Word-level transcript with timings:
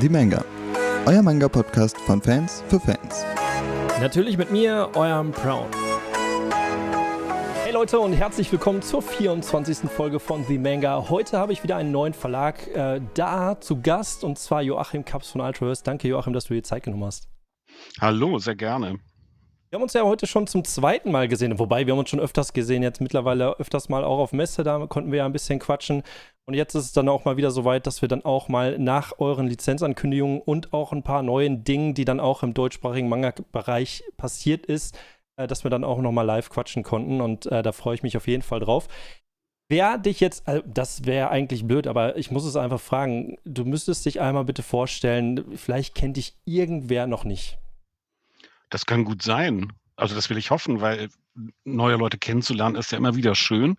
The 0.00 0.08
Manga, 0.08 0.42
euer 1.04 1.20
Manga-Podcast 1.20 1.98
von 1.98 2.22
Fans 2.22 2.64
für 2.68 2.80
Fans. 2.80 3.26
Natürlich 4.00 4.38
mit 4.38 4.50
mir, 4.50 4.88
eurem 4.94 5.30
Brown. 5.30 5.66
Hey 7.64 7.72
Leute 7.74 8.00
und 8.00 8.14
herzlich 8.14 8.50
willkommen 8.50 8.80
zur 8.80 9.02
24. 9.02 9.90
Folge 9.90 10.18
von 10.18 10.42
The 10.44 10.56
Manga. 10.56 11.10
Heute 11.10 11.36
habe 11.36 11.52
ich 11.52 11.62
wieder 11.62 11.76
einen 11.76 11.92
neuen 11.92 12.14
Verlag 12.14 12.66
äh, 12.68 13.02
da 13.12 13.60
zu 13.60 13.82
Gast 13.82 14.24
und 14.24 14.38
zwar 14.38 14.62
Joachim 14.62 15.04
Kaps 15.04 15.32
von 15.32 15.42
Ultraverse. 15.42 15.84
Danke 15.84 16.08
Joachim, 16.08 16.32
dass 16.32 16.44
du 16.44 16.54
dir 16.54 16.62
Zeit 16.62 16.84
genommen 16.84 17.04
hast. 17.04 17.28
Hallo, 18.00 18.38
sehr 18.38 18.56
gerne. 18.56 19.00
Wir 19.70 19.76
haben 19.76 19.84
uns 19.84 19.92
ja 19.92 20.02
heute 20.02 20.26
schon 20.26 20.48
zum 20.48 20.64
zweiten 20.64 21.12
Mal 21.12 21.28
gesehen, 21.28 21.60
wobei 21.60 21.86
wir 21.86 21.92
haben 21.92 22.00
uns 22.00 22.10
schon 22.10 22.18
öfters 22.18 22.52
gesehen, 22.52 22.82
jetzt 22.82 23.00
mittlerweile 23.00 23.56
öfters 23.60 23.88
mal 23.88 24.02
auch 24.02 24.18
auf 24.18 24.32
Messe, 24.32 24.64
da 24.64 24.84
konnten 24.88 25.12
wir 25.12 25.18
ja 25.18 25.26
ein 25.26 25.32
bisschen 25.32 25.60
quatschen. 25.60 26.02
Und 26.44 26.54
jetzt 26.54 26.74
ist 26.74 26.86
es 26.86 26.92
dann 26.92 27.08
auch 27.08 27.24
mal 27.24 27.36
wieder 27.36 27.52
so 27.52 27.64
weit, 27.64 27.86
dass 27.86 28.02
wir 28.02 28.08
dann 28.08 28.24
auch 28.24 28.48
mal 28.48 28.80
nach 28.80 29.20
euren 29.20 29.46
Lizenzankündigungen 29.46 30.40
und 30.40 30.72
auch 30.72 30.90
ein 30.90 31.04
paar 31.04 31.22
neuen 31.22 31.62
Dingen, 31.62 31.94
die 31.94 32.04
dann 32.04 32.18
auch 32.18 32.42
im 32.42 32.52
deutschsprachigen 32.52 33.08
Manga-Bereich 33.08 34.02
passiert 34.16 34.66
ist, 34.66 34.98
äh, 35.36 35.46
dass 35.46 35.62
wir 35.62 35.70
dann 35.70 35.84
auch 35.84 35.98
nochmal 35.98 36.26
live 36.26 36.50
quatschen 36.50 36.82
konnten. 36.82 37.20
Und 37.20 37.46
äh, 37.46 37.62
da 37.62 37.70
freue 37.70 37.94
ich 37.94 38.02
mich 38.02 38.16
auf 38.16 38.26
jeden 38.26 38.42
Fall 38.42 38.58
drauf. 38.58 38.88
Wer 39.68 39.98
dich 39.98 40.18
jetzt, 40.18 40.48
äh, 40.48 40.64
das 40.66 41.04
wäre 41.06 41.30
eigentlich 41.30 41.64
blöd, 41.64 41.86
aber 41.86 42.16
ich 42.16 42.32
muss 42.32 42.44
es 42.44 42.56
einfach 42.56 42.80
fragen, 42.80 43.36
du 43.44 43.64
müsstest 43.64 44.04
dich 44.04 44.20
einmal 44.20 44.44
bitte 44.46 44.64
vorstellen, 44.64 45.44
vielleicht 45.54 45.94
kennt 45.94 46.16
dich 46.16 46.34
irgendwer 46.44 47.06
noch 47.06 47.22
nicht. 47.22 47.60
Das 48.70 48.86
kann 48.86 49.04
gut 49.04 49.22
sein. 49.22 49.72
Also 49.96 50.14
das 50.14 50.30
will 50.30 50.38
ich 50.38 50.50
hoffen, 50.50 50.80
weil 50.80 51.10
neue 51.64 51.96
Leute 51.96 52.18
kennenzulernen 52.18 52.76
ist 52.76 52.92
ja 52.92 52.98
immer 52.98 53.16
wieder 53.16 53.34
schön. 53.34 53.76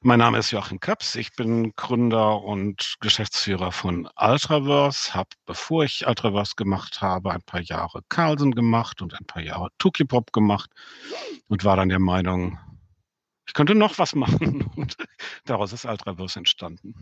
Mein 0.00 0.18
Name 0.18 0.38
ist 0.38 0.50
Joachim 0.50 0.78
Kaps. 0.78 1.16
Ich 1.16 1.32
bin 1.32 1.72
Gründer 1.74 2.42
und 2.42 2.96
Geschäftsführer 3.00 3.72
von 3.72 4.08
Ultraverse. 4.16 5.14
Habe, 5.14 5.30
bevor 5.46 5.84
ich 5.84 6.06
Ultraverse 6.06 6.54
gemacht 6.56 7.00
habe, 7.00 7.32
ein 7.32 7.42
paar 7.42 7.60
Jahre 7.60 8.02
Carlsen 8.08 8.52
gemacht 8.52 9.02
und 9.02 9.14
ein 9.14 9.26
paar 9.26 9.42
Jahre 9.42 9.70
Tukipop 9.78 10.32
gemacht 10.32 10.70
und 11.48 11.64
war 11.64 11.76
dann 11.76 11.88
der 11.88 11.98
Meinung, 11.98 12.58
ich 13.46 13.54
könnte 13.54 13.74
noch 13.74 13.98
was 13.98 14.14
machen. 14.14 14.70
Und 14.76 14.96
daraus 15.44 15.72
ist 15.72 15.84
Ultraverse 15.84 16.38
entstanden. 16.38 16.94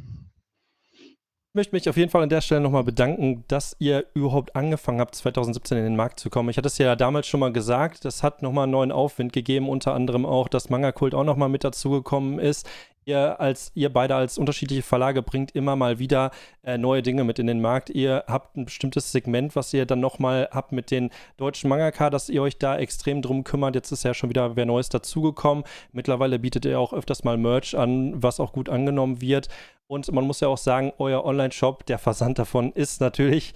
Ich 1.52 1.56
möchte 1.56 1.74
mich 1.74 1.88
auf 1.88 1.96
jeden 1.96 2.12
Fall 2.12 2.22
an 2.22 2.28
der 2.28 2.42
Stelle 2.42 2.60
nochmal 2.60 2.84
bedanken, 2.84 3.42
dass 3.48 3.74
ihr 3.80 4.06
überhaupt 4.14 4.54
angefangen 4.54 5.00
habt, 5.00 5.16
2017 5.16 5.78
in 5.78 5.82
den 5.82 5.96
Markt 5.96 6.20
zu 6.20 6.30
kommen. 6.30 6.48
Ich 6.48 6.56
hatte 6.56 6.68
es 6.68 6.78
ja 6.78 6.94
damals 6.94 7.26
schon 7.26 7.40
mal 7.40 7.52
gesagt, 7.52 8.04
das 8.04 8.22
hat 8.22 8.40
nochmal 8.40 8.64
einen 8.64 8.72
neuen 8.72 8.92
Aufwind 8.92 9.32
gegeben, 9.32 9.68
unter 9.68 9.92
anderem 9.92 10.24
auch, 10.24 10.46
dass 10.46 10.70
Manga-Kult 10.70 11.12
auch 11.12 11.24
nochmal 11.24 11.48
mit 11.48 11.64
dazugekommen 11.64 12.38
ist. 12.38 12.70
Ihr, 13.10 13.40
als, 13.40 13.72
ihr 13.74 13.92
beide 13.92 14.14
als 14.14 14.38
unterschiedliche 14.38 14.82
Verlage 14.82 15.20
bringt 15.20 15.56
immer 15.56 15.74
mal 15.74 15.98
wieder 15.98 16.30
äh, 16.62 16.78
neue 16.78 17.02
Dinge 17.02 17.24
mit 17.24 17.40
in 17.40 17.48
den 17.48 17.60
Markt. 17.60 17.90
Ihr 17.90 18.22
habt 18.28 18.56
ein 18.56 18.66
bestimmtes 18.66 19.10
Segment, 19.10 19.56
was 19.56 19.74
ihr 19.74 19.84
dann 19.84 19.98
nochmal 19.98 20.48
habt 20.52 20.70
mit 20.70 20.92
den 20.92 21.10
deutschen 21.36 21.68
Mangaka, 21.68 22.08
dass 22.08 22.28
ihr 22.28 22.40
euch 22.40 22.58
da 22.58 22.78
extrem 22.78 23.20
drum 23.20 23.42
kümmert. 23.42 23.74
Jetzt 23.74 23.90
ist 23.90 24.04
ja 24.04 24.14
schon 24.14 24.30
wieder 24.30 24.54
wer 24.54 24.64
Neues 24.64 24.90
dazugekommen. 24.90 25.64
Mittlerweile 25.90 26.38
bietet 26.38 26.64
ihr 26.66 26.78
auch 26.78 26.92
öfters 26.92 27.24
mal 27.24 27.36
Merch 27.36 27.76
an, 27.76 28.22
was 28.22 28.38
auch 28.38 28.52
gut 28.52 28.68
angenommen 28.68 29.20
wird. 29.20 29.48
Und 29.88 30.12
man 30.12 30.24
muss 30.24 30.38
ja 30.38 30.46
auch 30.46 30.56
sagen, 30.56 30.92
euer 30.98 31.24
Online-Shop, 31.24 31.84
der 31.86 31.98
Versand 31.98 32.38
davon 32.38 32.70
ist 32.70 33.00
natürlich, 33.00 33.54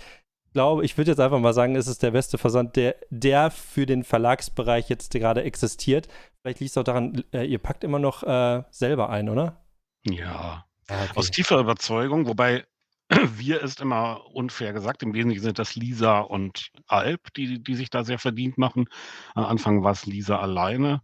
glaube, 0.55 0.84
ich 0.84 0.97
würde 0.97 1.10
jetzt 1.10 1.20
einfach 1.20 1.38
mal 1.38 1.52
sagen, 1.52 1.74
ist 1.74 1.88
es 1.88 1.98
der 1.98 2.12
beste 2.12 2.38
Versand, 2.38 2.77
der, 2.77 2.97
der 3.10 3.50
für 3.50 3.84
den 3.84 4.05
Verlagsbereich 4.05 4.88
jetzt 4.88 5.12
gerade 5.12 5.42
existiert. 5.42 6.08
Vielleicht 6.41 6.60
liegt 6.60 6.70
es 6.70 6.78
auch 6.78 6.84
daran, 6.84 7.22
äh, 7.33 7.44
ihr 7.44 7.58
packt 7.58 7.84
immer 7.84 7.98
noch 7.98 8.22
äh, 8.22 8.62
selber 8.70 9.10
ein, 9.10 9.28
oder? 9.28 9.62
Ja, 10.05 10.64
ah, 10.88 11.05
okay. 11.05 11.12
aus 11.16 11.30
tiefer 11.30 11.58
Überzeugung, 11.58 12.27
wobei 12.27 12.64
wir 13.36 13.60
ist 13.60 13.80
immer 13.80 14.25
unfair 14.32 14.72
gesagt. 14.72 15.02
Im 15.02 15.12
Wesentlichen 15.12 15.42
sind 15.42 15.58
das 15.58 15.75
Lisa 15.75 16.20
und 16.20 16.70
Alp, 16.86 17.34
die, 17.34 17.62
die 17.62 17.75
sich 17.75 17.91
da 17.91 18.05
sehr 18.05 18.19
verdient 18.19 18.56
machen. 18.56 18.86
Am 19.34 19.44
Anfang 19.44 19.82
war 19.82 19.92
es 19.92 20.06
Lisa 20.06 20.38
alleine. 20.38 21.03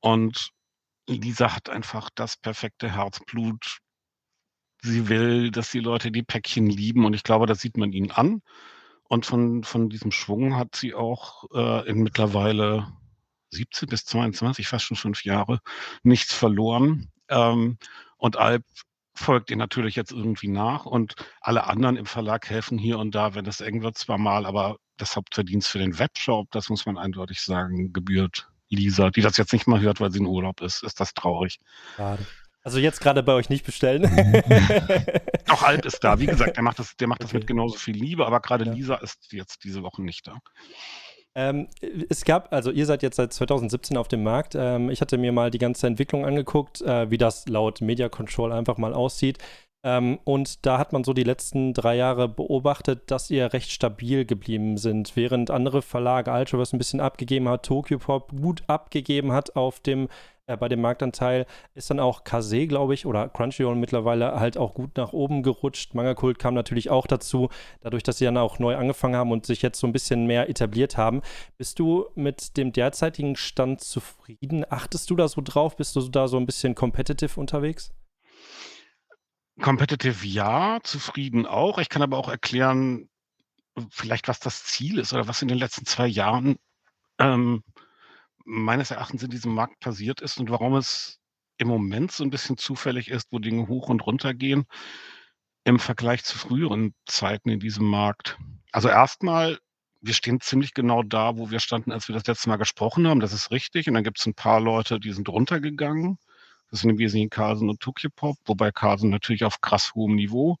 Und 0.00 0.50
Lisa 1.08 1.56
hat 1.56 1.70
einfach 1.70 2.10
das 2.14 2.36
perfekte 2.36 2.94
Herzblut 2.94 3.78
sie 4.82 5.08
will, 5.08 5.50
dass 5.50 5.70
die 5.70 5.80
Leute 5.80 6.10
die 6.10 6.22
Päckchen 6.22 6.66
lieben 6.66 7.04
und 7.04 7.14
ich 7.14 7.22
glaube, 7.22 7.46
das 7.46 7.60
sieht 7.60 7.76
man 7.76 7.92
ihnen 7.92 8.10
an. 8.10 8.42
Und 9.08 9.24
von, 9.24 9.64
von 9.64 9.88
diesem 9.88 10.10
Schwung 10.10 10.56
hat 10.56 10.76
sie 10.76 10.94
auch 10.94 11.44
äh, 11.54 11.88
in 11.88 12.02
mittlerweile 12.02 12.92
17 13.50 13.88
bis 13.88 14.04
22, 14.04 14.68
fast 14.68 14.84
schon 14.84 14.96
fünf 14.98 15.24
Jahre, 15.24 15.60
nichts 16.02 16.34
verloren. 16.34 17.10
Ähm, 17.28 17.78
und 18.18 18.36
Alp 18.36 18.64
folgt 19.14 19.50
ihr 19.50 19.56
natürlich 19.56 19.96
jetzt 19.96 20.12
irgendwie 20.12 20.48
nach 20.48 20.86
und 20.86 21.14
alle 21.40 21.64
anderen 21.64 21.96
im 21.96 22.06
Verlag 22.06 22.48
helfen 22.48 22.78
hier 22.78 22.98
und 22.98 23.14
da, 23.14 23.34
wenn 23.34 23.46
es 23.46 23.60
eng 23.60 23.82
wird, 23.82 23.98
zwar 23.98 24.18
mal, 24.18 24.46
aber 24.46 24.76
das 24.96 25.16
Hauptverdienst 25.16 25.68
für 25.68 25.78
den 25.78 25.98
Webshop, 25.98 26.50
das 26.50 26.68
muss 26.68 26.86
man 26.86 26.98
eindeutig 26.98 27.40
sagen, 27.40 27.92
gebührt 27.92 28.48
Lisa, 28.68 29.10
die 29.10 29.22
das 29.22 29.36
jetzt 29.36 29.52
nicht 29.52 29.66
mal 29.66 29.80
hört, 29.80 30.00
weil 30.00 30.12
sie 30.12 30.18
in 30.18 30.26
Urlaub 30.26 30.60
ist, 30.60 30.82
ist 30.82 31.00
das 31.00 31.14
traurig. 31.14 31.58
Schade. 31.96 32.24
Also 32.68 32.80
jetzt 32.80 33.00
gerade 33.00 33.22
bei 33.22 33.32
euch 33.32 33.48
nicht 33.48 33.64
bestellen. 33.64 34.04
Auch 35.48 35.62
Alp 35.62 35.86
ist 35.86 36.04
da. 36.04 36.20
Wie 36.20 36.26
gesagt, 36.26 36.56
der 36.56 36.62
macht 36.62 36.78
das, 36.78 36.94
der 36.96 37.08
macht 37.08 37.22
das 37.22 37.30
okay. 37.30 37.38
mit 37.38 37.46
genauso 37.46 37.78
viel 37.78 37.96
Liebe, 37.96 38.26
aber 38.26 38.40
gerade 38.40 38.66
ja. 38.66 38.72
Lisa 38.74 38.96
ist 38.96 39.32
jetzt 39.32 39.64
diese 39.64 39.82
Woche 39.82 40.02
nicht 40.02 40.26
da. 40.26 40.36
Ähm, 41.34 41.68
es 42.10 42.26
gab, 42.26 42.52
also 42.52 42.70
ihr 42.70 42.84
seid 42.84 43.02
jetzt 43.02 43.16
seit 43.16 43.32
2017 43.32 43.96
auf 43.96 44.06
dem 44.06 44.22
Markt. 44.22 44.54
Ähm, 44.54 44.90
ich 44.90 45.00
hatte 45.00 45.16
mir 45.16 45.32
mal 45.32 45.50
die 45.50 45.56
ganze 45.56 45.86
Entwicklung 45.86 46.26
angeguckt, 46.26 46.82
äh, 46.82 47.10
wie 47.10 47.16
das 47.16 47.48
laut 47.48 47.80
Media 47.80 48.10
Control 48.10 48.52
einfach 48.52 48.76
mal 48.76 48.92
aussieht. 48.92 49.38
Ähm, 49.82 50.18
und 50.24 50.66
da 50.66 50.76
hat 50.76 50.92
man 50.92 51.04
so 51.04 51.14
die 51.14 51.24
letzten 51.24 51.72
drei 51.72 51.96
Jahre 51.96 52.28
beobachtet, 52.28 53.10
dass 53.10 53.30
ihr 53.30 53.50
recht 53.54 53.70
stabil 53.70 54.26
geblieben 54.26 54.76
sind, 54.76 55.16
während 55.16 55.50
andere 55.50 55.80
Verlage 55.80 56.32
Ultraverse 56.32 56.76
ein 56.76 56.78
bisschen 56.78 57.00
abgegeben 57.00 57.48
hat, 57.48 57.64
Tokyo 57.64 57.98
Pop 57.98 58.30
gut 58.38 58.62
abgegeben 58.66 59.32
hat 59.32 59.56
auf 59.56 59.80
dem 59.80 60.08
äh, 60.48 60.56
bei 60.56 60.68
dem 60.68 60.80
Marktanteil 60.80 61.46
ist 61.74 61.90
dann 61.90 62.00
auch 62.00 62.24
Kase, 62.24 62.66
glaube 62.66 62.94
ich, 62.94 63.06
oder 63.06 63.28
Crunchyroll 63.28 63.76
mittlerweile 63.76 64.40
halt 64.40 64.56
auch 64.56 64.74
gut 64.74 64.96
nach 64.96 65.12
oben 65.12 65.42
gerutscht. 65.42 65.94
Manga 65.94 66.14
Kult 66.14 66.38
kam 66.38 66.54
natürlich 66.54 66.90
auch 66.90 67.06
dazu, 67.06 67.50
dadurch, 67.82 68.02
dass 68.02 68.18
sie 68.18 68.24
dann 68.24 68.38
auch 68.38 68.58
neu 68.58 68.76
angefangen 68.76 69.14
haben 69.14 69.30
und 69.30 69.46
sich 69.46 69.62
jetzt 69.62 69.78
so 69.78 69.86
ein 69.86 69.92
bisschen 69.92 70.26
mehr 70.26 70.48
etabliert 70.48 70.96
haben. 70.96 71.20
Bist 71.58 71.78
du 71.78 72.06
mit 72.14 72.56
dem 72.56 72.72
derzeitigen 72.72 73.36
Stand 73.36 73.82
zufrieden? 73.82 74.64
Achtest 74.68 75.10
du 75.10 75.16
da 75.16 75.28
so 75.28 75.42
drauf? 75.44 75.76
Bist 75.76 75.94
du 75.94 76.08
da 76.08 76.28
so 76.28 76.38
ein 76.38 76.46
bisschen 76.46 76.74
competitive 76.74 77.38
unterwegs? 77.38 77.92
Competitive 79.60 80.26
ja, 80.26 80.78
zufrieden 80.82 81.44
auch. 81.44 81.78
Ich 81.78 81.90
kann 81.90 82.02
aber 82.02 82.16
auch 82.16 82.28
erklären, 82.28 83.10
vielleicht 83.90 84.28
was 84.28 84.40
das 84.40 84.64
Ziel 84.64 84.98
ist 84.98 85.12
oder 85.12 85.28
was 85.28 85.42
in 85.42 85.48
den 85.48 85.58
letzten 85.58 85.84
zwei 85.84 86.06
Jahren 86.06 86.56
ähm, 87.18 87.62
meines 88.48 88.90
Erachtens 88.90 89.22
in 89.22 89.30
diesem 89.30 89.52
Markt 89.52 89.78
passiert 89.78 90.22
ist 90.22 90.38
und 90.38 90.50
warum 90.50 90.74
es 90.74 91.20
im 91.58 91.68
Moment 91.68 92.12
so 92.12 92.24
ein 92.24 92.30
bisschen 92.30 92.56
zufällig 92.56 93.10
ist, 93.10 93.28
wo 93.30 93.38
Dinge 93.38 93.68
hoch 93.68 93.88
und 93.88 94.06
runter 94.06 94.32
gehen 94.32 94.64
im 95.64 95.78
Vergleich 95.78 96.24
zu 96.24 96.38
früheren 96.38 96.94
Zeiten 97.04 97.50
in 97.50 97.60
diesem 97.60 97.84
Markt. 97.84 98.38
Also 98.72 98.88
erstmal, 98.88 99.58
wir 100.00 100.14
stehen 100.14 100.40
ziemlich 100.40 100.72
genau 100.72 101.02
da, 101.02 101.36
wo 101.36 101.50
wir 101.50 101.60
standen, 101.60 101.92
als 101.92 102.08
wir 102.08 102.14
das 102.14 102.26
letzte 102.26 102.48
Mal 102.48 102.56
gesprochen 102.56 103.06
haben. 103.06 103.20
Das 103.20 103.34
ist 103.34 103.50
richtig. 103.50 103.86
Und 103.86 103.94
dann 103.94 104.04
gibt 104.04 104.18
es 104.18 104.24
ein 104.24 104.34
paar 104.34 104.60
Leute, 104.60 104.98
die 104.98 105.12
sind 105.12 105.28
runtergegangen. 105.28 106.16
Das 106.70 106.80
sind 106.80 106.90
im 106.90 106.98
Wesentlichen 106.98 107.28
Carlsen 107.28 107.68
und 107.68 107.84
Pop, 108.16 108.36
wobei 108.46 108.70
Carlsen 108.70 109.10
natürlich 109.10 109.44
auf 109.44 109.60
krass 109.60 109.94
hohem 109.94 110.14
Niveau, 110.14 110.56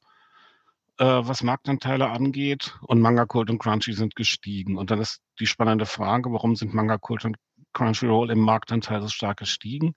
äh, 0.98 1.04
was 1.04 1.42
Marktanteile 1.42 2.10
angeht. 2.10 2.76
Und 2.82 3.00
Manga 3.00 3.24
Cult 3.24 3.48
und 3.48 3.58
Crunchy 3.58 3.94
sind 3.94 4.14
gestiegen. 4.14 4.76
Und 4.76 4.90
dann 4.90 5.00
ist 5.00 5.22
die 5.40 5.46
spannende 5.46 5.86
Frage, 5.86 6.30
warum 6.32 6.54
sind 6.54 6.74
Manga 6.74 6.98
Cult 6.98 7.24
und 7.24 7.36
Crunchyroll 7.78 8.30
im 8.32 8.40
Marktanteil 8.40 9.00
so 9.00 9.08
stark 9.08 9.38
gestiegen. 9.38 9.94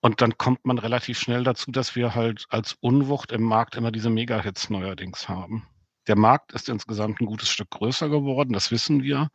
Und 0.00 0.20
dann 0.20 0.38
kommt 0.38 0.64
man 0.64 0.78
relativ 0.78 1.18
schnell 1.18 1.42
dazu, 1.42 1.72
dass 1.72 1.96
wir 1.96 2.14
halt 2.14 2.44
als 2.50 2.74
Unwucht 2.80 3.32
im 3.32 3.42
Markt 3.42 3.74
immer 3.74 3.90
diese 3.90 4.10
Mega-Hits 4.10 4.70
neuerdings 4.70 5.28
haben. 5.28 5.66
Der 6.06 6.16
Markt 6.16 6.52
ist 6.52 6.68
insgesamt 6.68 7.20
ein 7.20 7.26
gutes 7.26 7.48
Stück 7.48 7.70
größer 7.70 8.08
geworden, 8.08 8.52
das 8.52 8.70
wissen 8.70 9.02
wir. 9.02 9.28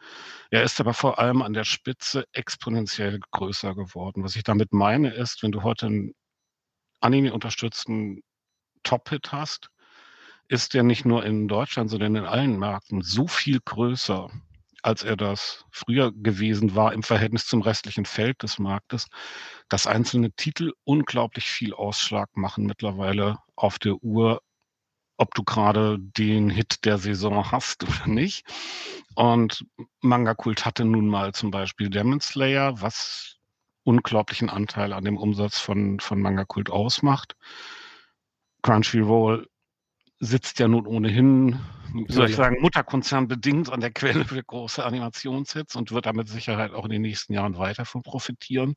Er 0.51 0.63
ist 0.63 0.79
aber 0.79 0.93
vor 0.93 1.19
allem 1.19 1.41
an 1.41 1.51
der 1.51 1.65
Spitze 1.65 2.23
exponentiell 2.31 3.19
größer 3.31 3.75
geworden. 3.75 4.23
Was 4.23 4.37
ich 4.37 4.43
damit 4.43 4.71
meine, 4.71 5.13
ist, 5.13 5.43
wenn 5.43 5.51
du 5.51 5.63
heute 5.63 5.87
einen 5.87 6.13
Anime-unterstützten 7.01 8.21
Top-Hit 8.83 9.33
hast, 9.33 9.69
ist 10.47 10.73
der 10.73 10.83
nicht 10.83 11.03
nur 11.03 11.25
in 11.25 11.49
Deutschland, 11.49 11.89
sondern 11.89 12.15
in 12.15 12.25
allen 12.25 12.57
Märkten 12.57 13.01
so 13.01 13.27
viel 13.27 13.59
größer, 13.59 14.31
als 14.81 15.03
er 15.03 15.15
das 15.15 15.65
früher 15.71 16.11
gewesen 16.11 16.75
war 16.75 16.93
im 16.93 17.03
Verhältnis 17.03 17.45
zum 17.45 17.61
restlichen 17.61 18.05
Feld 18.05 18.43
des 18.43 18.59
Marktes, 18.59 19.07
dass 19.69 19.87
einzelne 19.87 20.31
Titel 20.31 20.73
unglaublich 20.83 21.45
viel 21.45 21.73
Ausschlag 21.73 22.35
machen 22.35 22.65
mittlerweile 22.65 23.37
auf 23.55 23.79
der 23.79 23.95
Uhr, 24.03 24.41
ob 25.17 25.35
du 25.35 25.43
gerade 25.43 25.97
den 25.99 26.49
Hit 26.49 26.85
der 26.85 26.97
Saison 26.97 27.51
hast 27.51 27.83
oder 27.87 28.07
nicht. 28.07 28.45
Und 29.15 29.65
Manga 30.01 30.33
Kult 30.33 30.65
hatte 30.65 30.85
nun 30.85 31.07
mal 31.07 31.33
zum 31.33 31.51
Beispiel 31.51 31.89
Demon 31.89 32.21
Slayer, 32.21 32.81
was 32.81 33.37
unglaublichen 33.83 34.49
Anteil 34.49 34.93
an 34.93 35.05
dem 35.05 35.17
Umsatz 35.17 35.59
von, 35.59 35.99
von 35.99 36.21
Manga 36.21 36.45
Kult 36.45 36.69
ausmacht. 36.69 37.35
Crunchyroll 38.61 39.47
sitzt 40.21 40.59
ja 40.59 40.67
nun 40.67 40.85
ohnehin, 40.85 41.59
wie 41.93 42.13
soll 42.13 42.29
ich 42.29 42.35
sagen, 42.35 42.61
Mutterkonzern 42.61 43.27
bedingt 43.27 43.71
an 43.71 43.81
der 43.81 43.91
Quelle 43.91 44.23
für 44.23 44.41
große 44.41 44.85
Animationshits 44.85 45.75
und 45.75 45.91
wird 45.91 46.05
da 46.05 46.13
mit 46.13 46.29
Sicherheit 46.29 46.73
auch 46.73 46.85
in 46.85 46.91
den 46.91 47.01
nächsten 47.01 47.33
Jahren 47.33 47.57
weiter 47.57 47.85
von 47.85 48.03
profitieren. 48.03 48.75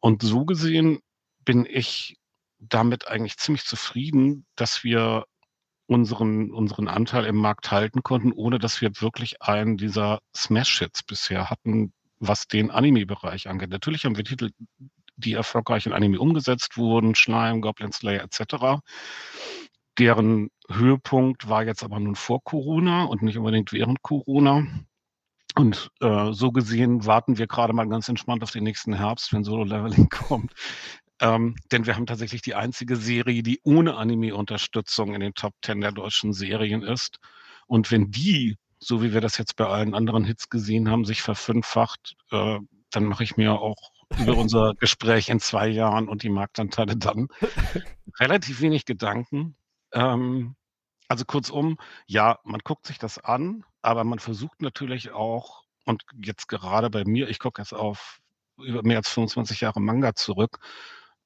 Und 0.00 0.22
so 0.22 0.44
gesehen 0.44 0.98
bin 1.44 1.66
ich 1.70 2.18
damit 2.58 3.06
eigentlich 3.06 3.38
ziemlich 3.38 3.64
zufrieden, 3.64 4.44
dass 4.56 4.82
wir 4.82 5.24
unseren 5.86 6.50
unseren 6.50 6.88
Anteil 6.88 7.26
im 7.26 7.36
Markt 7.36 7.70
halten 7.70 8.02
konnten, 8.02 8.32
ohne 8.32 8.58
dass 8.58 8.80
wir 8.80 8.90
wirklich 9.00 9.40
einen 9.42 9.76
dieser 9.76 10.20
Smash-Hits 10.36 11.04
bisher 11.04 11.48
hatten, 11.48 11.92
was 12.18 12.48
den 12.48 12.70
Anime-Bereich 12.70 13.48
angeht. 13.48 13.70
Natürlich 13.70 14.04
haben 14.04 14.16
wir 14.16 14.24
Titel, 14.24 14.50
die 15.16 15.34
erfolgreich 15.34 15.86
in 15.86 15.92
Anime 15.92 16.18
umgesetzt 16.18 16.76
wurden, 16.76 17.14
Schleim, 17.14 17.60
Goblin 17.60 17.92
Slayer 17.92 18.22
etc. 18.22 18.82
Deren 20.00 20.50
Höhepunkt 20.70 21.50
war 21.50 21.62
jetzt 21.62 21.84
aber 21.84 22.00
nun 22.00 22.16
vor 22.16 22.42
Corona 22.42 23.04
und 23.04 23.20
nicht 23.20 23.36
unbedingt 23.36 23.70
während 23.70 24.00
Corona. 24.00 24.66
Und 25.56 25.90
äh, 26.00 26.32
so 26.32 26.52
gesehen 26.52 27.04
warten 27.04 27.36
wir 27.36 27.46
gerade 27.46 27.74
mal 27.74 27.86
ganz 27.86 28.08
entspannt 28.08 28.42
auf 28.42 28.50
den 28.50 28.64
nächsten 28.64 28.94
Herbst, 28.94 29.30
wenn 29.34 29.44
Solo 29.44 29.64
Leveling 29.64 30.08
kommt. 30.10 30.54
Ähm, 31.20 31.54
denn 31.70 31.84
wir 31.84 31.96
haben 31.96 32.06
tatsächlich 32.06 32.40
die 32.40 32.54
einzige 32.54 32.96
Serie, 32.96 33.42
die 33.42 33.60
ohne 33.62 33.96
Anime-Unterstützung 33.96 35.12
in 35.12 35.20
den 35.20 35.34
Top 35.34 35.52
10 35.62 35.82
der 35.82 35.92
deutschen 35.92 36.32
Serien 36.32 36.82
ist. 36.82 37.18
Und 37.66 37.90
wenn 37.90 38.10
die, 38.10 38.56
so 38.78 39.02
wie 39.02 39.12
wir 39.12 39.20
das 39.20 39.36
jetzt 39.36 39.56
bei 39.56 39.66
allen 39.66 39.94
anderen 39.94 40.24
Hits 40.24 40.48
gesehen 40.48 40.88
haben, 40.88 41.04
sich 41.04 41.20
verfünffacht, 41.20 42.16
äh, 42.30 42.58
dann 42.90 43.04
mache 43.04 43.22
ich 43.22 43.36
mir 43.36 43.52
auch 43.60 43.90
über 44.18 44.34
unser 44.38 44.72
Gespräch 44.76 45.28
in 45.28 45.40
zwei 45.40 45.68
Jahren 45.68 46.08
und 46.08 46.22
die 46.22 46.30
Marktanteile 46.30 46.96
dann 46.96 47.28
relativ 48.18 48.62
wenig 48.62 48.86
Gedanken. 48.86 49.56
Ähm, 49.92 50.56
also 51.08 51.24
kurzum, 51.24 51.78
ja, 52.06 52.38
man 52.44 52.60
guckt 52.64 52.86
sich 52.86 52.98
das 52.98 53.18
an, 53.18 53.64
aber 53.82 54.04
man 54.04 54.18
versucht 54.18 54.62
natürlich 54.62 55.12
auch, 55.12 55.64
und 55.84 56.04
jetzt 56.22 56.48
gerade 56.48 56.90
bei 56.90 57.04
mir, 57.04 57.28
ich 57.28 57.38
gucke 57.38 57.60
jetzt 57.60 57.72
auf 57.72 58.20
über 58.58 58.82
mehr 58.82 58.98
als 58.98 59.08
25 59.08 59.60
Jahre 59.62 59.80
Manga 59.80 60.14
zurück, 60.14 60.58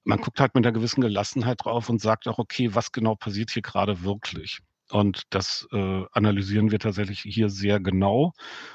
man 0.05 0.21
guckt 0.21 0.41
halt 0.41 0.55
mit 0.55 0.65
einer 0.65 0.73
gewissen 0.73 1.01
Gelassenheit 1.01 1.65
drauf 1.65 1.89
und 1.89 2.01
sagt 2.01 2.29
auch, 2.29 2.39
okay, 2.39 2.75
was 2.75 2.93
genau 2.93 3.15
passiert 3.15 3.51
hier 3.51 3.63
gerade 3.63 4.03
wirklich? 4.03 4.61
Und 4.91 5.23
das 5.31 5.67
äh, 5.73 6.05
analysieren 6.13 6.71
wir 6.71 6.79
tatsächlich 6.79 7.21
hier 7.23 7.49
sehr 7.49 7.81
genau. 7.81 8.33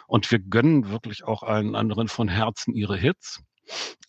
Und 0.08 0.30
wir 0.32 0.40
gönnen 0.40 0.90
wirklich 0.90 1.24
auch 1.24 1.44
allen 1.44 1.76
anderen 1.76 2.08
von 2.08 2.28
Herzen 2.28 2.74
ihre 2.74 2.98
Hits. 2.98 3.44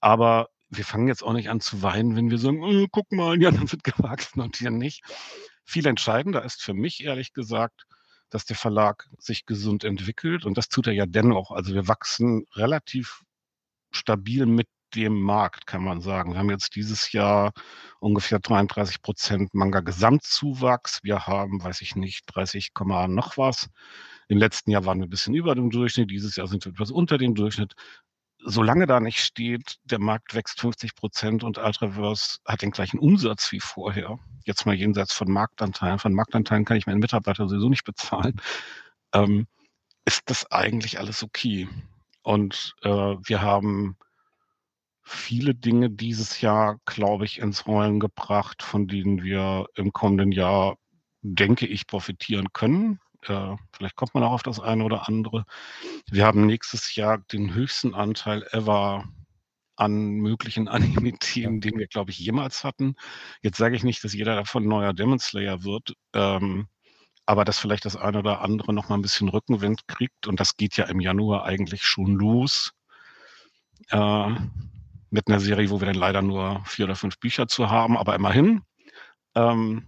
Aber 0.00 0.49
wir 0.71 0.85
fangen 0.85 1.09
jetzt 1.09 1.23
auch 1.23 1.35
nicht 1.35 1.50
an 1.50 1.61
zu 1.61 1.83
weinen, 1.83 2.17
wenn 2.17 2.31
wir 2.31 2.38
sagen, 2.38 2.62
oh, 2.62 2.87
guck 2.91 3.12
mal, 3.12 3.41
ja, 3.43 3.50
dann 3.50 3.71
wird 3.71 3.85
gewachsen 3.85 4.41
und 4.41 4.56
hier 4.56 4.71
nicht. 4.71 5.03
Viel 5.70 5.87
entscheidender 5.87 6.44
ist 6.44 6.62
für 6.64 6.75
mich 6.75 7.05
ehrlich 7.05 7.32
gesagt, 7.32 7.87
dass 8.28 8.44
der 8.44 8.56
Verlag 8.56 9.08
sich 9.19 9.46
gesund 9.46 9.84
entwickelt 9.84 10.44
und 10.44 10.58
das 10.58 10.69
tut 10.69 10.88
er 10.88 10.93
ja 10.94 11.06
dennoch. 11.06 11.52
Also 11.52 11.75
wir 11.75 11.87
wachsen 11.87 12.44
relativ 12.56 13.22
stabil 13.93 14.46
mit 14.46 14.67
dem 14.96 15.20
Markt, 15.20 15.69
kann 15.69 15.84
man 15.84 16.00
sagen. 16.00 16.32
Wir 16.32 16.40
haben 16.40 16.50
jetzt 16.50 16.75
dieses 16.75 17.12
Jahr 17.12 17.52
ungefähr 18.00 18.40
33 18.40 19.00
Prozent 19.00 19.55
Manga-Gesamtzuwachs. 19.55 21.05
Wir 21.05 21.28
haben, 21.28 21.62
weiß 21.62 21.82
ich 21.82 21.94
nicht, 21.94 22.25
30, 22.34 22.73
noch 23.06 23.38
was. 23.38 23.69
Im 24.26 24.38
letzten 24.38 24.73
Jahr 24.73 24.84
waren 24.87 24.99
wir 24.99 25.06
ein 25.06 25.11
bisschen 25.11 25.34
über 25.34 25.55
dem 25.55 25.70
Durchschnitt. 25.70 26.11
Dieses 26.11 26.34
Jahr 26.34 26.49
sind 26.49 26.64
wir 26.64 26.73
etwas 26.73 26.90
unter 26.90 27.16
dem 27.16 27.37
Durchschnitt. 27.37 27.75
Solange 28.44 28.87
da 28.87 29.00
nicht 29.00 29.20
steht, 29.20 29.78
der 29.84 29.98
Markt 29.98 30.34
wächst 30.34 30.60
50 30.60 30.94
Prozent 30.94 31.44
und 31.44 31.58
Ultraverse 31.58 32.38
hat 32.46 32.62
den 32.62 32.70
gleichen 32.70 32.98
Umsatz 32.98 33.52
wie 33.52 33.60
vorher, 33.60 34.19
jetzt 34.44 34.64
mal 34.64 34.75
jenseits 34.75 35.12
von 35.12 35.31
Marktanteilen, 35.31 35.98
von 35.98 36.14
Marktanteilen 36.14 36.64
kann 36.64 36.76
ich 36.76 36.87
meinen 36.87 37.00
Mitarbeiter 37.00 37.48
sowieso 37.48 37.69
nicht 37.69 37.84
bezahlen, 37.84 38.40
ähm, 39.12 39.46
ist 40.04 40.22
das 40.26 40.50
eigentlich 40.50 40.98
alles 40.98 41.22
okay. 41.22 41.69
Und 42.22 42.75
äh, 42.82 42.88
wir 42.88 43.42
haben 43.42 43.96
viele 45.02 45.54
Dinge 45.54 45.90
dieses 45.90 46.40
Jahr, 46.40 46.78
glaube 46.87 47.25
ich, 47.25 47.38
ins 47.38 47.66
Rollen 47.66 48.00
gebracht, 48.00 48.62
von 48.62 48.87
denen 48.87 49.22
wir 49.22 49.66
im 49.75 49.92
kommenden 49.92 50.32
Jahr, 50.32 50.76
denke 51.22 51.66
ich, 51.66 51.87
profitieren 51.87 52.52
können. 52.52 53.00
Äh, 53.26 53.56
vielleicht 53.72 53.96
kommt 53.96 54.14
man 54.14 54.22
auch 54.22 54.32
auf 54.32 54.43
das 54.43 54.61
eine 54.61 54.84
oder 54.84 55.08
andere. 55.08 55.44
Wir 56.11 56.26
haben 56.26 56.46
nächstes 56.46 56.94
Jahr 56.94 57.19
den 57.19 57.55
höchsten 57.55 57.94
Anteil 57.94 58.46
ever 58.52 59.05
an 59.76 59.93
möglichen 60.17 60.69
Anime-Themen, 60.69 61.61
den 61.61 61.78
wir, 61.78 61.87
glaube 61.87 62.11
ich, 62.11 62.19
jemals 62.19 62.64
hatten. 62.64 62.94
Jetzt 63.43 63.58
sage 63.58 63.76
ich 63.76 63.84
nicht, 63.84 64.02
dass 64.05 64.14
jeder 64.14 64.37
davon 64.37 64.67
neuer 64.67 64.93
Demon 64.93 65.19
Slayer 65.19 65.64
wird, 65.64 65.94
ähm, 66.14 66.69
aber 67.26 67.44
dass 67.44 67.58
vielleicht 67.58 67.84
das 67.84 67.96
eine 67.96 68.19
oder 68.19 68.40
andere 68.43 68.72
noch 68.72 68.88
mal 68.88 68.96
ein 68.96 69.02
bisschen 69.02 69.28
Rückenwind 69.28 69.87
kriegt. 69.88 70.26
Und 70.26 70.40
das 70.40 70.56
geht 70.56 70.76
ja 70.76 70.87
im 70.87 71.00
Januar 71.00 71.44
eigentlich 71.44 71.84
schon 71.84 72.14
los. 72.14 72.73
Äh, 73.90 74.31
mit 75.11 75.28
einer 75.28 75.40
Serie, 75.40 75.70
wo 75.70 75.81
wir 75.81 75.87
dann 75.87 75.96
leider 75.96 76.23
nur 76.23 76.62
vier 76.64 76.87
oder 76.87 76.96
fünf 76.96 77.19
Bücher 77.19 77.49
zu 77.49 77.69
haben, 77.70 77.96
aber 77.96 78.14
immerhin. 78.14 78.62
Ähm, 79.34 79.87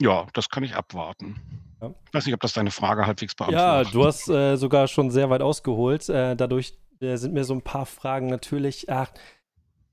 ja, 0.00 0.26
das 0.32 0.48
kann 0.48 0.64
ich 0.64 0.74
abwarten. 0.74 1.73
Ich 2.06 2.14
weiß 2.14 2.26
nicht, 2.26 2.34
ob 2.34 2.40
das 2.40 2.52
deine 2.52 2.70
Frage 2.70 3.06
halbwegs 3.06 3.34
beantwortet. 3.34 3.86
Ja, 3.86 3.90
du 3.90 4.04
hast 4.04 4.28
äh, 4.28 4.56
sogar 4.56 4.88
schon 4.88 5.10
sehr 5.10 5.30
weit 5.30 5.42
ausgeholt. 5.42 6.08
Äh, 6.08 6.36
dadurch 6.36 6.74
äh, 7.00 7.16
sind 7.16 7.34
mir 7.34 7.44
so 7.44 7.54
ein 7.54 7.62
paar 7.62 7.86
Fragen 7.86 8.28
natürlich. 8.28 8.88
Ach, 8.88 9.10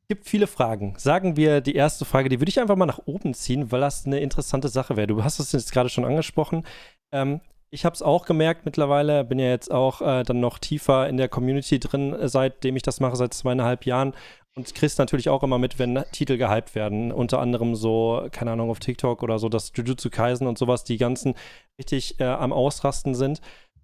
gibt 0.07 0.27
viele 0.27 0.47
Fragen. 0.47 0.93
Sagen 0.97 1.37
wir 1.37 1.61
die 1.61 1.75
erste 1.75 2.03
Frage, 2.03 2.27
die 2.27 2.39
würde 2.41 2.49
ich 2.49 2.59
einfach 2.59 2.75
mal 2.75 2.85
nach 2.85 2.99
oben 3.05 3.33
ziehen, 3.33 3.71
weil 3.71 3.79
das 3.79 4.05
eine 4.05 4.19
interessante 4.19 4.67
Sache 4.67 4.97
wäre. 4.97 5.07
Du 5.07 5.23
hast 5.23 5.39
es 5.39 5.53
jetzt 5.53 5.71
gerade 5.71 5.89
schon 5.89 6.03
angesprochen. 6.03 6.65
Ähm, 7.13 7.39
ich 7.71 7.85
habe 7.85 7.93
es 7.93 8.01
auch 8.01 8.25
gemerkt 8.25 8.65
mittlerweile, 8.65 9.23
bin 9.23 9.39
ja 9.39 9.47
jetzt 9.47 9.71
auch 9.71 10.01
äh, 10.01 10.23
dann 10.23 10.41
noch 10.41 10.59
tiefer 10.59 11.07
in 11.07 11.15
der 11.15 11.29
Community 11.29 11.79
drin, 11.79 12.13
äh, 12.13 12.27
seitdem 12.27 12.75
ich 12.75 12.83
das 12.83 12.99
mache, 12.99 13.15
seit 13.15 13.33
zweieinhalb 13.33 13.85
Jahren. 13.85 14.13
Und 14.53 14.75
kriegst 14.75 14.99
natürlich 14.99 15.29
auch 15.29 15.43
immer 15.43 15.57
mit, 15.57 15.79
wenn 15.79 16.03
Titel 16.11 16.35
gehypt 16.35 16.75
werden. 16.75 17.13
Unter 17.13 17.39
anderem 17.39 17.73
so, 17.73 18.27
keine 18.33 18.51
Ahnung, 18.51 18.69
auf 18.69 18.79
TikTok 18.79 19.23
oder 19.23 19.39
so, 19.39 19.47
dass 19.47 19.71
Jujutsu 19.73 20.09
Kaisen 20.09 20.45
und 20.45 20.57
sowas, 20.57 20.83
die 20.83 20.97
ganzen 20.97 21.35
richtig 21.79 22.19
äh, 22.19 22.25
am 22.25 22.51
Ausrasten 22.51 23.15
sind. 23.15 23.39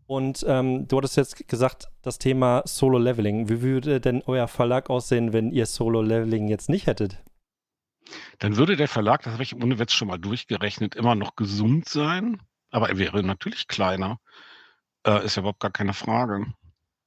Und 0.08 0.46
ähm, 0.46 0.86
du 0.90 0.98
hattest 0.98 1.16
jetzt 1.16 1.48
gesagt, 1.48 1.88
das 2.02 2.18
Thema 2.18 2.64
Solo 2.66 2.98
Leveling. 2.98 3.48
Wie 3.48 3.62
würde 3.62 4.02
denn 4.02 4.22
euer 4.26 4.50
Verlag 4.50 4.90
aussehen, 4.90 5.32
wenn 5.32 5.52
ihr 5.52 5.66
Solo 5.66 6.02
Leveling 6.02 6.50
jetzt 6.50 6.68
nicht 6.68 6.88
hättet? 6.88 7.24
Dann 8.40 8.58
würde 8.58 8.76
der 8.76 8.90
Verlag, 8.90 9.24
das 9.24 9.34
habe 9.34 9.44
ich 9.44 9.56
ohne 9.56 9.80
Witz 9.80 9.94
schon 9.94 10.10
mal 10.10 10.18
durchgerechnet, 10.18 10.96
immer 10.96 11.16
noch 11.16 11.38
gesund 11.38 11.88
sein. 11.88 12.42
Aber 12.78 12.90
er 12.90 13.00
wäre 13.00 13.24
natürlich 13.24 13.68
kleiner. 13.68 14.20
Äh, 15.04 15.26
ist 15.26 15.36
ja 15.36 15.40
überhaupt 15.40 15.62
gar 15.62 15.72
keine 15.72 15.94
Frage. 15.94 16.46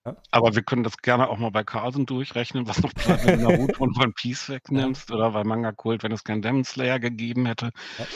Ja. 0.05 0.17
Aber 0.33 0.57
wir 0.57 0.65
können 0.65 0.83
das 0.83 0.97
gerne 0.97 1.29
auch 1.29 1.39
mal 1.39 1.53
bei 1.53 1.63
Carlsen 1.63 2.07
durchrechnen, 2.07 2.67
was 2.67 2.83
noch 2.83 2.93
bleibt, 2.93 3.25
wenn 3.25 3.39
du 3.39 3.49
Naruto 3.49 3.85
und 3.85 3.97
One 3.97 4.11
Piece 4.11 4.49
wegnimmst 4.49 5.11
ja. 5.11 5.15
oder 5.15 5.31
bei 5.31 5.45
Manga 5.45 5.71
Kult, 5.71 6.03
wenn 6.03 6.11
es 6.11 6.25
keinen 6.25 6.43
Demon 6.43 6.65
Slayer 6.65 6.99
gegeben 6.99 7.47
hätte. 7.47 7.71
Ja. 7.99 8.07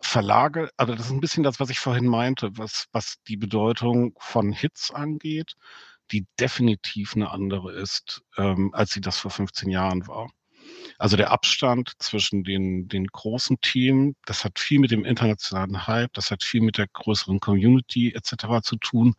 Verlage, 0.00 0.70
also 0.76 0.94
das 0.94 1.06
ist 1.06 1.10
ein 1.10 1.18
bisschen 1.18 1.42
das, 1.42 1.58
was 1.58 1.70
ich 1.70 1.80
vorhin 1.80 2.06
meinte, 2.06 2.50
was, 2.56 2.86
was 2.92 3.16
die 3.26 3.36
Bedeutung 3.36 4.14
von 4.20 4.52
Hits 4.52 4.92
angeht, 4.92 5.54
die 6.12 6.28
definitiv 6.38 7.16
eine 7.16 7.32
andere 7.32 7.72
ist, 7.72 8.22
ähm, 8.36 8.72
als 8.74 8.92
sie 8.92 9.00
das 9.00 9.18
vor 9.18 9.32
15 9.32 9.70
Jahren 9.70 10.06
war. 10.06 10.30
Also 10.98 11.16
der 11.16 11.30
Abstand 11.30 11.92
zwischen 11.98 12.44
den, 12.44 12.88
den 12.88 13.06
großen 13.06 13.60
Themen, 13.60 14.16
das 14.24 14.44
hat 14.44 14.58
viel 14.58 14.78
mit 14.78 14.90
dem 14.90 15.04
internationalen 15.04 15.86
Hype, 15.86 16.12
das 16.14 16.30
hat 16.30 16.42
viel 16.42 16.60
mit 16.60 16.78
der 16.78 16.86
größeren 16.86 17.40
Community 17.40 18.12
etc. 18.12 18.62
zu 18.62 18.76
tun. 18.76 19.14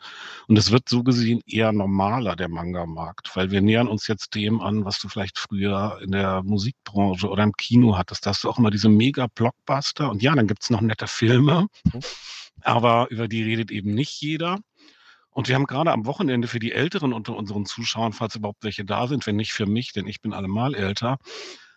Und 0.48 0.58
es 0.58 0.72
wird 0.72 0.89
so 0.89 1.03
gesehen 1.03 1.41
eher 1.46 1.72
normaler, 1.72 2.36
der 2.36 2.50
Manga-Markt, 2.50 3.36
weil 3.36 3.51
wir 3.51 3.62
nähern 3.62 3.88
uns 3.88 4.08
jetzt 4.08 4.36
dem 4.36 4.62
an, 4.62 4.86
was 4.86 5.00
du 5.00 5.10
vielleicht 5.10 5.38
früher 5.38 6.00
in 6.03 6.12
der 6.12 6.43
Musikbranche 6.43 7.29
oder 7.29 7.43
im 7.43 7.53
Kino 7.53 7.98
hattest. 7.98 8.25
Da 8.25 8.32
hast 8.32 8.43
du 8.43 8.50
auch 8.50 8.58
immer 8.58 8.72
diese 8.72 8.89
Mega-Blockbuster 8.89 10.10
und 10.10 10.22
ja, 10.22 10.36
dann 10.36 10.48
gibt 10.48 10.63
es 10.63 10.70
noch 10.70 10.82
nette 10.82 11.08
Filme, 11.08 11.67
mhm. 11.86 12.00
aber 12.62 13.08
über 13.10 13.27
die 13.27 13.43
redet 13.43 13.72
eben 13.72 13.93
nicht 13.93 14.22
jeder. 14.22 14.60
Und 15.34 15.48
wir 15.48 15.56
haben 15.56 15.66
gerade 15.66 15.92
am 15.92 16.06
Wochenende 16.06 16.48
für 16.48 16.60
die 16.60 16.72
Älteren 16.72 17.13
unter 17.13 17.36
unseren 17.36 17.66
Zuschauern, 17.66 18.13
falls 18.13 18.36
überhaupt 18.36 18.63
welche 18.63 18.86
da 18.86 19.08
sind, 19.08 19.25
wenn 19.25 19.36
nicht 19.36 19.54
für 19.54 19.66
mich, 19.66 19.92
denn 19.94 20.08
ich 20.08 20.22
bin 20.22 20.34
allemal 20.34 20.75
älter, 20.75 21.18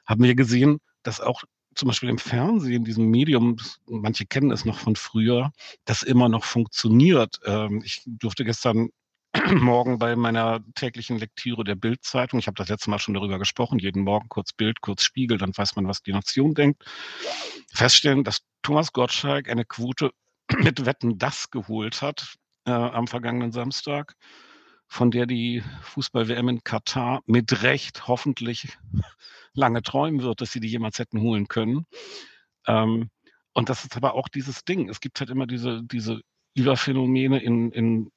haben 0.06 0.22
wir 0.22 0.34
gesehen, 0.34 0.78
dass 1.02 1.20
auch 1.20 1.42
zum 1.74 1.88
Beispiel 1.88 2.08
im 2.08 2.18
Fernsehen, 2.18 2.84
diesem 2.84 3.06
Medium, 3.10 3.56
manche 3.86 4.24
kennen 4.26 4.50
es 4.50 4.64
noch 4.64 4.78
von 4.78 4.96
früher, 4.96 5.52
das 5.84 6.02
immer 6.02 6.28
noch 6.28 6.44
funktioniert. 6.44 7.38
Ähm, 7.44 7.82
ich 7.84 8.02
durfte 8.06 8.44
gestern 8.44 8.88
Morgen 9.52 9.98
bei 9.98 10.16
meiner 10.16 10.60
täglichen 10.74 11.18
Lektüre 11.18 11.64
der 11.64 11.74
Bildzeitung, 11.74 12.38
ich 12.38 12.46
habe 12.46 12.54
das 12.54 12.70
letzte 12.70 12.88
Mal 12.88 12.98
schon 12.98 13.12
darüber 13.12 13.38
gesprochen, 13.38 13.78
jeden 13.78 14.02
Morgen 14.02 14.28
kurz 14.30 14.54
Bild, 14.54 14.80
kurz 14.80 15.02
Spiegel, 15.02 15.36
dann 15.36 15.56
weiß 15.56 15.76
man, 15.76 15.86
was 15.86 16.02
die 16.02 16.12
Nation 16.12 16.54
denkt, 16.54 16.82
feststellen, 17.72 18.24
dass 18.24 18.40
Thomas 18.62 18.92
Gottschalk 18.92 19.50
eine 19.50 19.66
Quote 19.66 20.12
mit 20.58 20.86
Wetten 20.86 21.18
das 21.18 21.50
geholt 21.50 22.00
hat 22.00 22.36
äh, 22.66 22.70
am 22.70 23.06
vergangenen 23.06 23.52
Samstag, 23.52 24.14
von 24.88 25.10
der 25.10 25.26
die 25.26 25.62
Fußball-WM 25.82 26.48
in 26.48 26.64
Katar 26.64 27.22
mit 27.26 27.62
Recht 27.62 28.06
hoffentlich 28.08 28.76
lange 29.54 29.82
träumen 29.82 30.22
wird, 30.22 30.40
dass 30.40 30.52
sie 30.52 30.60
die 30.60 30.68
jemals 30.68 30.98
hätten 30.98 31.20
holen 31.20 31.48
können. 31.48 31.86
Ähm, 32.66 33.10
und 33.52 33.68
das 33.70 33.84
ist 33.84 33.96
aber 33.96 34.14
auch 34.14 34.28
dieses 34.28 34.64
Ding. 34.64 34.88
Es 34.90 35.00
gibt 35.00 35.18
halt 35.18 35.30
immer 35.30 35.46
diese, 35.46 35.82
diese 35.84 36.20
Überphänomene 36.54 37.42
in, 37.42 37.70
in 37.72 38.10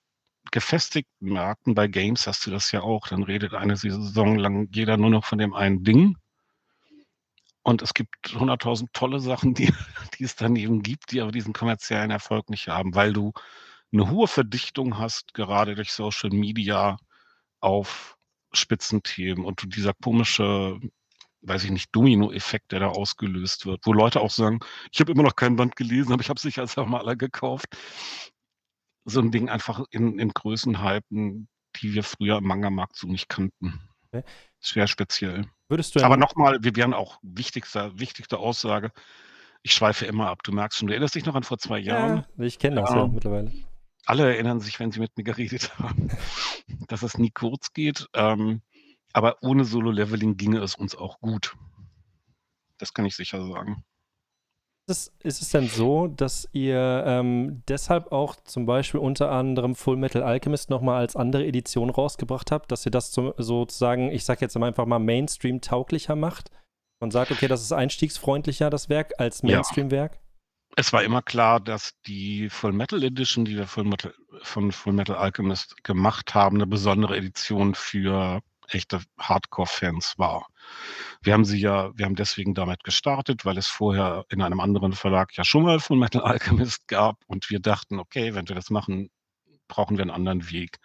gefestigten 0.51 1.31
Märkten. 1.31 1.75
Bei 1.75 1.87
Games 1.87 2.27
hast 2.27 2.45
du 2.45 2.51
das 2.51 2.71
ja 2.71 2.81
auch. 2.81 3.07
Dann 3.07 3.23
redet 3.23 3.53
eine 3.53 3.77
Saison 3.77 4.37
lang 4.37 4.67
jeder 4.71 4.97
nur 4.97 5.09
noch 5.09 5.25
von 5.25 5.37
dem 5.37 5.53
einen 5.53 5.83
Ding. 5.83 6.17
Und 7.63 7.81
es 7.81 7.93
gibt 7.93 8.15
100.000 8.25 8.87
tolle 8.93 9.19
Sachen, 9.19 9.53
die, 9.55 9.71
die 10.17 10.23
es 10.23 10.35
daneben 10.35 10.81
gibt, 10.81 11.11
die 11.11 11.21
aber 11.21 11.31
diesen 11.31 11.53
kommerziellen 11.53 12.11
Erfolg 12.11 12.49
nicht 12.49 12.67
haben, 12.67 12.95
weil 12.95 13.13
du 13.13 13.31
eine 13.91 14.09
hohe 14.09 14.27
Verdichtung 14.27 14.97
hast, 14.97 15.33
gerade 15.33 15.75
durch 15.75 15.91
Social 15.91 16.29
Media 16.29 16.97
auf 17.59 18.17
Spitzenthemen 18.51 19.45
und 19.45 19.75
dieser 19.75 19.93
komische, 19.93 20.79
weiß 21.41 21.63
ich 21.65 21.71
nicht, 21.71 21.95
Domino-Effekt, 21.95 22.71
der 22.71 22.79
da 22.79 22.87
ausgelöst 22.89 23.65
wird, 23.65 23.85
wo 23.85 23.93
Leute 23.93 24.21
auch 24.21 24.31
sagen, 24.31 24.59
ich 24.91 24.99
habe 24.99 25.11
immer 25.11 25.23
noch 25.23 25.35
kein 25.35 25.55
Band 25.55 25.75
gelesen, 25.75 26.13
aber 26.13 26.21
ich 26.21 26.29
habe 26.29 26.39
sicher 26.39 26.63
auch 26.63 26.85
mal 26.85 27.01
alle 27.01 27.17
gekauft. 27.17 27.67
So 29.05 29.21
ein 29.21 29.31
Ding 29.31 29.49
einfach 29.49 29.85
in, 29.91 30.19
in 30.19 30.29
Größen 30.29 30.79
halten, 30.79 31.47
die 31.77 31.93
wir 31.93 32.03
früher 32.03 32.37
im 32.37 32.45
Manga-Markt 32.45 32.95
so 32.95 33.07
nicht 33.07 33.29
kannten. 33.29 33.81
Okay. 34.07 34.23
Schwer 34.59 34.87
speziell. 34.87 35.45
Würdest 35.67 35.95
du 35.95 36.03
aber 36.03 36.17
nochmal, 36.17 36.59
wir 36.61 36.75
wären 36.75 36.93
auch 36.93 37.19
wichtigste, 37.21 37.97
wichtigste 37.97 38.37
Aussage, 38.37 38.91
ich 39.61 39.73
schweife 39.73 40.05
immer 40.05 40.29
ab. 40.29 40.41
Du 40.43 40.51
merkst 40.51 40.79
schon, 40.79 40.87
du 40.87 40.93
erinnerst 40.93 41.15
dich 41.15 41.25
noch 41.25 41.35
an 41.35 41.43
vor 41.43 41.59
zwei 41.59 41.79
Jahren? 41.79 42.25
Ja, 42.37 42.43
ich 42.43 42.59
kenne 42.59 42.81
das 42.81 42.89
ja, 42.89 42.97
ja 42.97 43.07
mittlerweile 43.07 43.51
alle 44.05 44.31
erinnern 44.31 44.59
sich, 44.59 44.79
wenn 44.79 44.91
sie 44.91 44.99
mit 44.99 45.15
mir 45.17 45.23
geredet 45.23 45.77
haben, 45.79 46.09
dass 46.87 47.03
es 47.03 47.17
nie 47.17 47.31
kurz 47.31 47.73
geht. 47.73 48.07
Ähm, 48.13 48.61
aber 49.13 49.37
ohne 49.41 49.65
Solo-Leveling 49.65 50.37
ginge 50.37 50.59
es 50.59 50.75
uns 50.75 50.95
auch 50.95 51.19
gut. 51.19 51.55
Das 52.77 52.93
kann 52.93 53.05
ich 53.05 53.15
sicher 53.15 53.45
sagen. 53.45 53.83
Ist, 54.87 55.13
ist 55.19 55.41
es 55.41 55.49
denn 55.49 55.67
so, 55.67 56.07
dass 56.07 56.49
ihr 56.51 57.03
ähm, 57.05 57.63
deshalb 57.67 58.11
auch 58.11 58.35
zum 58.37 58.65
Beispiel 58.65 58.99
unter 58.99 59.31
anderem 59.31 59.75
Full 59.75 59.97
Metal 59.97 60.23
Alchemist 60.23 60.71
nochmal 60.71 60.99
als 60.99 61.15
andere 61.15 61.45
Edition 61.45 61.91
rausgebracht 61.91 62.51
habt, 62.51 62.71
dass 62.71 62.85
ihr 62.85 62.91
das 62.91 63.11
zum, 63.11 63.33
sozusagen, 63.37 64.11
ich 64.11 64.25
sag 64.25 64.41
jetzt 64.41 64.57
einfach 64.57 64.87
mal 64.87 64.99
Mainstream-tauglicher 64.99 66.15
macht? 66.15 66.51
und 66.99 67.11
sagt, 67.11 67.31
okay, 67.31 67.47
das 67.47 67.61
ist 67.61 67.71
einstiegsfreundlicher, 67.71 68.69
das 68.69 68.89
Werk, 68.89 69.13
als 69.17 69.43
Mainstream-Werk? 69.43 70.15
Ja 70.15 70.28
es 70.75 70.93
war 70.93 71.03
immer 71.03 71.21
klar, 71.21 71.59
dass 71.59 71.91
die 72.05 72.49
Full 72.49 72.73
Metal 72.73 73.03
Edition, 73.03 73.45
die 73.45 73.57
wir 73.57 73.67
Full 73.67 73.83
Metal, 73.83 74.13
von 74.43 74.71
Full 74.71 74.93
Metal 74.93 75.15
Alchemist 75.15 75.83
gemacht 75.83 76.33
haben, 76.33 76.57
eine 76.57 76.67
besondere 76.67 77.17
Edition 77.17 77.75
für 77.75 78.41
echte 78.69 79.01
Hardcore-Fans 79.19 80.15
war. 80.17 80.47
Wir 81.21 81.33
haben 81.33 81.45
sie 81.45 81.59
ja, 81.59 81.91
wir 81.97 82.05
haben 82.05 82.15
deswegen 82.15 82.53
damit 82.53 82.83
gestartet, 82.83 83.45
weil 83.45 83.57
es 83.57 83.67
vorher 83.67 84.25
in 84.29 84.41
einem 84.41 84.59
anderen 84.59 84.93
Verlag 84.93 85.35
ja 85.35 85.43
schon 85.43 85.63
mal 85.63 85.79
Full 85.79 85.97
Metal 85.97 86.21
Alchemist 86.21 86.87
gab 86.87 87.17
und 87.27 87.49
wir 87.49 87.59
dachten, 87.59 87.99
okay, 87.99 88.35
wenn 88.35 88.47
wir 88.47 88.55
das 88.55 88.69
machen, 88.69 89.09
brauchen 89.67 89.97
wir 89.97 90.03
einen 90.03 90.11
anderen 90.11 90.51
Weg. 90.51 90.79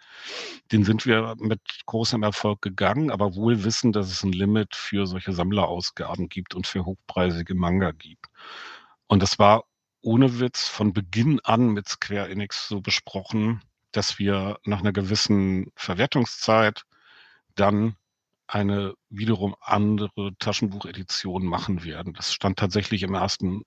Den 0.71 0.83
sind 0.83 1.05
wir 1.05 1.35
mit 1.39 1.61
großem 1.85 2.23
Erfolg 2.23 2.61
gegangen, 2.61 3.11
aber 3.11 3.35
wohl 3.35 3.63
wissen, 3.63 3.91
dass 3.91 4.11
es 4.11 4.23
ein 4.23 4.31
Limit 4.31 4.75
für 4.75 5.07
solche 5.07 5.33
Sammlerausgaben 5.33 6.29
gibt 6.29 6.55
und 6.55 6.67
für 6.67 6.85
hochpreisige 6.85 7.55
Manga 7.55 7.91
gibt. 7.91 8.27
Und 9.07 9.21
das 9.21 9.39
war 9.39 9.65
ohne 10.05 10.39
Witz 10.39 10.67
von 10.67 10.93
Beginn 10.93 11.39
an 11.43 11.69
mit 11.69 11.89
Square 11.89 12.29
Enix 12.29 12.67
so 12.67 12.79
besprochen, 12.79 13.61
dass 13.91 14.19
wir 14.19 14.59
nach 14.63 14.81
einer 14.81 14.93
gewissen 14.93 15.71
Verwertungszeit 15.75 16.83
dann 17.55 17.95
eine 18.45 18.93
wiederum 19.09 19.55
andere 19.61 20.37
Taschenbuchedition 20.37 21.43
machen 21.43 21.83
werden. 21.83 22.13
Das 22.13 22.33
stand 22.33 22.59
tatsächlich 22.59 23.01
im 23.01 23.15
ersten 23.15 23.63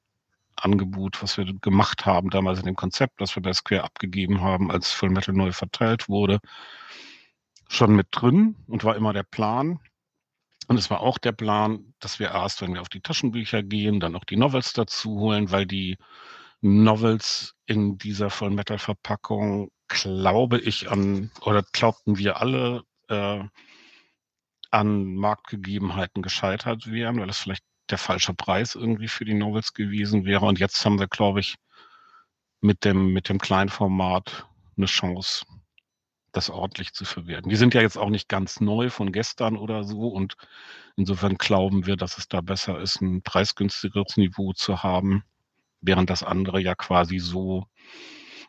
Angebot, 0.55 1.21
was 1.23 1.37
wir 1.39 1.45
gemacht 1.61 2.07
haben, 2.07 2.31
damals 2.31 2.61
in 2.61 2.67
dem 2.67 2.77
Konzept, 2.77 3.21
das 3.21 3.35
wir 3.35 3.43
bei 3.43 3.53
Square 3.53 3.83
abgegeben 3.83 4.41
haben, 4.41 4.71
als 4.71 4.93
Full 4.93 5.11
Metal 5.11 5.35
neu 5.35 5.51
verteilt 5.51 6.09
wurde, 6.09 6.39
schon 7.69 7.97
mit 7.97 8.09
drin 8.13 8.55
und 8.69 8.85
war 8.85 8.95
immer 8.95 9.13
der 9.13 9.25
Plan. 9.25 9.81
Und 10.69 10.77
es 10.77 10.91
war 10.91 11.01
auch 11.01 11.17
der 11.17 11.33
Plan, 11.33 11.95
dass 11.99 12.19
wir 12.19 12.29
erst, 12.29 12.61
wenn 12.61 12.75
wir 12.75 12.83
auf 12.83 12.91
die 12.91 13.01
Taschenbücher 13.01 13.63
gehen, 13.63 14.01
dann 14.01 14.15
auch 14.15 14.25
die 14.25 14.37
Novels 14.37 14.75
dazu 14.75 15.19
holen, 15.19 15.51
weil 15.51 15.67
die 15.67 15.97
Novels 16.61 17.55
in 17.65 17.97
dieser 17.97 18.29
Vollmetal-Verpackung, 18.29 19.71
glaube 19.89 20.59
ich, 20.59 20.91
an, 20.91 21.31
oder 21.41 21.65
glaubten 21.73 22.19
wir 22.19 22.41
alle, 22.41 22.83
äh, 23.09 23.43
an 24.71 25.15
Marktgegebenheiten 25.15 26.21
gescheitert 26.23 26.91
wären, 26.91 27.19
weil 27.19 27.31
es 27.31 27.39
vielleicht 27.39 27.65
der 27.89 27.97
falsche 27.97 28.35
Preis 28.35 28.75
irgendwie 28.75 29.09
für 29.09 29.25
die 29.25 29.33
Novels 29.33 29.73
gewesen 29.73 30.27
wäre. 30.27 30.45
Und 30.45 30.59
jetzt 30.59 30.85
haben 30.85 30.99
wir, 30.99 31.09
glaube 31.09 31.41
ich, 31.41 31.55
mit 32.61 32.85
dem, 32.85 33.15
mit 33.15 33.31
dem 33.31 33.39
Kleinformat 33.39 34.47
eine 34.77 34.87
Chance, 34.87 35.47
das 36.33 36.51
ordentlich 36.51 36.93
zu 36.93 37.05
verwerten. 37.05 37.49
Die 37.49 37.57
sind 37.57 37.75
ja 37.75 37.81
jetzt 37.81 37.97
auch 37.97 38.11
nicht 38.11 38.29
ganz 38.29 38.61
neu 38.61 38.91
von 38.91 39.13
gestern 39.13 39.57
oder 39.57 39.85
so 39.85 40.09
und 40.09 40.37
insofern 40.97 41.37
glauben 41.37 41.87
wir, 41.87 41.97
dass 41.97 42.19
es 42.19 42.29
da 42.29 42.41
besser 42.41 42.81
ist, 42.81 43.01
ein 43.01 43.23
preisgünstigeres 43.23 44.17
Niveau 44.17 44.53
zu 44.53 44.83
haben, 44.83 45.25
während 45.81 46.11
das 46.11 46.23
andere 46.23 46.61
ja 46.61 46.75
quasi 46.75 47.19
so 47.19 47.67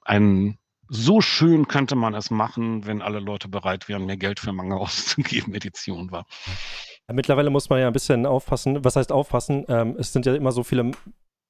ein 0.04 0.58
so 0.90 1.22
schön 1.22 1.68
könnte 1.68 1.96
man 1.96 2.16
es 2.16 2.32
machen, 2.32 2.86
wenn 2.86 3.02
alle 3.02 3.20
Leute 3.20 3.48
bereit 3.48 3.88
wären, 3.88 4.06
mehr 4.06 4.18
Geld 4.18 4.40
für 4.40 4.52
Manga 4.52 4.76
auszugeben, 4.78 5.54
Edition 5.54 6.12
war. 6.12 6.26
Ja, 7.08 7.14
mittlerweile 7.14 7.50
muss 7.50 7.70
man 7.70 7.80
ja 7.80 7.88
ein 7.88 7.94
bisschen 7.94 8.26
aufpassen. 8.26 8.84
Was 8.84 8.96
heißt 8.96 9.12
aufpassen? 9.12 9.66
Ähm, 9.68 9.96
es 10.00 10.12
sind 10.12 10.26
ja 10.26 10.36
immer 10.36 10.52
so 10.52 10.64
viele, 10.64 10.92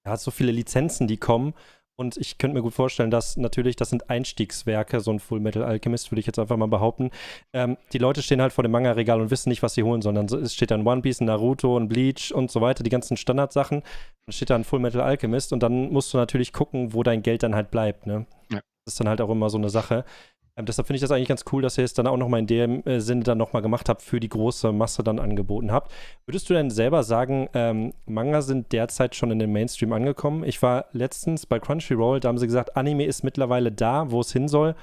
ja, 0.06 0.18
so 0.18 0.32
viele 0.32 0.52
Lizenzen, 0.52 1.08
die 1.08 1.18
kommen. 1.18 1.54
Und 2.00 2.16
ich 2.16 2.38
könnte 2.38 2.56
mir 2.56 2.62
gut 2.62 2.74
vorstellen, 2.74 3.12
dass 3.12 3.36
natürlich, 3.36 3.76
das 3.76 3.90
sind 3.90 4.10
Einstiegswerke, 4.10 5.02
so 5.02 5.12
ein 5.12 5.20
Full 5.20 5.42
Metal 5.42 5.64
Alchemist, 5.64 6.10
würde 6.10 6.22
ich 6.22 6.28
jetzt 6.28 6.40
einfach 6.40 6.56
mal 6.56 6.70
behaupten. 6.70 7.12
Ähm, 7.52 7.76
die 7.92 7.98
Leute 7.98 8.22
stehen 8.22 8.42
halt 8.42 8.54
vor 8.54 8.64
dem 8.64 8.72
Manga-Regal 8.72 9.20
und 9.20 9.32
wissen 9.32 9.50
nicht, 9.50 9.64
was 9.64 9.74
sie 9.74 9.84
holen, 9.84 10.02
sondern 10.02 10.28
es 10.28 10.54
steht 10.54 10.72
dann 10.72 10.88
One 10.88 11.02
Piece, 11.02 11.20
ein 11.20 11.26
Naruto, 11.26 11.78
ein 11.78 11.90
Bleach 11.90 12.34
und 12.34 12.52
so 12.52 12.62
weiter, 12.62 12.86
die 12.86 12.90
ganzen 12.90 13.18
Standardsachen. 13.18 13.84
Dann 14.26 14.34
steht 14.34 14.50
da 14.50 14.56
ein 14.56 14.64
Full 14.64 14.80
Metal 14.80 15.02
Alchemist 15.02 15.52
und 15.52 15.62
dann 15.62 15.92
musst 15.92 16.14
du 16.14 16.18
natürlich 16.18 16.54
gucken, 16.54 16.94
wo 16.94 17.04
dein 17.04 17.22
Geld 17.22 17.44
dann 17.44 17.54
halt 17.54 17.70
bleibt. 17.70 18.08
Ne? 18.08 18.26
Ja. 18.50 18.62
Das 18.86 18.94
ist 18.94 19.02
dann 19.02 19.10
halt 19.10 19.20
auch 19.20 19.30
immer 19.30 19.50
so 19.50 19.58
eine 19.58 19.70
Sache. 19.70 20.06
Ähm, 20.60 20.66
deshalb 20.66 20.88
finde 20.88 20.98
ich 20.98 21.02
das 21.02 21.12
eigentlich 21.12 21.30
ganz 21.30 21.46
cool, 21.52 21.62
dass 21.62 21.78
ihr 21.78 21.86
es 21.86 21.94
dann 21.94 22.06
auch 22.06 22.18
nochmal 22.18 22.42
in 22.42 22.48
dem 22.48 22.86
äh, 22.86 23.00
Sinne 23.00 23.24
dann 23.24 23.38
nochmal 23.38 23.62
gemacht 23.62 23.88
habt, 23.88 24.02
für 24.02 24.20
die 24.20 24.28
große 24.28 24.74
Masse 24.74 25.04
dann 25.04 25.18
angeboten 25.18 25.72
habt. 25.72 25.92
Würdest 26.28 26.50
du 26.50 26.54
denn 26.54 26.70
selber 26.70 27.04
sagen, 27.04 27.50
ähm, 27.54 27.94
Manga 28.06 28.42
sind 28.42 28.74
derzeit 28.74 29.16
schon 29.16 29.32
in 29.32 29.40
den 29.40 29.54
Mainstream 29.54 29.94
angekommen? 29.94 30.44
Ich 30.44 30.62
war 30.62 30.86
letztens 30.92 31.46
bei 31.46 31.60
Crunchyroll, 31.60 32.20
da 32.20 32.28
haben 32.28 32.38
sie 32.38 32.46
gesagt, 32.46 32.76
Anime 32.76 33.06
ist 33.06 33.24
mittlerweile 33.24 33.72
da, 33.72 34.12
wo 34.12 34.20
es 34.20 34.34
hin 34.34 34.50
soll. 34.50 34.76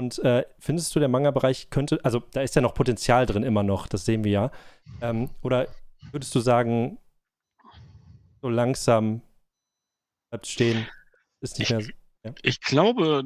Und 0.00 0.18
äh, 0.20 0.46
findest 0.58 0.94
du, 0.94 1.00
der 1.00 1.08
Manga-Bereich 1.08 1.68
könnte, 1.70 1.98
also 2.04 2.22
da 2.32 2.40
ist 2.40 2.54
ja 2.54 2.62
noch 2.62 2.72
Potenzial 2.72 3.26
drin 3.26 3.42
immer 3.42 3.64
noch, 3.64 3.86
das 3.86 4.06
sehen 4.06 4.24
wir 4.24 4.30
ja. 4.30 4.50
Ähm, 5.02 5.28
oder 5.42 5.66
würdest 6.12 6.34
du 6.34 6.40
sagen, 6.40 6.98
so 8.40 8.48
langsam 8.48 9.20
bleibt 10.30 10.46
stehen, 10.46 10.86
ist 11.42 11.58
nicht 11.58 11.70
ich, 11.70 11.76
mehr 11.76 11.84
so? 11.84 11.90
Ja? 12.24 12.32
Ich 12.42 12.60
glaube, 12.60 13.24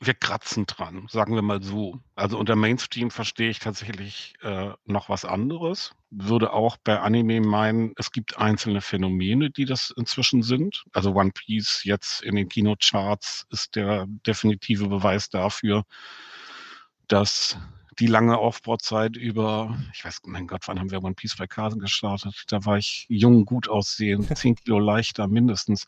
wir 0.00 0.14
kratzen 0.14 0.66
dran, 0.66 1.06
sagen 1.08 1.34
wir 1.34 1.42
mal 1.42 1.62
so. 1.62 1.98
Also 2.14 2.38
unter 2.38 2.56
Mainstream 2.56 3.10
verstehe 3.10 3.50
ich 3.50 3.58
tatsächlich 3.58 4.34
äh, 4.42 4.70
noch 4.84 5.08
was 5.08 5.24
anderes. 5.24 5.92
Würde 6.10 6.52
auch 6.52 6.76
bei 6.76 7.00
Anime 7.00 7.40
meinen, 7.40 7.92
es 7.96 8.12
gibt 8.12 8.38
einzelne 8.38 8.80
Phänomene, 8.80 9.50
die 9.50 9.64
das 9.64 9.92
inzwischen 9.96 10.42
sind. 10.42 10.84
Also 10.92 11.14
One 11.14 11.32
Piece 11.32 11.82
jetzt 11.84 12.22
in 12.22 12.36
den 12.36 12.48
Kinocharts 12.48 13.46
ist 13.50 13.74
der 13.74 14.06
definitive 14.26 14.88
Beweis 14.88 15.30
dafür, 15.30 15.84
dass 17.08 17.58
die 17.98 18.06
lange 18.06 18.38
Aufbauzeit 18.38 19.16
über, 19.16 19.76
ich 19.92 20.04
weiß, 20.04 20.20
mein 20.26 20.46
Gott, 20.46 20.62
wann 20.66 20.78
haben 20.78 20.92
wir 20.92 21.02
One 21.02 21.14
Piece 21.14 21.36
bei 21.36 21.48
Kasen 21.48 21.80
gestartet? 21.80 22.44
Da 22.48 22.64
war 22.64 22.78
ich 22.78 23.06
jung, 23.08 23.44
gut 23.44 23.68
aussehend, 23.68 24.36
zehn 24.38 24.54
Kilo 24.54 24.78
leichter 24.78 25.26
mindestens. 25.26 25.86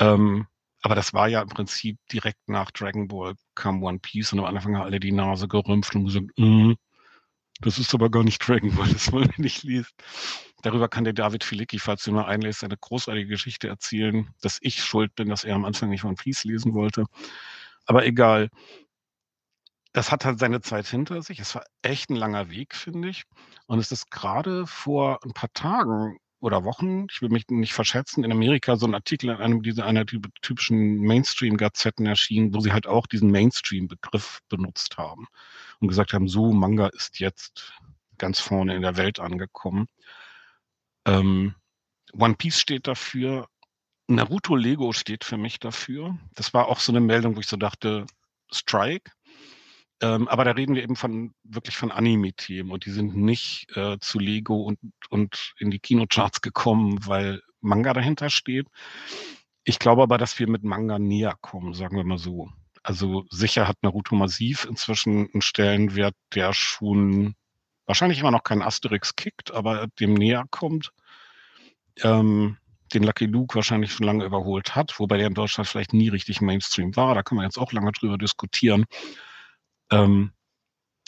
Ähm, 0.00 0.46
aber 0.82 0.94
das 0.94 1.12
war 1.12 1.28
ja 1.28 1.42
im 1.42 1.48
Prinzip 1.48 1.98
direkt 2.12 2.48
nach 2.48 2.70
Dragon 2.70 3.08
Ball 3.08 3.34
kam 3.54 3.82
One 3.82 3.98
Piece 3.98 4.32
und 4.32 4.40
am 4.40 4.44
Anfang 4.44 4.76
haben 4.76 4.84
alle 4.84 5.00
die 5.00 5.12
Nase 5.12 5.48
gerümpft 5.48 5.94
und 5.94 6.04
gesagt, 6.04 6.26
mm, 6.36 6.74
das 7.60 7.78
ist 7.78 7.94
aber 7.94 8.10
gar 8.10 8.22
nicht 8.22 8.46
Dragon 8.46 8.74
Ball, 8.74 8.88
das 8.92 9.12
wollen 9.12 9.28
wir 9.28 9.42
nicht 9.42 9.64
lesen. 9.64 9.90
Darüber 10.62 10.88
kann 10.88 11.04
der 11.04 11.12
David 11.12 11.44
Filicki, 11.44 11.78
falls 11.78 12.02
du 12.04 12.12
mal 12.12 12.26
einlässt, 12.26 12.64
eine 12.64 12.76
großartige 12.76 13.28
Geschichte 13.28 13.68
erzählen, 13.68 14.28
dass 14.40 14.58
ich 14.60 14.82
schuld 14.82 15.14
bin, 15.14 15.28
dass 15.28 15.44
er 15.44 15.54
am 15.54 15.64
Anfang 15.64 15.90
nicht 15.90 16.04
One 16.04 16.16
Piece 16.16 16.44
lesen 16.44 16.74
wollte. 16.74 17.04
Aber 17.86 18.04
egal. 18.04 18.50
Das 19.92 20.12
hat 20.12 20.24
halt 20.24 20.38
seine 20.38 20.60
Zeit 20.60 20.86
hinter 20.86 21.22
sich. 21.22 21.40
Es 21.40 21.54
war 21.54 21.64
echt 21.82 22.10
ein 22.10 22.16
langer 22.16 22.50
Weg, 22.50 22.74
finde 22.74 23.08
ich. 23.08 23.24
Und 23.66 23.78
es 23.78 23.90
ist 23.90 24.10
gerade 24.10 24.66
vor 24.66 25.20
ein 25.24 25.32
paar 25.32 25.52
Tagen 25.54 26.18
oder 26.40 26.64
Wochen, 26.64 27.06
ich 27.10 27.20
will 27.20 27.30
mich 27.30 27.48
nicht 27.48 27.72
verschätzen, 27.72 28.24
in 28.24 28.32
Amerika 28.32 28.76
so 28.76 28.86
ein 28.86 28.94
Artikel 28.94 29.30
in 29.30 29.36
einem 29.36 29.62
dieser 29.62 29.86
einer 29.86 30.06
typischen 30.06 30.98
Mainstream-Gazetten 31.00 32.06
erschienen, 32.06 32.54
wo 32.54 32.60
sie 32.60 32.72
halt 32.72 32.86
auch 32.86 33.06
diesen 33.06 33.30
Mainstream-Begriff 33.30 34.40
benutzt 34.48 34.96
haben 34.98 35.26
und 35.80 35.88
gesagt 35.88 36.12
haben, 36.12 36.28
so 36.28 36.52
Manga 36.52 36.88
ist 36.88 37.18
jetzt 37.18 37.72
ganz 38.18 38.38
vorne 38.40 38.76
in 38.76 38.82
der 38.82 38.96
Welt 38.96 39.18
angekommen. 39.20 39.86
Ähm, 41.06 41.54
One 42.12 42.34
Piece 42.34 42.60
steht 42.60 42.86
dafür 42.86 43.48
Naruto 44.08 44.56
Lego 44.56 44.92
steht 44.92 45.22
für 45.22 45.36
mich 45.36 45.60
dafür. 45.60 46.18
Das 46.34 46.54
war 46.54 46.68
auch 46.68 46.80
so 46.80 46.92
eine 46.92 47.00
Meldung, 47.00 47.36
wo 47.36 47.40
ich 47.40 47.46
so 47.46 47.58
dachte, 47.58 48.06
Strike. 48.50 49.12
Ähm, 50.00 50.28
aber 50.28 50.44
da 50.44 50.52
reden 50.52 50.74
wir 50.74 50.82
eben 50.82 50.96
von 50.96 51.34
wirklich 51.42 51.76
von 51.76 51.90
Anime-Themen 51.90 52.70
und 52.70 52.86
die 52.86 52.90
sind 52.90 53.16
nicht 53.16 53.66
äh, 53.76 53.98
zu 53.98 54.18
Lego 54.18 54.62
und, 54.62 54.78
und 55.10 55.54
in 55.58 55.70
die 55.70 55.80
Kinocharts 55.80 56.40
gekommen, 56.40 56.98
weil 57.06 57.42
Manga 57.60 57.92
dahinter 57.92 58.30
steht. 58.30 58.68
Ich 59.64 59.78
glaube 59.78 60.02
aber, 60.02 60.16
dass 60.16 60.38
wir 60.38 60.48
mit 60.48 60.62
Manga 60.62 60.98
näher 60.98 61.36
kommen, 61.40 61.74
sagen 61.74 61.96
wir 61.96 62.04
mal 62.04 62.18
so. 62.18 62.48
Also 62.82 63.24
sicher 63.30 63.66
hat 63.66 63.76
Naruto 63.82 64.14
Massiv 64.14 64.64
inzwischen 64.64 65.28
einen 65.32 65.42
Stellenwert, 65.42 66.14
der 66.34 66.52
schon 66.52 67.34
wahrscheinlich 67.84 68.20
immer 68.20 68.30
noch 68.30 68.44
kein 68.44 68.62
Asterix 68.62 69.16
kickt, 69.16 69.50
aber 69.50 69.88
dem 69.98 70.14
näher 70.14 70.44
kommt. 70.50 70.92
Ähm, 72.02 72.56
den 72.94 73.02
Lucky 73.02 73.26
Luke 73.26 73.54
wahrscheinlich 73.54 73.92
schon 73.92 74.06
lange 74.06 74.24
überholt 74.24 74.74
hat, 74.74 74.98
wobei 74.98 75.18
der 75.18 75.26
in 75.26 75.34
Deutschland 75.34 75.68
vielleicht 75.68 75.92
nie 75.92 76.08
richtig 76.08 76.40
Mainstream 76.40 76.96
war. 76.96 77.14
Da 77.14 77.22
kann 77.22 77.36
man 77.36 77.44
jetzt 77.44 77.58
auch 77.58 77.72
lange 77.72 77.92
drüber 77.92 78.16
diskutieren. 78.16 78.86
Ähm, 79.90 80.32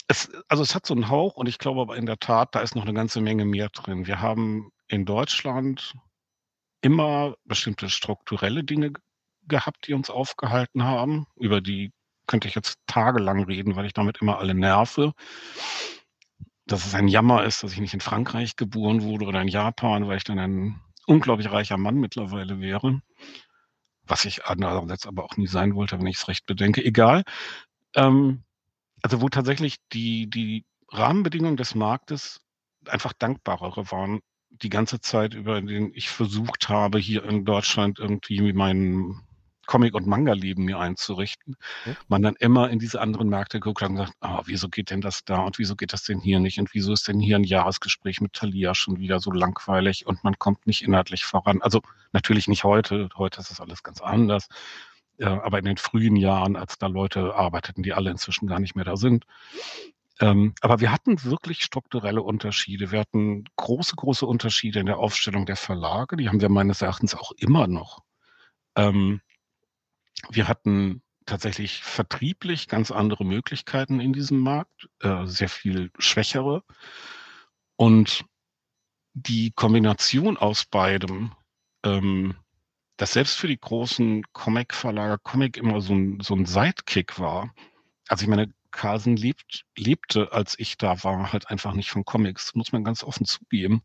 es, 0.09 0.31
also 0.49 0.63
es 0.63 0.75
hat 0.75 0.87
so 0.87 0.95
einen 0.95 1.09
Hauch 1.09 1.37
und 1.37 1.49
ich 1.49 1.59
glaube 1.59 1.81
aber 1.81 1.97
in 1.97 2.07
der 2.07 2.19
Tat, 2.19 2.55
da 2.55 2.61
ist 2.61 2.75
noch 2.75 2.83
eine 2.83 2.95
ganze 2.95 3.21
Menge 3.21 3.45
mehr 3.45 3.69
drin. 3.69 4.07
Wir 4.07 4.21
haben 4.21 4.71
in 4.89 5.05
Deutschland 5.05 5.95
immer 6.81 7.37
bestimmte 7.45 7.89
strukturelle 7.89 8.65
Dinge 8.65 8.93
gehabt, 9.47 9.87
die 9.87 9.95
uns 9.95 10.11
aufgehalten 10.11 10.83
haben. 10.83 11.27
Über 11.37 11.61
die 11.61 11.93
könnte 12.27 12.49
ich 12.49 12.55
jetzt 12.55 12.79
tagelang 12.87 13.45
reden, 13.45 13.77
weil 13.77 13.87
ich 13.87 13.93
damit 13.93 14.19
immer 14.21 14.39
alle 14.39 14.55
nerve. 14.55 15.13
Dass 16.67 16.87
es 16.87 16.95
ein 16.95 17.09
Jammer 17.09 17.45
ist, 17.45 17.63
dass 17.63 17.73
ich 17.73 17.81
nicht 17.81 17.95
in 17.95 18.01
Frankreich 18.01 18.57
geboren 18.57 19.03
wurde 19.03 19.27
oder 19.27 19.43
in 19.43 19.49
Japan, 19.49 20.07
weil 20.07 20.17
ich 20.17 20.25
dann 20.25 20.39
ein 20.39 20.81
unglaublich 21.07 21.51
reicher 21.51 21.77
Mann 21.77 21.97
mittlerweile 21.97 22.61
wäre. 22.61 23.03
Was 24.05 24.25
ich 24.25 24.45
andererseits 24.45 25.07
aber 25.07 25.25
auch 25.25 25.37
nie 25.37 25.49
sein 25.49 25.75
wollte, 25.75 25.99
wenn 25.99 26.07
ich 26.07 26.17
es 26.17 26.29
recht 26.29 26.47
bedenke. 26.47 26.85
Egal. 26.85 27.25
Ähm, 27.95 28.45
also 29.03 29.21
wo 29.21 29.29
tatsächlich 29.29 29.77
die, 29.93 30.29
die 30.29 30.65
Rahmenbedingungen 30.89 31.57
des 31.57 31.75
Marktes 31.75 32.41
einfach 32.87 33.13
dankbarere 33.13 33.91
waren, 33.91 34.21
die 34.51 34.69
ganze 34.71 35.01
Zeit, 35.01 35.35
über 35.35 35.61
den 35.61 35.93
ich 35.95 36.11
versucht 36.11 36.69
habe, 36.69 36.99
hier 36.99 37.25
in 37.25 37.45
Deutschland 37.45 37.99
irgendwie 37.99 38.53
mein 38.53 39.21
Comic- 39.71 39.95
und 39.95 40.09
Manga-Leben 40.09 40.65
mir 40.65 40.81
einzurichten, 40.81 41.55
okay. 41.83 41.97
man 42.09 42.23
dann 42.23 42.35
immer 42.41 42.71
in 42.71 42.81
diese 42.81 43.01
anderen 43.01 43.29
Märkte 43.29 43.61
geguckt 43.61 43.83
hat 43.83 43.91
und 43.91 43.97
gesagt, 43.97 44.17
ah, 44.19 44.43
wieso 44.45 44.69
geht 44.69 44.91
denn 44.91 45.01
das 45.01 45.25
da 45.25 45.43
und 45.43 45.61
wieso 45.61 45.77
geht 45.77 45.93
das 45.93 46.03
denn 46.03 46.19
hier 46.19 46.41
nicht 46.41 46.59
und 46.59 46.75
wieso 46.75 46.93
ist 46.93 47.07
denn 47.07 47.21
hier 47.21 47.37
ein 47.37 47.45
Jahresgespräch 47.45 48.21
mit 48.21 48.33
Thalia 48.33 48.75
schon 48.75 48.99
wieder 48.99 49.21
so 49.21 49.31
langweilig 49.31 50.07
und 50.07 50.25
man 50.25 50.37
kommt 50.41 50.67
nicht 50.67 50.83
inhaltlich 50.83 51.25
voran. 51.25 51.63
Also 51.63 51.83
natürlich 52.13 52.49
nicht 52.49 52.65
heute, 52.65 53.11
heute 53.15 53.41
ist 53.41 53.53
das 53.53 53.61
alles 53.61 53.85
ganz 53.85 54.01
anders, 54.01 54.49
äh, 55.21 55.27
aber 55.27 55.59
in 55.59 55.65
den 55.65 55.77
frühen 55.77 56.17
Jahren, 56.17 56.57
als 56.57 56.79
da 56.79 56.87
Leute 56.87 57.35
arbeiteten, 57.35 57.83
die 57.83 57.93
alle 57.93 58.11
inzwischen 58.11 58.49
gar 58.49 58.59
nicht 58.59 58.75
mehr 58.75 58.85
da 58.85 58.97
sind. 58.97 59.27
Ähm, 60.21 60.55
aber 60.61 60.81
wir 60.81 60.93
hatten 60.93 61.23
wirklich 61.25 61.63
strukturelle 61.63 62.23
Unterschiede. 62.23 62.91
Wir 62.91 63.01
hatten 63.01 63.45
große, 63.57 63.97
große 63.97 64.27
Unterschiede 64.27 64.81
in 64.81 64.87
der 64.87 64.99
Aufstellung 64.99 65.47
der 65.47 65.57
Verlage. 65.57 66.17
Die 66.17 66.29
haben 66.29 66.41
wir 66.41 66.49
meines 66.49 66.83
Erachtens 66.83 67.15
auch 67.15 67.33
immer 67.33 67.67
noch. 67.67 68.01
Ähm, 68.77 69.21
wir 70.31 70.49
hatten 70.49 71.03
tatsächlich 71.27 71.83
vertrieblich 71.83 72.69
ganz 72.69 72.91
andere 72.91 73.25
Möglichkeiten 73.25 74.01
in 74.01 74.13
diesem 74.13 74.41
Markt, 74.41 74.89
äh, 75.01 75.27
sehr 75.27 75.49
viel 75.49 75.91
schwächere. 75.99 76.65
Und 77.77 78.25
die 79.15 79.53
Kombination 79.53 80.37
aus 80.37 80.65
beidem, 80.65 81.33
ähm, 81.85 82.37
dass 83.01 83.13
selbst 83.13 83.39
für 83.39 83.49
die 83.49 83.59
großen 83.59 84.25
Comic-Verlage 84.35 85.19
Comic 85.23 85.57
immer 85.57 85.81
so 85.81 85.95
ein, 85.95 86.21
so 86.21 86.35
ein 86.35 86.45
Sidekick 86.45 87.19
war. 87.19 87.55
Also 88.09 88.25
ich 88.25 88.29
meine, 88.29 88.53
Carlsen 88.73 89.17
lebt, 89.17 89.65
lebte, 89.75 90.33
als 90.33 90.59
ich 90.59 90.77
da 90.77 91.03
war, 91.03 91.33
halt 91.33 91.49
einfach 91.49 91.73
nicht 91.73 91.91
von 91.91 92.05
Comics, 92.05 92.55
muss 92.55 92.73
man 92.73 92.85
ganz 92.85 93.03
offen 93.03 93.25
zugeben. 93.25 93.83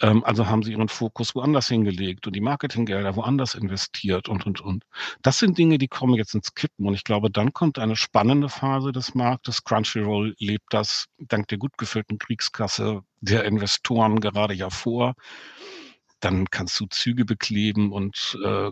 Ähm, 0.00 0.24
also 0.24 0.46
haben 0.46 0.62
sie 0.62 0.72
ihren 0.72 0.88
Fokus 0.88 1.34
woanders 1.34 1.68
hingelegt 1.68 2.26
und 2.26 2.34
die 2.34 2.40
Marketinggelder 2.40 3.14
woanders 3.14 3.54
investiert 3.54 4.30
und, 4.30 4.46
und, 4.46 4.62
und. 4.62 4.84
Das 5.20 5.38
sind 5.38 5.58
Dinge, 5.58 5.76
die 5.76 5.88
kommen 5.88 6.14
jetzt 6.14 6.34
ins 6.34 6.54
Kippen 6.54 6.86
und 6.86 6.94
ich 6.94 7.04
glaube, 7.04 7.30
dann 7.30 7.52
kommt 7.52 7.78
eine 7.78 7.94
spannende 7.94 8.48
Phase 8.48 8.92
des 8.92 9.14
Marktes. 9.14 9.64
Crunchyroll 9.64 10.34
lebt 10.38 10.64
das 10.70 11.08
dank 11.18 11.48
der 11.48 11.58
gut 11.58 11.76
gefüllten 11.76 12.18
Kriegskasse 12.18 13.02
der 13.20 13.44
Investoren 13.44 14.20
gerade 14.20 14.54
ja 14.54 14.70
vor. 14.70 15.14
Dann 16.24 16.50
kannst 16.50 16.78
du 16.80 16.86
Züge 16.86 17.24
bekleben 17.24 17.92
und 17.92 18.38
äh, 18.44 18.70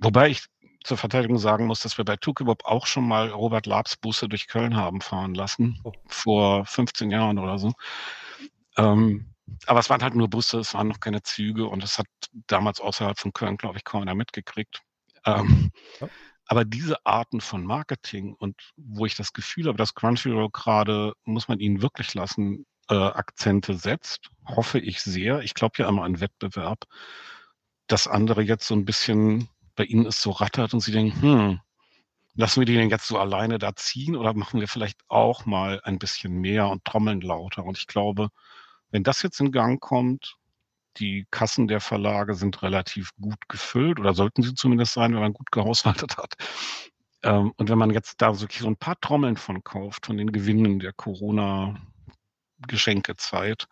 wobei 0.00 0.30
ich 0.30 0.46
zur 0.84 0.96
Verteidigung 0.96 1.38
sagen 1.38 1.66
muss, 1.66 1.80
dass 1.80 1.98
wir 1.98 2.04
bei 2.04 2.16
Tukibop 2.16 2.64
auch 2.64 2.86
schon 2.86 3.06
mal 3.06 3.30
Robert 3.30 3.66
Labs 3.66 3.96
Busse 3.96 4.28
durch 4.28 4.46
Köln 4.46 4.76
haben 4.76 5.00
fahren 5.00 5.34
lassen, 5.34 5.80
oh. 5.84 5.92
vor 6.06 6.66
15 6.66 7.10
Jahren 7.10 7.38
oder 7.38 7.58
so. 7.58 7.72
Ähm, 8.76 9.34
aber 9.66 9.80
es 9.80 9.90
waren 9.90 10.02
halt 10.02 10.14
nur 10.14 10.28
Busse, 10.28 10.58
es 10.58 10.74
waren 10.74 10.88
noch 10.88 11.00
keine 11.00 11.22
Züge 11.22 11.66
und 11.66 11.84
es 11.84 11.98
hat 11.98 12.06
damals 12.46 12.80
außerhalb 12.80 13.18
von 13.18 13.32
Köln, 13.32 13.56
glaube 13.56 13.78
ich, 13.78 13.84
kaum 13.84 14.02
einer 14.02 14.14
mitgekriegt. 14.14 14.82
Ähm, 15.24 15.70
ja. 16.00 16.08
Aber 16.46 16.64
diese 16.64 17.04
Arten 17.06 17.40
von 17.40 17.64
Marketing 17.64 18.34
und 18.34 18.56
wo 18.76 19.06
ich 19.06 19.14
das 19.14 19.32
Gefühl 19.32 19.66
habe, 19.66 19.78
dass 19.78 19.94
Crunchyroll 19.94 20.50
gerade, 20.50 21.14
muss 21.24 21.48
man 21.48 21.60
ihnen 21.60 21.80
wirklich 21.80 22.12
lassen, 22.14 22.66
äh, 22.88 22.94
Akzente 22.94 23.74
setzt, 23.74 24.30
hoffe 24.46 24.78
ich 24.78 25.02
sehr. 25.02 25.40
Ich 25.40 25.54
glaube 25.54 25.74
ja 25.78 25.88
immer 25.88 26.04
an 26.04 26.20
Wettbewerb, 26.20 26.84
dass 27.86 28.08
andere 28.08 28.42
jetzt 28.42 28.66
so 28.66 28.74
ein 28.74 28.84
bisschen 28.84 29.48
bei 29.76 29.84
ihnen 29.84 30.06
es 30.06 30.20
so 30.22 30.30
rattert 30.30 30.74
und 30.74 30.80
sie 30.80 30.92
denken, 30.92 31.20
hm, 31.20 31.60
lassen 32.34 32.60
wir 32.60 32.66
die 32.66 32.74
denn 32.74 32.90
jetzt 32.90 33.06
so 33.06 33.18
alleine 33.18 33.58
da 33.58 33.74
ziehen 33.76 34.16
oder 34.16 34.34
machen 34.34 34.60
wir 34.60 34.68
vielleicht 34.68 35.00
auch 35.08 35.46
mal 35.46 35.80
ein 35.84 35.98
bisschen 35.98 36.32
mehr 36.32 36.68
und 36.68 36.84
trommeln 36.84 37.20
lauter? 37.20 37.64
Und 37.64 37.78
ich 37.78 37.86
glaube, 37.86 38.28
wenn 38.90 39.02
das 39.02 39.22
jetzt 39.22 39.40
in 39.40 39.52
Gang 39.52 39.80
kommt, 39.80 40.36
die 40.98 41.26
Kassen 41.30 41.66
der 41.66 41.80
Verlage 41.80 42.34
sind 42.34 42.62
relativ 42.62 43.10
gut 43.20 43.48
gefüllt 43.48 43.98
oder 43.98 44.14
sollten 44.14 44.42
sie 44.42 44.54
zumindest 44.54 44.92
sein, 44.92 45.12
wenn 45.12 45.20
man 45.20 45.32
gut 45.32 45.50
gehaushaltet 45.50 46.16
hat. 46.16 46.34
Ähm, 47.22 47.52
und 47.56 47.68
wenn 47.68 47.78
man 47.78 47.90
jetzt 47.90 48.22
da 48.22 48.34
so 48.34 48.46
ein 48.66 48.76
paar 48.76 49.00
Trommeln 49.00 49.36
von 49.36 49.64
kauft, 49.64 50.06
von 50.06 50.16
den 50.16 50.30
Gewinnen 50.30 50.78
der 50.78 50.92
Corona-Geschenkezeit 52.60 53.66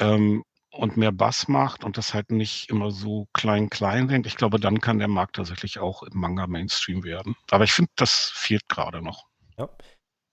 ähm, 0.00 0.44
und 0.70 0.96
mehr 0.96 1.12
Bass 1.12 1.48
macht 1.48 1.84
und 1.84 1.96
das 1.96 2.14
halt 2.14 2.30
nicht 2.30 2.70
immer 2.70 2.90
so 2.90 3.26
klein-klein 3.32 4.08
denkt, 4.08 4.26
ich 4.26 4.36
glaube, 4.36 4.60
dann 4.60 4.80
kann 4.80 4.98
der 4.98 5.08
Markt 5.08 5.36
tatsächlich 5.36 5.78
auch 5.78 6.02
im 6.02 6.18
Manga 6.18 6.46
Mainstream 6.46 7.04
werden. 7.04 7.36
Aber 7.50 7.64
ich 7.64 7.72
finde, 7.72 7.90
das 7.96 8.30
fehlt 8.34 8.68
gerade 8.68 9.02
noch. 9.02 9.26
Ja. 9.58 9.68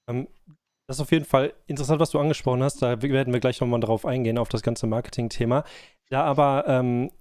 Ähm, 0.09 0.27
das 0.87 0.97
ist 0.97 1.01
auf 1.01 1.11
jeden 1.11 1.25
Fall 1.25 1.53
interessant, 1.65 1.99
was 1.99 2.11
du 2.11 2.19
angesprochen 2.19 2.61
hast. 2.61 2.81
Da 2.81 3.01
werden 3.01 3.33
wir 3.33 3.39
gleich 3.39 3.59
nochmal 3.59 3.79
drauf 3.79 4.05
eingehen, 4.05 4.37
auf 4.37 4.49
das 4.49 4.61
ganze 4.61 4.85
Marketing-Thema. 4.85 5.63
Da 6.09 6.23
aber 6.23 6.65
ähm, 6.67 7.11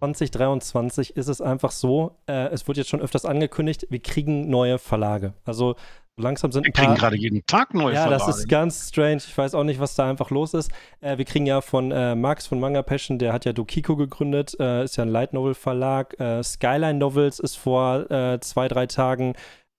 2023 0.00 1.16
ist 1.16 1.28
es 1.28 1.40
einfach 1.40 1.70
so, 1.70 2.20
äh, 2.26 2.48
es 2.48 2.68
wurde 2.68 2.80
jetzt 2.80 2.90
schon 2.90 3.00
öfters 3.00 3.24
angekündigt, 3.24 3.86
wir 3.88 4.00
kriegen 4.00 4.50
neue 4.50 4.78
Verlage. 4.78 5.32
Also 5.44 5.76
langsam 6.18 6.52
sind 6.52 6.66
wir 6.66 6.72
kriegen 6.72 6.94
gerade 6.94 7.16
jeden 7.16 7.44
Tag 7.46 7.74
neue 7.74 7.94
ja, 7.94 8.02
Verlage. 8.02 8.22
Ja, 8.22 8.26
das 8.26 8.38
ist 8.38 8.48
ganz 8.48 8.88
strange. 8.88 9.16
Ich 9.16 9.36
weiß 9.36 9.54
auch 9.54 9.64
nicht, 9.64 9.80
was 9.80 9.94
da 9.94 10.08
einfach 10.08 10.30
los 10.30 10.54
ist. 10.54 10.70
Äh, 11.00 11.18
wir 11.18 11.24
kriegen 11.24 11.46
ja 11.46 11.60
von 11.60 11.90
äh, 11.90 12.14
Max 12.14 12.46
von 12.46 12.60
Manga 12.60 12.82
Passion, 12.82 13.18
der 13.18 13.32
hat 13.32 13.44
ja 13.44 13.52
Dokiko 13.52 13.96
gegründet, 13.96 14.56
äh, 14.60 14.84
ist 14.84 14.96
ja 14.96 15.04
ein 15.04 15.08
Light 15.08 15.32
Novel 15.32 15.54
Verlag. 15.54 16.18
Äh, 16.20 16.42
Skyline 16.42 16.98
Novels 16.98 17.38
ist 17.38 17.56
vor 17.56 18.10
äh, 18.10 18.40
zwei, 18.40 18.68
drei 18.68 18.86
Tagen 18.86 19.34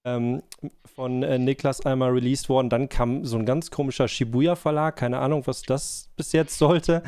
ähm, 0.06 0.41
von 0.95 1.23
äh, 1.23 1.38
Niklas 1.38 1.86
einmal 1.86 2.12
released 2.12 2.49
worden. 2.49 2.69
Dann 2.69 2.89
kam 2.89 3.25
so 3.25 3.38
ein 3.38 3.45
ganz 3.45 3.71
komischer 3.71 4.08
Shibuya-Verlag, 4.08 4.95
keine 4.95 5.19
Ahnung, 5.19 5.45
was 5.45 5.62
das 5.62 6.10
bis 6.15 6.32
jetzt 6.32 6.58
sollte. 6.58 7.04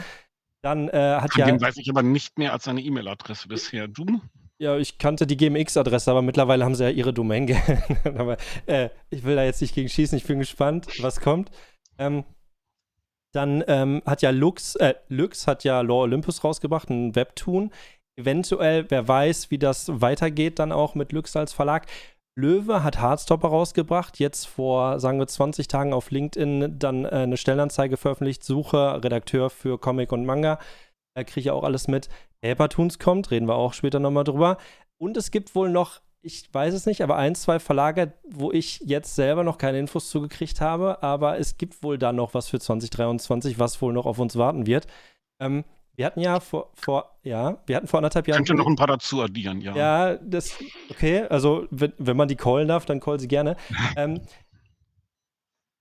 Dann 0.63 0.91
hat 0.91 1.33
Von 1.33 1.39
ja. 1.39 1.47
dem 1.47 1.59
weiß 1.59 1.77
ich 1.77 1.89
aber 1.89 2.03
nicht 2.03 2.37
mehr 2.37 2.53
als 2.53 2.65
seine 2.65 2.81
E-Mail-Adresse 2.81 3.47
bisher. 3.47 3.87
Du? 3.87 4.21
Ja, 4.61 4.77
ich 4.77 4.99
kannte 4.99 5.25
die 5.25 5.37
GMX-Adresse, 5.37 6.11
aber 6.11 6.21
mittlerweile 6.21 6.63
haben 6.63 6.75
sie 6.75 6.83
ja 6.83 6.91
ihre 6.91 7.13
Domain 7.13 7.47
geändert. 7.47 8.05
aber 8.15 8.37
äh, 8.67 8.89
ich 9.09 9.23
will 9.23 9.35
da 9.35 9.43
jetzt 9.43 9.59
nicht 9.59 9.73
gegen 9.73 9.89
schießen, 9.89 10.15
ich 10.15 10.25
bin 10.25 10.37
gespannt, 10.37 11.01
was 11.01 11.19
kommt. 11.19 11.49
Ähm, 11.97 12.25
dann 13.33 13.63
ähm, 13.67 14.03
hat 14.05 14.21
ja 14.21 14.29
Lux, 14.29 14.75
äh, 14.75 14.93
Lux 15.07 15.47
hat 15.47 15.63
ja 15.63 15.81
Law 15.81 16.03
Olympus 16.03 16.43
rausgebracht, 16.43 16.91
ein 16.91 17.15
Webtoon. 17.15 17.71
Eventuell, 18.17 18.85
wer 18.89 19.07
weiß, 19.07 19.49
wie 19.49 19.57
das 19.57 19.99
weitergeht, 19.99 20.59
dann 20.59 20.71
auch 20.71 20.93
mit 20.93 21.11
Lux 21.11 21.35
als 21.35 21.53
Verlag. 21.53 21.87
Löwe 22.37 22.83
hat 22.83 22.99
Hardstopper 22.99 23.47
rausgebracht, 23.47 24.19
jetzt 24.19 24.45
vor, 24.45 24.99
sagen 24.99 25.17
wir, 25.17 25.25
20 25.25 25.69
Tagen 25.69 25.91
auf 25.91 26.11
LinkedIn 26.11 26.77
dann 26.77 27.05
äh, 27.05 27.09
eine 27.09 27.37
Stellenanzeige 27.37 27.97
veröffentlicht, 27.97 28.43
Suche 28.43 29.03
Redakteur 29.03 29.49
für 29.49 29.79
Comic 29.79 30.11
und 30.11 30.23
Manga. 30.23 30.59
Da 31.15 31.23
kriege 31.23 31.39
ich 31.39 31.51
auch 31.51 31.63
alles 31.63 31.87
mit. 31.87 32.09
Papertoons 32.41 32.99
kommt, 32.99 33.31
reden 33.31 33.47
wir 33.47 33.55
auch 33.55 33.73
später 33.73 33.99
nochmal 33.99 34.23
drüber. 34.23 34.57
Und 34.97 35.17
es 35.17 35.31
gibt 35.31 35.55
wohl 35.55 35.69
noch, 35.69 36.01
ich 36.21 36.49
weiß 36.51 36.73
es 36.73 36.85
nicht, 36.85 37.01
aber 37.01 37.15
ein, 37.15 37.35
zwei 37.35 37.59
Verlage, 37.59 38.13
wo 38.29 38.51
ich 38.51 38.79
jetzt 38.85 39.15
selber 39.15 39.43
noch 39.43 39.57
keine 39.57 39.79
Infos 39.79 40.09
zugekriegt 40.09 40.61
habe, 40.61 41.01
aber 41.03 41.39
es 41.39 41.57
gibt 41.57 41.81
wohl 41.83 41.97
da 41.97 42.13
noch 42.13 42.33
was 42.33 42.49
für 42.49 42.59
2023, 42.59 43.59
was 43.59 43.81
wohl 43.81 43.93
noch 43.93 44.05
auf 44.05 44.19
uns 44.19 44.35
warten 44.35 44.65
wird. 44.67 44.87
Ähm, 45.39 45.63
Wir 45.95 46.05
hatten 46.05 46.21
ja 46.21 46.39
vor, 46.39 46.71
vor, 46.73 47.17
ja, 47.23 47.57
wir 47.65 47.75
hatten 47.75 47.87
vor 47.87 47.97
anderthalb 47.99 48.27
Jahren. 48.27 48.37
Könnte 48.37 48.55
noch 48.55 48.67
ein 48.67 48.75
paar 48.75 48.87
dazu 48.87 49.21
addieren, 49.21 49.61
ja. 49.61 49.75
Ja, 49.75 50.15
das, 50.15 50.55
okay, 50.89 51.23
also 51.23 51.67
wenn, 51.69 51.93
wenn 51.97 52.17
man 52.17 52.27
die 52.27 52.35
callen 52.37 52.67
darf, 52.67 52.85
dann 52.85 52.99
call 52.99 53.19
sie 53.19 53.27
gerne. 53.27 53.55
ähm, 53.97 54.21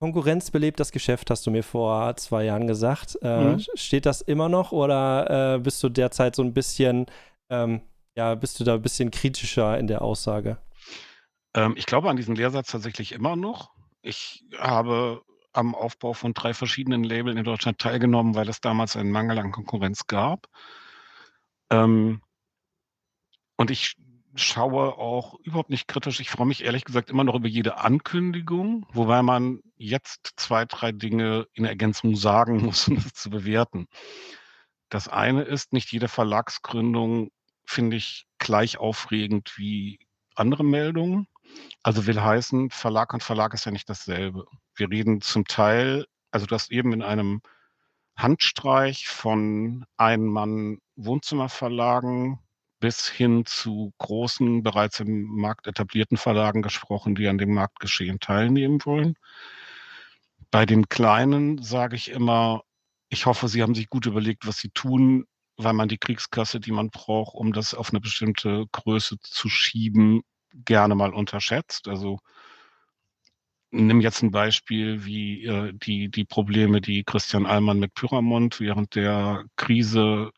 Konkurrenz 0.01 0.51
belebt 0.51 0.81
das 0.81 0.93
Geschäft, 0.93 1.31
hast 1.31 1.47
du 1.47 1.51
mir 1.51 1.63
vor 1.63 2.17
zwei 2.17 2.45
Jahren 2.45 2.67
gesagt. 2.67 3.19
Äh, 3.21 3.45
mhm. 3.45 3.65
Steht 3.75 4.07
das 4.07 4.23
immer 4.23 4.49
noch 4.49 4.73
oder 4.73 5.57
äh, 5.57 5.59
bist 5.59 5.83
du 5.83 5.91
derzeit 5.91 6.35
so 6.35 6.43
ein 6.43 6.55
bisschen, 6.55 7.07
ähm, 7.51 7.83
ja, 8.17 8.35
bist 8.35 8.59
du 8.59 8.65
da 8.65 8.75
ein 8.75 8.83
bisschen 8.83 9.11
kritischer 9.11 9.79
in 9.79 9.87
der 9.87 10.01
Aussage? 10.01 10.57
Ähm, 11.55 11.75
ich 11.77 11.85
glaube 11.85 12.09
an 12.09 12.17
diesen 12.17 12.35
Lehrsatz 12.35 12.71
tatsächlich 12.71 13.13
immer 13.13 13.37
noch. 13.37 13.73
Ich 14.01 14.43
habe 14.59 15.23
am 15.53 15.75
Aufbau 15.75 16.15
von 16.15 16.33
drei 16.33 16.55
verschiedenen 16.55 17.05
Labeln 17.05 17.37
in 17.37 17.45
Deutschland 17.45 17.79
teilgenommen, 17.79 18.35
weil 18.35 18.49
es 18.49 18.63
damals 18.63 18.97
einen 18.97 19.11
Mangel 19.11 19.39
an 19.39 19.53
Konkurrenz 19.53 20.07
gab. 20.07 20.47
Ähm, 21.71 22.23
und 23.59 23.71
ich 23.71 23.97
schaue 24.35 24.97
auch 24.97 25.39
überhaupt 25.41 25.71
nicht 25.71 25.89
kritisch. 25.89 26.21
Ich 26.21 26.31
freue 26.31 26.47
mich 26.47 26.65
ehrlich 26.65 26.85
gesagt 26.85 27.11
immer 27.11 27.25
noch 27.25 27.35
über 27.35 27.49
jede 27.49 27.79
Ankündigung, 27.79 28.87
wobei 28.93 29.23
man 29.23 29.61
jetzt 29.77 30.35
zwei, 30.37 30.65
drei 30.65 30.93
Dinge 30.93 31.47
in 31.53 31.65
Ergänzung 31.65 32.15
sagen 32.17 32.61
muss, 32.65 32.89
um 32.89 32.97
das 32.97 33.13
zu 33.15 33.31
bewerten. 33.31 33.87
Das 34.89 35.09
eine 35.09 35.43
ist, 35.43 35.73
nicht 35.73 35.93
jede 35.93 36.09
Verlagsgründung 36.09 37.31
finde 37.65 37.97
ich 37.97 38.27
gleich 38.39 38.79
aufregend 38.79 39.53
wie 39.57 40.01
andere 40.35 40.65
Meldungen. 40.65 41.29
Also 41.83 42.07
will 42.07 42.21
heißen, 42.21 42.71
Verlag 42.71 43.15
und 43.15 43.23
Verlag 43.23 43.55
ist 43.55 43.67
ja 43.67 43.73
nicht 43.73 43.89
dasselbe. 43.89 44.47
Wir 44.75 44.91
reden 44.91 45.21
zum 45.21 45.45
Teil, 45.45 46.07
also 46.31 46.47
du 46.47 46.55
hast 46.55 46.71
eben 46.71 46.93
in 46.93 47.03
einem 47.03 47.43
Handstreich 48.17 49.09
von 49.09 49.85
Ein-Mann-Wohnzimmerverlagen 49.97 52.39
bis 52.81 53.09
hin 53.09 53.45
zu 53.47 53.93
großen, 53.99 54.63
bereits 54.63 55.01
im 55.01 55.25
Markt 55.37 55.67
etablierten 55.67 56.17
Verlagen 56.17 56.63
gesprochen, 56.63 57.15
die 57.15 57.29
an 57.29 57.39
dem 57.39 57.55
Marktgeschehen 57.55 58.21
teilnehmen 58.21 58.81
wollen. 58.85 59.15
Bei 60.51 60.67
den 60.67 60.89
Kleinen 60.89 61.63
sage 61.63 61.95
ich 61.97 62.11
immer, 62.11 62.63
ich 63.11 63.27
hoffe, 63.27 63.49
Sie 63.49 63.63
haben 63.63 63.75
sich 63.75 63.89
gut 63.89 64.07
überlegt, 64.07 64.47
was 64.47 64.59
Sie 64.59 64.71
tun, 64.71 65.27
weil 65.57 65.75
man 65.75 65.89
die 65.89 65.99
Kriegskasse, 65.99 66.61
die 66.61 66.73
man 66.73 66.91
braucht, 66.91 67.35
um 67.35 67.53
das 67.53 67.75
auf 67.75 67.91
eine 67.91 68.01
bestimmte 68.01 68.67
Größe 68.73 69.19
zu 69.21 69.49
schieben, 69.49 70.23
gerne 70.53 70.95
mal 70.95 71.13
unterschätzt. 71.13 71.87
Also 71.87 72.19
nimm 73.71 74.01
jetzt 74.01 74.23
ein 74.23 74.31
Beispiel 74.31 75.05
wie 75.05 75.45
äh, 75.45 75.73
die, 75.75 76.11
die 76.11 76.25
Probleme, 76.25 76.81
die 76.81 77.05
Christian 77.05 77.47
Allmann 77.47 77.79
mit 77.79 77.95
Pyramont 77.95 78.61
während 78.61 78.95
der 78.95 79.45
Krise 79.57 80.31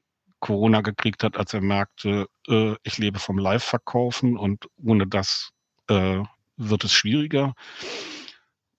Corona 0.42 0.80
gekriegt 0.80 1.22
hat, 1.22 1.36
als 1.36 1.54
er 1.54 1.60
merkte, 1.60 2.26
äh, 2.48 2.74
ich 2.82 2.98
lebe 2.98 3.20
vom 3.20 3.38
Live-Verkaufen 3.38 4.36
und 4.36 4.68
ohne 4.76 5.06
das 5.06 5.50
äh, 5.88 6.20
wird 6.56 6.84
es 6.84 6.92
schwieriger. 6.92 7.54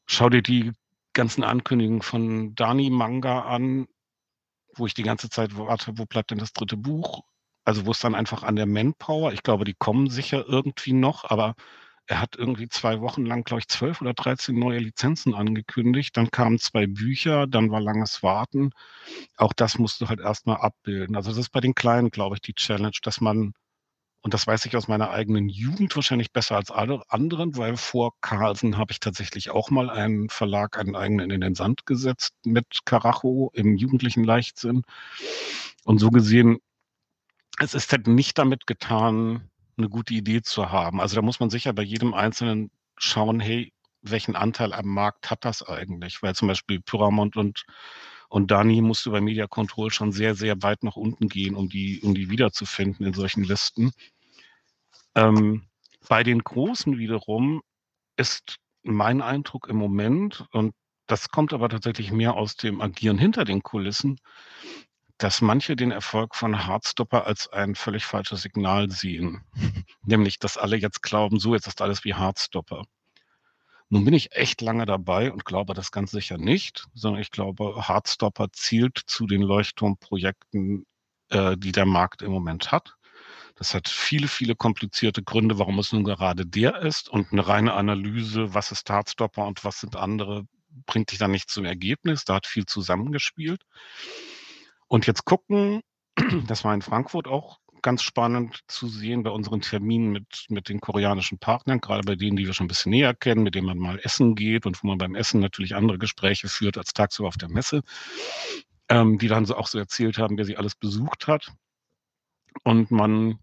Schau 0.06 0.30
dir 0.30 0.41
die 0.41 0.73
ganzen 1.13 1.43
Ankündigungen 1.43 2.02
von 2.02 2.54
Dani 2.54 2.89
Manga 2.89 3.43
an, 3.43 3.88
wo 4.76 4.86
ich 4.86 4.93
die 4.93 5.04
ganze 5.04 5.30
Zeit 5.30 5.58
warte, 5.58 5.97
wo 5.97 6.06
bleibt 6.06 6.32
denn 6.32 6.38
das 6.38 6.52
dritte 6.52 6.76
Buch? 6.76 7.23
Also 7.63 7.86
wo 7.86 7.91
es 7.91 7.99
dann 7.99 8.13
einfach 8.13 8.43
an 8.43 8.58
der 8.58 8.65
Manpower, 8.65 9.32
ich 9.32 9.41
glaube, 9.41 9.63
die 9.63 9.76
kommen 9.76 10.10
sicher 10.10 10.45
irgendwie 10.45 10.91
noch, 10.91 11.23
aber 11.23 11.56
er 12.08 12.20
hat 12.20 12.36
irgendwie 12.36 12.68
zwei 12.68 13.00
Wochen 13.00 13.26
lang, 13.26 13.44
glaube 13.44 13.62
ich, 13.62 13.68
zwölf 13.68 14.02
oder 14.02 14.13
dreizehn 14.13 14.60
neue 14.60 14.80
Lizenzen 14.80 15.34
angekündigt. 15.34 16.18
Dann 16.18 16.32
kamen 16.32 16.60
zwei 16.60 16.86
Bücher, 16.86 17.48
dann 17.48 17.72
war 17.72 17.80
langes 17.80 18.22
Warten. 18.24 18.72
Auch 19.38 19.54
das 19.54 19.78
musst 19.78 20.02
du 20.02 20.10
halt 20.10 20.20
erstmal 20.20 20.58
abbilden. 20.58 21.16
Also 21.16 21.32
das 21.32 21.39
ist 21.39 21.50
bei 21.50 21.62
den 21.62 21.76
Kleinen, 21.76 22.10
glaube 22.10 22.36
ich, 22.36 22.42
die 22.42 22.54
Challenge, 22.54 22.98
dass 23.04 23.22
man, 23.22 23.54
und 24.22 24.34
das 24.34 24.46
weiß 24.46 24.66
ich 24.66 24.76
aus 24.76 24.89
meiner 24.89 25.12
eigenen 25.12 25.48
Jugend 25.48 25.96
wahrscheinlich 25.96 26.34
besser 26.34 26.58
als 26.58 26.72
alle 26.72 27.02
anderen, 27.10 27.56
weil 27.56 27.78
vor 27.78 28.12
Carlsen 28.20 28.78
habe 28.78 28.92
ich 28.92 29.00
tatsächlich 29.00 29.52
auch 29.52 29.70
mal 29.70 29.89
einen 29.89 30.30
Verlag, 30.30 30.78
einen 30.78 30.98
eigenen 30.98 31.32
in 31.32 31.42
den 31.42 31.56
Sand 31.56 31.86
gesetzt 31.86 32.34
mit 32.44 32.66
Karacho 32.86 33.52
im 33.54 33.78
jugendlichen 33.78 34.26
Leichtsinn. 34.26 34.84
Und 35.86 36.00
so 36.00 36.10
gesehen, 36.10 36.60
es 37.60 37.74
ist 37.74 37.92
halt 37.92 38.08
nicht 38.08 38.38
damit 38.38 38.68
getan, 38.68 39.50
eine 39.77 39.89
gute 39.89 40.13
Idee 40.13 40.41
zu 40.41 40.71
haben. 40.71 41.01
Also 41.01 41.15
da 41.15 41.21
muss 41.21 41.39
man 41.39 41.49
sicher 41.49 41.73
bei 41.73 41.83
jedem 41.83 42.13
Einzelnen 42.13 42.71
schauen, 42.97 43.39
hey, 43.39 43.73
welchen 44.01 44.36
Anteil 44.36 44.73
am 44.73 44.88
Markt 44.88 45.31
hat 45.31 45.45
das 45.45 45.63
eigentlich? 45.63 46.21
Weil 46.21 46.36
zum 46.36 46.47
Beispiel 46.47 46.81
Pyramont 46.81 47.38
und, 47.38 47.65
und 48.29 48.51
Dani 48.51 48.81
musste 48.81 49.12
bei 49.12 49.21
Media 49.21 49.47
Control 49.47 49.91
schon 49.91 50.12
sehr, 50.12 50.36
sehr 50.36 50.62
weit 50.62 50.83
nach 50.83 50.95
unten 50.95 51.29
gehen, 51.29 51.55
um 51.55 51.69
die, 51.69 52.01
um 52.01 52.13
die 52.13 52.29
wiederzufinden 52.29 53.05
in 53.05 53.13
solchen 53.13 53.43
Listen. 53.43 53.91
Ähm, 55.15 55.67
bei 56.09 56.23
den 56.23 56.39
Großen 56.39 56.97
wiederum 56.97 57.62
ist 58.17 58.57
mein 58.83 59.21
Eindruck 59.21 59.69
im 59.69 59.77
Moment, 59.77 60.45
und 60.51 60.73
das 61.07 61.29
kommt 61.29 61.53
aber 61.53 61.69
tatsächlich 61.69 62.12
mehr 62.12 62.36
aus 62.36 62.55
dem 62.55 62.81
Agieren 62.81 63.17
hinter 63.17 63.45
den 63.45 63.63
Kulissen, 63.63 64.19
dass 65.23 65.39
manche 65.39 65.77
den 65.77 65.91
Erfolg 65.91 66.36
von 66.36 66.67
Hardstopper 66.67 67.25
als 67.25 67.47
ein 67.47 67.75
völlig 67.75 68.03
falsches 68.03 68.41
Signal 68.41 68.91
sehen. 68.91 69.41
Nämlich, 70.05 70.38
dass 70.38 70.57
alle 70.57 70.75
jetzt 70.75 71.01
glauben, 71.01 71.39
so 71.39 71.53
jetzt 71.53 71.65
ist 71.67 71.81
alles 71.81 72.03
wie 72.03 72.13
Hardstopper. 72.13 72.83
Nun 73.88 74.03
bin 74.03 74.13
ich 74.13 74.33
echt 74.33 74.59
lange 74.59 74.86
dabei 74.86 75.31
und 75.31 75.45
glaube 75.45 75.75
das 75.75 75.91
ganz 75.91 76.12
sicher 76.12 76.38
nicht, 76.38 76.88
sondern 76.93 77.21
ich 77.21 77.31
glaube, 77.31 77.88
Hardstopper 77.88 78.51
zielt 78.51 78.97
zu 78.97 79.25
den 79.25 79.41
Leuchtturmprojekten, 79.41 80.86
äh, 81.29 81.55
die 81.55 81.71
der 81.71 81.86
Markt 81.86 82.21
im 82.21 82.31
Moment 82.31 82.73
hat. 82.73 82.95
Das 83.55 83.73
hat 83.73 83.88
viele, 83.88 84.27
viele 84.27 84.55
komplizierte 84.55 85.23
Gründe, 85.23 85.57
warum 85.57 85.79
es 85.79 85.93
nun 85.93 86.03
gerade 86.03 86.45
der 86.45 86.81
ist. 86.81 87.07
Und 87.07 87.31
eine 87.31 87.47
reine 87.47 87.75
Analyse, 87.75 88.53
was 88.53 88.73
ist 88.73 88.89
Hardstopper 88.89 89.47
und 89.47 89.63
was 89.63 89.79
sind 89.79 89.95
andere, 89.95 90.43
bringt 90.86 91.12
dich 91.12 91.19
dann 91.19 91.31
nicht 91.31 91.49
zum 91.49 91.63
Ergebnis. 91.63 92.25
Da 92.25 92.36
hat 92.36 92.45
viel 92.45 92.65
zusammengespielt. 92.65 93.62
Und 94.88 95.08
jetzt 95.08 95.26
gucken, 95.26 95.82
das 96.48 96.63
war 96.63 96.74
in 96.74 96.82
Frankfurt 96.82 97.28
auch 97.28 97.60
ganz 97.84 98.02
spannend 98.02 98.62
zu 98.67 98.88
sehen 98.88 99.24
bei 99.24 99.30
unseren 99.30 99.62
Terminen 99.62 100.12
mit, 100.12 100.46
mit 100.50 100.69
den 100.69 100.80
koreanischen 100.80 101.38
Partnern, 101.38 101.82
gerade 101.82 102.04
bei 102.04 102.15
denen, 102.15 102.38
die 102.38 102.46
wir 102.48 102.54
schon 102.54 102.65
ein 102.65 102.69
bisschen 102.69 102.91
näher 102.91 103.13
kennen, 103.13 103.43
mit 103.43 103.56
denen 103.56 103.67
man 103.67 103.78
mal 103.78 104.00
essen 104.02 104.36
geht 104.36 104.65
und 104.65 104.82
wo 104.82 104.88
man 104.88 104.98
beim 104.98 105.15
Essen 105.15 105.41
natürlich 105.41 105.76
andere 105.76 106.00
Gespräche 106.00 106.48
führt 106.48 106.78
als 106.78 106.93
tagsüber 106.93 107.28
auf 107.28 107.38
der 107.38 107.50
Messe, 107.50 107.84
ähm, 108.89 109.19
die 109.19 109.28
dann 109.28 109.46
so 109.46 109.56
auch 109.56 109.67
so 109.67 109.78
erzählt 109.78 110.17
haben, 110.17 110.38
wer 110.38 110.46
sie 110.46 110.58
alles 110.58 110.76
besucht 110.76 111.28
hat. 111.28 111.52
Und 112.63 112.89
man, 112.89 113.39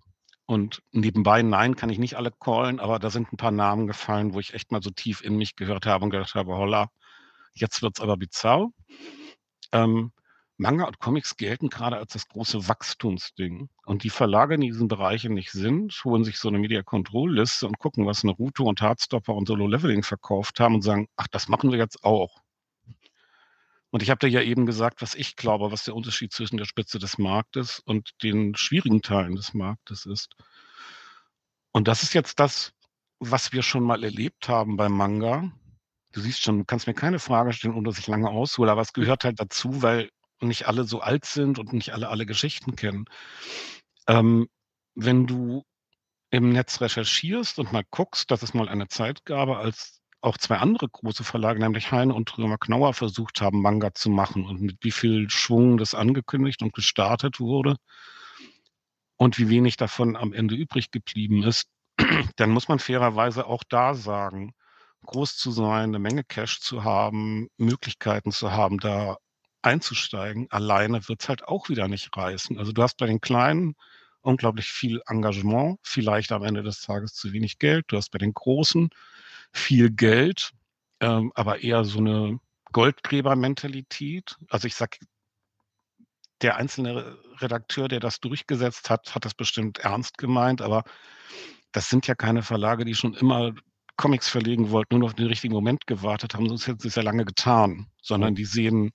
und 0.46 0.82
nebenbei, 0.90 1.42
nein, 1.42 1.76
kann 1.76 1.90
ich 1.90 1.98
nicht 1.98 2.16
alle 2.16 2.32
callen, 2.32 2.80
aber 2.80 2.98
da 2.98 3.10
sind 3.10 3.32
ein 3.32 3.36
paar 3.36 3.50
Namen 3.50 3.86
gefallen, 3.86 4.32
wo 4.32 4.40
ich 4.40 4.54
echt 4.54 4.72
mal 4.72 4.82
so 4.82 4.90
tief 4.90 5.20
in 5.22 5.36
mich 5.36 5.54
gehört 5.54 5.84
habe 5.84 6.04
und 6.04 6.10
gedacht 6.10 6.34
habe, 6.34 6.56
holla, 6.56 6.88
jetzt 7.52 7.82
wird's 7.82 8.00
aber 8.00 8.16
bizarr. 8.16 8.70
Ähm, 9.72 10.12
Manga 10.60 10.84
und 10.84 10.98
Comics 10.98 11.38
gelten 11.38 11.70
gerade 11.70 11.96
als 11.96 12.12
das 12.12 12.28
große 12.28 12.68
Wachstumsding. 12.68 13.70
Und 13.86 14.04
die 14.04 14.10
Verlage, 14.10 14.56
in 14.56 14.60
diesen 14.60 14.88
Bereichen 14.88 15.32
nicht 15.32 15.52
sind, 15.52 15.98
holen 16.04 16.22
sich 16.22 16.36
so 16.36 16.48
eine 16.48 16.58
Media 16.58 16.82
Control 16.82 17.34
Liste 17.34 17.66
und 17.66 17.78
gucken, 17.78 18.04
was 18.04 18.24
Naruto 18.24 18.64
und 18.64 18.82
Hardstopper 18.82 19.32
und 19.34 19.48
Solo 19.48 19.66
Leveling 19.66 20.02
verkauft 20.02 20.60
haben 20.60 20.74
und 20.74 20.82
sagen, 20.82 21.08
ach, 21.16 21.28
das 21.28 21.48
machen 21.48 21.72
wir 21.72 21.78
jetzt 21.78 22.04
auch. 22.04 22.42
Und 23.88 24.02
ich 24.02 24.10
habe 24.10 24.18
dir 24.18 24.28
ja 24.28 24.42
eben 24.42 24.66
gesagt, 24.66 25.00
was 25.00 25.14
ich 25.14 25.34
glaube, 25.34 25.72
was 25.72 25.84
der 25.84 25.96
Unterschied 25.96 26.30
zwischen 26.30 26.58
der 26.58 26.66
Spitze 26.66 26.98
des 26.98 27.16
Marktes 27.16 27.80
und 27.80 28.10
den 28.22 28.54
schwierigen 28.54 29.00
Teilen 29.00 29.36
des 29.36 29.54
Marktes 29.54 30.04
ist. 30.04 30.36
Und 31.72 31.88
das 31.88 32.02
ist 32.02 32.12
jetzt 32.12 32.38
das, 32.38 32.74
was 33.18 33.54
wir 33.54 33.62
schon 33.62 33.82
mal 33.82 34.04
erlebt 34.04 34.50
haben 34.50 34.76
beim 34.76 34.92
Manga. 34.92 35.50
Du 36.12 36.20
siehst 36.20 36.42
schon, 36.42 36.58
du 36.58 36.64
kannst 36.66 36.86
mir 36.86 36.92
keine 36.92 37.18
Frage 37.18 37.54
stellen, 37.54 37.72
ohne 37.72 37.88
dass 37.88 37.98
ich 37.98 38.08
lange 38.08 38.28
aushole, 38.28 38.70
aber 38.70 38.82
es 38.82 38.92
gehört 38.92 39.24
halt 39.24 39.40
dazu, 39.40 39.80
weil 39.80 40.10
nicht 40.42 40.66
alle 40.66 40.84
so 40.84 41.00
alt 41.00 41.24
sind 41.24 41.58
und 41.58 41.72
nicht 41.72 41.92
alle 41.92 42.08
alle 42.08 42.26
Geschichten 42.26 42.76
kennen. 42.76 43.06
Ähm, 44.06 44.48
wenn 44.94 45.26
du 45.26 45.64
im 46.30 46.50
Netz 46.50 46.80
recherchierst 46.80 47.58
und 47.58 47.72
mal 47.72 47.84
guckst, 47.90 48.30
dass 48.30 48.42
es 48.42 48.54
mal 48.54 48.68
eine 48.68 48.88
Zeit 48.88 49.24
gab, 49.24 49.48
als 49.48 50.00
auch 50.22 50.36
zwei 50.38 50.58
andere 50.58 50.88
große 50.88 51.24
Verlage, 51.24 51.60
nämlich 51.60 51.92
Heine 51.92 52.14
und 52.14 52.36
Römer 52.36 52.58
Knauer, 52.58 52.94
versucht 52.94 53.40
haben, 53.40 53.62
Manga 53.62 53.94
zu 53.94 54.10
machen 54.10 54.44
und 54.46 54.60
mit 54.60 54.78
wie 54.82 54.90
viel 54.90 55.30
Schwung 55.30 55.78
das 55.78 55.94
angekündigt 55.94 56.62
und 56.62 56.74
gestartet 56.74 57.40
wurde 57.40 57.76
und 59.16 59.38
wie 59.38 59.48
wenig 59.48 59.76
davon 59.76 60.16
am 60.16 60.32
Ende 60.32 60.54
übrig 60.54 60.90
geblieben 60.90 61.42
ist, 61.42 61.66
dann 62.36 62.50
muss 62.50 62.68
man 62.68 62.78
fairerweise 62.78 63.46
auch 63.46 63.64
da 63.68 63.94
sagen, 63.94 64.52
groß 65.06 65.36
zu 65.36 65.50
sein, 65.50 65.90
eine 65.90 65.98
Menge 65.98 66.24
Cash 66.24 66.60
zu 66.60 66.84
haben, 66.84 67.48
Möglichkeiten 67.56 68.32
zu 68.32 68.52
haben, 68.52 68.78
da 68.78 69.16
einzusteigen, 69.62 70.46
alleine 70.50 71.08
wird 71.08 71.22
es 71.22 71.28
halt 71.28 71.44
auch 71.44 71.68
wieder 71.68 71.88
nicht 71.88 72.16
reißen. 72.16 72.58
Also 72.58 72.72
du 72.72 72.82
hast 72.82 72.96
bei 72.96 73.06
den 73.06 73.20
Kleinen 73.20 73.76
unglaublich 74.22 74.70
viel 74.70 75.02
Engagement, 75.06 75.78
vielleicht 75.82 76.32
am 76.32 76.42
Ende 76.42 76.62
des 76.62 76.80
Tages 76.82 77.14
zu 77.14 77.32
wenig 77.32 77.58
Geld. 77.58 77.86
Du 77.88 77.96
hast 77.96 78.10
bei 78.10 78.18
den 78.18 78.34
Großen 78.34 78.90
viel 79.52 79.90
Geld, 79.90 80.52
ähm, 81.00 81.32
aber 81.34 81.62
eher 81.62 81.84
so 81.84 81.98
eine 81.98 82.38
Goldgräber-Mentalität. 82.72 84.36
Also 84.48 84.66
ich 84.66 84.74
sag, 84.74 84.98
der 86.42 86.56
einzelne 86.56 87.18
Redakteur, 87.38 87.88
der 87.88 88.00
das 88.00 88.20
durchgesetzt 88.20 88.90
hat, 88.90 89.14
hat 89.14 89.24
das 89.24 89.34
bestimmt 89.34 89.78
ernst 89.78 90.18
gemeint, 90.18 90.62
aber 90.62 90.84
das 91.72 91.88
sind 91.88 92.06
ja 92.06 92.14
keine 92.14 92.42
Verlage, 92.42 92.84
die 92.84 92.94
schon 92.94 93.14
immer 93.14 93.52
Comics 93.96 94.28
verlegen 94.28 94.70
wollten, 94.70 94.94
nur 94.94 95.00
noch 95.00 95.08
auf 95.08 95.14
den 95.14 95.26
richtigen 95.26 95.52
Moment 95.52 95.86
gewartet 95.86 96.34
haben, 96.34 96.48
sonst 96.48 96.66
hätten 96.66 96.78
sie 96.78 96.88
es 96.88 96.94
ja 96.94 97.02
lange 97.02 97.26
getan, 97.26 97.90
sondern 98.00 98.34
die 98.34 98.46
sehen 98.46 98.92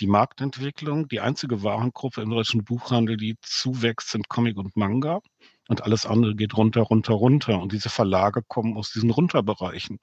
die 0.00 0.06
Marktentwicklung. 0.06 1.08
Die 1.08 1.20
einzige 1.20 1.62
Warengruppe 1.62 2.22
im 2.22 2.30
deutschen 2.30 2.64
Buchhandel, 2.64 3.16
die 3.16 3.36
zuwächst, 3.42 4.10
sind 4.10 4.28
Comic 4.28 4.56
und 4.56 4.76
Manga. 4.76 5.20
Und 5.68 5.82
alles 5.82 6.06
andere 6.06 6.34
geht 6.34 6.56
runter, 6.56 6.82
runter, 6.82 7.14
runter. 7.14 7.60
Und 7.60 7.72
diese 7.72 7.90
Verlage 7.90 8.42
kommen 8.46 8.76
aus 8.76 8.92
diesen 8.92 9.10
Runterbereichen 9.10 9.98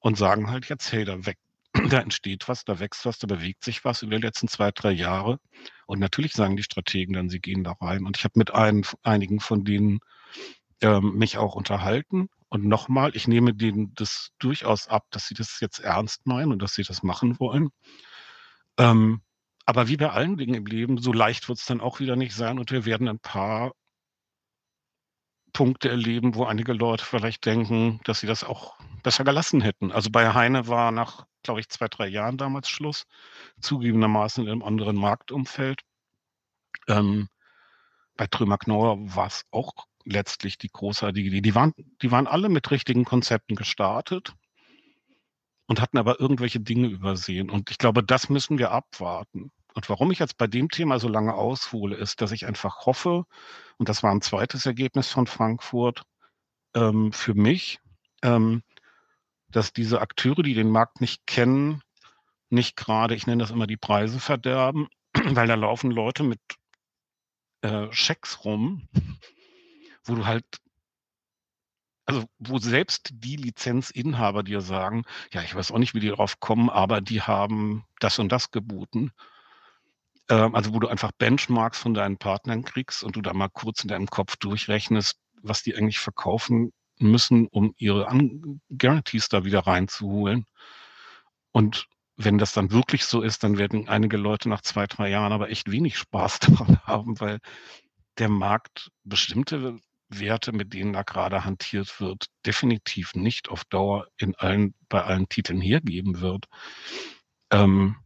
und 0.00 0.18
sagen 0.18 0.50
halt 0.50 0.68
jetzt, 0.68 0.92
hey, 0.92 1.04
da, 1.04 1.24
weg, 1.26 1.38
da 1.90 2.00
entsteht 2.00 2.48
was, 2.48 2.64
da 2.64 2.78
wächst 2.78 3.06
was, 3.06 3.18
da 3.18 3.26
bewegt 3.26 3.64
sich 3.64 3.84
was 3.84 4.02
über 4.02 4.16
die 4.16 4.22
letzten 4.22 4.48
zwei, 4.48 4.70
drei 4.70 4.92
Jahre. 4.92 5.38
Und 5.86 6.00
natürlich 6.00 6.32
sagen 6.32 6.56
die 6.56 6.62
Strategen 6.62 7.14
dann, 7.14 7.28
sie 7.28 7.40
gehen 7.40 7.64
da 7.64 7.72
rein. 7.80 8.04
Und 8.04 8.16
ich 8.16 8.24
habe 8.24 8.38
mit 8.38 8.52
ein, 8.52 8.84
einigen 9.02 9.40
von 9.40 9.64
denen 9.64 10.00
ähm, 10.80 11.14
mich 11.14 11.38
auch 11.38 11.54
unterhalten. 11.54 12.28
Und 12.50 12.64
nochmal, 12.64 13.14
ich 13.14 13.28
nehme 13.28 13.54
denen 13.54 13.94
das 13.94 14.30
durchaus 14.38 14.88
ab, 14.88 15.04
dass 15.10 15.26
sie 15.26 15.34
das 15.34 15.60
jetzt 15.60 15.80
ernst 15.80 16.26
meinen 16.26 16.52
und 16.52 16.62
dass 16.62 16.74
sie 16.74 16.82
das 16.82 17.02
machen 17.02 17.38
wollen. 17.38 17.68
Ähm, 18.78 19.22
aber 19.66 19.88
wie 19.88 19.96
bei 19.96 20.10
allen 20.10 20.36
Dingen 20.38 20.54
im 20.54 20.66
Leben, 20.66 20.98
so 20.98 21.12
leicht 21.12 21.48
wird 21.48 21.58
es 21.58 21.66
dann 21.66 21.80
auch 21.80 22.00
wieder 22.00 22.16
nicht 22.16 22.34
sein 22.34 22.58
und 22.58 22.70
wir 22.70 22.86
werden 22.86 23.08
ein 23.08 23.18
paar 23.18 23.72
Punkte 25.52 25.88
erleben, 25.88 26.34
wo 26.34 26.44
einige 26.44 26.72
Leute 26.72 27.04
vielleicht 27.04 27.44
denken, 27.44 28.00
dass 28.04 28.20
sie 28.20 28.26
das 28.26 28.44
auch 28.44 28.78
besser 29.02 29.24
gelassen 29.24 29.60
hätten. 29.60 29.90
Also 29.92 30.10
bei 30.10 30.32
Heine 30.32 30.68
war 30.68 30.92
nach, 30.92 31.26
glaube 31.42 31.60
ich, 31.60 31.68
zwei, 31.68 31.88
drei 31.88 32.06
Jahren 32.06 32.38
damals 32.38 32.68
Schluss, 32.68 33.04
zugegebenermaßen 33.60 34.44
in 34.44 34.50
einem 34.50 34.62
anderen 34.62 34.96
Marktumfeld. 34.96 35.82
Ähm, 36.86 37.28
bei 38.16 38.26
Trümmer 38.26 38.58
Knorr 38.58 38.96
war 39.14 39.26
es 39.26 39.44
auch 39.50 39.72
letztlich 40.04 40.58
die 40.58 40.70
großartige 40.70 41.28
Idee. 41.28 41.40
Die 41.40 41.54
waren, 41.54 41.72
die 42.02 42.10
waren 42.10 42.26
alle 42.26 42.48
mit 42.48 42.70
richtigen 42.70 43.04
Konzepten 43.04 43.56
gestartet 43.56 44.34
und 45.68 45.80
hatten 45.80 45.98
aber 45.98 46.18
irgendwelche 46.18 46.60
Dinge 46.60 46.88
übersehen. 46.88 47.50
Und 47.50 47.70
ich 47.70 47.78
glaube, 47.78 48.02
das 48.02 48.28
müssen 48.28 48.58
wir 48.58 48.72
abwarten. 48.72 49.52
Und 49.74 49.88
warum 49.88 50.10
ich 50.10 50.18
jetzt 50.18 50.38
bei 50.38 50.48
dem 50.48 50.70
Thema 50.70 50.98
so 50.98 51.08
lange 51.08 51.34
aushole, 51.34 51.94
ist, 51.94 52.20
dass 52.20 52.32
ich 52.32 52.46
einfach 52.46 52.86
hoffe, 52.86 53.24
und 53.76 53.88
das 53.88 54.02
war 54.02 54.10
ein 54.10 54.22
zweites 54.22 54.66
Ergebnis 54.66 55.10
von 55.10 55.26
Frankfurt 55.26 56.02
ähm, 56.74 57.12
für 57.12 57.34
mich, 57.34 57.78
ähm, 58.22 58.62
dass 59.50 59.72
diese 59.72 60.00
Akteure, 60.00 60.42
die 60.42 60.54
den 60.54 60.70
Markt 60.70 61.00
nicht 61.00 61.26
kennen, 61.26 61.82
nicht 62.50 62.76
gerade, 62.76 63.14
ich 63.14 63.26
nenne 63.26 63.42
das 63.42 63.50
immer 63.50 63.66
die 63.66 63.76
Preise 63.76 64.20
verderben, 64.20 64.88
weil 65.14 65.46
da 65.46 65.54
laufen 65.54 65.90
Leute 65.90 66.24
mit 66.24 66.40
äh, 67.60 67.92
Schecks 67.92 68.44
rum, 68.44 68.88
wo 70.04 70.14
du 70.14 70.24
halt 70.24 70.46
also 72.08 72.24
wo 72.38 72.58
selbst 72.58 73.10
die 73.12 73.36
Lizenzinhaber 73.36 74.42
dir 74.42 74.62
sagen, 74.62 75.04
ja, 75.30 75.42
ich 75.42 75.54
weiß 75.54 75.70
auch 75.72 75.78
nicht, 75.78 75.92
wie 75.92 76.00
die 76.00 76.08
drauf 76.08 76.40
kommen, 76.40 76.70
aber 76.70 77.02
die 77.02 77.20
haben 77.20 77.84
das 78.00 78.18
und 78.18 78.32
das 78.32 78.50
geboten. 78.50 79.12
Ähm, 80.30 80.54
also 80.54 80.72
wo 80.72 80.80
du 80.80 80.88
einfach 80.88 81.12
Benchmarks 81.12 81.78
von 81.78 81.92
deinen 81.92 82.16
Partnern 82.16 82.64
kriegst 82.64 83.04
und 83.04 83.16
du 83.16 83.20
da 83.20 83.34
mal 83.34 83.50
kurz 83.50 83.82
in 83.82 83.88
deinem 83.88 84.06
Kopf 84.06 84.36
durchrechnest, 84.36 85.18
was 85.42 85.62
die 85.62 85.76
eigentlich 85.76 85.98
verkaufen 85.98 86.72
müssen, 86.98 87.46
um 87.48 87.74
ihre 87.76 88.08
An 88.08 88.62
Guarantees 88.70 89.28
da 89.28 89.44
wieder 89.44 89.66
reinzuholen. 89.66 90.46
Und 91.52 91.88
wenn 92.16 92.38
das 92.38 92.54
dann 92.54 92.72
wirklich 92.72 93.04
so 93.04 93.20
ist, 93.20 93.44
dann 93.44 93.58
werden 93.58 93.86
einige 93.86 94.16
Leute 94.16 94.48
nach 94.48 94.62
zwei, 94.62 94.86
drei 94.86 95.10
Jahren 95.10 95.32
aber 95.32 95.50
echt 95.50 95.70
wenig 95.70 95.98
Spaß 95.98 96.38
daran 96.40 96.80
haben, 96.86 97.20
weil 97.20 97.38
der 98.16 98.30
Markt 98.30 98.90
bestimmte 99.04 99.78
Werte, 100.08 100.52
mit 100.52 100.72
denen 100.72 100.92
da 100.92 101.02
gerade 101.02 101.44
hantiert 101.44 102.00
wird, 102.00 102.26
definitiv 102.46 103.14
nicht 103.14 103.48
auf 103.48 103.64
Dauer 103.64 104.06
in 104.16 104.34
allen, 104.36 104.74
bei 104.88 105.02
allen 105.02 105.28
Titeln 105.28 105.60
hergeben 105.60 106.20
wird. 106.20 106.46
Ähm, 107.50 107.96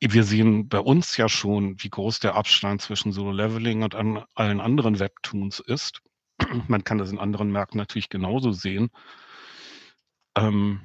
wir 0.00 0.24
sehen 0.24 0.68
bei 0.68 0.78
uns 0.78 1.16
ja 1.16 1.28
schon, 1.28 1.82
wie 1.82 1.90
groß 1.90 2.20
der 2.20 2.36
Abstand 2.36 2.82
zwischen 2.82 3.12
Solo 3.12 3.32
Leveling 3.32 3.82
und 3.82 3.94
an 3.94 4.24
allen 4.34 4.60
anderen 4.60 5.00
Webtoons 5.00 5.58
ist. 5.58 6.00
Man 6.68 6.84
kann 6.84 6.98
das 6.98 7.10
in 7.10 7.18
anderen 7.18 7.50
Märkten 7.50 7.78
natürlich 7.78 8.08
genauso 8.08 8.52
sehen. 8.52 8.90
Ähm, 10.36 10.80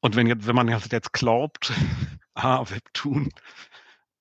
und 0.00 0.16
wenn 0.16 0.26
jetzt, 0.26 0.46
wenn 0.46 0.54
man 0.54 0.68
jetzt 0.68 1.12
glaubt, 1.12 1.72
ah, 2.34 2.64
Webtoon 2.70 3.30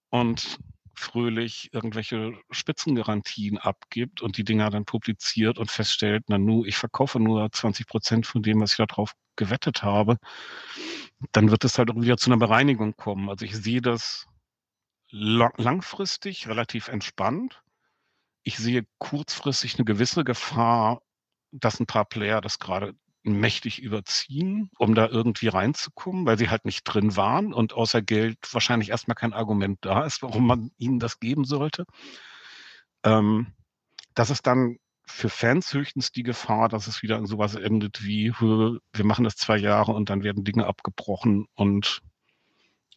und 0.09 0.57
fröhlich 0.99 1.69
irgendwelche 1.73 2.33
Spitzengarantien 2.51 3.57
abgibt 3.57 4.21
und 4.21 4.37
die 4.37 4.43
Dinger 4.43 4.69
dann 4.69 4.85
publiziert 4.85 5.57
und 5.57 5.71
feststellt, 5.71 6.25
na 6.27 6.37
nu, 6.37 6.65
ich 6.65 6.77
verkaufe 6.77 7.19
nur 7.19 7.51
20 7.51 7.87
Prozent 7.87 8.27
von 8.27 8.43
dem, 8.43 8.61
was 8.61 8.71
ich 8.71 8.85
darauf 8.85 9.13
gewettet 9.35 9.83
habe, 9.83 10.17
dann 11.31 11.51
wird 11.51 11.63
es 11.63 11.77
halt 11.77 11.89
auch 11.91 11.95
wieder 11.95 12.17
zu 12.17 12.29
einer 12.29 12.37
Bereinigung 12.37 12.95
kommen. 12.95 13.29
Also 13.29 13.45
ich 13.45 13.55
sehe 13.55 13.81
das 13.81 14.27
langfristig 15.11 16.47
relativ 16.47 16.87
entspannt. 16.87 17.61
Ich 18.43 18.57
sehe 18.57 18.85
kurzfristig 18.99 19.75
eine 19.75 19.85
gewisse 19.85 20.23
Gefahr, 20.23 21.01
dass 21.51 21.79
ein 21.79 21.87
paar 21.87 22.05
Player 22.05 22.41
das 22.41 22.59
gerade 22.59 22.93
mächtig 23.23 23.81
überziehen, 23.81 24.69
um 24.77 24.95
da 24.95 25.07
irgendwie 25.07 25.49
reinzukommen, 25.49 26.25
weil 26.25 26.37
sie 26.37 26.49
halt 26.49 26.65
nicht 26.65 26.83
drin 26.83 27.15
waren 27.15 27.53
und 27.53 27.73
außer 27.73 28.01
Geld 28.01 28.37
wahrscheinlich 28.51 28.89
erstmal 28.89 29.15
kein 29.15 29.33
Argument 29.33 29.79
da 29.81 30.05
ist, 30.05 30.21
warum 30.21 30.47
man 30.47 30.71
ihnen 30.77 30.99
das 30.99 31.19
geben 31.19 31.43
sollte. 31.43 31.85
Ähm, 33.03 33.47
das 34.15 34.29
ist 34.29 34.47
dann 34.47 34.77
für 35.05 35.29
Fans 35.29 35.73
höchstens 35.73 36.11
die 36.11 36.23
Gefahr, 36.23 36.69
dass 36.69 36.87
es 36.87 37.01
wieder 37.01 37.17
in 37.17 37.25
sowas 37.25 37.55
endet 37.55 38.03
wie, 38.03 38.31
wir 38.39 39.05
machen 39.05 39.23
das 39.23 39.35
zwei 39.35 39.57
Jahre 39.57 39.91
und 39.91 40.09
dann 40.09 40.23
werden 40.23 40.43
Dinge 40.43 40.67
abgebrochen 40.67 41.47
und 41.55 42.01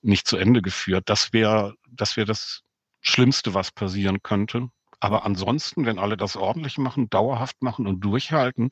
nicht 0.02 0.26
zu 0.26 0.36
Ende 0.36 0.62
geführt. 0.62 1.04
Das 1.08 1.32
wäre 1.32 1.74
das, 1.88 2.16
wär 2.16 2.26
das 2.26 2.62
Schlimmste, 3.00 3.54
was 3.54 3.72
passieren 3.72 4.22
könnte. 4.22 4.68
Aber 5.00 5.24
ansonsten, 5.24 5.86
wenn 5.86 5.98
alle 5.98 6.16
das 6.16 6.36
ordentlich 6.36 6.78
machen, 6.78 7.08
dauerhaft 7.08 7.62
machen 7.62 7.86
und 7.86 8.00
durchhalten, 8.00 8.70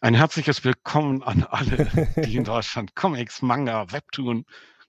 ein 0.00 0.14
herzliches 0.14 0.64
Willkommen 0.64 1.22
an 1.22 1.44
alle, 1.44 1.86
die 2.24 2.36
in 2.36 2.44
Deutschland 2.44 2.94
Comics, 2.94 3.42
Manga, 3.42 3.90
Webtoon, 3.92 4.44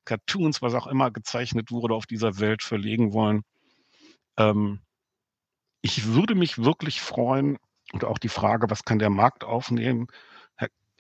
Cartoons, 0.05 0.61
was 0.61 0.73
auch 0.73 0.87
immer 0.87 1.11
gezeichnet 1.11 1.71
wurde, 1.71 1.95
auf 1.95 2.05
dieser 2.05 2.39
Welt 2.39 2.63
verlegen 2.63 3.13
wollen. 3.13 3.43
Ähm, 4.37 4.81
ich 5.81 6.07
würde 6.07 6.35
mich 6.35 6.57
wirklich 6.57 7.01
freuen, 7.01 7.57
und 7.93 8.03
auch 8.03 8.17
die 8.17 8.29
Frage, 8.29 8.69
was 8.69 8.83
kann 8.83 8.99
der 8.99 9.09
Markt 9.09 9.43
aufnehmen? 9.43 10.07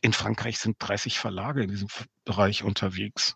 In 0.01 0.13
Frankreich 0.13 0.59
sind 0.59 0.77
30 0.79 1.19
Verlage 1.19 1.63
in 1.63 1.69
diesem 1.69 1.87
Bereich 2.23 2.63
unterwegs. 2.63 3.35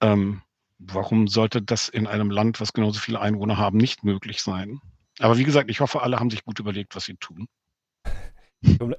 Ähm, 0.00 0.42
warum 0.78 1.26
sollte 1.26 1.62
das 1.62 1.88
in 1.88 2.06
einem 2.06 2.30
Land, 2.30 2.60
was 2.60 2.74
genauso 2.74 3.00
viele 3.00 3.20
Einwohner 3.20 3.56
haben, 3.56 3.78
nicht 3.78 4.04
möglich 4.04 4.42
sein? 4.42 4.80
Aber 5.18 5.38
wie 5.38 5.44
gesagt, 5.44 5.70
ich 5.70 5.80
hoffe, 5.80 6.02
alle 6.02 6.20
haben 6.20 6.30
sich 6.30 6.44
gut 6.44 6.58
überlegt, 6.58 6.94
was 6.94 7.04
sie 7.04 7.16
tun. 7.16 7.48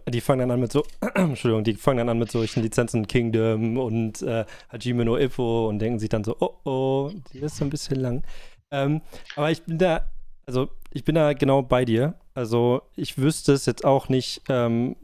Die 0.09 0.21
fangen 0.21 0.39
dann 0.39 0.51
an 0.51 0.59
mit 0.59 0.71
so, 0.71 0.83
Entschuldigung, 1.15 1.63
die 1.63 1.73
fangen 1.73 1.97
dann 1.97 2.09
an 2.09 2.19
mit 2.19 2.31
solchen 2.31 2.61
Lizenzen 2.61 3.07
Kingdom 3.07 3.77
und 3.77 4.21
äh, 4.21 4.45
Hajime 4.69 5.05
no 5.05 5.17
Ippo 5.17 5.67
und 5.67 5.79
denken 5.79 5.99
sich 5.99 6.09
dann 6.09 6.23
so, 6.23 6.35
oh 6.39 6.55
oh, 6.63 7.11
die 7.33 7.39
ist 7.39 7.57
so 7.57 7.65
ein 7.65 7.69
bisschen 7.69 7.99
lang. 7.99 8.23
Ähm, 8.71 9.01
aber 9.35 9.51
ich 9.51 9.63
bin 9.63 9.77
da, 9.77 10.05
also 10.45 10.69
ich 10.91 11.03
bin 11.03 11.15
da 11.15 11.33
genau 11.33 11.61
bei 11.61 11.85
dir. 11.85 12.15
Also 12.33 12.81
ich 12.95 13.17
wüsste 13.17 13.53
es 13.53 13.65
jetzt 13.65 13.85
auch 13.85 14.09
nicht, 14.09 14.41
ähm, 14.49 14.95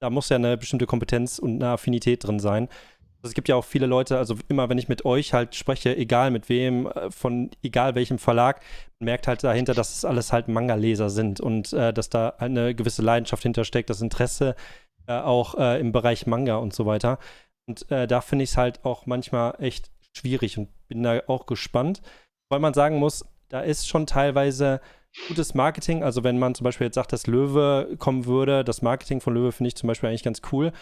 da 0.00 0.10
muss 0.10 0.28
ja 0.28 0.36
eine 0.36 0.56
bestimmte 0.56 0.86
Kompetenz 0.86 1.38
und 1.38 1.62
eine 1.62 1.72
Affinität 1.72 2.24
drin 2.24 2.40
sein. 2.40 2.68
Also 3.22 3.32
es 3.32 3.34
gibt 3.34 3.48
ja 3.48 3.56
auch 3.56 3.64
viele 3.64 3.86
Leute, 3.86 4.16
also 4.16 4.36
immer 4.48 4.70
wenn 4.70 4.78
ich 4.78 4.88
mit 4.88 5.04
euch 5.04 5.34
halt 5.34 5.54
spreche, 5.54 5.94
egal 5.94 6.30
mit 6.30 6.48
wem, 6.48 6.86
äh, 6.86 7.10
von 7.10 7.50
egal 7.62 7.94
welchem 7.94 8.18
Verlag, 8.18 8.62
merkt 8.98 9.26
halt 9.26 9.44
dahinter, 9.44 9.74
dass 9.74 9.94
es 9.94 10.04
alles 10.06 10.32
halt 10.32 10.48
Manga-Leser 10.48 11.10
sind 11.10 11.38
und 11.40 11.72
äh, 11.74 11.92
dass 11.92 12.08
da 12.08 12.30
eine 12.38 12.74
gewisse 12.74 13.02
Leidenschaft 13.02 13.42
hintersteckt, 13.42 13.90
das 13.90 14.00
Interesse 14.00 14.56
äh, 15.06 15.12
auch 15.12 15.54
äh, 15.56 15.78
im 15.80 15.92
Bereich 15.92 16.26
Manga 16.26 16.56
und 16.56 16.74
so 16.74 16.86
weiter. 16.86 17.18
Und 17.66 17.90
äh, 17.90 18.06
da 18.06 18.22
finde 18.22 18.44
ich 18.44 18.50
es 18.50 18.56
halt 18.56 18.84
auch 18.84 19.04
manchmal 19.04 19.54
echt 19.58 19.90
schwierig 20.16 20.56
und 20.56 20.68
bin 20.88 21.02
da 21.02 21.20
auch 21.26 21.46
gespannt, 21.46 22.00
weil 22.48 22.60
man 22.60 22.74
sagen 22.74 22.96
muss, 22.96 23.24
da 23.48 23.60
ist 23.60 23.86
schon 23.86 24.06
teilweise 24.06 24.80
gutes 25.28 25.54
Marketing. 25.54 26.02
Also 26.02 26.24
wenn 26.24 26.38
man 26.38 26.54
zum 26.54 26.64
Beispiel 26.64 26.86
jetzt 26.86 26.94
sagt, 26.94 27.12
dass 27.12 27.26
Löwe 27.26 27.96
kommen 27.98 28.26
würde, 28.26 28.64
das 28.64 28.82
Marketing 28.82 29.20
von 29.20 29.34
Löwe 29.34 29.52
finde 29.52 29.68
ich 29.68 29.76
zum 29.76 29.88
Beispiel 29.88 30.08
eigentlich 30.08 30.22
ganz 30.22 30.40
cool. 30.52 30.72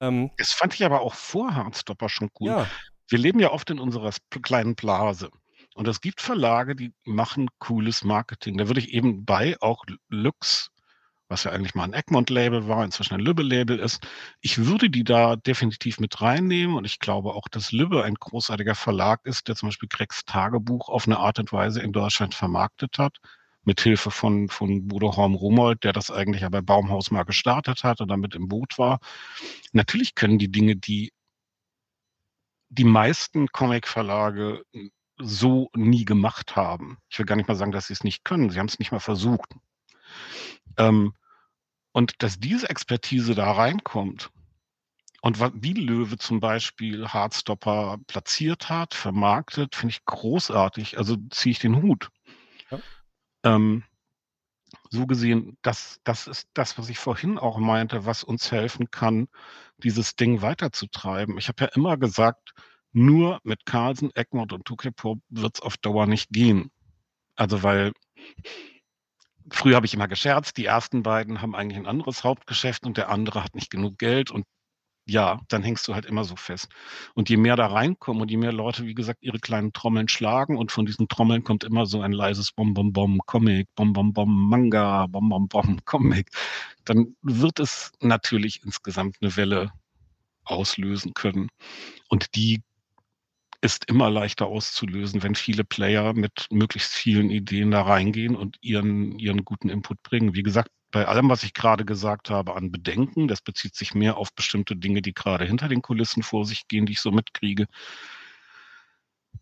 Ähm, 0.00 0.30
das 0.36 0.52
fand 0.52 0.74
ich 0.74 0.84
aber 0.84 1.00
auch 1.00 1.14
vor 1.14 1.54
Hardstopper 1.54 2.08
schon 2.08 2.28
gut. 2.32 2.48
Ja. 2.48 2.66
Wir 3.08 3.18
leben 3.18 3.40
ja 3.40 3.50
oft 3.50 3.70
in 3.70 3.78
unserer 3.78 4.12
kleinen 4.42 4.74
Blase. 4.74 5.30
Und 5.74 5.88
es 5.88 6.00
gibt 6.00 6.20
Verlage, 6.20 6.74
die 6.74 6.92
machen 7.04 7.48
cooles 7.58 8.04
Marketing. 8.04 8.58
Da 8.58 8.66
würde 8.66 8.80
ich 8.80 8.92
eben 8.92 9.24
bei 9.24 9.56
auch 9.60 9.84
Lux 10.08 10.70
was 11.28 11.44
ja 11.44 11.52
eigentlich 11.52 11.74
mal 11.74 11.84
ein 11.84 11.92
Egmont-Label 11.92 12.68
war, 12.68 12.84
inzwischen 12.84 13.14
ein 13.14 13.20
Lübbe-Label 13.20 13.78
ist. 13.78 14.06
Ich 14.40 14.64
würde 14.66 14.88
die 14.90 15.04
da 15.04 15.36
definitiv 15.36 16.00
mit 16.00 16.20
reinnehmen 16.20 16.76
und 16.76 16.84
ich 16.84 16.98
glaube 16.98 17.34
auch, 17.34 17.48
dass 17.48 17.72
Lübbe 17.72 18.02
ein 18.02 18.14
großartiger 18.14 18.74
Verlag 18.74 19.20
ist, 19.24 19.48
der 19.48 19.54
zum 19.54 19.68
Beispiel 19.68 19.88
Gregs 19.88 20.24
Tagebuch 20.24 20.88
auf 20.88 21.06
eine 21.06 21.18
Art 21.18 21.38
und 21.38 21.52
Weise 21.52 21.80
in 21.82 21.92
Deutschland 21.92 22.34
vermarktet 22.34 22.98
hat, 22.98 23.18
mit 23.68 23.82
Hilfe 23.82 24.10
von, 24.10 24.48
von 24.48 24.88
Bodo 24.88 25.14
Horm-Rumold, 25.14 25.84
der 25.84 25.92
das 25.92 26.10
eigentlich 26.10 26.40
ja 26.40 26.48
bei 26.48 26.62
Baumhaus 26.62 27.10
mal 27.10 27.24
gestartet 27.24 27.84
hat 27.84 28.00
und 28.00 28.08
damit 28.08 28.34
im 28.34 28.48
Boot 28.48 28.78
war. 28.78 28.98
Natürlich 29.72 30.14
können 30.14 30.38
die 30.38 30.50
Dinge, 30.50 30.74
die 30.74 31.12
die 32.70 32.84
meisten 32.84 33.48
Comic-Verlage 33.48 34.62
so 35.18 35.68
nie 35.74 36.06
gemacht 36.06 36.56
haben. 36.56 36.96
Ich 37.10 37.18
will 37.18 37.26
gar 37.26 37.36
nicht 37.36 37.48
mal 37.48 37.56
sagen, 37.56 37.72
dass 37.72 37.88
sie 37.88 37.92
es 37.92 38.04
nicht 38.04 38.24
können. 38.24 38.48
Sie 38.48 38.58
haben 38.58 38.68
es 38.68 38.78
nicht 38.78 38.90
mal 38.90 39.00
versucht. 39.00 39.54
Ähm, 40.78 41.12
und 41.92 42.22
dass 42.22 42.40
diese 42.40 42.70
Expertise 42.70 43.34
da 43.34 43.52
reinkommt 43.52 44.30
und 45.20 45.40
wie 45.62 45.74
Löwe 45.74 46.16
zum 46.16 46.40
Beispiel 46.40 47.06
Hardstopper 47.06 47.98
platziert 48.06 48.70
hat, 48.70 48.94
vermarktet, 48.94 49.74
finde 49.74 49.92
ich 49.92 50.06
großartig. 50.06 50.96
Also 50.96 51.16
ziehe 51.30 51.50
ich 51.50 51.58
den 51.58 51.82
Hut. 51.82 52.08
Ja. 52.70 52.78
Ähm, 53.44 53.84
so 54.90 55.06
gesehen, 55.06 55.56
das, 55.62 56.00
das 56.04 56.26
ist 56.26 56.48
das, 56.54 56.78
was 56.78 56.88
ich 56.88 56.98
vorhin 56.98 57.38
auch 57.38 57.58
meinte, 57.58 58.04
was 58.06 58.24
uns 58.24 58.50
helfen 58.52 58.90
kann, 58.90 59.28
dieses 59.78 60.16
Ding 60.16 60.42
weiterzutreiben. 60.42 61.38
Ich 61.38 61.48
habe 61.48 61.64
ja 61.64 61.70
immer 61.74 61.96
gesagt, 61.96 62.52
nur 62.92 63.40
mit 63.44 63.66
Carlsen, 63.66 64.10
Egmont 64.14 64.52
und 64.52 64.64
Tukepur 64.64 65.18
wird 65.28 65.56
es 65.56 65.62
auf 65.62 65.76
Dauer 65.76 66.06
nicht 66.06 66.30
gehen. 66.30 66.70
Also 67.36 67.62
weil 67.62 67.92
früher 69.50 69.76
habe 69.76 69.86
ich 69.86 69.94
immer 69.94 70.08
gescherzt, 70.08 70.56
die 70.56 70.64
ersten 70.64 71.02
beiden 71.02 71.40
haben 71.40 71.54
eigentlich 71.54 71.78
ein 71.78 71.86
anderes 71.86 72.24
Hauptgeschäft 72.24 72.84
und 72.84 72.96
der 72.96 73.08
andere 73.10 73.44
hat 73.44 73.54
nicht 73.54 73.70
genug 73.70 73.98
Geld 73.98 74.30
und 74.30 74.46
ja, 75.08 75.40
dann 75.48 75.62
hängst 75.62 75.88
du 75.88 75.94
halt 75.94 76.06
immer 76.06 76.24
so 76.24 76.36
fest. 76.36 76.68
Und 77.14 77.30
je 77.30 77.36
mehr 77.38 77.56
da 77.56 77.66
reinkommen 77.66 78.22
und 78.22 78.30
je 78.30 78.36
mehr 78.36 78.52
Leute, 78.52 78.86
wie 78.86 78.94
gesagt, 78.94 79.22
ihre 79.22 79.38
kleinen 79.38 79.72
Trommeln 79.72 80.08
schlagen 80.08 80.56
und 80.56 80.70
von 80.72 80.86
diesen 80.86 81.08
Trommeln 81.08 81.44
kommt 81.44 81.64
immer 81.64 81.86
so 81.86 82.02
ein 82.02 82.12
leises 82.12 82.52
Bom 82.52 82.74
Bom 82.74 82.92
Bom 82.92 83.18
Comic, 83.26 83.68
Bom 83.74 83.92
Bom 83.92 84.12
Bom 84.12 84.48
Manga, 84.48 85.06
Bom 85.06 85.28
Bom 85.30 85.48
Bom 85.48 85.80
Comic, 85.86 86.30
dann 86.84 87.16
wird 87.22 87.58
es 87.60 87.92
natürlich 88.00 88.62
insgesamt 88.64 89.16
eine 89.20 89.36
Welle 89.36 89.72
auslösen 90.44 91.14
können. 91.14 91.48
Und 92.08 92.34
die 92.36 92.62
ist 93.60 93.86
immer 93.86 94.10
leichter 94.10 94.46
auszulösen, 94.46 95.22
wenn 95.22 95.34
viele 95.34 95.64
Player 95.64 96.12
mit 96.14 96.46
möglichst 96.50 96.92
vielen 96.92 97.30
Ideen 97.30 97.70
da 97.72 97.82
reingehen 97.82 98.36
und 98.36 98.56
ihren, 98.60 99.18
ihren 99.18 99.44
guten 99.44 99.68
Input 99.68 100.02
bringen. 100.02 100.34
Wie 100.34 100.42
gesagt, 100.44 100.70
bei 100.90 101.06
allem, 101.06 101.28
was 101.28 101.42
ich 101.42 101.52
gerade 101.54 101.84
gesagt 101.84 102.30
habe 102.30 102.56
an 102.56 102.70
Bedenken, 102.70 103.28
das 103.28 103.42
bezieht 103.42 103.74
sich 103.74 103.94
mehr 103.94 104.16
auf 104.16 104.32
bestimmte 104.32 104.76
Dinge, 104.76 105.02
die 105.02 105.12
gerade 105.12 105.44
hinter 105.44 105.68
den 105.68 105.82
Kulissen 105.82 106.22
vor 106.22 106.46
sich 106.46 106.66
gehen, 106.68 106.86
die 106.86 106.92
ich 106.92 107.00
so 107.00 107.10
mitkriege. 107.10 107.66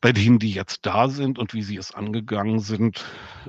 Bei 0.01 0.13
denen, 0.13 0.39
die 0.39 0.53
jetzt 0.53 0.85
da 0.85 1.09
sind 1.09 1.39
und 1.39 1.55
wie 1.55 1.63
sie 1.63 1.77
es 1.77 1.95
angegangen 1.95 2.59
sind, 2.61 3.05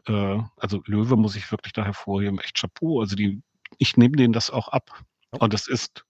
äh, 0.07 0.39
also 0.57 0.81
Löwe 0.85 1.17
muss 1.17 1.35
ich 1.35 1.51
wirklich 1.51 1.73
da 1.73 1.83
hervorheben, 1.83 2.39
echt 2.39 2.59
Chapeau. 2.59 3.01
Also 3.01 3.15
die, 3.15 3.41
ich 3.79 3.97
nehme 3.97 4.15
denen 4.15 4.33
das 4.33 4.49
auch 4.51 4.67
ab. 4.69 5.03
Und 5.31 5.53
es 5.53 5.67
ist, 5.67 6.05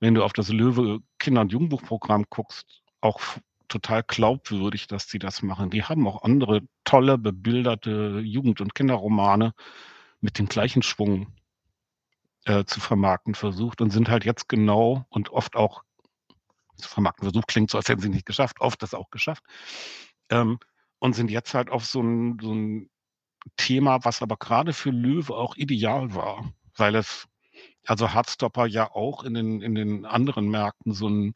wenn 0.00 0.14
du 0.14 0.22
auf 0.22 0.32
das 0.34 0.50
Löwe 0.50 1.00
Kinder- 1.18 1.40
und 1.40 1.52
Jugendbuchprogramm 1.52 2.26
guckst, 2.28 2.82
auch 3.00 3.20
total 3.68 4.04
glaubwürdig, 4.04 4.86
dass 4.86 5.08
sie 5.08 5.18
das 5.18 5.42
machen. 5.42 5.70
Die 5.70 5.82
haben 5.82 6.06
auch 6.06 6.22
andere 6.22 6.62
tolle, 6.84 7.18
bebilderte 7.18 8.20
Jugend- 8.22 8.60
und 8.60 8.74
Kinderromane 8.74 9.52
mit 10.26 10.40
dem 10.40 10.48
gleichen 10.48 10.82
Schwung 10.82 11.28
äh, 12.46 12.64
zu 12.64 12.80
vermarkten 12.80 13.36
versucht 13.36 13.80
und 13.80 13.90
sind 13.90 14.08
halt 14.08 14.24
jetzt 14.24 14.48
genau 14.48 15.06
und 15.08 15.30
oft 15.30 15.54
auch 15.54 15.84
zu 16.76 16.88
vermarkten 16.88 17.24
versucht, 17.24 17.46
klingt 17.46 17.70
so, 17.70 17.78
als 17.78 17.88
hätten 17.88 18.02
sie 18.02 18.08
nicht 18.08 18.26
geschafft, 18.26 18.60
oft 18.60 18.82
das 18.82 18.92
auch 18.92 19.10
geschafft. 19.10 19.44
Ähm, 20.28 20.58
und 20.98 21.14
sind 21.14 21.30
jetzt 21.30 21.54
halt 21.54 21.70
auf 21.70 21.86
so 21.86 22.02
ein, 22.02 22.38
so 22.42 22.52
ein 22.52 22.90
Thema, 23.56 24.04
was 24.04 24.20
aber 24.20 24.36
gerade 24.36 24.72
für 24.72 24.90
Löwe 24.90 25.36
auch 25.36 25.56
ideal 25.56 26.12
war, 26.12 26.52
weil 26.74 26.96
es, 26.96 27.28
also 27.86 28.12
Hardstopper 28.12 28.66
ja 28.66 28.90
auch 28.90 29.22
in 29.22 29.34
den, 29.34 29.62
in 29.62 29.76
den 29.76 30.04
anderen 30.06 30.48
Märkten 30.50 30.92
so 30.92 31.08
ein 31.08 31.34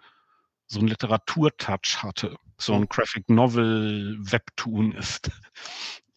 so 0.66 0.78
einen 0.78 0.88
Literaturtouch 0.88 2.02
hatte, 2.02 2.36
so 2.56 2.74
ein 2.74 2.88
Graphic 2.88 3.28
Novel 3.28 4.16
Webtoon 4.20 4.92
ist, 4.92 5.30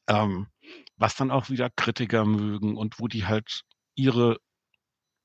ähm, 0.07 0.47
was 0.97 1.15
dann 1.15 1.31
auch 1.31 1.49
wieder 1.49 1.69
Kritiker 1.69 2.25
mögen 2.25 2.77
und 2.77 2.99
wo 2.99 3.07
die 3.07 3.25
halt 3.25 3.63
ihre 3.95 4.37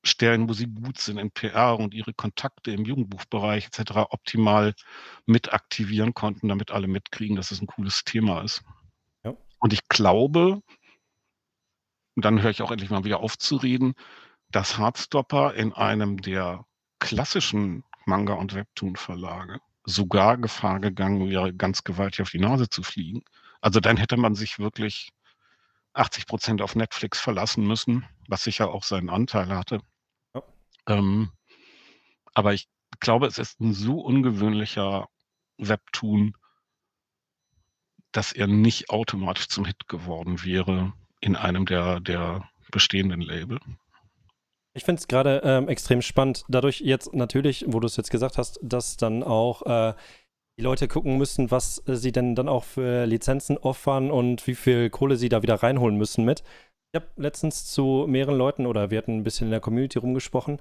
Stellen, 0.03 0.47
wo 0.47 0.53
sie 0.53 0.67
gut 0.67 0.99
sind 0.99 1.17
in 1.17 1.31
PR 1.31 1.77
und 1.77 1.93
ihre 1.93 2.13
Kontakte 2.13 2.71
im 2.71 2.85
Jugendbuchbereich 2.85 3.67
etc. 3.67 3.91
optimal 4.09 4.73
mit 5.25 5.53
aktivieren 5.53 6.13
konnten, 6.13 6.47
damit 6.47 6.71
alle 6.71 6.87
mitkriegen, 6.87 7.35
dass 7.35 7.51
es 7.51 7.61
ein 7.61 7.67
cooles 7.67 8.05
Thema 8.05 8.41
ist. 8.41 8.63
Ja. 9.23 9.35
Und 9.59 9.73
ich 9.73 9.87
glaube, 9.89 10.61
und 12.15 12.25
dann 12.25 12.41
höre 12.41 12.51
ich 12.51 12.61
auch 12.61 12.71
endlich 12.71 12.89
mal 12.89 13.03
wieder 13.03 13.19
auf 13.19 13.37
zu 13.37 13.57
reden, 13.57 13.93
dass 14.49 14.77
Hardstopper 14.77 15.53
in 15.53 15.73
einem 15.73 16.21
der 16.21 16.65
klassischen 16.99 17.83
Manga- 18.05 18.33
und 18.33 18.55
Webtoon-Verlage 18.55 19.59
sogar 19.85 20.37
Gefahr 20.37 20.79
gegangen 20.79 21.29
wäre, 21.29 21.53
ganz 21.53 21.83
gewaltig 21.83 22.21
auf 22.21 22.29
die 22.29 22.39
Nase 22.39 22.69
zu 22.69 22.83
fliegen. 22.83 23.21
Also 23.61 23.79
dann 23.79 23.97
hätte 23.97 24.17
man 24.17 24.35
sich 24.35 24.59
wirklich 24.59 25.11
80 25.99 26.27
Prozent 26.27 26.61
auf 26.61 26.75
Netflix 26.75 27.19
verlassen 27.19 27.65
müssen, 27.65 28.05
was 28.27 28.43
sicher 28.43 28.71
auch 28.71 28.83
seinen 28.83 29.09
Anteil 29.09 29.49
hatte. 29.49 29.81
Ja. 30.33 30.43
Ähm, 30.87 31.31
aber 32.33 32.53
ich 32.53 32.67
glaube, 32.99 33.27
es 33.27 33.37
ist 33.37 33.59
ein 33.59 33.73
so 33.73 33.99
ungewöhnlicher 33.99 35.07
Webtoon, 35.57 36.35
dass 38.11 38.31
er 38.31 38.47
nicht 38.47 38.89
automatisch 38.89 39.49
zum 39.49 39.65
Hit 39.65 39.87
geworden 39.87 40.43
wäre 40.43 40.93
in 41.21 41.35
einem 41.35 41.65
der, 41.65 41.99
der 41.99 42.49
bestehenden 42.71 43.21
Label. 43.21 43.59
Ich 44.73 44.83
finde 44.85 44.99
es 44.99 45.07
gerade 45.07 45.41
ähm, 45.43 45.67
extrem 45.67 46.01
spannend. 46.01 46.43
Dadurch 46.47 46.79
jetzt 46.79 47.13
natürlich, 47.13 47.65
wo 47.67 47.79
du 47.79 47.87
es 47.87 47.97
jetzt 47.97 48.11
gesagt 48.11 48.37
hast, 48.37 48.59
dass 48.61 48.97
dann 48.97 49.23
auch 49.23 49.63
äh, 49.63 49.93
die 50.59 50.63
Leute 50.63 50.89
gucken 50.89 51.17
müssen, 51.17 51.51
was 51.51 51.81
äh, 51.87 51.95
sie 51.95 52.11
denn 52.11 52.35
dann 52.35 52.49
auch 52.49 52.65
für 52.65 53.05
Lizenzen 53.05 53.57
offern 53.57 54.11
und 54.11 54.45
wie 54.45 54.55
viel 54.55 54.89
Kohle 54.89 55.15
sie 55.15 55.29
da 55.29 55.41
wieder 55.41 55.55
reinholen 55.55 55.97
müssen 55.97 56.25
mit. 56.25 56.43
Ich 56.91 57.01
habe 57.01 57.07
letztens 57.15 57.65
zu 57.71 58.05
mehreren 58.07 58.37
Leuten 58.37 58.65
oder 58.65 58.91
wir 58.91 58.97
hatten 58.97 59.15
ein 59.15 59.23
bisschen 59.23 59.47
in 59.47 59.51
der 59.51 59.61
Community 59.61 59.99
rumgesprochen 59.99 60.59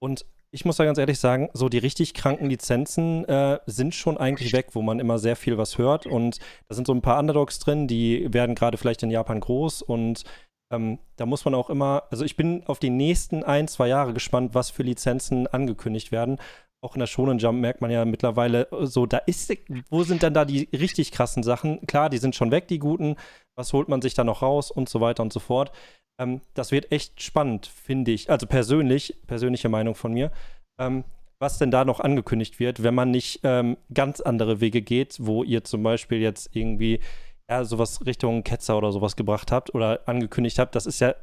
und 0.00 0.24
ich 0.52 0.64
muss 0.64 0.76
da 0.76 0.84
ganz 0.84 0.98
ehrlich 0.98 1.18
sagen, 1.18 1.48
so 1.52 1.68
die 1.68 1.78
richtig 1.78 2.14
kranken 2.14 2.48
Lizenzen 2.48 3.24
äh, 3.26 3.58
sind 3.66 3.94
schon 3.94 4.18
eigentlich 4.18 4.52
weg, 4.52 4.68
wo 4.72 4.82
man 4.82 5.00
immer 5.00 5.18
sehr 5.18 5.36
viel 5.36 5.58
was 5.58 5.78
hört 5.78 6.06
und 6.06 6.38
da 6.68 6.74
sind 6.74 6.86
so 6.86 6.94
ein 6.94 7.02
paar 7.02 7.18
Underdogs 7.18 7.58
drin, 7.58 7.88
die 7.88 8.32
werden 8.32 8.54
gerade 8.54 8.78
vielleicht 8.78 9.02
in 9.02 9.10
Japan 9.10 9.40
groß 9.40 9.82
und 9.82 10.24
ähm, 10.72 10.98
da 11.16 11.26
muss 11.26 11.44
man 11.44 11.54
auch 11.54 11.70
immer, 11.70 12.04
also 12.10 12.24
ich 12.24 12.36
bin 12.36 12.62
auf 12.66 12.78
die 12.78 12.90
nächsten 12.90 13.42
ein, 13.42 13.66
zwei 13.66 13.88
Jahre 13.88 14.12
gespannt, 14.12 14.54
was 14.54 14.70
für 14.70 14.84
Lizenzen 14.84 15.48
angekündigt 15.48 16.12
werden. 16.12 16.38
Auch 16.82 16.94
in 16.94 17.00
der 17.00 17.06
Shonen 17.06 17.38
Jump 17.38 17.60
merkt 17.60 17.82
man 17.82 17.90
ja 17.90 18.04
mittlerweile 18.04 18.70
äh, 18.72 18.86
so, 18.86 19.06
da 19.06 19.18
ist, 19.18 19.52
wo 19.90 20.02
sind 20.02 20.22
denn 20.22 20.34
da 20.34 20.44
die 20.44 20.68
richtig 20.72 21.12
krassen 21.12 21.42
Sachen? 21.42 21.86
Klar, 21.86 22.08
die 22.08 22.18
sind 22.18 22.34
schon 22.34 22.50
weg, 22.50 22.68
die 22.68 22.78
guten. 22.78 23.16
Was 23.56 23.72
holt 23.72 23.88
man 23.88 24.00
sich 24.00 24.14
da 24.14 24.24
noch 24.24 24.42
raus 24.42 24.70
und 24.70 24.88
so 24.88 25.00
weiter 25.00 25.22
und 25.22 25.32
so 25.32 25.40
fort. 25.40 25.72
Ähm, 26.18 26.40
das 26.54 26.72
wird 26.72 26.92
echt 26.92 27.22
spannend, 27.22 27.66
finde 27.66 28.12
ich. 28.12 28.30
Also 28.30 28.46
persönlich, 28.46 29.16
persönliche 29.26 29.68
Meinung 29.68 29.94
von 29.94 30.12
mir. 30.12 30.30
Ähm, 30.78 31.04
was 31.38 31.58
denn 31.58 31.70
da 31.70 31.84
noch 31.84 32.00
angekündigt 32.00 32.60
wird, 32.60 32.82
wenn 32.82 32.94
man 32.94 33.10
nicht 33.10 33.40
ähm, 33.44 33.78
ganz 33.92 34.20
andere 34.20 34.60
Wege 34.60 34.82
geht, 34.82 35.16
wo 35.20 35.42
ihr 35.42 35.64
zum 35.64 35.82
Beispiel 35.82 36.18
jetzt 36.18 36.54
irgendwie 36.54 37.00
ja, 37.48 37.64
sowas 37.64 38.04
Richtung 38.04 38.44
Ketzer 38.44 38.76
oder 38.76 38.92
sowas 38.92 39.16
gebracht 39.16 39.50
habt 39.50 39.74
oder 39.74 40.06
angekündigt 40.06 40.58
habt, 40.58 40.74
das 40.74 40.86
ist 40.86 41.00
ja, 41.00 41.14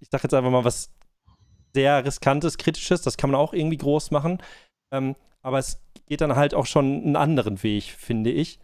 ich 0.00 0.08
sag 0.10 0.22
jetzt 0.22 0.32
einfach 0.34 0.50
mal 0.50 0.64
was 0.64 0.90
sehr 1.74 2.04
riskantes, 2.04 2.56
kritisches, 2.56 3.02
das 3.02 3.18
kann 3.18 3.30
man 3.30 3.38
auch 3.38 3.52
irgendwie 3.52 3.76
groß 3.76 4.10
machen. 4.10 4.38
Ähm, 4.92 5.16
aber 5.42 5.58
es 5.58 5.80
geht 6.06 6.20
dann 6.20 6.36
halt 6.36 6.54
auch 6.54 6.66
schon 6.66 7.02
einen 7.02 7.16
anderen 7.16 7.62
Weg, 7.62 7.84
finde 7.84 8.30
ich. 8.30 8.58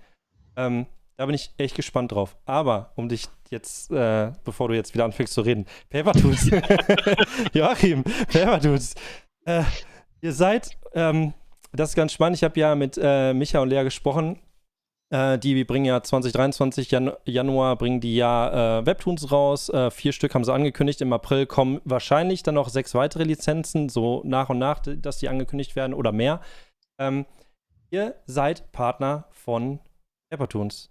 Ähm, 0.56 0.86
da 1.16 1.26
bin 1.26 1.34
ich 1.34 1.52
echt 1.58 1.76
gespannt 1.76 2.12
drauf. 2.12 2.36
Aber 2.46 2.92
um 2.96 3.08
dich 3.08 3.28
jetzt, 3.50 3.90
äh, 3.90 4.32
bevor 4.44 4.68
du 4.68 4.74
jetzt 4.74 4.94
wieder 4.94 5.04
anfängst 5.04 5.34
zu 5.34 5.42
reden, 5.42 5.66
Papertools. 5.90 6.50
Joachim, 7.52 8.02
Papertools. 8.02 8.94
Äh, 9.44 9.62
ihr 10.20 10.32
seid, 10.32 10.76
ähm, 10.94 11.34
das 11.72 11.90
ist 11.90 11.96
ganz 11.96 12.12
spannend. 12.12 12.36
Ich 12.36 12.44
habe 12.44 12.58
ja 12.58 12.74
mit 12.74 12.98
äh, 13.00 13.32
Micha 13.32 13.60
und 13.60 13.68
Lea 13.68 13.82
gesprochen 13.84 14.38
äh, 15.14 15.38
die 15.38 15.62
bringen 15.62 15.84
ja 15.84 16.02
2023, 16.02 16.90
Jan 16.90 17.12
Januar, 17.24 17.76
bringen 17.76 18.00
die 18.00 18.16
ja 18.16 18.80
äh, 18.80 18.86
Webtoons 18.86 19.30
raus. 19.30 19.68
Äh, 19.68 19.92
vier 19.92 20.12
Stück 20.12 20.34
haben 20.34 20.42
sie 20.42 20.52
angekündigt. 20.52 21.00
Im 21.00 21.12
April 21.12 21.46
kommen 21.46 21.80
wahrscheinlich 21.84 22.42
dann 22.42 22.56
noch 22.56 22.68
sechs 22.68 22.94
weitere 22.94 23.22
Lizenzen, 23.22 23.88
so 23.88 24.22
nach 24.24 24.48
und 24.48 24.58
nach, 24.58 24.80
dass 24.80 25.18
die 25.18 25.28
angekündigt 25.28 25.76
werden 25.76 25.94
oder 25.94 26.10
mehr. 26.10 26.40
Ähm, 26.98 27.26
ihr 27.90 28.16
seid 28.26 28.72
Partner 28.72 29.28
von 29.30 29.78
Webtoons. 30.30 30.90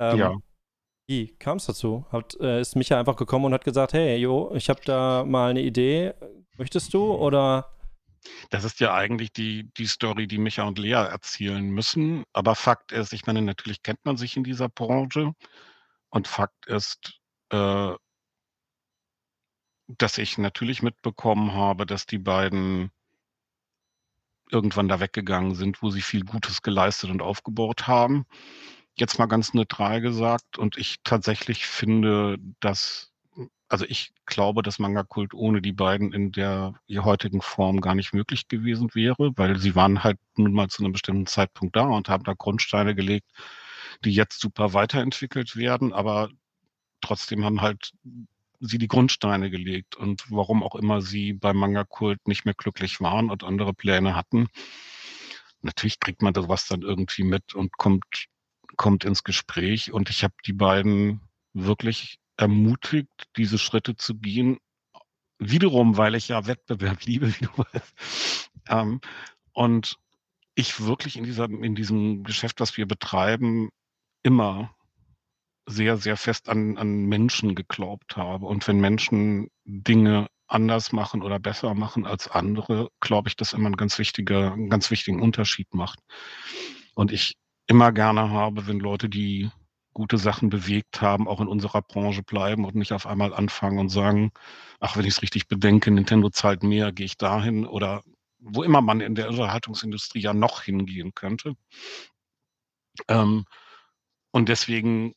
Ähm, 0.00 0.18
ja. 0.18 0.36
Wie 1.06 1.36
kam 1.36 1.58
es 1.58 1.66
dazu? 1.66 2.06
Hat, 2.10 2.38
äh, 2.40 2.62
ist 2.62 2.76
Micha 2.76 2.98
einfach 2.98 3.16
gekommen 3.16 3.44
und 3.44 3.52
hat 3.52 3.64
gesagt, 3.64 3.92
hey, 3.92 4.16
jo, 4.16 4.54
ich 4.54 4.70
habe 4.70 4.80
da 4.86 5.22
mal 5.26 5.50
eine 5.50 5.60
Idee. 5.60 6.14
Möchtest 6.56 6.94
du 6.94 7.12
oder? 7.12 7.68
Das 8.50 8.64
ist 8.64 8.80
ja 8.80 8.94
eigentlich 8.94 9.32
die, 9.32 9.70
die 9.76 9.86
Story, 9.86 10.26
die 10.26 10.38
Micha 10.38 10.64
und 10.64 10.78
Lea 10.78 10.92
erzählen 10.92 11.64
müssen. 11.68 12.24
Aber 12.32 12.54
Fakt 12.54 12.92
ist, 12.92 13.12
ich 13.12 13.26
meine, 13.26 13.42
natürlich 13.42 13.82
kennt 13.82 14.04
man 14.04 14.16
sich 14.16 14.36
in 14.36 14.44
dieser 14.44 14.68
Branche. 14.68 15.32
Und 16.10 16.28
Fakt 16.28 16.66
ist, 16.66 17.20
äh, 17.50 17.94
dass 19.88 20.18
ich 20.18 20.38
natürlich 20.38 20.82
mitbekommen 20.82 21.52
habe, 21.54 21.86
dass 21.86 22.06
die 22.06 22.18
beiden 22.18 22.90
irgendwann 24.50 24.88
da 24.88 25.00
weggegangen 25.00 25.54
sind, 25.54 25.82
wo 25.82 25.90
sie 25.90 26.02
viel 26.02 26.24
Gutes 26.24 26.62
geleistet 26.62 27.10
und 27.10 27.22
aufgebaut 27.22 27.86
haben. 27.86 28.26
Jetzt 28.94 29.18
mal 29.18 29.26
ganz 29.26 29.54
neutral 29.54 30.00
gesagt. 30.00 30.58
Und 30.58 30.76
ich 30.76 30.96
tatsächlich 31.04 31.66
finde, 31.66 32.36
dass 32.60 33.09
also 33.70 33.84
ich 33.88 34.12
glaube, 34.26 34.62
dass 34.62 34.80
Manga-Kult 34.80 35.32
ohne 35.32 35.62
die 35.62 35.72
beiden 35.72 36.12
in 36.12 36.32
der 36.32 36.74
heutigen 36.92 37.40
Form 37.40 37.80
gar 37.80 37.94
nicht 37.94 38.12
möglich 38.12 38.48
gewesen 38.48 38.90
wäre, 38.94 39.32
weil 39.36 39.58
sie 39.58 39.76
waren 39.76 40.02
halt 40.02 40.18
nun 40.36 40.52
mal 40.52 40.68
zu 40.68 40.82
einem 40.82 40.92
bestimmten 40.92 41.26
Zeitpunkt 41.26 41.76
da 41.76 41.82
und 41.82 42.08
haben 42.08 42.24
da 42.24 42.34
Grundsteine 42.34 42.96
gelegt, 42.96 43.30
die 44.04 44.10
jetzt 44.10 44.40
super 44.40 44.74
weiterentwickelt 44.74 45.56
werden, 45.56 45.92
aber 45.92 46.30
trotzdem 47.00 47.44
haben 47.44 47.60
halt 47.60 47.92
sie 48.58 48.78
die 48.78 48.88
Grundsteine 48.88 49.50
gelegt 49.50 49.94
und 49.94 50.24
warum 50.30 50.62
auch 50.62 50.74
immer 50.74 51.00
sie 51.00 51.32
beim 51.32 51.56
Manga-Kult 51.56 52.26
nicht 52.26 52.44
mehr 52.44 52.54
glücklich 52.54 53.00
waren 53.00 53.30
und 53.30 53.44
andere 53.44 53.72
Pläne 53.72 54.16
hatten. 54.16 54.48
Natürlich 55.62 56.00
kriegt 56.00 56.22
man 56.22 56.34
sowas 56.34 56.66
dann 56.66 56.82
irgendwie 56.82 57.22
mit 57.22 57.54
und 57.54 57.76
kommt, 57.78 58.26
kommt 58.76 59.04
ins 59.04 59.24
Gespräch 59.24 59.92
und 59.92 60.10
ich 60.10 60.24
habe 60.24 60.34
die 60.44 60.52
beiden 60.52 61.20
wirklich 61.52 62.19
ermutigt, 62.40 63.28
diese 63.36 63.58
Schritte 63.58 63.96
zu 63.96 64.16
gehen. 64.16 64.58
Wiederum, 65.38 65.96
weil 65.96 66.14
ich 66.14 66.28
ja 66.28 66.46
Wettbewerb 66.46 67.02
liebe, 67.04 67.28
wie 67.28 67.44
du 67.44 67.50
weißt. 67.56 68.50
Ähm, 68.68 69.00
und 69.52 69.96
ich 70.54 70.80
wirklich 70.80 71.16
in, 71.16 71.24
dieser, 71.24 71.44
in 71.44 71.74
diesem 71.74 72.24
Geschäft, 72.24 72.60
was 72.60 72.76
wir 72.76 72.86
betreiben, 72.86 73.70
immer 74.22 74.74
sehr, 75.66 75.96
sehr 75.98 76.16
fest 76.16 76.48
an, 76.48 76.76
an 76.78 77.06
Menschen 77.06 77.54
geglaubt 77.54 78.16
habe. 78.16 78.46
Und 78.46 78.66
wenn 78.66 78.80
Menschen 78.80 79.50
Dinge 79.64 80.28
anders 80.46 80.92
machen 80.92 81.22
oder 81.22 81.38
besser 81.38 81.74
machen 81.74 82.06
als 82.06 82.26
andere, 82.26 82.90
glaube 83.00 83.28
ich, 83.28 83.36
dass 83.36 83.52
immer 83.52 83.70
ein 83.70 83.76
ganz 83.76 83.98
wichtiger, 83.98 84.52
einen 84.52 84.68
ganz 84.68 84.90
wichtigen 84.90 85.20
Unterschied 85.20 85.72
macht. 85.74 86.00
Und 86.94 87.12
ich 87.12 87.36
immer 87.66 87.92
gerne 87.92 88.30
habe, 88.30 88.66
wenn 88.66 88.80
Leute, 88.80 89.08
die 89.08 89.50
gute 89.92 90.18
Sachen 90.18 90.50
bewegt 90.50 91.00
haben, 91.00 91.28
auch 91.28 91.40
in 91.40 91.48
unserer 91.48 91.82
Branche 91.82 92.22
bleiben 92.22 92.64
und 92.64 92.74
nicht 92.74 92.92
auf 92.92 93.06
einmal 93.06 93.34
anfangen 93.34 93.78
und 93.78 93.88
sagen, 93.88 94.32
ach, 94.78 94.96
wenn 94.96 95.04
ich 95.04 95.14
es 95.14 95.22
richtig 95.22 95.48
bedenke, 95.48 95.90
Nintendo 95.90 96.30
zahlt 96.30 96.62
mehr, 96.62 96.92
gehe 96.92 97.06
ich 97.06 97.16
dahin 97.16 97.66
oder 97.66 98.02
wo 98.38 98.62
immer 98.62 98.80
man 98.80 99.00
in 99.00 99.14
der 99.14 99.28
Unterhaltungsindustrie 99.28 100.20
ja 100.20 100.32
noch 100.32 100.62
hingehen 100.62 101.12
könnte. 101.14 101.54
Ähm, 103.08 103.44
und 104.32 104.48
deswegen 104.48 105.14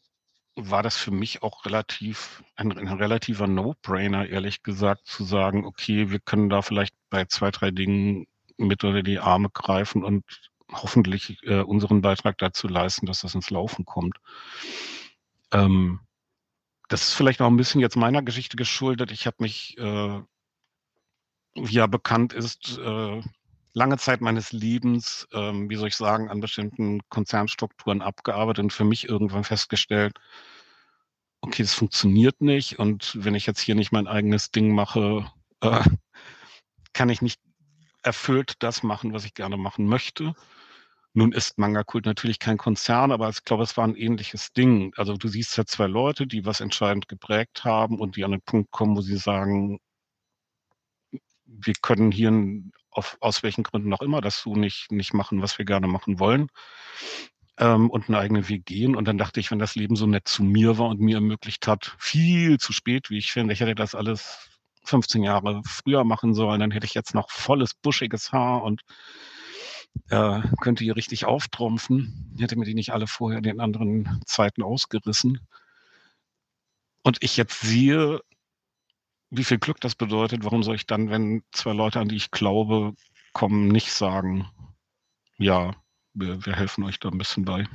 war 0.56 0.84
das 0.84 0.98
für 0.98 1.12
mich 1.12 1.42
auch 1.42 1.66
relativ 1.66 2.44
ein, 2.56 2.72
ein 2.78 2.88
relativer 2.88 3.48
No-Brainer, 3.48 4.28
ehrlich 4.28 4.64
gesagt, 4.64 5.08
zu 5.08 5.24
sagen, 5.24 5.66
okay, 5.66 6.12
wir 6.12 6.20
können 6.20 6.50
da 6.50 6.62
vielleicht 6.62 6.96
bei 7.10 7.26
zwei, 7.26 7.50
drei 7.52 7.72
Dingen 7.72 8.28
mit 8.58 8.84
unter 8.84 9.02
die 9.02 9.20
Arme 9.20 9.50
greifen 9.50 10.04
und 10.04 10.24
hoffentlich 10.72 11.38
äh, 11.43 11.61
unseren 11.61 12.01
Beitrag 12.01 12.38
dazu 12.38 12.68
leisten, 12.68 13.05
dass 13.05 13.22
das 13.22 13.36
ins 13.36 13.49
Laufen 13.49 13.86
kommt. 13.86 14.18
Ähm, 15.51 15.99
das 16.89 17.03
ist 17.03 17.14
vielleicht 17.14 17.41
auch 17.41 17.47
ein 17.47 17.57
bisschen 17.57 17.82
jetzt 17.82 17.95
meiner 17.95 18.22
Geschichte 18.22 18.57
geschuldet. 18.57 19.11
Ich 19.11 19.26
habe 19.26 19.38
mich, 19.39 19.78
äh, 19.78 20.22
wie 21.55 21.74
ja 21.74 21.88
bekannt 21.88 22.34
ist, 22.34 22.78
äh, 22.78 23.22
lange 23.74 23.97
Zeit 23.97 24.22
meines 24.22 24.51
Lebens, 24.51 25.28
ähm, 25.34 25.70
wie 25.70 25.76
soll 25.76 25.88
ich 25.88 25.95
sagen, 25.95 26.30
an 26.30 26.39
bestimmten 26.39 27.01
Konzernstrukturen 27.09 28.01
abgearbeitet 28.01 28.64
und 28.64 28.74
für 28.74 28.84
mich 28.84 29.09
irgendwann 29.09 29.43
festgestellt, 29.43 30.20
okay, 31.41 31.64
das 31.64 31.74
funktioniert 31.74 32.41
nicht 32.41 32.80
und 32.80 33.18
wenn 33.20 33.36
ich 33.36 33.45
jetzt 33.45 33.59
hier 33.59 33.76
nicht 33.76 33.91
mein 33.91 34.07
eigenes 34.07 34.51
Ding 34.51 34.74
mache, 34.74 35.30
äh, 35.61 35.84
kann 36.93 37.09
ich 37.09 37.22
nicht 37.22 37.41
erfüllt 38.04 38.56
das 38.60 38.84
machen, 38.84 39.14
was 39.14 39.26
ich 39.26 39.34
gerne 39.34 39.58
machen 39.58 39.88
möchte. 39.88 40.36
Nun 41.14 41.32
ist 41.32 41.60
Manga 41.60 41.84
Kult 41.84 42.06
natürlich 42.06 42.39
kein 42.39 42.58
Konzern, 42.58 43.12
aber 43.12 43.30
ich 43.30 43.43
glaube, 43.43 43.64
es 43.64 43.78
war 43.78 43.86
ein 43.86 43.95
ähnliches 43.95 44.51
Ding. 44.54 44.93
Also 44.97 45.16
du 45.16 45.28
siehst 45.28 45.56
ja 45.58 45.66
zwei 45.66 45.86
Leute, 45.88 46.26
die 46.26 46.45
was 46.45 46.60
entscheidend 46.60 47.08
geprägt 47.08 47.64
haben 47.64 47.99
und 47.99 48.16
die 48.16 48.26
an 48.26 48.32
den 48.32 48.41
Punkt 48.41 48.72
kommen, 48.72 48.97
wo 48.97 49.01
sie 49.01 49.18
sagen, 49.18 49.80
wir 51.45 51.74
können 51.82 52.12
hier 52.12 52.32
auf, 52.89 53.18
aus 53.20 53.43
welchen 53.43 53.64
Gründen 53.64 53.93
auch 53.93 54.01
immer 54.01 54.22
das 54.22 54.41
so 54.41 54.56
nicht, 54.56 54.91
nicht 54.91 55.14
machen, 55.14 55.41
was 55.41 55.58
wir 55.58 55.66
gerne 55.66 55.88
machen 55.88 56.20
wollen. 56.20 56.49
Ähm, 57.58 57.91
und 57.91 58.10
einen 58.10 58.16
eigenen 58.16 58.49
Weg 58.49 58.66
gehen. 58.66 58.95
Und 58.95 59.08
dann 59.08 59.20
dachte 59.20 59.39
ich, 59.39 59.51
wenn 59.51 59.60
das 59.60 59.76
Leben 59.76 59.95
so 59.95 60.08
nett 60.08 60.28
zu 60.28 60.43
mir 60.43 60.80
war 60.80 60.88
und 60.89 60.99
mir 60.99 61.18
ermöglicht 61.18 61.68
hat, 61.68 61.95
viel 61.99 62.58
zu 62.60 62.74
spät, 62.74 63.12
wie 63.12 63.20
ich 63.20 63.32
finde, 63.32 63.54
ich 63.54 63.60
hätte 63.60 63.76
das 63.76 63.93
alles 63.93 64.49
15 64.86 65.24
Jahre 65.24 65.62
früher 65.66 66.04
machen 66.04 66.34
sollen, 66.34 66.60
dann 66.60 66.72
hätte 66.72 66.86
ich 66.86 66.94
jetzt 66.94 67.16
noch 67.16 67.30
volles, 67.30 67.74
buschiges 67.74 68.32
Haar 68.32 68.64
und 68.64 68.82
äh, 70.10 70.42
könnte 70.62 70.84
hier 70.84 70.96
richtig 70.96 71.26
auftrumpfen. 71.26 72.36
Hätte 72.40 72.56
mir 72.56 72.66
die 72.66 72.74
nicht 72.74 72.92
alle 72.92 73.08
vorher 73.08 73.38
in 73.38 73.44
den 73.44 73.60
anderen 73.60 74.22
Zeiten 74.26 74.64
ausgerissen. 74.64 75.40
Und 77.04 77.18
ich 77.22 77.38
jetzt 77.38 77.60
sehe, 77.62 78.22
wie 79.30 79.44
viel 79.44 79.60
Glück 79.60 79.82
das 79.82 79.96
bedeutet, 79.96 80.44
warum 80.44 80.64
soll 80.64 80.76
ich 80.76 80.86
dann, 80.86 81.10
wenn 81.10 81.44
zwei 81.52 81.74
Leute, 81.74 82.00
an 82.00 82.08
die 82.08 82.16
ich 82.16 82.32
glaube, 82.32 82.94
kommen, 83.34 83.68
nicht 83.68 83.92
sagen, 83.92 84.48
ja, 85.38 85.76
wir, 86.14 86.46
wir 86.46 86.56
helfen 86.56 86.84
euch 86.84 87.00
da 87.00 87.10
ein 87.10 87.18
bisschen 87.18 87.46
bei. 87.46 87.68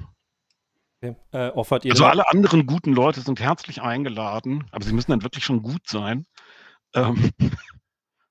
Okay. 1.00 1.14
Äh, 1.32 1.52
also 1.90 2.06
alle 2.06 2.28
anderen 2.28 2.66
guten 2.66 2.92
Leute 2.92 3.20
sind 3.20 3.40
herzlich 3.40 3.82
eingeladen, 3.82 4.66
aber 4.72 4.84
sie 4.84 4.92
müssen 4.92 5.10
dann 5.10 5.22
wirklich 5.22 5.44
schon 5.44 5.62
gut 5.62 5.88
sein. 5.88 6.26
Ähm, 6.94 7.30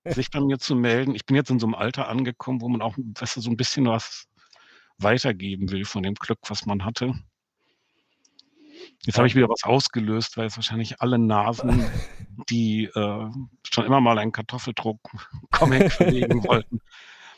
sich 0.05 0.31
bei 0.31 0.39
mir 0.39 0.57
zu 0.57 0.75
melden. 0.75 1.15
Ich 1.15 1.25
bin 1.25 1.35
jetzt 1.35 1.49
in 1.49 1.59
so 1.59 1.67
einem 1.67 1.75
Alter 1.75 2.07
angekommen, 2.07 2.61
wo 2.61 2.69
man 2.69 2.81
auch 2.81 2.95
weißt 2.97 3.37
du, 3.37 3.41
so 3.41 3.49
ein 3.49 3.57
bisschen 3.57 3.85
was 3.87 4.27
weitergeben 4.97 5.71
will 5.71 5.85
von 5.85 6.03
dem 6.03 6.15
Glück, 6.15 6.39
was 6.47 6.65
man 6.65 6.85
hatte. 6.85 7.13
Jetzt 9.03 9.17
habe 9.17 9.27
ich 9.27 9.35
wieder 9.35 9.49
was 9.49 9.63
ausgelöst, 9.63 10.37
weil 10.37 10.45
jetzt 10.45 10.57
wahrscheinlich 10.57 11.01
alle 11.01 11.19
Nasen, 11.19 11.83
die 12.49 12.85
äh, 12.85 13.29
schon 13.63 13.85
immer 13.85 14.01
mal 14.01 14.17
einen 14.17 14.31
Kartoffeldruck-Comic 14.31 15.91
verlegen 15.91 16.43
wollten, 16.43 16.81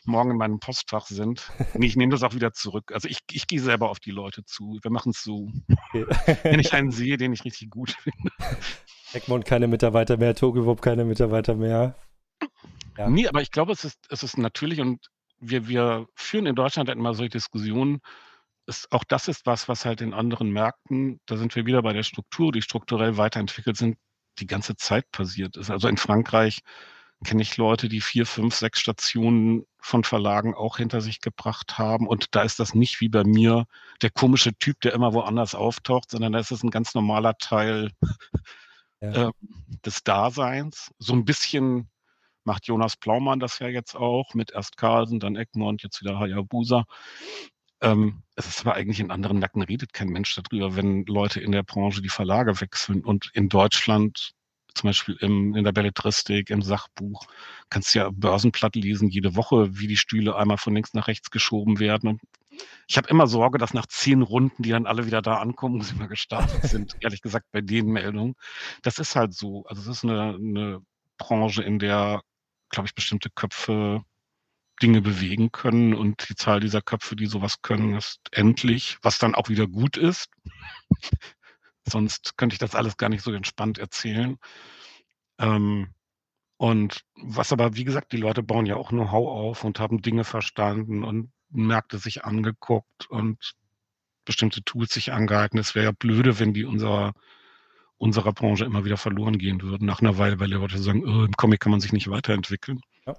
morgen 0.05 0.31
in 0.31 0.37
meinem 0.37 0.59
Postfach 0.59 1.07
sind. 1.07 1.51
Nee, 1.73 1.87
ich 1.87 1.95
nehme 1.95 2.11
das 2.11 2.23
auch 2.23 2.33
wieder 2.33 2.53
zurück. 2.53 2.91
Also 2.93 3.07
ich, 3.07 3.19
ich 3.31 3.47
gehe 3.47 3.59
selber 3.59 3.89
auf 3.89 3.99
die 3.99 4.11
Leute 4.11 4.43
zu. 4.45 4.79
Wir 4.81 4.91
machen 4.91 5.11
es 5.11 5.23
so. 5.23 5.51
Okay. 5.93 6.05
Wenn 6.43 6.59
ich 6.59 6.73
einen 6.73 6.91
sehe, 6.91 7.17
den 7.17 7.33
ich 7.33 7.45
richtig 7.45 7.69
gut 7.69 7.91
finde. 7.91 8.31
Egmont 9.13 9.45
keine 9.45 9.67
Mitarbeiter 9.67 10.17
mehr, 10.17 10.35
Togewob 10.35 10.81
keine 10.81 11.05
Mitarbeiter 11.05 11.55
mehr. 11.55 11.95
Ja. 12.97 13.09
Nee, 13.09 13.27
aber 13.27 13.41
ich 13.41 13.51
glaube, 13.51 13.71
es 13.71 13.83
ist, 13.83 13.99
es 14.09 14.23
ist 14.23 14.37
natürlich 14.37 14.81
und 14.81 15.07
wir, 15.39 15.67
wir 15.67 16.07
führen 16.15 16.45
in 16.45 16.55
Deutschland 16.55 16.89
halt 16.89 16.97
immer 16.97 17.13
solche 17.13 17.31
Diskussionen. 17.31 17.99
Es, 18.65 18.87
auch 18.91 19.03
das 19.03 19.27
ist 19.27 19.45
was, 19.45 19.67
was 19.67 19.85
halt 19.85 20.01
in 20.01 20.13
anderen 20.13 20.51
Märkten, 20.51 21.19
da 21.25 21.37
sind 21.37 21.55
wir 21.55 21.65
wieder 21.65 21.81
bei 21.81 21.93
der 21.93 22.03
Struktur, 22.03 22.51
die 22.51 22.61
strukturell 22.61 23.17
weiterentwickelt 23.17 23.77
sind, 23.77 23.97
die 24.37 24.47
ganze 24.47 24.75
Zeit 24.75 25.09
passiert 25.11 25.57
ist. 25.57 25.71
Also 25.71 25.87
in 25.87 25.97
Frankreich 25.97 26.59
kenne 27.25 27.41
ich 27.41 27.57
Leute, 27.57 27.89
die 27.89 28.01
vier, 28.01 28.25
fünf, 28.25 28.55
sechs 28.55 28.79
Stationen 28.79 29.65
von 29.81 30.03
Verlagen 30.03 30.55
auch 30.55 30.77
hinter 30.77 31.01
sich 31.01 31.21
gebracht 31.21 31.77
haben. 31.77 32.07
Und 32.07 32.35
da 32.35 32.43
ist 32.43 32.59
das 32.59 32.73
nicht 32.73 33.01
wie 33.01 33.09
bei 33.09 33.23
mir 33.23 33.65
der 34.01 34.09
komische 34.09 34.53
Typ, 34.53 34.79
der 34.81 34.93
immer 34.93 35.13
woanders 35.13 35.55
auftaucht, 35.55 36.11
sondern 36.11 36.33
da 36.33 36.39
ist 36.39 36.51
es 36.51 36.63
ein 36.63 36.69
ganz 36.69 36.93
normaler 36.93 37.37
Teil 37.37 37.91
ja. 39.01 39.29
äh, 39.29 39.31
des 39.85 40.03
Daseins. 40.03 40.91
So 40.97 41.13
ein 41.13 41.25
bisschen 41.25 41.89
macht 42.45 42.67
Jonas 42.67 42.95
Plaumann 42.95 43.39
das 43.39 43.59
ja 43.59 43.67
jetzt 43.67 43.95
auch 43.95 44.33
mit 44.33 44.51
erst 44.51 44.77
Carlsen, 44.77 45.19
dann 45.19 45.35
Egmont, 45.35 45.83
jetzt 45.83 46.01
wieder 46.01 46.19
Hayabusa. 46.19 46.85
Ähm, 47.81 48.23
es 48.35 48.47
ist 48.47 48.61
aber 48.61 48.75
eigentlich 48.75 48.99
in 48.99 49.11
anderen 49.11 49.39
Nacken 49.39 49.61
redet 49.61 49.93
kein 49.93 50.09
Mensch 50.09 50.35
darüber, 50.35 50.75
wenn 50.75 51.05
Leute 51.05 51.39
in 51.39 51.51
der 51.51 51.63
Branche 51.63 52.01
die 52.01 52.09
Verlage 52.09 52.59
wechseln. 52.59 53.03
Und 53.03 53.29
in 53.33 53.49
Deutschland, 53.49 54.31
zum 54.79 54.89
Beispiel 54.89 55.17
im, 55.21 55.55
in 55.55 55.63
der 55.63 55.71
Belletristik, 55.71 56.49
im 56.49 56.61
Sachbuch, 56.61 57.25
kannst 57.69 57.93
du 57.93 57.99
ja 57.99 58.09
Börsenplatt 58.11 58.75
lesen 58.75 59.09
jede 59.09 59.35
Woche, 59.35 59.77
wie 59.77 59.87
die 59.87 59.97
Stühle 59.97 60.35
einmal 60.35 60.57
von 60.57 60.73
links 60.73 60.93
nach 60.93 61.07
rechts 61.07 61.29
geschoben 61.31 61.79
werden. 61.79 62.09
Und 62.09 62.21
ich 62.87 62.97
habe 62.97 63.07
immer 63.07 63.27
Sorge, 63.27 63.57
dass 63.57 63.73
nach 63.73 63.85
zehn 63.85 64.21
Runden, 64.21 64.63
die 64.63 64.71
dann 64.71 64.87
alle 64.87 65.05
wieder 65.05 65.21
da 65.21 65.35
ankommen, 65.35 65.79
wo 65.79 65.83
sie 65.83 65.95
mal 65.95 66.07
gestartet 66.07 66.63
sind, 66.63 66.95
ehrlich 67.01 67.21
gesagt 67.21 67.47
bei 67.51 67.61
den 67.61 67.87
Meldungen. 67.87 68.35
Das 68.81 68.99
ist 68.99 69.15
halt 69.15 69.33
so. 69.33 69.65
Also 69.67 69.81
es 69.81 69.97
ist 69.97 70.03
eine, 70.03 70.35
eine 70.35 70.79
Branche, 71.17 71.63
in 71.63 71.79
der 71.79 72.21
glaube 72.69 72.87
ich, 72.87 72.95
bestimmte 72.95 73.29
Köpfe 73.29 74.03
Dinge 74.81 75.01
bewegen 75.01 75.51
können 75.51 75.93
und 75.93 76.29
die 76.29 76.35
Zahl 76.35 76.61
dieser 76.61 76.81
Köpfe, 76.81 77.15
die 77.15 77.25
sowas 77.25 77.61
können, 77.61 77.95
ist 77.95 78.21
endlich, 78.31 78.97
was 79.01 79.19
dann 79.19 79.35
auch 79.35 79.49
wieder 79.49 79.67
gut 79.67 79.97
ist. 79.97 80.29
Sonst 81.89 82.37
könnte 82.37 82.53
ich 82.53 82.59
das 82.59 82.75
alles 82.75 82.97
gar 82.97 83.09
nicht 83.09 83.23
so 83.23 83.31
entspannt 83.31 83.77
erzählen. 83.77 84.37
Ähm, 85.39 85.93
und 86.57 87.05
was 87.15 87.53
aber, 87.53 87.75
wie 87.75 87.85
gesagt, 87.85 88.11
die 88.11 88.17
Leute 88.17 88.43
bauen 88.43 88.65
ja 88.65 88.75
auch 88.75 88.89
Know-how 88.89 89.27
auf 89.27 89.63
und 89.63 89.79
haben 89.79 90.01
Dinge 90.01 90.23
verstanden 90.25 91.03
und 91.03 91.31
Märkte 91.49 91.97
sich 91.97 92.25
angeguckt 92.25 93.09
und 93.09 93.55
bestimmte 94.25 94.61
Tools 94.63 94.93
sich 94.93 95.11
angeeignet. 95.11 95.65
Es 95.65 95.73
wäre 95.73 95.85
ja 95.85 95.91
blöde, 95.91 96.37
wenn 96.39 96.53
die 96.53 96.65
unserer, 96.65 97.13
unserer 97.97 98.33
Branche 98.33 98.65
immer 98.65 98.85
wieder 98.85 98.97
verloren 98.97 99.37
gehen 99.37 99.61
würden 99.61 99.85
nach 99.85 100.01
einer 100.01 100.17
Weile, 100.17 100.39
weil 100.39 100.47
die 100.47 100.53
Leute 100.53 100.77
sagen, 100.77 101.03
oh, 101.07 101.23
im 101.23 101.31
Comic 101.33 101.61
kann 101.61 101.71
man 101.71 101.79
sich 101.79 101.93
nicht 101.93 102.09
weiterentwickeln. 102.09 102.81
Ja. 103.07 103.15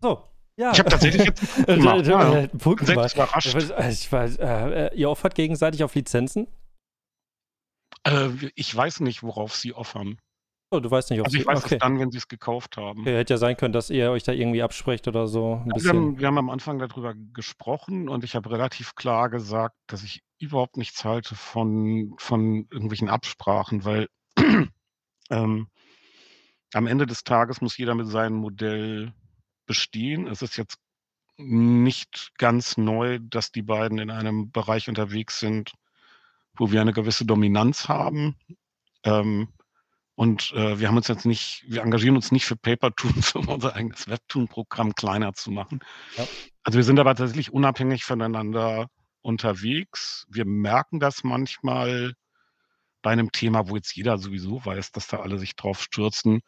So, 0.00 0.27
ja. 0.58 0.72
Ich 0.72 0.78
habe 0.78 0.90
tatsächlich 0.90 1.24
jetzt 1.24 1.68
einen 1.68 1.82
Punkt 1.82 2.04
gemacht. 2.04 2.06
ja. 2.06 2.40
ja. 2.40 2.46
Punkt 2.48 2.86
gemacht. 2.86 3.14
überrascht. 3.14 3.46
Ich 3.46 3.54
weiß, 3.54 4.12
weiß, 4.12 4.36
äh, 4.38 4.94
ihr 4.94 5.08
offert 5.08 5.34
gegenseitig 5.34 5.84
auf 5.84 5.94
Lizenzen? 5.94 6.48
Äh, 8.04 8.28
ich 8.54 8.74
weiß 8.74 9.00
nicht, 9.00 9.22
worauf 9.22 9.54
sie 9.54 9.72
offern. 9.72 10.18
Oh, 10.70 10.80
du 10.80 10.90
weißt 10.90 11.10
nicht, 11.10 11.20
ob 11.20 11.26
Also 11.26 11.36
sie. 11.36 11.40
ich 11.40 11.46
weiß 11.46 11.64
okay. 11.64 11.76
es 11.76 11.80
dann, 11.80 11.98
wenn 11.98 12.10
sie 12.10 12.18
es 12.18 12.28
gekauft 12.28 12.76
haben. 12.76 13.00
okay. 13.00 13.16
Hätte 13.16 13.34
ja 13.34 13.38
sein 13.38 13.56
können, 13.56 13.72
dass 13.72 13.88
ihr 13.88 14.10
euch 14.10 14.24
da 14.24 14.32
irgendwie 14.32 14.62
absprecht 14.62 15.08
oder 15.08 15.26
so. 15.26 15.62
Ein 15.64 15.72
Wir 15.74 15.88
haben, 15.88 16.18
wir 16.18 16.26
haben 16.26 16.38
am 16.38 16.50
Anfang 16.50 16.78
darüber 16.78 17.14
gesprochen 17.32 18.08
und 18.08 18.22
ich 18.22 18.34
habe 18.34 18.50
relativ 18.50 18.94
klar 18.94 19.30
gesagt, 19.30 19.76
dass 19.86 20.02
ich 20.02 20.22
überhaupt 20.38 20.76
nichts 20.76 21.04
halte 21.04 21.34
von, 21.36 22.14
von 22.18 22.66
irgendwelchen 22.70 23.08
Absprachen, 23.08 23.84
weil 23.86 24.08
ähm, 25.30 25.68
am 26.74 26.86
Ende 26.86 27.06
des 27.06 27.24
Tages 27.24 27.62
muss 27.62 27.78
jeder 27.78 27.94
mit 27.94 28.08
seinem 28.08 28.36
Modell 28.36 29.14
bestehen. 29.68 30.26
Es 30.26 30.42
ist 30.42 30.56
jetzt 30.56 30.78
nicht 31.36 32.32
ganz 32.38 32.76
neu, 32.76 33.20
dass 33.22 33.52
die 33.52 33.62
beiden 33.62 33.98
in 33.98 34.10
einem 34.10 34.50
Bereich 34.50 34.88
unterwegs 34.88 35.38
sind, 35.38 35.72
wo 36.56 36.72
wir 36.72 36.80
eine 36.80 36.92
gewisse 36.92 37.24
Dominanz 37.24 37.88
haben. 37.88 38.36
Ähm, 39.04 39.48
und 40.16 40.52
äh, 40.52 40.80
wir 40.80 40.88
haben 40.88 40.96
uns 40.96 41.06
jetzt 41.06 41.26
nicht, 41.26 41.64
wir 41.68 41.82
engagieren 41.82 42.16
uns 42.16 42.32
nicht 42.32 42.44
für 42.44 42.56
Papertoons, 42.56 43.34
um 43.36 43.46
unser 43.46 43.76
eigenes 43.76 44.08
Webtoon-Programm 44.08 44.96
kleiner 44.96 45.32
zu 45.34 45.52
machen. 45.52 45.78
Ja. 46.16 46.26
Also 46.64 46.76
wir 46.76 46.84
sind 46.84 46.98
aber 46.98 47.14
tatsächlich 47.14 47.52
unabhängig 47.52 48.02
voneinander 48.02 48.88
unterwegs. 49.22 50.26
Wir 50.28 50.44
merken 50.44 50.98
das 50.98 51.22
manchmal 51.22 52.14
bei 53.00 53.12
einem 53.12 53.30
Thema, 53.30 53.68
wo 53.68 53.76
jetzt 53.76 53.94
jeder 53.94 54.18
sowieso 54.18 54.64
weiß, 54.64 54.90
dass 54.90 55.06
da 55.06 55.20
alle 55.20 55.38
sich 55.38 55.54
drauf 55.54 55.80
stürzen. 55.80 56.40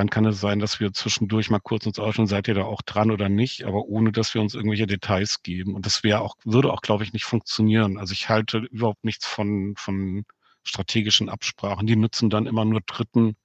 Dann 0.00 0.08
kann 0.08 0.24
es 0.24 0.40
sein, 0.40 0.60
dass 0.60 0.80
wir 0.80 0.94
zwischendurch 0.94 1.50
mal 1.50 1.60
kurz 1.60 1.84
uns 1.84 1.98
ausschauen, 1.98 2.26
seid 2.26 2.48
ihr 2.48 2.54
da 2.54 2.62
auch 2.62 2.80
dran 2.80 3.10
oder 3.10 3.28
nicht, 3.28 3.64
aber 3.64 3.84
ohne 3.84 4.12
dass 4.12 4.32
wir 4.32 4.40
uns 4.40 4.54
irgendwelche 4.54 4.86
Details 4.86 5.42
geben. 5.42 5.74
Und 5.74 5.84
das 5.84 6.02
wäre 6.02 6.22
auch, 6.22 6.36
würde 6.42 6.72
auch, 6.72 6.80
glaube 6.80 7.04
ich, 7.04 7.12
nicht 7.12 7.26
funktionieren. 7.26 7.98
Also 7.98 8.12
ich 8.12 8.30
halte 8.30 8.60
überhaupt 8.70 9.04
nichts 9.04 9.26
von, 9.26 9.74
von 9.76 10.24
strategischen 10.62 11.28
Absprachen. 11.28 11.86
Die 11.86 11.96
nutzen 11.96 12.30
dann 12.30 12.46
immer 12.46 12.64
nur 12.64 12.80
Dritten, 12.80 13.36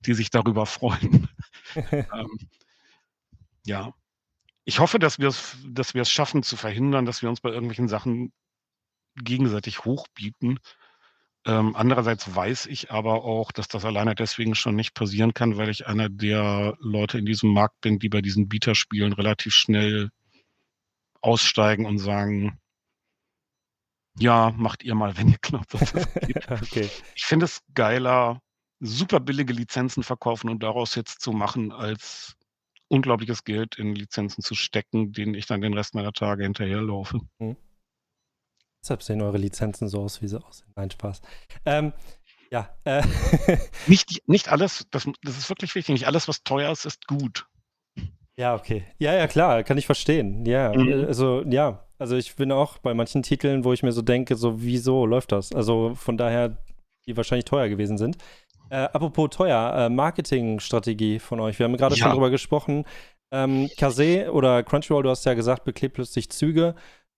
die 0.00 0.12
sich 0.12 0.28
darüber 0.28 0.66
freuen. 0.66 1.30
ähm, 1.74 2.38
ja. 3.64 3.94
Ich 4.66 4.80
hoffe, 4.80 4.98
dass 4.98 5.18
wir 5.18 5.28
es, 5.28 5.56
dass 5.66 5.94
wir 5.94 6.02
es 6.02 6.10
schaffen 6.10 6.42
zu 6.42 6.58
verhindern, 6.58 7.06
dass 7.06 7.22
wir 7.22 7.30
uns 7.30 7.40
bei 7.40 7.48
irgendwelchen 7.48 7.88
Sachen 7.88 8.34
gegenseitig 9.16 9.86
hochbieten. 9.86 10.58
Ähm, 11.46 11.76
andererseits 11.76 12.34
weiß 12.34 12.66
ich 12.66 12.90
aber 12.90 13.24
auch, 13.24 13.52
dass 13.52 13.68
das 13.68 13.84
alleine 13.84 14.14
deswegen 14.14 14.54
schon 14.54 14.76
nicht 14.76 14.94
passieren 14.94 15.34
kann, 15.34 15.56
weil 15.56 15.68
ich 15.70 15.86
einer 15.86 16.08
der 16.08 16.76
Leute 16.80 17.18
in 17.18 17.26
diesem 17.26 17.52
Markt 17.52 17.80
bin, 17.80 17.98
die 17.98 18.08
bei 18.08 18.20
diesen 18.20 18.48
Bieterspielen 18.48 19.12
relativ 19.12 19.54
schnell 19.54 20.10
aussteigen 21.20 21.86
und 21.86 21.98
sagen, 21.98 22.58
ja, 24.18 24.52
macht 24.56 24.82
ihr 24.82 24.94
mal, 24.94 25.16
wenn 25.16 25.28
ihr 25.28 25.38
glaubt, 25.40 25.74
dass 25.74 25.92
das 25.92 26.12
geht. 26.14 26.50
okay. 26.50 26.90
Ich 27.14 27.24
finde 27.24 27.46
es 27.46 27.62
geiler, 27.74 28.40
super 28.80 29.20
billige 29.20 29.52
Lizenzen 29.52 30.02
verkaufen 30.02 30.50
und 30.50 30.62
daraus 30.62 30.94
jetzt 30.94 31.20
zu 31.20 31.32
machen, 31.32 31.72
als 31.72 32.36
unglaubliches 32.88 33.44
Geld 33.44 33.76
in 33.76 33.94
Lizenzen 33.94 34.42
zu 34.42 34.54
stecken, 34.54 35.12
denen 35.12 35.34
ich 35.34 35.46
dann 35.46 35.60
den 35.60 35.74
Rest 35.74 35.94
meiner 35.94 36.12
Tage 36.12 36.44
hinterherlaufe. 36.44 37.20
Deshalb 38.82 39.02
sehen 39.02 39.20
eure 39.22 39.38
Lizenzen 39.38 39.88
so 39.88 40.00
aus, 40.02 40.22
wie 40.22 40.28
sie 40.28 40.40
aussehen. 40.42 40.72
Nein, 40.76 40.90
Spaß. 40.90 41.20
Ähm, 41.64 41.92
ja, 42.50 42.70
äh, 42.84 43.02
Nicht, 43.86 44.22
nicht 44.26 44.48
alles, 44.48 44.86
das, 44.90 45.06
das 45.22 45.36
ist 45.38 45.48
wirklich 45.50 45.74
wichtig, 45.74 45.92
nicht 45.92 46.06
alles, 46.06 46.28
was 46.28 46.42
teuer 46.44 46.70
ist, 46.72 46.86
ist 46.86 47.06
gut. 47.06 47.46
ja, 48.36 48.54
okay. 48.54 48.84
Ja, 48.98 49.12
ja, 49.14 49.26
klar, 49.26 49.62
kann 49.64 49.78
ich 49.78 49.86
verstehen. 49.86 50.46
Ja, 50.46 50.72
Mhm. 50.74 51.06
also, 51.06 51.42
ja. 51.42 51.84
Also, 51.98 52.16
ich 52.16 52.36
bin 52.36 52.52
auch 52.52 52.78
bei 52.78 52.94
manchen 52.94 53.24
Titeln, 53.24 53.64
wo 53.64 53.72
ich 53.72 53.82
mir 53.82 53.90
so 53.90 54.02
denke, 54.02 54.36
so, 54.36 54.62
wieso 54.62 55.04
läuft 55.04 55.32
das? 55.32 55.52
Also, 55.52 55.94
von 55.96 56.16
daher, 56.16 56.56
die 57.06 57.16
wahrscheinlich 57.16 57.44
teuer 57.46 57.68
gewesen 57.68 57.98
sind. 57.98 58.16
Äh, 58.70 58.76
apropos 58.76 59.30
teuer, 59.30 59.74
äh, 59.76 59.88
Marketingstrategie 59.88 61.18
von 61.18 61.40
euch. 61.40 61.58
Wir 61.58 61.64
haben 61.64 61.76
gerade 61.76 61.96
Ja. 61.96 62.04
schon 62.04 62.12
drüber 62.12 62.30
gesprochen. 62.30 62.84
Ähm, 63.32 63.68
Kase 63.76 64.32
oder 64.32 64.62
Crunchyroll, 64.62 65.02
du 65.02 65.10
hast 65.10 65.24
ja 65.24 65.34
gesagt, 65.34 65.64
beklebt 65.64 65.94
plötzlich 65.94 66.30
Züge. 66.30 66.74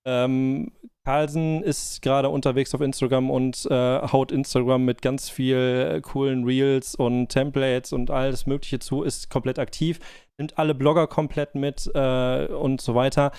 Ähm, 0.07 0.73
Carlsen 1.11 1.65
ist 1.65 2.03
gerade 2.03 2.29
unterwegs 2.29 2.73
auf 2.73 2.81
Instagram 2.81 3.33
und 3.33 3.67
äh, 3.69 3.75
haut 4.13 4.31
Instagram 4.31 4.85
mit 4.85 5.03
ganz 5.03 5.29
viel 5.29 5.57
äh, 5.97 6.01
coolen 6.03 6.45
Reels 6.45 6.95
und 6.95 7.27
Templates 7.31 7.93
und 7.93 8.13
alles 8.13 8.47
Mögliche 8.47 8.79
zu, 8.79 9.03
ist 9.03 9.29
komplett 9.29 9.59
aktiv, 9.59 9.99
nimmt 10.39 10.57
alle 10.57 10.73
Blogger 10.73 11.09
komplett 11.09 11.57
mit 11.57 11.91
äh, 11.97 12.47
und 12.47 12.81
so 12.81 12.95
weiter. 12.95 13.33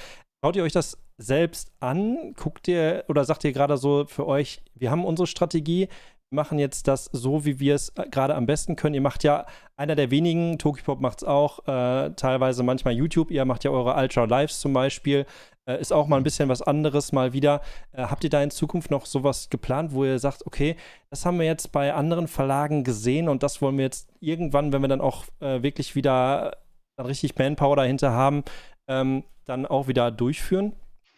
Schaut 0.43 0.57
ihr 0.57 0.63
euch 0.63 0.73
das 0.73 0.97
selbst 1.17 1.71
an? 1.79 2.33
Guckt 2.35 2.67
ihr 2.67 3.05
oder 3.07 3.23
sagt 3.23 3.45
ihr 3.45 3.53
gerade 3.53 3.77
so 3.77 4.03
für 4.05 4.27
euch, 4.27 4.61
wir 4.75 4.91
haben 4.91 5.05
unsere 5.05 5.27
Strategie, 5.27 5.87
wir 6.31 6.35
machen 6.35 6.59
jetzt 6.59 6.89
das 6.89 7.05
so, 7.13 7.45
wie 7.45 7.61
wir 7.61 7.75
es 7.75 7.89
äh, 7.95 8.05
gerade 8.09 8.35
am 8.35 8.47
besten 8.47 8.75
können. 8.75 8.95
Ihr 8.95 9.01
macht 9.01 9.23
ja 9.23 9.45
einer 9.77 9.95
der 9.95 10.11
wenigen, 10.11 10.57
Tokipop 10.57 10.99
macht 10.99 11.19
es 11.19 11.23
auch, 11.23 11.59
äh, 11.67 12.11
teilweise 12.15 12.63
manchmal 12.63 12.95
YouTube, 12.95 13.31
ihr 13.31 13.45
macht 13.45 13.63
ja 13.63 13.71
eure 13.71 13.95
Ultra 13.95 14.25
Lives 14.25 14.59
zum 14.59 14.73
Beispiel. 14.73 15.25
Äh, 15.71 15.81
ist 15.81 15.93
auch 15.93 16.07
mal 16.07 16.17
ein 16.17 16.23
bisschen 16.23 16.49
was 16.49 16.61
anderes 16.61 17.11
mal 17.11 17.33
wieder. 17.33 17.61
Äh, 17.91 18.03
habt 18.03 18.23
ihr 18.23 18.29
da 18.29 18.41
in 18.41 18.51
Zukunft 18.51 18.91
noch 18.91 19.05
sowas 19.05 19.49
geplant, 19.49 19.93
wo 19.93 20.05
ihr 20.05 20.19
sagt, 20.19 20.45
okay, 20.45 20.75
das 21.09 21.25
haben 21.25 21.39
wir 21.39 21.45
jetzt 21.45 21.71
bei 21.71 21.93
anderen 21.93 22.27
Verlagen 22.27 22.83
gesehen 22.83 23.29
und 23.29 23.43
das 23.43 23.61
wollen 23.61 23.77
wir 23.77 23.85
jetzt 23.85 24.09
irgendwann, 24.19 24.73
wenn 24.73 24.81
wir 24.81 24.87
dann 24.87 25.01
auch 25.01 25.25
äh, 25.39 25.61
wirklich 25.63 25.95
wieder 25.95 26.57
dann 26.95 27.05
richtig 27.05 27.37
Manpower 27.37 27.75
dahinter 27.75 28.11
haben, 28.11 28.43
ähm, 28.87 29.23
dann 29.45 29.65
auch 29.65 29.87
wieder 29.87 30.11
durchführen? 30.11 30.73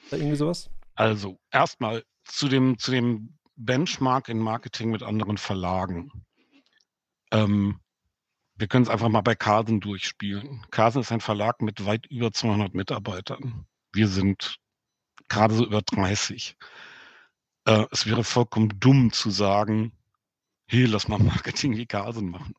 Oder 0.10 0.20
irgendwie 0.20 0.38
sowas? 0.38 0.70
Also 0.96 1.38
erstmal 1.52 2.04
zu 2.26 2.48
dem, 2.48 2.78
zu 2.78 2.92
dem 2.92 3.38
Benchmark 3.56 4.30
in 4.30 4.40
Marketing 4.40 4.92
mit 4.92 5.04
anderen 5.04 5.38
Verlagen. 5.38 6.12
Ähm, 7.32 7.80
wir 8.56 8.68
können 8.68 8.84
es 8.84 8.90
einfach 8.90 9.10
mal 9.10 9.22
bei 9.22 9.36
Carsen 9.36 9.80
durchspielen. 9.80 10.66
Carsen 10.70 11.02
ist 11.02 11.12
ein 11.12 11.22
Verlag 11.22 11.62
mit 11.62 11.86
weit 11.86 12.06
über 12.08 12.32
200 12.32 12.74
Mitarbeitern. 12.74 13.66
Wir 13.94 14.08
sind 14.08 14.58
gerade 15.30 15.54
so 15.54 15.66
über 15.66 15.82
30. 15.82 16.58
Äh, 17.66 17.86
es 17.92 18.06
wäre 18.06 18.24
vollkommen 18.24 18.80
dumm 18.80 19.12
zu 19.14 19.30
sagen, 19.30 19.94
hey, 20.68 20.86
lass 20.86 21.08
mal 21.08 21.20
Marketing 21.20 21.78
wie 21.78 21.86
Carsen 21.86 22.30
machen. 22.30 22.56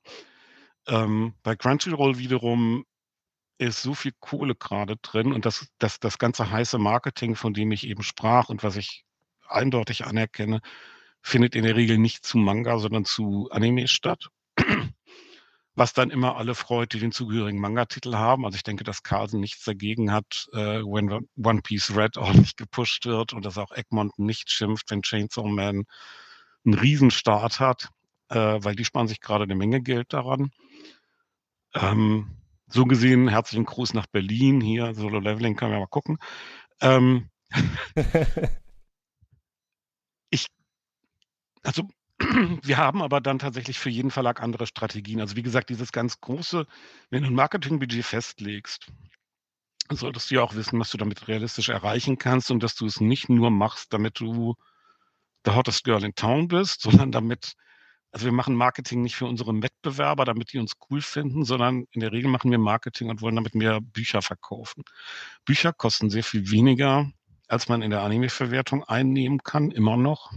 Ähm, 0.87 1.35
bei 1.43 1.57
Crunchyroll 1.57 2.19
wiederum 2.19 2.85
ist 3.59 3.83
so 3.83 3.95
viel 3.95 4.13
Kohle 4.21 4.55
gerade 4.55 4.97
drin 4.97 5.33
und 5.33 5.45
das, 5.47 5.69
das, 5.79 6.01
das 6.01 6.19
ganze 6.19 6.51
heiße 6.51 6.79
Marketing, 6.79 7.37
von 7.37 7.55
dem 7.55 7.73
ich 7.73 7.87
eben 7.87 8.03
sprach 8.03 8.49
und 8.49 8.63
was 8.63 8.77
ich 8.77 9.05
eindeutig 9.49 10.05
anerkenne, 10.05 10.61
findet 11.23 11.55
in 11.55 11.65
der 11.65 11.77
Regel 11.77 11.99
nicht 11.99 12.25
zu 12.25 12.39
Manga, 12.39 12.79
sondern 12.79 13.05
zu 13.05 13.49
Anime 13.51 13.89
statt. 13.89 14.29
Was 15.77 15.93
dann 15.93 16.11
immer 16.11 16.37
alle 16.37 16.55
freut, 16.55 16.93
die 16.93 17.01
den 17.01 17.11
zugehörigen 17.11 17.61
Manga-Titel 17.61 18.15
haben. 18.15 18.45
Also 18.45 18.57
ich 18.57 18.63
denke, 18.63 18.85
dass 18.85 19.03
Carlsen 19.03 19.41
nichts 19.41 19.65
dagegen 19.65 20.13
hat, 20.13 20.47
äh, 20.53 20.81
wenn 20.83 21.27
One 21.37 21.63
Piece 21.63 21.97
Red 21.97 22.17
ordentlich 22.19 22.57
gepusht 22.57 23.07
wird 23.07 23.33
und 23.33 23.45
dass 23.45 23.59
auch 23.59 23.73
Egmont 23.73 24.19
nicht 24.19 24.51
schimpft, 24.51 24.91
wenn 24.91 25.03
Chainsaw 25.03 25.49
Man 25.49 25.85
einen 26.65 26.75
Riesenstart 26.75 27.61
hat, 27.61 27.89
äh, 28.29 28.37
weil 28.37 28.77
die 28.77 28.85
sparen 28.85 29.09
sich 29.09 29.21
gerade 29.21 29.45
eine 29.45 29.57
Menge 29.57 29.81
Geld 29.83 30.13
daran. 30.13 30.51
Ähm, 31.75 32.37
so 32.69 32.85
gesehen, 32.85 33.29
herzlichen 33.29 33.65
Gruß 33.65 33.95
nach 33.95 34.07
Berlin. 34.07 34.61
Hier, 34.61 34.95
Solo 34.95 35.19
Leveling, 35.21 35.57
können 35.57 35.73
wir 35.73 35.81
mal 35.81 35.87
gucken. 35.87 36.19
Ähm, 36.81 37.29
ich, 40.31 40.47
also, 41.63 41.89
wir 42.63 42.77
haben 42.77 43.03
aber 43.03 43.21
dann 43.21 43.39
tatsächlich 43.39 43.79
für 43.79 43.91
jeden 43.91 44.11
Verlag 44.11 44.41
andere 44.43 44.67
Strategien. 44.67 45.21
Also, 45.21 45.37
wie 45.37 45.43
gesagt, 45.43 45.71
dieses 45.71 45.93
ganz 45.93 46.21
große, 46.21 46.67
wenn 47.11 47.23
du 47.23 47.29
ein 47.29 47.35
Marketingbudget 47.35 48.05
festlegst, 48.05 48.87
solltest 49.91 50.31
du 50.31 50.37
ja 50.37 50.43
auch 50.43 50.55
wissen, 50.55 50.79
was 50.81 50.91
du 50.91 50.99
damit 50.99 51.29
realistisch 51.29 51.69
erreichen 51.69 52.17
kannst 52.19 52.51
und 52.51 52.63
dass 52.63 52.75
du 52.75 52.87
es 52.87 53.01
nicht 53.01 53.29
nur 53.29 53.51
machst, 53.51 53.93
damit 53.93 54.21
du 54.21 54.55
the 55.45 55.53
hottest 55.53 55.85
girl 55.85 56.05
in 56.05 56.15
town 56.15 56.49
bist, 56.49 56.83
sondern 56.83 57.13
damit 57.13 57.55
also 58.13 58.27
wir 58.27 58.33
machen 58.33 58.55
Marketing 58.55 59.03
nicht 59.03 59.17
für 59.17 59.27
unsere 59.27 59.61
Wettbewerber, 59.61 60.25
damit 60.25 60.53
die 60.53 60.61
uns 60.61 60.75
cool 60.89 61.01
finden, 61.03 61.45
sondern 61.45 61.87
in 61.91 62.01
der 62.01 62.13
Regel 62.13 62.31
machen 62.31 62.53
wir 62.53 62.59
Marketing 62.59 63.11
und 63.11 63.23
wollen 63.23 63.35
damit 63.35 63.57
mehr 63.57 63.81
Bücher 63.81 64.23
verkaufen. 64.23 64.85
Bücher 65.45 65.73
kosten 65.73 66.11
sehr 66.11 66.23
viel 66.23 66.49
weniger 66.49 67.11
als 67.49 67.69
man 67.69 67.83
in 67.83 67.91
der 67.91 68.03
Anime-Verwertung 68.03 68.85
einnehmen 68.85 69.39
kann, 69.43 69.71
immer 69.71 69.97
noch. 69.97 70.33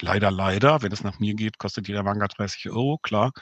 Leider, 0.00 0.30
leider, 0.30 0.82
wenn 0.82 0.92
es 0.92 1.04
nach 1.04 1.18
mir 1.18 1.34
geht, 1.34 1.58
kostet 1.58 1.88
jeder 1.88 2.02
Manga 2.02 2.26
30 2.26 2.70
Euro, 2.70 2.98
klar. 2.98 3.32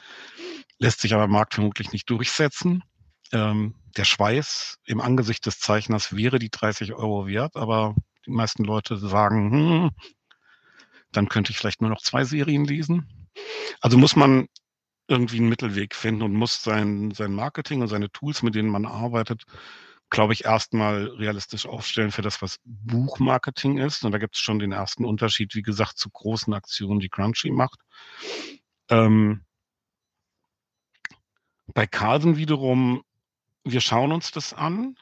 Lässt 0.77 1.01
sich 1.01 1.13
aber 1.13 1.23
am 1.23 1.31
Markt 1.31 1.53
vermutlich 1.53 1.91
nicht 1.91 2.09
durchsetzen. 2.09 2.83
Ähm, 3.31 3.75
der 3.97 4.05
Schweiß 4.05 4.77
im 4.85 5.01
Angesicht 5.01 5.45
des 5.45 5.59
Zeichners 5.59 6.15
wäre 6.15 6.39
die 6.39 6.49
30 6.49 6.93
Euro 6.93 7.27
wert, 7.27 7.55
aber 7.55 7.95
die 8.25 8.31
meisten 8.31 8.63
Leute 8.63 8.97
sagen, 8.97 9.51
hm, 9.51 9.91
dann 11.11 11.29
könnte 11.29 11.51
ich 11.51 11.57
vielleicht 11.57 11.81
nur 11.81 11.89
noch 11.89 12.01
zwei 12.01 12.23
Serien 12.23 12.65
lesen. 12.65 13.29
Also 13.81 13.97
muss 13.97 14.15
man 14.15 14.47
irgendwie 15.07 15.37
einen 15.37 15.49
Mittelweg 15.49 15.95
finden 15.95 16.21
und 16.21 16.33
muss 16.33 16.63
sein, 16.63 17.11
sein 17.11 17.33
Marketing 17.33 17.81
und 17.81 17.87
seine 17.87 18.11
Tools, 18.11 18.43
mit 18.43 18.55
denen 18.55 18.69
man 18.69 18.85
arbeitet, 18.85 19.43
glaube 20.09 20.33
ich, 20.33 20.45
erstmal 20.45 21.07
realistisch 21.07 21.65
aufstellen 21.65 22.11
für 22.11 22.21
das, 22.21 22.41
was 22.41 22.59
Buchmarketing 22.65 23.77
ist. 23.77 24.03
Und 24.03 24.11
da 24.11 24.17
gibt 24.17 24.35
es 24.35 24.41
schon 24.41 24.59
den 24.59 24.71
ersten 24.71 25.05
Unterschied, 25.05 25.55
wie 25.55 25.61
gesagt, 25.61 25.97
zu 25.97 26.09
großen 26.09 26.53
Aktionen, 26.53 26.99
die 26.99 27.09
Crunchy 27.09 27.51
macht. 27.51 27.79
Ähm, 28.89 29.45
bei 31.73 31.85
Carlsen 31.85 32.37
wiederum, 32.37 33.03
wir 33.63 33.81
schauen 33.81 34.11
uns 34.11 34.31
das 34.31 34.53
an. 34.53 34.95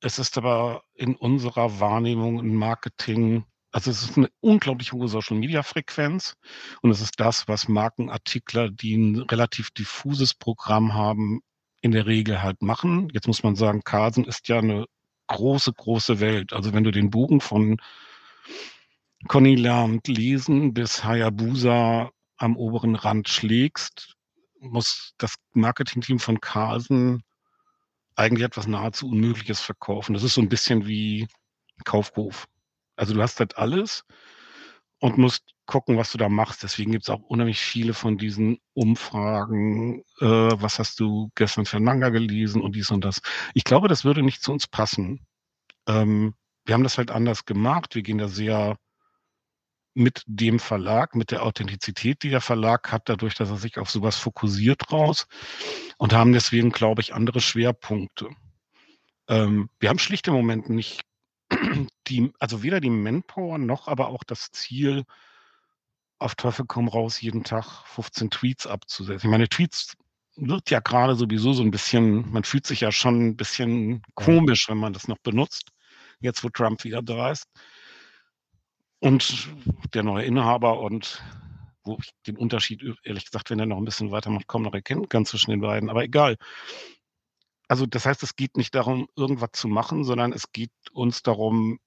Es 0.00 0.18
ist 0.18 0.38
aber 0.38 0.82
in 0.94 1.16
unserer 1.16 1.80
Wahrnehmung 1.80 2.38
ein 2.38 2.54
Marketing, 2.54 3.44
also 3.72 3.90
es 3.90 4.02
ist 4.02 4.16
eine 4.16 4.30
unglaublich 4.40 4.92
hohe 4.92 5.08
Social-Media-Frequenz 5.08 6.36
und 6.80 6.90
es 6.90 7.00
ist 7.00 7.20
das, 7.20 7.48
was 7.48 7.68
Markenartikler, 7.68 8.70
die 8.70 8.96
ein 8.96 9.20
relativ 9.20 9.70
diffuses 9.70 10.34
Programm 10.34 10.94
haben, 10.94 11.42
in 11.80 11.92
der 11.92 12.06
Regel 12.06 12.42
halt 12.42 12.62
machen. 12.62 13.08
Jetzt 13.12 13.26
muss 13.26 13.42
man 13.42 13.56
sagen, 13.56 13.82
Carlsen 13.84 14.24
ist 14.24 14.48
ja 14.48 14.58
eine 14.58 14.86
große, 15.28 15.72
große 15.72 16.20
Welt. 16.20 16.52
Also 16.52 16.72
wenn 16.72 16.84
du 16.84 16.90
den 16.90 17.10
Bogen 17.10 17.40
von 17.40 17.80
Conny 19.28 19.54
lernt 19.54 20.08
lesen 20.08 20.74
bis 20.74 21.04
Hayabusa 21.04 22.10
am 22.36 22.56
oberen 22.56 22.94
Rand 22.96 23.28
schlägst, 23.28 24.14
muss 24.60 25.14
das 25.18 25.34
Marketingteam 25.52 26.18
von 26.18 26.40
Carlsen 26.40 27.22
eigentlich 28.14 28.44
etwas 28.44 28.66
nahezu 28.66 29.08
Unmögliches 29.08 29.60
verkaufen. 29.60 30.14
Das 30.14 30.22
ist 30.22 30.34
so 30.34 30.40
ein 30.40 30.48
bisschen 30.48 30.86
wie 30.86 31.28
Kaufhof. 31.84 32.46
Also 32.96 33.14
du 33.14 33.22
hast 33.22 33.40
halt 33.40 33.56
alles 33.56 34.04
und 35.00 35.18
musst 35.18 35.54
gucken, 35.66 35.96
was 35.96 36.12
du 36.12 36.18
da 36.18 36.28
machst. 36.28 36.62
Deswegen 36.62 36.92
gibt 36.92 37.04
es 37.04 37.10
auch 37.10 37.22
unheimlich 37.22 37.60
viele 37.60 37.94
von 37.94 38.18
diesen 38.18 38.58
Umfragen. 38.74 40.02
Äh, 40.20 40.26
was 40.26 40.78
hast 40.78 41.00
du 41.00 41.30
gestern 41.34 41.64
für 41.64 41.76
einen 41.76 41.86
Manga 41.86 42.10
gelesen 42.10 42.60
und 42.60 42.76
dies 42.76 42.90
und 42.90 43.04
das. 43.04 43.20
Ich 43.54 43.64
glaube, 43.64 43.88
das 43.88 44.04
würde 44.04 44.22
nicht 44.22 44.42
zu 44.42 44.52
uns 44.52 44.66
passen. 44.66 45.26
Ähm, 45.88 46.34
wir 46.64 46.74
haben 46.74 46.84
das 46.84 46.98
halt 46.98 47.10
anders 47.10 47.46
gemacht. 47.46 47.94
Wir 47.94 48.02
gehen 48.02 48.18
da 48.18 48.28
sehr 48.28 48.76
mit 49.94 50.22
dem 50.26 50.60
Verlag, 50.60 51.16
mit 51.16 51.30
der 51.30 51.42
Authentizität, 51.42 52.22
die 52.22 52.30
der 52.30 52.40
Verlag 52.40 52.92
hat, 52.92 53.08
dadurch, 53.08 53.34
dass 53.34 53.50
er 53.50 53.56
sich 53.56 53.78
auf 53.78 53.90
sowas 53.90 54.16
fokussiert 54.16 54.92
raus 54.92 55.26
und 55.98 56.12
haben 56.12 56.32
deswegen, 56.32 56.70
glaube 56.70 57.00
ich, 57.00 57.14
andere 57.14 57.40
Schwerpunkte. 57.40 58.28
Ähm, 59.28 59.68
wir 59.80 59.88
haben 59.88 59.98
schlicht 59.98 60.28
im 60.28 60.34
Moment 60.34 60.68
nicht 60.68 61.02
die, 62.08 62.32
also 62.38 62.62
weder 62.62 62.80
die 62.80 62.90
Manpower 62.90 63.58
noch 63.58 63.88
aber 63.88 64.08
auch 64.08 64.24
das 64.24 64.50
Ziel, 64.50 65.04
auf 66.18 66.34
Teufel 66.34 66.66
komm 66.66 66.88
raus, 66.88 67.20
jeden 67.20 67.44
Tag 67.44 67.64
15 67.86 68.30
Tweets 68.30 68.66
abzusetzen. 68.66 69.28
Ich 69.28 69.30
meine, 69.30 69.48
Tweets 69.48 69.94
wird 70.36 70.70
ja 70.70 70.80
gerade 70.80 71.14
sowieso 71.16 71.52
so 71.52 71.62
ein 71.62 71.70
bisschen, 71.70 72.30
man 72.30 72.44
fühlt 72.44 72.66
sich 72.66 72.80
ja 72.80 72.92
schon 72.92 73.28
ein 73.28 73.36
bisschen 73.36 74.02
komisch, 74.14 74.68
wenn 74.68 74.78
man 74.78 74.92
das 74.92 75.08
noch 75.08 75.18
benutzt, 75.18 75.70
jetzt 76.20 76.44
wo 76.44 76.50
Trump 76.50 76.84
wieder 76.84 77.02
da 77.02 77.30
ist. 77.30 77.46
Und 79.00 79.48
der 79.94 80.02
neue 80.02 80.26
Inhaber 80.26 80.80
und 80.80 81.22
wo 81.84 81.98
ich 82.02 82.10
den 82.26 82.36
Unterschied, 82.36 82.82
ehrlich 83.02 83.24
gesagt, 83.24 83.48
wenn 83.48 83.58
er 83.58 83.66
noch 83.66 83.78
ein 83.78 83.84
bisschen 83.84 84.10
weitermacht, 84.10 84.46
kaum 84.46 84.62
noch 84.62 84.74
erkennen 84.74 85.08
kann 85.08 85.24
zwischen 85.24 85.50
den 85.50 85.60
beiden. 85.60 85.88
Aber 85.88 86.04
egal. 86.04 86.36
Also 87.70 87.86
das 87.86 88.04
heißt, 88.04 88.24
es 88.24 88.34
geht 88.34 88.56
nicht 88.56 88.74
darum, 88.74 89.06
irgendwas 89.14 89.50
zu 89.52 89.68
machen, 89.68 90.02
sondern 90.02 90.32
es 90.32 90.50
geht 90.50 90.72
uns 90.90 91.22
darum, 91.22 91.78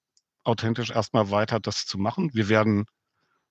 authentisch 0.45 0.91
erstmal 0.91 1.29
weiter 1.29 1.59
das 1.59 1.85
zu 1.85 1.97
machen. 1.97 2.33
Wir 2.33 2.47
werden 2.47 2.85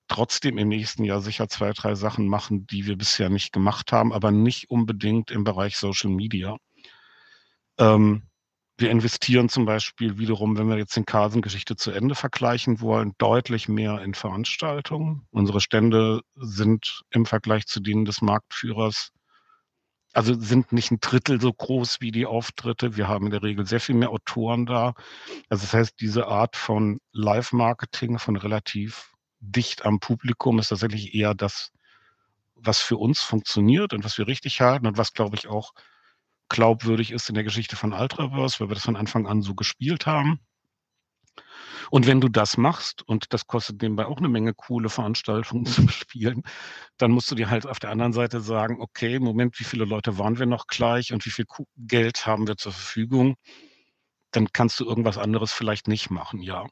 trotzdem 0.07 0.57
im 0.57 0.67
nächsten 0.67 1.03
Jahr 1.03 1.21
sicher 1.21 1.47
zwei, 1.47 1.73
drei 1.73 1.93
Sachen 1.93 2.27
machen, 2.27 2.65
die 2.65 2.87
wir 2.87 2.97
bisher 2.97 3.29
nicht 3.29 3.53
gemacht 3.53 3.91
haben, 3.91 4.11
aber 4.11 4.31
nicht 4.31 4.71
unbedingt 4.71 5.29
im 5.29 5.43
Bereich 5.43 5.77
Social 5.77 6.09
Media. 6.09 6.57
Ähm, 7.77 8.23
wir 8.77 8.89
investieren 8.89 9.47
zum 9.47 9.65
Beispiel 9.65 10.17
wiederum, 10.17 10.57
wenn 10.57 10.69
wir 10.69 10.77
jetzt 10.77 10.95
den 10.95 11.05
Carlsen-Geschichte 11.05 11.75
zu 11.75 11.91
Ende 11.91 12.15
vergleichen 12.15 12.81
wollen, 12.81 13.13
deutlich 13.19 13.69
mehr 13.69 14.01
in 14.01 14.15
Veranstaltungen. 14.15 15.27
Unsere 15.29 15.61
Stände 15.61 16.21
sind 16.33 17.03
im 17.11 17.27
Vergleich 17.27 17.67
zu 17.67 17.79
denen 17.79 18.05
des 18.05 18.23
Marktführers, 18.23 19.11
also 20.13 20.39
sind 20.39 20.71
nicht 20.71 20.91
ein 20.91 20.99
Drittel 21.01 21.41
so 21.41 21.51
groß 21.51 21.99
wie 21.99 22.11
die 22.11 22.27
Auftritte. 22.27 22.95
Wir 22.95 23.07
haben 23.07 23.25
in 23.25 23.31
der 23.31 23.43
Regel 23.43 23.65
sehr 23.65 23.79
viel 23.79 23.95
mehr 23.95 24.11
Autoren 24.11 24.65
da. 24.65 24.93
Also 25.49 25.63
das 25.63 25.73
heißt, 25.73 25.99
diese 25.99 26.27
Art 26.27 26.55
von 26.55 26.99
Live-Marketing, 27.11 28.19
von 28.19 28.35
relativ 28.35 29.11
dicht 29.39 29.85
am 29.85 29.99
Publikum 29.99 30.59
ist 30.59 30.69
tatsächlich 30.69 31.15
eher 31.15 31.33
das, 31.33 31.71
was 32.55 32.79
für 32.79 32.97
uns 32.97 33.21
funktioniert 33.21 33.93
und 33.93 34.03
was 34.05 34.17
wir 34.17 34.27
richtig 34.27 34.61
halten 34.61 34.87
und 34.87 34.97
was, 34.97 35.13
glaube 35.13 35.35
ich, 35.35 35.47
auch 35.47 35.73
glaubwürdig 36.47 37.11
ist 37.11 37.29
in 37.29 37.35
der 37.35 37.43
Geschichte 37.43 37.75
von 37.75 37.93
Ultraverse, 37.93 38.59
weil 38.59 38.69
wir 38.69 38.75
das 38.75 38.85
von 38.85 38.95
Anfang 38.95 39.27
an 39.27 39.41
so 39.41 39.55
gespielt 39.55 40.05
haben. 40.05 40.39
Und 41.91 42.07
wenn 42.07 42.21
du 42.21 42.29
das 42.29 42.57
machst, 42.57 43.03
und 43.07 43.33
das 43.33 43.47
kostet 43.47 43.81
nebenbei 43.81 44.05
auch 44.05 44.17
eine 44.17 44.29
Menge 44.29 44.53
coole 44.53 44.89
Veranstaltungen 44.89 45.65
zu 45.65 45.87
spielen, 45.87 46.43
dann 46.97 47.11
musst 47.11 47.29
du 47.31 47.35
dir 47.35 47.49
halt 47.49 47.67
auf 47.67 47.79
der 47.79 47.91
anderen 47.91 48.13
Seite 48.13 48.41
sagen, 48.41 48.77
okay, 48.79 49.19
Moment, 49.19 49.59
wie 49.59 49.63
viele 49.63 49.85
Leute 49.85 50.17
waren 50.17 50.39
wir 50.39 50.45
noch 50.45 50.67
gleich 50.67 51.13
und 51.13 51.25
wie 51.25 51.31
viel 51.31 51.45
Geld 51.77 52.25
haben 52.25 52.47
wir 52.47 52.57
zur 52.57 52.71
Verfügung? 52.71 53.35
Dann 54.31 54.47
kannst 54.51 54.79
du 54.79 54.85
irgendwas 54.85 55.17
anderes 55.17 55.51
vielleicht 55.51 55.87
nicht 55.87 56.09
machen, 56.09 56.41
ja. 56.41 56.65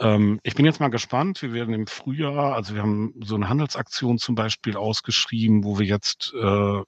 Ähm, 0.00 0.40
ich 0.42 0.54
bin 0.54 0.64
jetzt 0.64 0.80
mal 0.80 0.88
gespannt. 0.88 1.42
Wir 1.42 1.52
werden 1.52 1.74
im 1.74 1.86
Frühjahr, 1.86 2.54
also 2.54 2.74
wir 2.74 2.82
haben 2.82 3.14
so 3.22 3.34
eine 3.34 3.48
Handelsaktion 3.48 4.18
zum 4.18 4.34
Beispiel 4.34 4.76
ausgeschrieben, 4.76 5.62
wo 5.64 5.78
wir 5.78 5.86
jetzt 5.86 6.32
äh, 6.34 6.82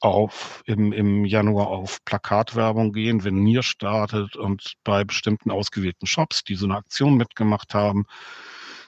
auf, 0.00 0.62
im, 0.66 0.92
im 0.92 1.24
Januar 1.24 1.68
auf 1.68 2.04
Plakatwerbung 2.04 2.92
gehen, 2.92 3.24
wenn 3.24 3.42
Nier 3.42 3.62
startet 3.62 4.36
und 4.36 4.74
bei 4.84 5.04
bestimmten 5.04 5.50
ausgewählten 5.50 6.06
Shops, 6.06 6.42
die 6.44 6.56
so 6.56 6.66
eine 6.66 6.76
Aktion 6.76 7.16
mitgemacht 7.16 7.74
haben, 7.74 8.06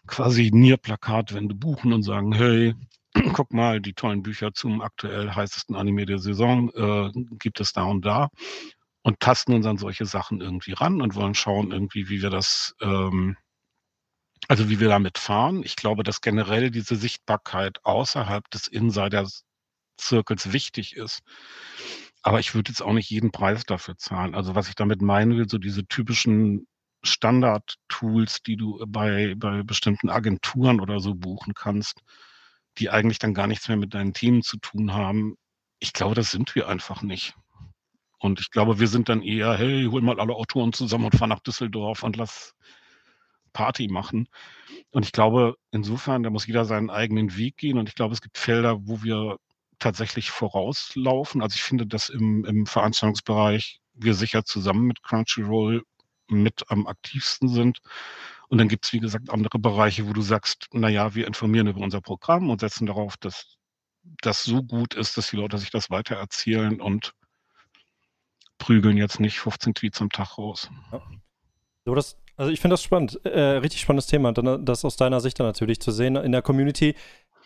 quasi 0.06 0.50
Nier-Plakatwände 0.52 1.54
buchen 1.54 1.92
und 1.92 2.02
sagen, 2.02 2.32
hey, 2.32 2.74
guck 3.34 3.52
mal, 3.52 3.80
die 3.80 3.92
tollen 3.92 4.22
Bücher 4.22 4.52
zum 4.54 4.80
aktuell 4.80 5.30
heißesten 5.30 5.76
Anime 5.76 6.06
der 6.06 6.18
Saison 6.18 6.70
äh, 6.74 7.10
gibt 7.38 7.60
es 7.60 7.72
da 7.72 7.84
und 7.84 8.04
da 8.04 8.28
und 9.02 9.20
tasten 9.20 9.52
uns 9.52 9.66
an 9.66 9.78
solche 9.78 10.06
Sachen 10.06 10.40
irgendwie 10.40 10.72
ran 10.72 11.02
und 11.02 11.14
wollen 11.14 11.34
schauen 11.34 11.72
irgendwie, 11.72 12.08
wie 12.08 12.22
wir 12.22 12.30
das, 12.30 12.74
ähm, 12.80 13.36
also 14.48 14.70
wie 14.70 14.80
wir 14.80 14.88
damit 14.88 15.18
fahren. 15.18 15.62
Ich 15.64 15.76
glaube, 15.76 16.02
dass 16.04 16.20
generell 16.20 16.70
diese 16.70 16.96
Sichtbarkeit 16.96 17.84
außerhalb 17.84 18.48
des 18.50 18.68
Insider-Zirkels 20.02 20.52
wichtig 20.52 20.96
ist. 20.96 21.22
Aber 22.22 22.40
ich 22.40 22.54
würde 22.54 22.70
jetzt 22.70 22.82
auch 22.82 22.92
nicht 22.92 23.10
jeden 23.10 23.32
Preis 23.32 23.64
dafür 23.64 23.96
zahlen. 23.96 24.34
Also 24.34 24.54
was 24.54 24.68
ich 24.68 24.74
damit 24.74 25.02
meinen 25.02 25.36
will, 25.36 25.48
so 25.48 25.58
diese 25.58 25.86
typischen 25.86 26.66
Standard-Tools, 27.02 28.42
die 28.42 28.56
du 28.56 28.84
bei, 28.86 29.34
bei 29.36 29.62
bestimmten 29.64 30.08
Agenturen 30.08 30.80
oder 30.80 31.00
so 31.00 31.14
buchen 31.14 31.54
kannst, 31.54 32.00
die 32.78 32.90
eigentlich 32.90 33.18
dann 33.18 33.34
gar 33.34 33.48
nichts 33.48 33.68
mehr 33.68 33.76
mit 33.76 33.94
deinen 33.94 34.14
Themen 34.14 34.42
zu 34.42 34.56
tun 34.58 34.92
haben. 34.92 35.36
Ich 35.80 35.92
glaube, 35.92 36.14
das 36.14 36.30
sind 36.30 36.54
wir 36.54 36.68
einfach 36.68 37.02
nicht. 37.02 37.34
Und 38.18 38.38
ich 38.40 38.52
glaube, 38.52 38.78
wir 38.78 38.86
sind 38.86 39.08
dann 39.08 39.20
eher, 39.20 39.58
hey, 39.58 39.88
hol 39.90 40.00
mal 40.00 40.20
alle 40.20 40.34
Autoren 40.34 40.72
zusammen 40.72 41.06
und 41.06 41.16
fahr 41.16 41.26
nach 41.26 41.40
Düsseldorf 41.40 42.04
und 42.04 42.16
lass 42.16 42.54
Party 43.52 43.88
machen. 43.88 44.28
Und 44.92 45.04
ich 45.04 45.10
glaube, 45.10 45.56
insofern, 45.72 46.22
da 46.22 46.30
muss 46.30 46.46
jeder 46.46 46.64
seinen 46.64 46.88
eigenen 46.88 47.36
Weg 47.36 47.56
gehen. 47.56 47.78
Und 47.78 47.88
ich 47.88 47.96
glaube, 47.96 48.14
es 48.14 48.20
gibt 48.20 48.38
Felder, 48.38 48.86
wo 48.86 49.02
wir 49.02 49.38
tatsächlich 49.82 50.30
vorauslaufen. 50.30 51.42
Also 51.42 51.54
ich 51.56 51.62
finde, 51.62 51.86
dass 51.86 52.08
im, 52.08 52.44
im 52.44 52.66
Veranstaltungsbereich 52.66 53.80
wir 53.94 54.14
sicher 54.14 54.44
zusammen 54.44 54.86
mit 54.86 55.02
Crunchyroll 55.02 55.82
mit 56.28 56.64
am 56.68 56.86
aktivsten 56.86 57.48
sind. 57.48 57.78
Und 58.48 58.58
dann 58.58 58.68
gibt 58.68 58.84
es, 58.84 58.92
wie 58.92 59.00
gesagt, 59.00 59.30
andere 59.30 59.58
Bereiche, 59.58 60.08
wo 60.08 60.12
du 60.12 60.22
sagst, 60.22 60.68
naja, 60.72 61.14
wir 61.14 61.26
informieren 61.26 61.66
über 61.66 61.80
unser 61.80 62.00
Programm 62.00 62.50
und 62.50 62.60
setzen 62.60 62.86
darauf, 62.86 63.16
dass 63.16 63.56
das 64.20 64.44
so 64.44 64.62
gut 64.62 64.94
ist, 64.94 65.16
dass 65.16 65.30
die 65.30 65.36
Leute 65.36 65.58
sich 65.58 65.70
das 65.70 65.90
weitererzählen 65.90 66.80
und 66.80 67.14
prügeln 68.58 68.96
jetzt 68.96 69.20
nicht 69.20 69.38
15 69.38 69.74
Tweets 69.74 70.00
am 70.00 70.10
Tag 70.10 70.38
raus. 70.38 70.70
Ja. 70.92 71.02
So, 71.84 71.94
das, 71.94 72.16
also 72.36 72.52
ich 72.52 72.60
finde 72.60 72.74
das 72.74 72.82
spannend, 72.82 73.24
äh, 73.24 73.40
richtig 73.40 73.80
spannendes 73.80 74.06
Thema, 74.06 74.32
das 74.32 74.84
aus 74.84 74.96
deiner 74.96 75.20
Sicht 75.20 75.38
dann 75.40 75.46
natürlich 75.46 75.80
zu 75.80 75.90
sehen. 75.90 76.16
In 76.16 76.32
der 76.32 76.42
Community 76.42 76.94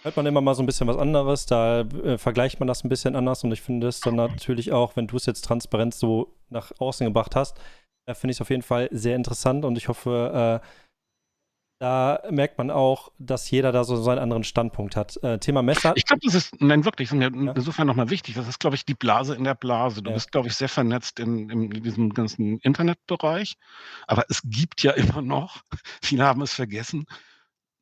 hört 0.07 0.17
man 0.17 0.27
immer 0.27 0.41
mal 0.41 0.55
so 0.55 0.63
ein 0.63 0.67
bisschen 0.67 0.87
was 0.87 0.97
anderes, 0.97 1.47
da 1.47 1.81
äh, 1.81 2.17
vergleicht 2.17 2.61
man 2.61 2.69
das 2.69 2.85
ein 2.85 2.89
bisschen 2.89 3.17
anders 3.17 3.43
und 3.43 3.51
ich 3.51 3.61
finde 3.61 3.89
es 3.89 4.01
dann 4.01 4.15
natürlich 4.15 4.71
auch, 4.71 4.95
wenn 4.95 5.09
du 5.09 5.17
es 5.17 5.27
jetzt 5.27 5.45
transparent 5.45 5.95
so 5.95 6.33
nach 6.49 6.71
außen 6.79 7.05
gebracht 7.05 7.35
hast, 7.35 7.59
äh, 8.09 8.15
finde 8.15 8.31
ich 8.31 8.37
es 8.37 8.41
auf 8.41 8.51
jeden 8.51 8.63
Fall 8.63 8.89
sehr 8.93 9.17
interessant 9.17 9.65
und 9.65 9.77
ich 9.77 9.89
hoffe, 9.89 10.61
äh, 10.63 10.67
da 11.81 12.23
merkt 12.31 12.57
man 12.57 12.71
auch, 12.71 13.11
dass 13.19 13.51
jeder 13.51 13.73
da 13.73 13.83
so 13.83 13.97
seinen 13.97 14.21
anderen 14.21 14.45
Standpunkt 14.45 14.95
hat. 14.97 15.23
Äh, 15.23 15.39
Thema 15.41 15.61
Messer. 15.61 15.93
Ich 15.97 16.07
glaube, 16.07 16.21
das 16.25 16.35
ist, 16.35 16.59
nein, 16.63 16.85
wirklich, 16.85 17.11
das 17.11 17.19
ist 17.19 17.23
ja. 17.23 17.53
insofern 17.53 17.87
nochmal 17.87 18.09
wichtig. 18.09 18.37
Das 18.37 18.49
ist, 18.49 18.61
glaube 18.61 18.77
ich, 18.77 18.87
die 18.87 18.95
Blase 18.95 19.35
in 19.35 19.45
der 19.45 19.57
Blase. 19.57 20.03
Du 20.03 20.09
ja. 20.09 20.15
bist, 20.15 20.33
glaube 20.33 20.49
ich, 20.49 20.55
sehr 20.55 20.71
vernetzt 20.71 21.21
in, 21.21 21.51
in, 21.51 21.69
diesem 21.83 22.15
ganzen 22.15 22.61
Internetbereich. 22.61 23.57
Aber 24.07 24.25
es 24.31 24.41
gibt 24.43 24.83
ja 24.85 24.93
immer 24.93 25.21
noch, 25.21 25.63
viele 26.01 26.25
haben 26.25 26.41
es 26.41 26.55
vergessen, 26.55 27.05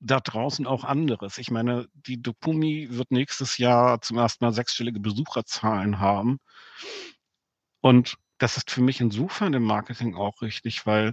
da 0.04 0.20
draußen 0.20 0.66
auch 0.66 0.84
anderes. 0.84 1.38
Ich 1.38 1.50
meine, 1.50 1.88
die 1.94 2.20
Dokumi 2.20 2.88
wird 2.90 3.10
nächstes 3.10 3.56
Jahr 3.56 4.00
zum 4.02 4.18
ersten 4.18 4.44
Mal 4.44 4.52
sechsstellige 4.52 5.00
Besucherzahlen 5.00 5.98
haben. 5.98 6.38
Und 7.80 8.16
das 8.38 8.58
ist 8.58 8.70
für 8.70 8.82
mich 8.82 9.00
insofern 9.00 9.54
im 9.54 9.64
Marketing 9.64 10.14
auch 10.14 10.42
richtig, 10.42 10.84
weil 10.84 11.12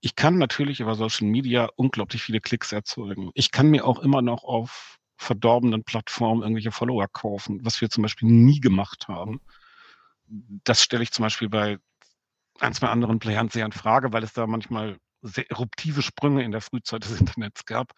ich 0.00 0.16
kann 0.16 0.38
natürlich 0.38 0.80
über 0.80 0.94
Social 0.94 1.26
Media 1.26 1.68
unglaublich 1.76 2.22
viele 2.22 2.40
Klicks 2.40 2.72
erzeugen. 2.72 3.30
Ich 3.34 3.50
kann 3.50 3.68
mir 3.68 3.86
auch 3.86 3.98
immer 3.98 4.22
noch 4.22 4.44
auf 4.44 4.96
verdorbenen 5.18 5.84
Plattformen 5.84 6.42
irgendwelche 6.42 6.72
Follower 6.72 7.08
kaufen, 7.08 7.60
was 7.62 7.82
wir 7.82 7.90
zum 7.90 8.02
Beispiel 8.02 8.28
nie 8.28 8.60
gemacht 8.60 9.08
haben. 9.08 9.42
Das 10.64 10.82
stelle 10.82 11.02
ich 11.02 11.12
zum 11.12 11.24
Beispiel 11.24 11.50
bei 11.50 11.78
ein, 12.58 12.72
zwei 12.72 12.88
anderen 12.88 13.18
Playern 13.18 13.50
sehr 13.50 13.66
in 13.66 13.72
Frage, 13.72 14.14
weil 14.14 14.22
es 14.22 14.32
da 14.32 14.46
manchmal 14.46 14.98
eruptive 15.22 16.02
Sprünge 16.02 16.44
in 16.44 16.52
der 16.52 16.60
Frühzeit 16.60 17.04
des 17.04 17.18
Internets 17.20 17.64
gab. 17.64 17.92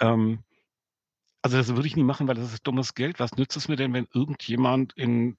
Ähm, 0.00 0.42
also 1.42 1.56
das 1.56 1.68
würde 1.68 1.86
ich 1.86 1.96
nie 1.96 2.02
machen, 2.02 2.26
weil 2.26 2.34
das 2.34 2.52
ist 2.52 2.66
dummes 2.66 2.94
Geld. 2.94 3.20
Was 3.20 3.36
nützt 3.36 3.56
es 3.56 3.68
mir 3.68 3.76
denn, 3.76 3.92
wenn 3.92 4.08
irgendjemand 4.12 4.92
in 4.94 5.36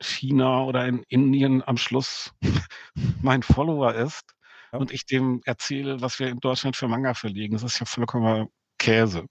China 0.00 0.64
oder 0.64 0.86
in 0.86 1.02
Indien 1.08 1.62
am 1.66 1.76
Schluss 1.76 2.32
mein 3.22 3.42
Follower 3.42 3.94
ist 3.94 4.34
ja. 4.72 4.78
und 4.78 4.92
ich 4.92 5.06
dem 5.06 5.40
erzähle, 5.44 6.00
was 6.00 6.18
wir 6.18 6.28
in 6.28 6.40
Deutschland 6.40 6.76
für 6.76 6.88
Manga 6.88 7.14
verlegen. 7.14 7.54
Das 7.54 7.62
ist 7.62 7.78
ja 7.78 7.86
vollkommen 7.86 8.48
Käse. 8.78 9.26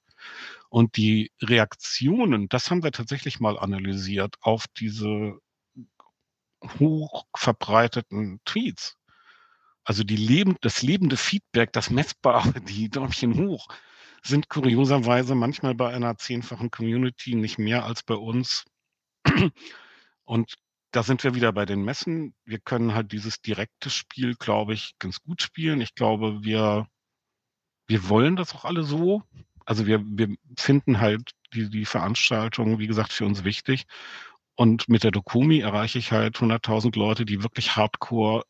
Und 0.70 0.96
die 0.98 1.32
Reaktionen, 1.42 2.48
das 2.48 2.72
haben 2.72 2.84
wir 2.84 2.92
tatsächlich 2.92 3.40
mal 3.40 3.60
analysiert 3.60 4.36
auf 4.42 4.66
diese 4.78 5.40
hoch 6.80 7.26
verbreiteten 7.36 8.40
Tweets. 8.46 8.98
Also 9.84 10.04
die 10.04 10.16
Leben, 10.16 10.58
das 10.62 10.82
lebende 10.82 11.18
Feedback, 11.18 11.74
das 11.74 11.90
messbare, 11.90 12.54
die 12.62 12.90
Däumchen 12.90 13.36
hoch, 13.36 13.68
sind 14.24 14.50
kurioserweise 14.50 15.36
manchmal 15.36 15.76
bei 15.76 15.94
einer 15.94 16.18
zehnfachen 16.18 16.70
Community 16.70 17.36
nicht 17.36 17.58
mehr 17.58 17.86
als 17.86 18.04
bei 18.04 18.16
uns. 18.16 18.66
Und 20.26 20.54
da 20.92 21.04
sind 21.04 21.24
wir 21.24 21.34
wieder 21.34 21.52
bei 21.54 21.66
den 21.66 21.84
Messen. 21.84 22.36
Wir 22.46 22.60
können 22.60 22.94
halt 22.94 23.12
dieses 23.12 23.42
direkte 23.42 23.90
Spiel, 23.90 24.36
glaube 24.36 24.74
ich, 24.74 24.94
ganz 25.00 25.22
gut 25.22 25.42
spielen. 25.42 25.82
Ich 25.82 25.96
glaube, 25.96 26.44
wir, 26.44 26.88
wir 27.88 28.10
wollen 28.10 28.36
das 28.36 28.54
auch 28.54 28.66
alle 28.66 28.84
so. 28.84 29.24
Also 29.66 29.88
wir, 29.88 30.04
wir 30.06 30.36
finden 30.58 31.00
halt 31.00 31.32
die, 31.54 31.70
die 31.70 31.86
Veranstaltung, 31.86 32.80
wie 32.80 32.88
gesagt, 32.88 33.14
für 33.14 33.26
uns 33.26 33.44
wichtig. 33.44 33.86
Und 34.56 34.90
mit 34.90 35.04
der 35.04 35.12
Dokumi 35.12 35.60
erreiche 35.60 35.98
ich 35.98 36.12
halt 36.12 36.38
100.000 36.38 36.98
Leute, 36.98 37.26
die 37.26 37.42
wirklich 37.42 37.76
hardcore 37.76 38.44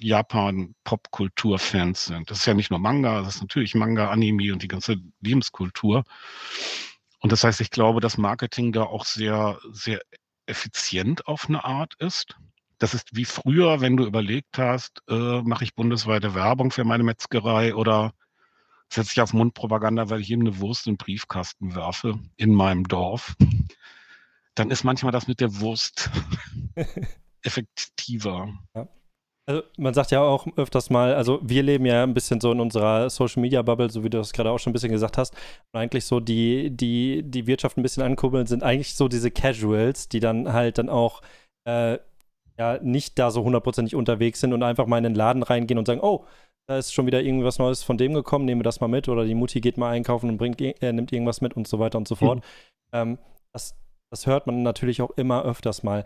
Japan-Popkultur-Fans 0.00 2.06
sind. 2.06 2.30
Das 2.30 2.38
ist 2.38 2.46
ja 2.46 2.54
nicht 2.54 2.70
nur 2.70 2.78
Manga, 2.78 3.22
das 3.22 3.36
ist 3.36 3.40
natürlich 3.40 3.74
Manga, 3.74 4.10
Anime 4.10 4.52
und 4.52 4.62
die 4.62 4.68
ganze 4.68 4.96
Lebenskultur. 5.20 6.04
Und 7.20 7.32
das 7.32 7.44
heißt, 7.44 7.60
ich 7.60 7.70
glaube, 7.70 8.00
dass 8.00 8.18
Marketing 8.18 8.72
da 8.72 8.84
auch 8.84 9.04
sehr, 9.04 9.58
sehr 9.70 10.00
effizient 10.46 11.26
auf 11.26 11.48
eine 11.48 11.64
Art 11.64 11.94
ist. 11.98 12.36
Das 12.78 12.94
ist 12.94 13.16
wie 13.16 13.24
früher, 13.24 13.80
wenn 13.80 13.96
du 13.96 14.06
überlegt 14.06 14.56
hast, 14.56 15.02
äh, 15.08 15.42
mache 15.42 15.64
ich 15.64 15.74
bundesweite 15.74 16.34
Werbung 16.34 16.70
für 16.70 16.84
meine 16.84 17.02
Metzgerei 17.02 17.74
oder 17.74 18.12
setze 18.88 19.12
ich 19.12 19.20
auf 19.20 19.32
Mundpropaganda, 19.32 20.10
weil 20.10 20.20
ich 20.20 20.30
ihm 20.30 20.40
eine 20.40 20.58
Wurst 20.60 20.86
in 20.86 20.94
den 20.94 20.98
Briefkasten 20.98 21.74
werfe 21.74 22.20
in 22.36 22.54
meinem 22.54 22.84
Dorf. 22.84 23.36
Dann 24.54 24.70
ist 24.70 24.84
manchmal 24.84 25.12
das 25.12 25.26
mit 25.26 25.40
der 25.40 25.60
Wurst 25.60 26.08
effektiver. 27.42 28.56
Ja. 28.74 28.88
Also 29.48 29.62
man 29.78 29.94
sagt 29.94 30.10
ja 30.10 30.20
auch 30.20 30.46
öfters 30.56 30.90
mal, 30.90 31.14
also 31.14 31.40
wir 31.42 31.62
leben 31.62 31.86
ja 31.86 32.02
ein 32.02 32.12
bisschen 32.12 32.38
so 32.38 32.52
in 32.52 32.60
unserer 32.60 33.08
Social 33.08 33.40
Media 33.40 33.62
Bubble, 33.62 33.88
so 33.88 34.04
wie 34.04 34.10
du 34.10 34.18
das 34.18 34.34
gerade 34.34 34.50
auch 34.50 34.58
schon 34.58 34.70
ein 34.70 34.74
bisschen 34.74 34.92
gesagt 34.92 35.16
hast. 35.16 35.32
Und 35.72 35.80
eigentlich 35.80 36.04
so 36.04 36.20
die, 36.20 36.68
die, 36.70 37.22
die 37.22 37.46
Wirtschaft 37.46 37.78
ein 37.78 37.82
bisschen 37.82 38.02
ankurbeln, 38.02 38.46
sind 38.46 38.62
eigentlich 38.62 38.94
so 38.94 39.08
diese 39.08 39.30
Casuals, 39.30 40.10
die 40.10 40.20
dann 40.20 40.52
halt 40.52 40.76
dann 40.76 40.90
auch 40.90 41.22
äh, 41.66 41.98
ja 42.58 42.78
nicht 42.82 43.18
da 43.18 43.30
so 43.30 43.42
hundertprozentig 43.42 43.94
unterwegs 43.94 44.40
sind 44.40 44.52
und 44.52 44.62
einfach 44.62 44.86
mal 44.86 44.98
in 44.98 45.04
den 45.04 45.14
Laden 45.14 45.42
reingehen 45.42 45.78
und 45.78 45.86
sagen, 45.86 46.02
oh, 46.02 46.26
da 46.68 46.76
ist 46.76 46.92
schon 46.92 47.06
wieder 47.06 47.22
irgendwas 47.22 47.58
Neues 47.58 47.82
von 47.82 47.96
dem 47.96 48.12
gekommen, 48.12 48.44
nehmen 48.44 48.60
wir 48.60 48.64
das 48.64 48.80
mal 48.80 48.88
mit. 48.88 49.08
Oder 49.08 49.24
die 49.24 49.34
Mutti 49.34 49.62
geht 49.62 49.78
mal 49.78 49.92
einkaufen 49.92 50.28
und 50.28 50.36
bringt, 50.36 50.60
äh, 50.60 50.92
nimmt 50.92 51.10
irgendwas 51.10 51.40
mit 51.40 51.56
und 51.56 51.66
so 51.66 51.78
weiter 51.78 51.96
und 51.96 52.06
so 52.06 52.16
fort. 52.16 52.40
Mhm. 52.40 52.42
Ähm, 52.92 53.18
das, 53.54 53.74
das 54.10 54.26
hört 54.26 54.46
man 54.46 54.62
natürlich 54.62 55.00
auch 55.00 55.12
immer 55.12 55.42
öfters 55.42 55.82
mal. 55.82 56.04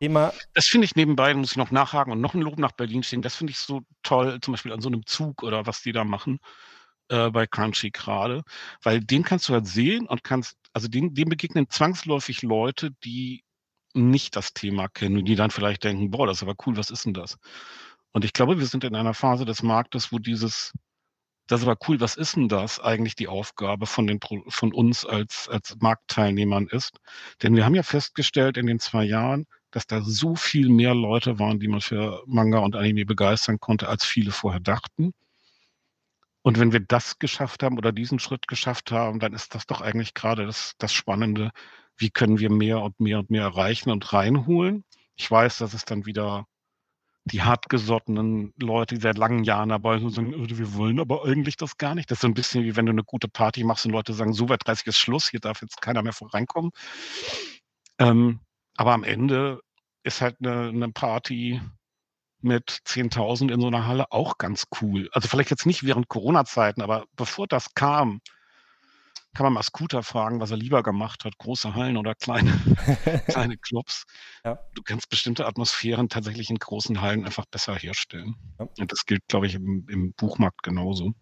Thema. 0.00 0.32
Das 0.54 0.66
finde 0.66 0.84
ich 0.84 0.96
nebenbei, 0.96 1.34
muss 1.34 1.52
ich 1.52 1.56
noch 1.56 1.70
nachhaken 1.70 2.12
und 2.12 2.20
noch 2.20 2.34
ein 2.34 2.42
Lob 2.42 2.58
nach 2.58 2.72
Berlin 2.72 3.02
stehen. 3.02 3.22
Das 3.22 3.36
finde 3.36 3.52
ich 3.52 3.58
so 3.58 3.82
toll, 4.02 4.38
zum 4.40 4.52
Beispiel 4.52 4.72
an 4.72 4.80
so 4.80 4.88
einem 4.88 5.04
Zug 5.06 5.42
oder 5.42 5.66
was 5.66 5.82
die 5.82 5.92
da 5.92 6.04
machen 6.04 6.38
äh, 7.08 7.30
bei 7.30 7.46
Crunchy 7.46 7.90
gerade, 7.90 8.42
weil 8.82 9.00
den 9.00 9.22
kannst 9.22 9.48
du 9.48 9.54
halt 9.54 9.66
sehen 9.66 10.06
und 10.06 10.24
kannst, 10.24 10.56
also 10.72 10.88
dem, 10.88 11.14
dem 11.14 11.28
begegnen 11.28 11.68
zwangsläufig 11.68 12.42
Leute, 12.42 12.90
die 13.04 13.42
nicht 13.94 14.36
das 14.36 14.52
Thema 14.52 14.88
kennen 14.88 15.18
und 15.18 15.24
die 15.24 15.34
dann 15.34 15.50
vielleicht 15.50 15.84
denken, 15.84 16.10
boah, 16.10 16.26
das 16.26 16.38
ist 16.38 16.42
aber 16.42 16.54
cool, 16.66 16.76
was 16.76 16.90
ist 16.90 17.04
denn 17.04 17.14
das? 17.14 17.38
Und 18.12 18.24
ich 18.24 18.32
glaube, 18.32 18.58
wir 18.58 18.66
sind 18.66 18.84
in 18.84 18.94
einer 18.94 19.14
Phase 19.14 19.44
des 19.44 19.62
Marktes, 19.62 20.12
wo 20.12 20.18
dieses, 20.18 20.72
das 21.46 21.60
ist 21.60 21.66
aber 21.66 21.78
cool, 21.88 22.00
was 22.00 22.16
ist 22.16 22.36
denn 22.36 22.48
das 22.48 22.80
eigentlich 22.80 23.16
die 23.16 23.28
Aufgabe 23.28 23.86
von, 23.86 24.06
den, 24.06 24.20
von 24.48 24.72
uns 24.72 25.04
als, 25.04 25.48
als 25.48 25.76
Marktteilnehmern 25.80 26.68
ist? 26.68 26.98
Denn 27.42 27.56
wir 27.56 27.64
haben 27.64 27.74
ja 27.74 27.82
festgestellt 27.82 28.56
in 28.56 28.66
den 28.66 28.78
zwei 28.78 29.04
Jahren, 29.04 29.46
dass 29.70 29.86
da 29.86 30.00
so 30.02 30.34
viel 30.34 30.68
mehr 30.68 30.94
Leute 30.94 31.38
waren, 31.38 31.60
die 31.60 31.68
man 31.68 31.80
für 31.80 32.22
Manga 32.26 32.58
und 32.58 32.76
Anime 32.76 33.04
begeistern 33.04 33.60
konnte, 33.60 33.88
als 33.88 34.04
viele 34.04 34.30
vorher 34.30 34.60
dachten. 34.60 35.12
Und 36.42 36.58
wenn 36.58 36.72
wir 36.72 36.80
das 36.80 37.18
geschafft 37.18 37.62
haben 37.62 37.78
oder 37.78 37.92
diesen 37.92 38.18
Schritt 38.18 38.48
geschafft 38.48 38.90
haben, 38.92 39.20
dann 39.20 39.34
ist 39.34 39.54
das 39.54 39.66
doch 39.66 39.80
eigentlich 39.80 40.14
gerade 40.14 40.46
das, 40.46 40.74
das 40.78 40.92
Spannende. 40.92 41.50
Wie 41.96 42.10
können 42.10 42.38
wir 42.38 42.50
mehr 42.50 42.80
und 42.80 43.00
mehr 43.00 43.18
und 43.18 43.30
mehr 43.30 43.42
erreichen 43.42 43.90
und 43.90 44.12
reinholen? 44.12 44.84
Ich 45.16 45.30
weiß, 45.30 45.58
dass 45.58 45.74
es 45.74 45.84
dann 45.84 46.06
wieder 46.06 46.46
die 47.28 47.42
hartgesottenen 47.42 48.54
Leute, 48.58 48.94
die 48.94 49.00
seit 49.00 49.18
langen 49.18 49.44
Jahren 49.44 49.68
dabei 49.68 49.98
sind 49.98 50.06
und 50.06 50.14
sagen, 50.14 50.32
äh, 50.32 50.58
wir 50.58 50.74
wollen 50.74 51.00
aber 51.00 51.24
eigentlich 51.24 51.56
das 51.56 51.76
gar 51.76 51.94
nicht. 51.94 52.10
Das 52.10 52.18
ist 52.18 52.22
so 52.22 52.28
ein 52.28 52.34
bisschen 52.34 52.64
wie 52.64 52.76
wenn 52.76 52.86
du 52.86 52.92
eine 52.92 53.04
gute 53.04 53.28
Party 53.28 53.64
machst 53.64 53.86
und 53.86 53.92
Leute 53.92 54.14
sagen, 54.14 54.32
so 54.32 54.48
weit 54.48 54.66
30 54.66 54.86
ist 54.86 54.98
Schluss, 54.98 55.28
hier 55.28 55.40
darf 55.40 55.60
jetzt 55.62 55.80
keiner 55.80 56.02
mehr 56.02 56.14
reinkommen. 56.32 56.70
Ähm, 57.98 58.40
aber 58.78 58.92
am 58.92 59.02
Ende 59.02 59.60
ist 60.04 60.20
halt 60.22 60.36
eine, 60.40 60.68
eine 60.68 60.88
Party 60.90 61.60
mit 62.40 62.70
10.000 62.70 63.52
in 63.52 63.60
so 63.60 63.66
einer 63.66 63.88
Halle 63.88 64.12
auch 64.12 64.38
ganz 64.38 64.68
cool. 64.80 65.10
Also 65.12 65.28
vielleicht 65.28 65.50
jetzt 65.50 65.66
nicht 65.66 65.84
während 65.84 66.08
Corona-Zeiten, 66.08 66.80
aber 66.80 67.04
bevor 67.16 67.48
das 67.48 67.74
kam, 67.74 68.20
kann 69.34 69.44
man 69.44 69.52
mal 69.54 69.64
Scooter 69.64 70.04
fragen, 70.04 70.40
was 70.40 70.52
er 70.52 70.56
lieber 70.56 70.84
gemacht 70.84 71.24
hat, 71.24 71.36
große 71.38 71.74
Hallen 71.74 71.96
oder 71.96 72.14
kleine, 72.14 72.52
kleine 73.26 73.56
Clubs. 73.56 74.04
Ja. 74.44 74.60
Du 74.74 74.82
kannst 74.84 75.08
bestimmte 75.08 75.44
Atmosphären 75.44 76.08
tatsächlich 76.08 76.48
in 76.48 76.58
großen 76.58 77.00
Hallen 77.00 77.24
einfach 77.24 77.46
besser 77.46 77.74
herstellen. 77.74 78.36
Ja. 78.60 78.68
Und 78.78 78.92
das 78.92 79.06
gilt, 79.06 79.26
glaube 79.26 79.48
ich, 79.48 79.56
im, 79.56 79.88
im 79.90 80.12
Buchmarkt 80.12 80.62
genauso. 80.62 81.14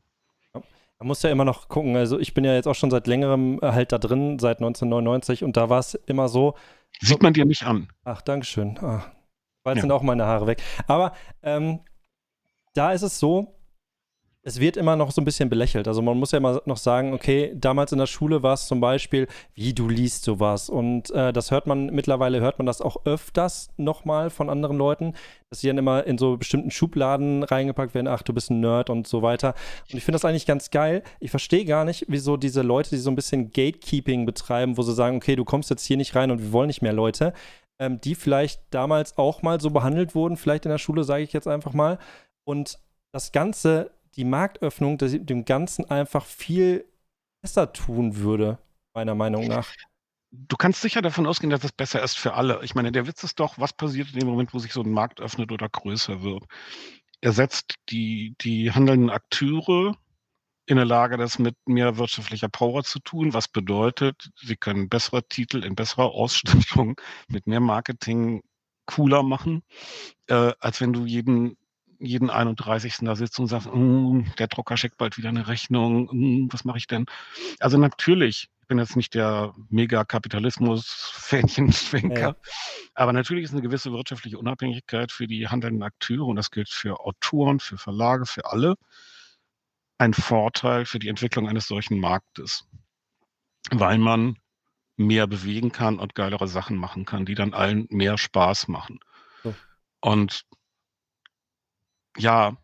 Man 0.99 1.09
muss 1.09 1.23
ja 1.23 1.31
immer 1.31 1.45
noch 1.45 1.69
gucken. 1.69 1.97
Also 1.97 2.19
ich 2.19 2.33
bin 2.33 2.45
ja 2.45 2.55
jetzt 2.55 2.67
auch 2.67 2.75
schon 2.75 2.91
seit 2.91 3.07
längerem 3.07 3.59
äh, 3.63 3.73
halt 3.73 3.93
da 3.93 3.99
drin, 3.99 4.39
seit 4.39 4.59
1999 4.59 5.45
und 5.45 5.57
da 5.57 5.69
war 5.69 5.79
es 5.79 5.95
immer 5.95 6.29
so. 6.29 6.55
Sieht 7.01 7.23
man 7.23 7.33
dir 7.33 7.45
nicht 7.45 7.65
an. 7.65 7.89
Ach, 8.05 8.23
Dankeschön. 8.23 8.79
Ach, 8.81 9.11
bald 9.63 9.77
ja. 9.77 9.83
sind 9.83 9.91
auch 9.91 10.03
meine 10.03 10.25
Haare 10.25 10.47
weg. 10.47 10.63
Aber 10.87 11.13
ähm, 11.43 11.81
da 12.75 12.93
ist 12.93 13.03
es 13.03 13.19
so, 13.19 13.56
es 14.47 14.61
wird 14.61 14.77
immer 14.77 14.95
noch 14.95 15.11
so 15.11 15.21
ein 15.21 15.25
bisschen 15.25 15.49
belächelt. 15.49 15.89
Also 15.89 16.03
man 16.03 16.17
muss 16.19 16.31
ja 16.31 16.39
immer 16.39 16.63
noch 16.67 16.77
sagen, 16.77 17.13
okay, 17.13 17.53
damals 17.57 17.91
in 17.91 17.99
der 17.99 18.07
Schule 18.07 18.45
war 18.45 18.55
es 18.55 18.69
zum 18.69 18.81
Beispiel, 18.81 19.27
wie 19.55 19.75
du 19.75 19.89
liest 19.89 20.23
sowas. 20.23 20.71
Und 20.71 21.11
äh, 21.11 21.33
das 21.33 21.51
hört 21.51 21.67
man, 21.67 21.87
mittlerweile 21.87 22.39
hört 22.41 22.61
man 22.61 22.67
das 22.67 22.81
auch 22.81 23.05
öfters 23.07 23.71
nochmal 23.77 24.31
von 24.31 24.49
anderen 24.49 24.77
Leuten, 24.77 25.15
dass 25.51 25.63
sie 25.63 25.67
dann 25.67 25.79
immer 25.79 26.07
in 26.07 26.17
so 26.17 26.37
bestimmten 26.37 26.71
Schubladen 26.71 27.43
reingepackt 27.43 27.93
werden, 27.93 28.07
ach, 28.07 28.23
du 28.23 28.33
bist 28.33 28.51
ein 28.51 28.61
Nerd 28.61 28.89
und 28.89 29.09
so 29.09 29.21
weiter. 29.21 29.55
Und 29.91 29.99
ich 29.99 30.05
finde 30.05 30.15
das 30.15 30.25
eigentlich 30.25 30.47
ganz 30.47 30.71
geil. 30.71 31.03
Ich 31.19 31.33
verstehe 31.33 31.65
gar 31.65 31.85
nicht, 31.85 32.05
wieso 32.07 32.37
diese 32.37 32.63
Leute, 32.63 32.91
die 32.91 32.99
so 32.99 33.11
ein 33.11 33.17
bisschen 33.17 33.51
Gatekeeping 33.51 34.27
betreiben, 34.27 34.77
wo 34.77 34.83
sie 34.83 34.95
sagen, 34.95 35.17
okay, 35.17 35.35
du 35.35 35.45
kommst 35.45 35.71
jetzt 35.71 35.85
hier 35.85 35.97
nicht 35.97 36.15
rein 36.15 36.31
und 36.31 36.41
wir 36.41 36.53
wollen 36.53 36.69
nicht 36.69 36.83
mehr 36.83 36.93
Leute, 36.93 37.33
ähm, 37.81 38.01
die 38.01 38.15
vielleicht 38.15 38.63
damals 38.71 39.19
auch 39.19 39.43
mal 39.43 39.61
so 39.61 39.71
behandelt 39.71 40.15
wurden, 40.15 40.37
vielleicht 40.37 40.67
in 40.67 40.71
der 40.71 40.79
Schule, 40.79 41.03
sage 41.03 41.25
ich 41.25 41.33
jetzt 41.33 41.49
einfach 41.49 41.73
mal. 41.73 41.99
Und 42.45 42.79
das 43.11 43.33
Ganze 43.33 43.96
die 44.17 44.25
Marktöffnung 44.25 44.99
dem 44.99 45.45
Ganzen 45.45 45.91
einfach 45.91 46.25
viel 46.25 46.85
besser 47.43 47.73
tun 47.73 48.17
würde, 48.17 48.59
meiner 48.95 49.15
Meinung 49.15 49.47
nach. 49.47 49.75
Du 50.33 50.57
kannst 50.57 50.83
sicher 50.83 51.03
davon 51.03 51.27
ausgehen, 51.27 51.51
dass 51.51 51.65
es 51.65 51.73
besser 51.73 52.03
ist 52.03 52.19
für 52.19 52.35
alle. 52.35 52.61
Ich 52.63 52.75
meine, 52.75 52.93
der 52.93 53.07
Witz 53.07 53.23
ist 53.25 53.39
doch, 53.39 53.59
was 53.59 53.73
passiert 53.73 54.13
in 54.13 54.21
dem 54.21 54.29
Moment, 54.29 54.53
wo 54.53 54.59
sich 54.59 54.73
so 54.73 54.83
ein 54.83 54.91
Markt 54.91 55.21
öffnet 55.21 55.53
oder 55.53 55.69
größer 55.69 56.23
wird? 56.23 56.45
er 57.21 57.33
setzt 57.33 57.75
die, 57.89 58.35
die 58.41 58.71
handelnden 58.73 59.11
Akteure 59.11 59.97
in 60.67 60.77
der 60.77 60.85
Lage, 60.85 61.17
das 61.17 61.39
mit 61.39 61.57
mehr 61.67 61.97
wirtschaftlicher 61.97 62.49
Power 62.49 62.83
zu 62.85 62.99
tun, 62.99 63.35
was 63.35 63.49
bedeutet, 63.49 64.31
sie 64.37 64.57
können 64.57 64.89
bessere 64.89 65.27
Titel 65.27 65.65
in 65.65 65.75
besserer 65.75 66.13
Ausstattung 66.13 67.01
mit 67.29 67.47
mehr 67.47 67.61
Marketing 67.61 68.43
cooler 68.87 69.23
machen, 69.23 69.63
äh, 70.29 70.53
als 70.61 70.81
wenn 70.81 70.93
du 70.93 71.07
jeden, 71.07 71.57
jeden 71.99 72.31
31. 72.31 72.99
da 73.03 73.17
sitzt 73.17 73.39
und 73.39 73.47
sagst, 73.47 73.69
mm, 73.73 74.23
der 74.39 74.49
Drucker 74.49 74.77
schickt 74.77 74.99
bald 74.99 75.17
wieder 75.19 75.29
eine 75.29 75.47
Rechnung, 75.49 76.09
mm, 76.13 76.49
was 76.53 76.65
mache 76.65 76.79
ich 76.79 76.87
denn? 76.87 77.07
Also 77.61 77.79
natürlich, 77.79 78.49
ich 78.61 78.67
bin 78.67 78.79
jetzt 78.79 78.97
nicht 78.97 79.15
der 79.15 79.55
Mega-Kapitalismus-Fähnchenschwenker, 79.71 82.21
ja. 82.21 82.37
aber 82.95 83.13
natürlich 83.13 83.45
ist 83.45 83.53
eine 83.53 83.63
gewisse 83.63 83.93
wirtschaftliche 83.93 84.39
Unabhängigkeit 84.39 85.13
für 85.13 85.27
die 85.27 85.49
handelnden 85.49 85.83
Akteure 85.83 86.27
und 86.27 86.37
das 86.37 86.51
gilt 86.51 86.69
für 86.69 87.01
Autoren, 87.01 87.61
für 87.61 87.79
Verlage, 87.79 88.27
für 88.27 88.45
alle 88.47 88.77
ein 89.99 90.15
Vorteil 90.15 90.85
für 90.85 90.99
die 90.99 91.09
Entwicklung 91.09 91.49
eines 91.49 91.69
solchen 91.69 91.99
Marktes, 91.99 92.67
weil 93.71 93.99
man 93.99 94.37
mehr 94.97 95.27
bewegen 95.27 95.73
kann 95.73 95.99
und 95.99 96.15
geilere 96.15 96.49
Sachen 96.49 96.77
machen 96.77 97.05
kann, 97.05 97.27
die 97.27 97.35
dann 97.35 97.55
allen 97.55 97.87
mehr 97.91 98.19
Spaß 98.19 98.69
machen. 98.69 99.01
Und 100.01 100.45
ja, 102.19 102.57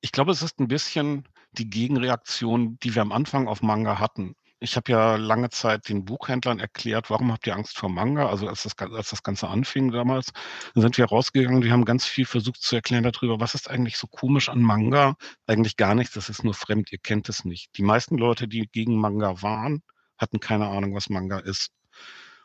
ich 0.00 0.12
glaube, 0.12 0.32
es 0.32 0.42
ist 0.42 0.60
ein 0.60 0.68
bisschen 0.68 1.28
die 1.52 1.68
Gegenreaktion, 1.70 2.78
die 2.82 2.94
wir 2.94 3.02
am 3.02 3.12
Anfang 3.12 3.48
auf 3.48 3.62
Manga 3.62 3.98
hatten. 3.98 4.34
Ich 4.60 4.76
habe 4.76 4.92
ja 4.92 5.16
lange 5.16 5.50
Zeit 5.50 5.88
den 5.88 6.04
Buchhändlern 6.04 6.60
erklärt, 6.60 7.10
warum 7.10 7.32
habt 7.32 7.46
ihr 7.48 7.54
Angst 7.56 7.76
vor 7.76 7.88
Manga? 7.88 8.28
Also 8.28 8.46
als 8.46 8.62
das, 8.62 8.78
als 8.78 9.10
das 9.10 9.22
Ganze 9.24 9.48
anfing 9.48 9.90
damals, 9.90 10.32
sind 10.74 10.96
wir 10.98 11.06
rausgegangen, 11.06 11.64
wir 11.64 11.72
haben 11.72 11.84
ganz 11.84 12.06
viel 12.06 12.26
versucht 12.26 12.62
zu 12.62 12.76
erklären 12.76 13.02
darüber, 13.02 13.40
was 13.40 13.54
ist 13.56 13.68
eigentlich 13.68 13.98
so 13.98 14.06
komisch 14.06 14.48
an 14.48 14.60
Manga? 14.62 15.16
Eigentlich 15.46 15.76
gar 15.76 15.94
nichts, 15.96 16.14
das 16.14 16.28
ist 16.28 16.44
nur 16.44 16.54
fremd, 16.54 16.92
ihr 16.92 16.98
kennt 16.98 17.28
es 17.28 17.44
nicht. 17.44 17.76
Die 17.76 17.82
meisten 17.82 18.18
Leute, 18.18 18.46
die 18.46 18.68
gegen 18.70 18.96
Manga 18.96 19.42
waren, 19.42 19.82
hatten 20.16 20.38
keine 20.40 20.68
Ahnung, 20.68 20.94
was 20.94 21.10
Manga 21.10 21.38
ist. 21.40 21.72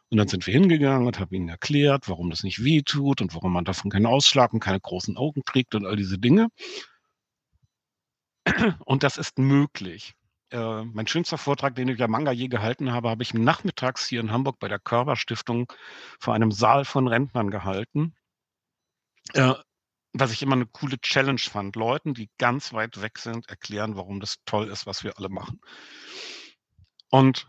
Und 0.10 0.18
dann 0.18 0.28
sind 0.28 0.48
wir 0.48 0.54
hingegangen 0.54 1.06
und 1.06 1.20
haben 1.20 1.36
ihnen 1.36 1.50
erklärt, 1.50 2.08
warum 2.08 2.30
das 2.30 2.44
nicht 2.44 2.64
weh 2.64 2.82
tut 2.82 3.22
und 3.22 3.34
warum 3.36 3.54
man 3.54 3.66
davon 3.66 3.92
keinen 3.92 4.06
Ausschlag 4.06 4.54
und 4.54 4.62
keine 4.62 4.80
großen 4.80 5.18
Augen 5.18 5.44
kriegt 5.44 5.76
und 5.76 5.86
all 5.86 5.96
diese 5.98 6.18
Dinge. 6.18 6.48
Und 8.86 9.04
das 9.04 9.18
ist 9.18 9.38
möglich 9.38 10.14
äh, 10.52 10.84
mein 10.84 11.08
schönster 11.08 11.38
Vortrag, 11.38 11.76
den 11.76 11.88
ich 11.90 11.96
über 11.96 12.08
Manga 12.08 12.32
je 12.32 12.48
gehalten 12.48 12.92
habe, 12.92 13.10
habe 13.10 13.24
ich 13.24 13.34
nachmittags 13.34 14.08
hier 14.08 14.22
in 14.22 14.32
Hamburg 14.32 14.60
bei 14.60 14.68
der 14.68 14.80
Körperstiftung 14.80 15.72
vor 16.20 16.34
einem 16.34 16.52
Saal 16.52 16.86
von 16.86 17.08
Rentnern 17.08 17.52
gehalten. 17.52 18.16
Äh, 19.34 19.54
was 20.14 20.32
ich 20.32 20.42
immer 20.42 20.56
eine 20.56 20.66
coole 20.66 21.00
Challenge 21.00 21.40
fand. 21.40 21.76
Leuten, 21.76 22.14
die 22.14 22.30
ganz 22.38 22.74
weit 22.74 23.02
weg 23.02 23.20
sind, 23.20 23.48
erklären, 23.50 23.96
warum 23.98 24.20
das 24.20 24.38
toll 24.46 24.70
ist, 24.70 24.86
was 24.86 25.04
wir 25.04 25.18
alle 25.18 25.30
machen. 25.30 25.60
Und 27.10 27.48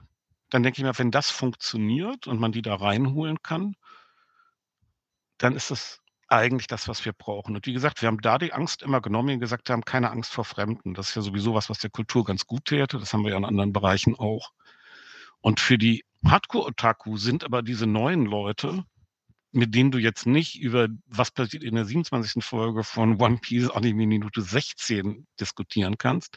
dann 0.51 0.63
denke 0.63 0.79
ich 0.79 0.85
mir, 0.85 0.99
wenn 0.99 1.11
das 1.11 1.31
funktioniert 1.31 2.27
und 2.27 2.41
man 2.41 2.53
die 2.53 2.63
da 2.63 2.75
reinholen 2.75 3.43
kann, 3.43 3.77
dann 5.39 5.55
ist 5.55 5.71
es 5.71 6.01
eigentlich 6.29 6.67
das, 6.67 6.89
was 6.89 7.05
wir 7.05 7.13
brauchen. 7.13 7.57
Und 7.57 7.67
wie 7.67 7.73
gesagt, 7.73 8.03
wir 8.03 8.07
haben 8.07 8.21
da 8.21 8.39
die 8.39 8.53
Angst 8.53 8.83
immer 8.83 9.01
genommen 9.01 9.35
und 9.35 9.41
gesagt 9.41 9.71
haben, 9.71 9.85
keine 9.85 10.11
Angst 10.11 10.33
vor 10.33 10.45
Fremden. 10.45 10.95
Das 10.95 11.11
ist 11.11 11.15
ja 11.15 11.23
sowieso 11.23 11.55
was, 11.55 11.71
was 11.71 11.79
der 11.79 11.91
Kultur 11.91 12.25
ganz 12.25 12.47
gut 12.47 12.67
täte. 12.67 12.99
Das 12.99 13.13
haben 13.13 13.25
wir 13.25 13.31
ja 13.31 13.37
in 13.37 13.45
anderen 13.45 13.73
Bereichen 13.73 14.15
auch. 14.15 14.53
Und 15.41 15.61
für 15.61 15.79
die 15.79 16.05
Hardcore-Otaku 16.25 17.17
sind 17.17 17.45
aber 17.45 17.63
diese 17.63 17.87
neuen 17.87 18.27
Leute, 18.27 18.85
mit 19.53 19.75
denen 19.75 19.91
du 19.91 19.99
jetzt 19.99 20.27
nicht 20.27 20.61
über 20.61 20.89
was 21.07 21.31
passiert 21.31 21.65
in 21.65 21.75
der 21.75 21.87
27. 21.87 22.45
Folge 22.45 22.85
von 22.85 23.21
One 23.21 23.39
Piece 23.39 23.71
Anime 23.71 24.07
Minute 24.07 24.43
16 24.43 25.27
diskutieren 25.41 25.97
kannst, 25.97 26.37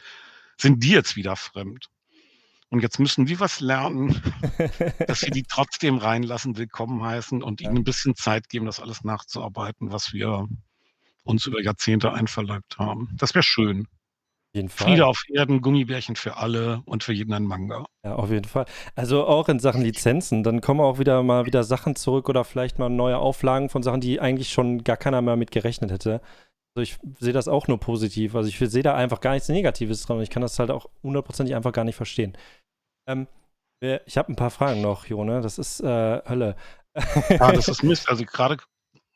sind 0.56 0.82
die 0.82 0.90
jetzt 0.90 1.16
wieder 1.16 1.36
fremd. 1.36 1.88
Und 2.72 2.80
jetzt 2.80 2.98
müssen 2.98 3.28
wir 3.28 3.38
was 3.38 3.60
lernen, 3.60 4.22
dass 5.06 5.20
wir 5.20 5.30
die 5.30 5.42
trotzdem 5.42 5.98
reinlassen, 5.98 6.56
willkommen 6.56 7.04
heißen 7.04 7.42
und 7.42 7.60
ihnen 7.60 7.76
ein 7.76 7.84
bisschen 7.84 8.14
Zeit 8.14 8.48
geben, 8.48 8.64
das 8.64 8.80
alles 8.80 9.04
nachzuarbeiten, 9.04 9.92
was 9.92 10.14
wir 10.14 10.48
uns 11.22 11.44
über 11.44 11.62
Jahrzehnte 11.62 12.14
einverleibt 12.14 12.78
haben. 12.78 13.10
Das 13.18 13.34
wäre 13.34 13.42
schön. 13.42 13.88
Jeden 14.54 14.70
Fall. 14.70 14.86
Friede 14.86 15.06
auf 15.06 15.22
Erden, 15.28 15.60
Gummibärchen 15.60 16.16
für 16.16 16.38
alle 16.38 16.80
und 16.86 17.04
für 17.04 17.12
jeden 17.12 17.34
ein 17.34 17.44
Manga. 17.44 17.84
Ja, 18.04 18.14
auf 18.14 18.30
jeden 18.30 18.48
Fall. 18.48 18.64
Also 18.94 19.26
auch 19.26 19.50
in 19.50 19.58
Sachen 19.58 19.82
Lizenzen, 19.82 20.42
dann 20.42 20.62
kommen 20.62 20.80
auch 20.80 20.98
wieder 20.98 21.22
mal 21.22 21.44
wieder 21.44 21.64
Sachen 21.64 21.94
zurück 21.94 22.30
oder 22.30 22.42
vielleicht 22.42 22.78
mal 22.78 22.88
neue 22.88 23.18
Auflagen 23.18 23.68
von 23.68 23.82
Sachen, 23.82 24.00
die 24.00 24.18
eigentlich 24.18 24.48
schon 24.48 24.82
gar 24.82 24.96
keiner 24.96 25.20
mehr 25.20 25.36
mit 25.36 25.50
gerechnet 25.50 25.90
hätte. 25.90 26.22
Also 26.74 26.84
ich 26.84 26.98
sehe 27.20 27.34
das 27.34 27.48
auch 27.48 27.68
nur 27.68 27.78
positiv. 27.78 28.34
Also 28.34 28.48
ich 28.48 28.58
sehe 28.58 28.82
da 28.82 28.94
einfach 28.94 29.20
gar 29.20 29.32
nichts 29.32 29.48
Negatives 29.48 30.06
dran 30.06 30.16
und 30.16 30.22
ich 30.22 30.30
kann 30.30 30.40
das 30.40 30.58
halt 30.58 30.70
auch 30.70 30.86
hundertprozentig 31.02 31.54
einfach 31.54 31.72
gar 31.72 31.84
nicht 31.84 31.96
verstehen. 31.96 32.36
Ähm, 33.06 33.26
ich 34.06 34.16
habe 34.16 34.32
ein 34.32 34.36
paar 34.36 34.50
Fragen 34.50 34.80
noch, 34.80 35.06
Jone. 35.06 35.40
Das 35.40 35.58
ist 35.58 35.80
äh, 35.80 36.22
Hölle. 36.28 36.56
ah, 36.94 37.52
das 37.52 37.68
ist 37.68 37.82
Mist. 37.82 38.08
Also 38.08 38.24
gerade 38.24 38.58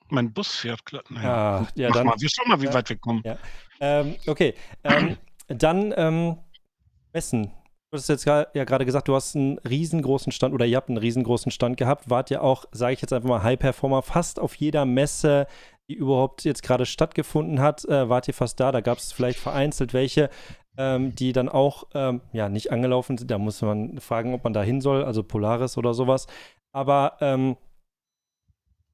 mein 0.08 0.32
Bus 0.32 0.54
fährt. 0.54 0.80
Naja, 1.08 1.60
ah, 1.60 1.68
ja, 1.74 1.90
dann, 1.90 2.06
mal. 2.06 2.16
Wir 2.18 2.28
schauen 2.28 2.48
mal, 2.48 2.60
wie 2.60 2.66
ja, 2.66 2.74
weit 2.74 2.88
wir 2.88 2.96
kommen. 2.96 3.22
Ja. 3.24 3.38
Ähm, 3.80 4.16
okay. 4.26 4.54
Ähm, 4.84 5.16
dann 5.48 5.94
ähm, 5.96 6.36
Messen. 7.12 7.52
Du 7.90 7.98
hast 7.98 8.08
jetzt 8.08 8.24
ja 8.24 8.44
gerade 8.52 8.84
gesagt, 8.84 9.06
du 9.06 9.14
hast 9.14 9.36
einen 9.36 9.58
riesengroßen 9.58 10.32
Stand 10.32 10.52
oder 10.52 10.66
ihr 10.66 10.76
habt 10.76 10.88
einen 10.88 10.98
riesengroßen 10.98 11.52
Stand 11.52 11.76
gehabt. 11.76 12.10
Wart 12.10 12.30
ja 12.30 12.40
auch, 12.40 12.64
sage 12.72 12.94
ich 12.94 13.00
jetzt 13.00 13.12
einfach 13.12 13.28
mal, 13.28 13.42
High 13.44 13.58
Performer 13.58 14.02
fast 14.02 14.40
auf 14.40 14.56
jeder 14.56 14.84
Messe, 14.84 15.46
die 15.88 15.94
überhaupt 15.94 16.42
jetzt 16.44 16.64
gerade 16.64 16.84
stattgefunden 16.84 17.60
hat. 17.60 17.84
Äh, 17.84 18.08
wart 18.08 18.26
ihr 18.26 18.34
fast 18.34 18.58
da? 18.58 18.72
Da 18.72 18.80
gab 18.80 18.98
es 18.98 19.12
vielleicht 19.12 19.38
vereinzelt 19.38 19.94
welche 19.94 20.30
ähm, 20.78 21.14
die 21.14 21.32
dann 21.32 21.48
auch 21.48 21.84
ähm, 21.94 22.20
ja 22.32 22.48
nicht 22.48 22.72
angelaufen 22.72 23.18
sind. 23.18 23.30
Da 23.30 23.38
muss 23.38 23.62
man 23.62 23.98
fragen, 23.98 24.34
ob 24.34 24.44
man 24.44 24.52
da 24.52 24.62
hin 24.62 24.80
soll, 24.80 25.04
also 25.04 25.22
Polaris 25.22 25.76
oder 25.78 25.94
sowas. 25.94 26.26
Aber 26.72 27.16
ähm, 27.20 27.56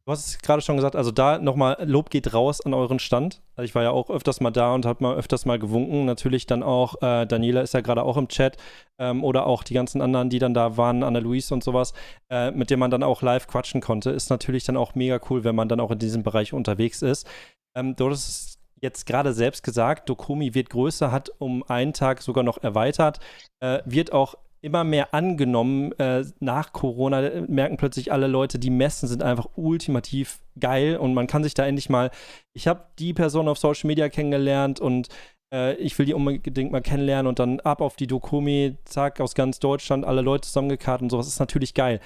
du 0.05 0.12
hast 0.12 0.26
es 0.26 0.39
gerade 0.39 0.62
schon 0.62 0.76
gesagt, 0.76 0.97
also 0.97 1.11
da 1.11 1.39
nochmal 1.39 1.76
Lob 1.85 2.11
geht 2.11 2.33
raus 2.35 2.61
an 2.61 2.74
euren 2.74 2.99
Stand. 2.99 3.43
Also 3.57 3.64
ich 3.64 3.74
war 3.74 3.83
ja 3.83 3.91
auch 3.91 4.11
öfters 4.11 4.41
mal 4.41 4.51
da 4.51 4.74
und 4.74 4.87
habe 4.87 5.03
mal 5.03 5.16
öfters 5.16 5.47
mal 5.47 5.59
gewunken. 5.59 6.05
Natürlich 6.05 6.47
dann 6.47 6.62
auch, 6.62 7.01
äh, 7.03 7.26
Daniela 7.26 7.61
ist 7.61 7.74
ja 7.74 7.80
gerade 7.80 8.03
auch 8.03 8.16
im 8.16 8.28
Chat 8.28 8.57
ähm, 8.99 9.24
oder 9.24 9.47
auch 9.47 9.62
die 9.62 9.74
ganzen 9.74 10.01
anderen, 10.01 10.30
die 10.30 10.39
dann 10.39 10.55
da 10.55 10.76
waren, 10.76 11.03
Anna-Louise 11.03 11.53
und 11.55 11.64
sowas, 11.64 11.93
äh, 12.30 12.51
mit 12.51 12.70
denen 12.70 12.80
man 12.80 12.91
dann 12.91 13.03
auch 13.03 13.22
live 13.22 13.47
quatschen 13.47 13.80
konnte. 13.80 14.11
Ist 14.11 14.30
natürlich 14.30 14.64
dann 14.64 14.76
auch 14.76 14.95
mega 14.95 15.20
cool, 15.30 15.45
wenn 15.45 15.55
man 15.55 15.68
dann 15.68 15.80
auch 15.80 15.91
in 15.91 15.99
diesem 15.99 16.22
Bereich 16.22 16.53
unterwegs 16.53 17.03
ist. 17.03 17.28
Ähm, 17.74 17.97
du 17.97 18.11
hast 18.11 18.61
jetzt 18.83 19.07
gerade 19.07 19.33
selbst 19.33 19.62
gesagt, 19.62 20.09
Dokumi 20.09 20.55
wird 20.55 20.70
größer, 20.70 21.12
hat 21.12 21.30
um 21.39 21.62
einen 21.68 21.93
Tag 21.93 22.20
sogar 22.20 22.45
noch 22.45 22.62
erweitert, 22.62 23.20
äh, 23.61 23.80
wird 23.85 24.12
auch 24.12 24.35
immer 24.61 24.85
mehr 24.85 25.12
angenommen. 25.14 25.93
Äh, 25.99 26.24
nach 26.41 26.72
Corona 26.72 27.22
äh, 27.22 27.41
merken 27.43 27.76
plötzlich 27.76 28.12
alle 28.12 28.26
Leute, 28.26 28.59
die 28.59 28.70
Messen 28.70 29.09
sind 29.09 29.22
einfach 29.22 29.49
ultimativ 29.57 30.41
geil 30.59 30.97
und 30.97 31.14
man 31.14 31.26
kann 31.26 31.43
sich 31.43 31.55
da 31.55 31.66
endlich 31.66 31.89
mal, 31.89 32.11
ich 32.55 32.68
habe 32.68 32.87
die 32.99 33.14
Person 33.14 33.49
auf 33.49 33.59
Social 33.59 33.89
Media 33.89 34.09
kennengelernt 34.09 34.80
und 34.80 35.09
äh, 35.53 35.74
ich 35.74 35.99
will 35.99 36.07
die 36.07 36.14
unbedingt 36.14 36.72
mal 36.72 36.83
kennenlernen 36.83 37.26
und 37.26 37.39
dann 37.39 37.61
ab 37.61 37.80
auf 37.80 37.97
die 37.97 38.07
Dokumi, 38.07 38.76
zack, 38.85 39.20
aus 39.20 39.35
ganz 39.35 39.59
Deutschland, 39.59 40.05
alle 40.05 40.22
Leute 40.22 40.47
zusammengekarrt 40.47 41.03
und 41.03 41.11
sowas 41.11 41.26
ist 41.26 41.41
natürlich 41.41 41.74
geil. 41.74 42.01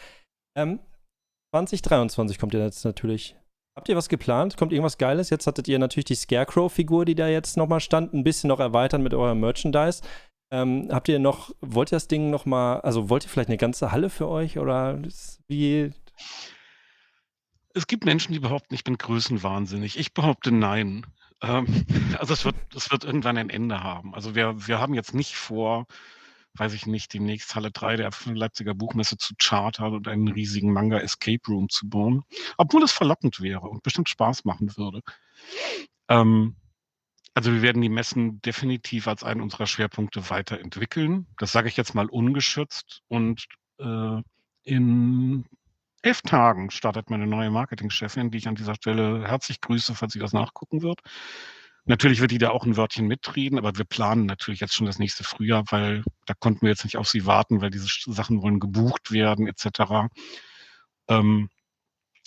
Ähm, 0.57 0.81
2023 1.55 2.39
kommt 2.39 2.55
ja 2.55 2.61
jetzt 2.61 2.85
natürlich 2.85 3.37
Habt 3.77 3.91
ihr 3.91 3.97
was 3.97 4.09
geplant? 4.09 4.57
Kommt 4.57 4.72
irgendwas 4.72 4.97
Geiles? 4.97 5.29
Jetzt 5.29 5.47
hattet 5.47 5.68
ihr 5.68 5.79
natürlich 5.79 6.07
die 6.07 6.14
Scarecrow-Figur, 6.14 7.05
die 7.05 7.14
da 7.14 7.29
jetzt 7.29 7.59
nochmal 7.59 7.81
stand, 7.81 8.14
ein 8.14 8.24
bisschen 8.24 8.49
noch 8.49 8.59
erweitern 8.59 9.03
mit 9.03 9.12
eurem 9.12 9.39
Merchandise. 9.39 10.01
Ähm, 10.51 10.89
habt 10.91 11.09
ihr 11.09 11.18
noch, 11.18 11.55
wollt 11.61 11.93
ihr 11.93 11.97
das 11.97 12.09
Ding 12.09 12.31
nochmal, 12.31 12.81
also 12.81 13.11
wollt 13.11 13.24
ihr 13.24 13.29
vielleicht 13.29 13.51
eine 13.51 13.59
ganze 13.59 13.93
Halle 13.93 14.09
für 14.09 14.29
euch 14.29 14.59
oder 14.59 14.99
wie? 15.47 15.91
Es 17.74 17.87
gibt 17.87 18.07
Menschen, 18.07 18.33
die 18.33 18.39
behaupten, 18.39 18.74
ich 18.74 18.83
bin 18.83 18.97
größenwahnsinnig. 18.97 19.99
Ich 19.99 20.14
behaupte 20.14 20.53
nein. 20.53 21.05
Ähm, 21.43 21.66
also 22.18 22.33
es 22.33 22.47
wird, 22.47 22.57
es 22.74 22.91
wird 22.91 23.05
irgendwann 23.05 23.37
ein 23.37 23.51
Ende 23.51 23.83
haben. 23.83 24.14
Also 24.14 24.35
wir, 24.35 24.66
wir 24.66 24.81
haben 24.81 24.95
jetzt 24.95 25.14
nicht 25.14 25.37
vor, 25.37 25.87
weiß 26.59 26.74
ich 26.74 26.86
nicht, 26.86 27.12
demnächst 27.14 27.54
Halle 27.54 27.70
3 27.70 27.96
der 27.96 28.11
Leipziger 28.26 28.74
Buchmesse 28.74 29.16
zu 29.16 29.34
chartern 29.38 29.94
und 29.94 30.09
einen 30.09 30.28
riesigen 30.28 30.72
Manga 30.72 30.98
Escape 30.98 31.42
Room 31.48 31.68
zu 31.68 31.88
bauen. 31.88 32.22
Obwohl 32.57 32.82
es 32.82 32.92
verlockend 32.92 33.40
wäre 33.40 33.68
und 33.68 33.82
bestimmt 33.82 34.09
Spaß 34.09 34.44
machen 34.44 34.76
würde. 34.76 35.02
Ähm, 36.09 36.57
also 37.34 37.52
wir 37.52 37.61
werden 37.61 37.82
die 37.82 37.90
Messen 37.90 38.40
definitiv 38.40 39.09
als 39.09 39.22
einen 39.22 39.42
unserer 39.42 39.66
Schwerpunkte 39.66 40.30
weiterentwickeln. 40.30 41.26
Das 41.38 41.52
sage 41.52 41.68
ich 41.68 41.76
jetzt 41.76 41.94
mal 41.94 42.07
ungeschützt. 42.07 43.02
Und 43.09 43.46
äh, 43.78 44.22
in 44.62 45.44
elf 46.00 46.22
Tagen 46.22 46.70
startet 46.70 47.11
meine 47.11 47.26
neue 47.26 47.50
Marketingchefin, 47.50 48.30
die 48.30 48.38
ich 48.38 48.48
an 48.48 48.54
dieser 48.54 48.74
Stelle 48.74 49.28
herzlich 49.28 49.61
grüße, 49.61 49.94
falls 49.94 50.12
sie 50.14 50.18
das 50.18 50.32
nachgucken 50.32 50.82
wird. 50.82 51.00
Natürlich 51.87 52.20
wird 52.20 52.32
die 52.32 52.39
da 52.39 52.51
auch 52.51 52.66
ein 52.66 52.76
Wörtchen 52.76 53.07
mitreden, 53.07 53.59
aber 53.59 53.76
wir 53.76 53.84
planen 53.84 54.26
natürlich 54.26 54.61
jetzt 54.61 54.74
schon 54.74 54.87
das 54.87 54.99
nächste 54.99 55.24
Frühjahr, 55.24 55.64
weil 55.70 56.05
da 56.26 56.34
konnten 56.34 56.62
wir 56.62 56.70
jetzt 56.70 56.84
nicht 56.84 56.97
auf 56.97 57.09
sie 57.09 57.26
warten, 57.26 57.61
weil 57.61 57.70
diese 57.70 57.89
Sachen 58.12 58.43
wollen 58.43 58.61
gebucht 58.61 59.12
werden 59.12 59.47
etc. 59.47 60.09
Ähm, 61.09 61.49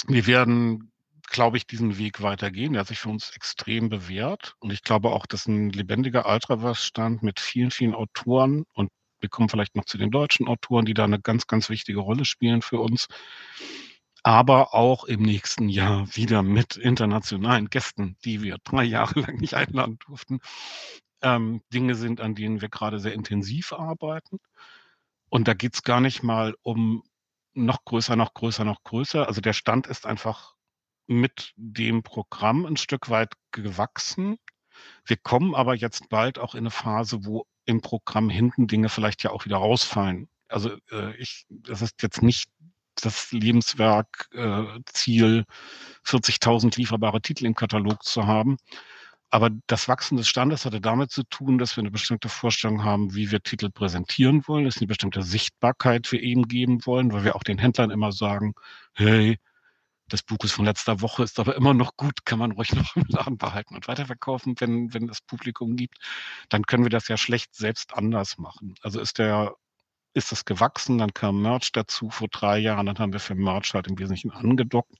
wir 0.08 0.28
werden 0.28 0.92
glaube 1.30 1.58
ich, 1.58 1.68
diesen 1.68 1.98
Weg 1.98 2.22
weitergehen. 2.22 2.74
Der 2.74 2.82
hat 2.82 2.88
sich 2.88 3.00
für 3.00 3.10
uns 3.10 3.32
extrem 3.36 3.90
bewährt. 3.90 4.56
Und 4.60 4.72
ich 4.72 4.84
glaube 4.84 5.12
auch, 5.12 5.26
dass 5.26 5.48
ein 5.48 5.70
lebendiger 5.70 6.26
Ultraverse-Stand 6.28 7.24
mit 7.24 7.40
vielen, 7.40 7.72
vielen 7.72 7.94
Autoren 7.94 8.66
und 8.74 8.90
wir 9.22 9.30
kommen 9.30 9.50
vielleicht 9.50 9.76
noch 9.76 9.86
zu 9.86 9.98
den 9.98 10.12
deutschen 10.12 10.48
Autoren, 10.48 10.86
die 10.86 10.94
da 10.94 11.04
eine 11.04 11.20
ganz, 11.20 11.46
ganz 11.46 11.70
wichtige 11.70 12.00
Rolle 12.00 12.26
spielen 12.26 12.62
für 12.62 12.80
uns. 12.80 13.08
Aber 14.30 14.76
auch 14.76 15.06
im 15.06 15.24
nächsten 15.24 15.70
Jahr 15.70 16.06
wieder 16.16 16.44
mit 16.44 16.78
internationalen 16.78 17.72
Gästen, 17.72 18.16
die 18.24 18.44
wir 18.44 18.58
drei 18.64 18.84
Jahre 18.84 19.22
lang 19.22 19.38
nicht 19.38 19.56
einladen 19.56 19.98
durften. 20.06 20.40
Ähm, 21.24 21.64
Dinge 21.74 21.96
sind, 21.96 22.22
an 22.22 22.36
denen 22.36 22.62
wir 22.62 22.70
gerade 22.70 23.00
sehr 23.00 23.14
intensiv 23.14 23.74
arbeiten. 23.74 24.38
Und 25.30 25.48
da 25.48 25.56
geht 25.56 25.74
es 25.74 25.82
gar 25.82 26.00
nicht 26.00 26.22
mal 26.22 26.54
um 26.62 27.02
noch 27.56 27.84
größer, 27.86 28.16
noch 28.16 28.36
größer, 28.36 28.66
noch 28.66 28.84
größer. 28.84 29.28
Also 29.28 29.42
der 29.42 29.54
Stand 29.54 29.88
ist 29.88 30.06
einfach 30.06 30.54
mit 31.08 31.52
dem 31.56 32.04
Programm 32.04 32.68
ein 32.68 32.78
Stück 32.78 33.10
weit 33.10 33.34
gewachsen. 33.50 34.38
Wir 35.06 35.18
kommen 35.18 35.56
aber 35.56 35.74
jetzt 35.74 36.08
bald 36.10 36.38
auch 36.38 36.54
in 36.54 36.60
eine 36.60 36.70
Phase, 36.70 37.26
wo 37.26 37.48
im 37.66 37.82
Programm 37.82 38.30
hinten 38.30 38.68
Dinge 38.68 38.90
vielleicht 38.90 39.24
ja 39.24 39.32
auch 39.32 39.46
wieder 39.46 39.58
rausfallen. 39.58 40.30
Also 40.50 40.78
äh, 40.92 41.16
ich, 41.16 41.48
das 41.50 41.82
ist 41.82 42.04
jetzt 42.04 42.22
nicht 42.22 42.48
das 43.06 43.32
Lebenswerk, 43.32 44.30
äh, 44.34 44.64
Ziel, 44.86 45.46
40.000 46.06 46.78
lieferbare 46.78 47.22
Titel 47.22 47.46
im 47.46 47.56
Katalog 47.56 48.04
zu 48.04 48.28
haben. 48.28 48.58
Aber 49.32 49.52
das 49.68 49.88
Wachsen 49.88 50.18
des 50.18 50.28
Standes 50.28 50.66
hatte 50.66 50.82
damit 50.82 51.12
zu 51.12 51.24
tun, 51.24 51.60
dass 51.60 51.78
wir 51.78 51.82
eine 51.82 51.92
bestimmte 51.92 52.30
Vorstellung 52.30 52.84
haben, 52.84 53.14
wie 53.14 53.32
wir 53.32 53.42
Titel 53.44 53.70
präsentieren 53.70 54.44
wollen, 54.48 54.66
dass 54.66 54.78
eine 54.78 54.88
bestimmte 54.88 55.22
Sichtbarkeit 55.22 56.12
wir 56.12 56.22
eben 56.24 56.48
geben 56.48 56.86
wollen, 56.86 57.14
weil 57.14 57.24
wir 57.24 57.36
auch 57.36 57.44
den 57.44 57.60
Händlern 57.60 57.92
immer 57.92 58.12
sagen, 58.12 58.54
hey, 58.94 59.38
das 60.10 60.24
Buch 60.24 60.40
ist 60.44 60.54
von 60.54 60.66
letzter 60.66 61.02
Woche, 61.02 61.24
ist 61.24 61.40
aber 61.40 61.56
immer 61.56 61.74
noch 61.74 61.96
gut, 61.96 62.26
kann 62.26 62.40
man 62.40 62.52
ruhig 62.54 62.72
noch 62.74 62.96
im 62.96 63.06
Laden 63.08 63.38
behalten 63.38 63.76
und 63.76 63.88
weiterverkaufen, 63.88 64.56
wenn, 64.60 64.94
wenn 64.94 65.10
es 65.10 65.22
Publikum 65.22 65.76
gibt. 65.76 65.98
Dann 66.50 66.64
können 66.64 66.84
wir 66.84 66.90
das 66.90 67.08
ja 67.08 67.18
schlecht 67.18 67.56
selbst 67.56 67.94
anders 67.94 68.38
machen. 68.38 68.76
Also 68.82 69.00
ist 69.00 69.20
der, 69.20 69.56
ist 70.14 70.32
das 70.32 70.46
gewachsen, 70.46 70.98
dann 70.98 71.14
kam 71.14 71.42
Merch 71.42 71.72
dazu 71.72 72.10
vor 72.10 72.28
drei 72.30 72.58
Jahren, 72.60 72.86
dann 72.86 72.98
haben 72.98 73.14
wir 73.14 73.20
für 73.20 73.36
Merch 73.36 73.74
halt 73.74 73.88
im 73.88 74.00
Wesentlichen 74.00 74.32
angedockt. 74.32 74.96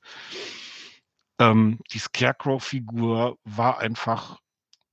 Ähm, 1.40 1.80
die 1.92 2.00
Scarecrow-Figur 2.00 3.38
war 3.44 3.80
einfach 3.80 4.40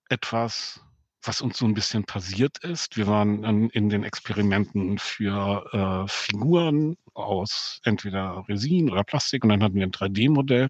etwas, 0.08 0.80
was 1.22 1.40
uns 1.40 1.58
so 1.58 1.66
ein 1.66 1.74
bisschen 1.74 2.04
passiert 2.04 2.58
ist. 2.58 2.96
Wir 2.96 3.06
waren 3.08 3.42
in, 3.44 3.70
in 3.70 3.88
den 3.88 4.04
Experimenten 4.04 4.98
für 4.98 5.66
äh, 5.72 6.08
Figuren 6.08 6.96
aus 7.14 7.80
entweder 7.84 8.44
Resin 8.48 8.90
oder 8.90 9.04
Plastik 9.04 9.42
und 9.42 9.50
dann 9.50 9.62
hatten 9.62 9.74
wir 9.74 9.82
ein 9.82 9.92
3D-Modell. 9.92 10.68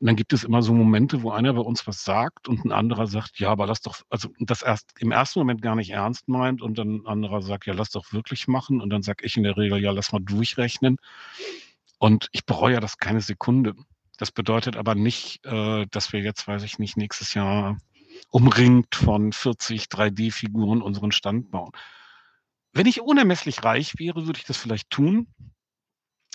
Und 0.00 0.06
dann 0.06 0.16
gibt 0.16 0.32
es 0.32 0.44
immer 0.44 0.62
so 0.62 0.72
Momente, 0.72 1.22
wo 1.22 1.30
einer 1.30 1.52
bei 1.52 1.60
uns 1.60 1.86
was 1.86 2.04
sagt 2.04 2.48
und 2.48 2.64
ein 2.64 2.72
anderer 2.72 3.06
sagt, 3.06 3.38
ja, 3.38 3.50
aber 3.50 3.66
lass 3.66 3.82
doch, 3.82 4.00
also 4.08 4.30
das 4.38 4.62
erst 4.62 4.94
im 4.98 5.12
ersten 5.12 5.40
Moment 5.40 5.60
gar 5.60 5.76
nicht 5.76 5.90
ernst 5.90 6.26
meint 6.26 6.62
und 6.62 6.78
dann 6.78 6.96
ein 6.96 7.06
anderer 7.06 7.42
sagt, 7.42 7.66
ja, 7.66 7.74
lass 7.74 7.90
doch 7.90 8.10
wirklich 8.14 8.48
machen. 8.48 8.80
Und 8.80 8.88
dann 8.88 9.02
sage 9.02 9.26
ich 9.26 9.36
in 9.36 9.42
der 9.42 9.58
Regel, 9.58 9.78
ja, 9.78 9.90
lass 9.90 10.12
mal 10.12 10.20
durchrechnen. 10.22 10.96
Und 11.98 12.28
ich 12.32 12.46
bereue 12.46 12.80
das 12.80 12.96
keine 12.96 13.20
Sekunde. 13.20 13.74
Das 14.16 14.32
bedeutet 14.32 14.76
aber 14.78 14.94
nicht, 14.94 15.44
äh, 15.44 15.86
dass 15.90 16.14
wir 16.14 16.20
jetzt, 16.20 16.48
weiß 16.48 16.62
ich 16.62 16.78
nicht, 16.78 16.96
nächstes 16.96 17.34
Jahr 17.34 17.76
umringt 18.30 18.94
von 18.94 19.32
40 19.32 19.84
3D-Figuren 19.84 20.80
unseren 20.80 21.12
Stand 21.12 21.50
bauen. 21.50 21.72
Wenn 22.72 22.86
ich 22.86 23.02
unermesslich 23.02 23.64
reich 23.64 23.98
wäre, 23.98 24.26
würde 24.26 24.38
ich 24.38 24.46
das 24.46 24.56
vielleicht 24.56 24.88
tun. 24.88 25.26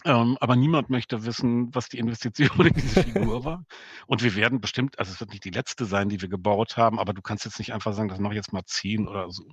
Ähm, 0.06 0.38
aber 0.39 0.56
niemand 0.56 0.91
möchte 0.91 1.26
wissen, 1.26 1.74
was 1.74 1.89
die 1.89 1.97
Investition 1.97 2.68
in 2.68 2.74
diese 2.76 3.03
Figur 3.03 3.43
war. 3.43 3.66
Und 4.06 4.22
wir 4.22 4.36
werden 4.36 4.62
bestimmt, 4.62 4.99
also 4.99 5.12
es 5.12 5.20
wird 5.20 5.32
nicht 5.32 5.43
die 5.43 5.49
letzte 5.49 5.86
sein, 5.86 6.10
die 6.10 6.22
wir 6.22 6.30
gebaut 6.30 6.78
haben, 6.78 6.99
aber 6.99 7.14
du 7.14 7.24
kannst 7.24 7.43
jetzt 7.43 7.58
nicht 7.58 7.74
einfach 7.74 7.93
sagen, 7.93 8.10
das 8.10 8.20
mache 8.20 8.34
ich 8.34 8.38
jetzt 8.38 8.53
mal 8.53 8.64
zehn 8.66 9.08
oder 9.08 9.32
so. 9.32 9.49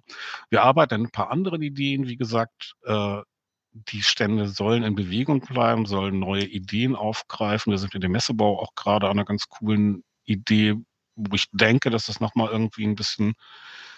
Wir 0.51 0.63
arbeiten 0.63 0.95
an 0.95 1.03
ein 1.05 1.11
paar 1.11 1.31
anderen 1.31 1.63
Ideen, 1.63 2.07
wie 2.07 2.19
gesagt. 2.19 2.75
Äh, 2.85 3.23
die 3.73 4.03
Stände 4.03 4.49
sollen 4.49 4.83
in 4.83 4.95
Bewegung 4.95 5.41
bleiben, 5.41 5.87
sollen 5.87 6.19
neue 6.19 6.45
Ideen 6.45 6.95
aufgreifen. 6.95 7.71
Wir 7.71 7.79
sind 7.79 7.95
in 7.95 8.03
dem 8.03 8.13
Messebau 8.13 8.61
auch 8.61 8.75
gerade 8.75 9.07
an 9.07 9.13
einer 9.13 9.25
ganz 9.25 9.49
coolen 9.49 10.05
Idee, 10.25 10.77
wo 11.17 11.35
ich 11.35 11.47
denke, 11.53 11.89
dass 11.89 12.07
das 12.07 12.21
nochmal 12.21 12.51
irgendwie 12.51 12.85
ein 12.85 12.95
bisschen 12.95 13.33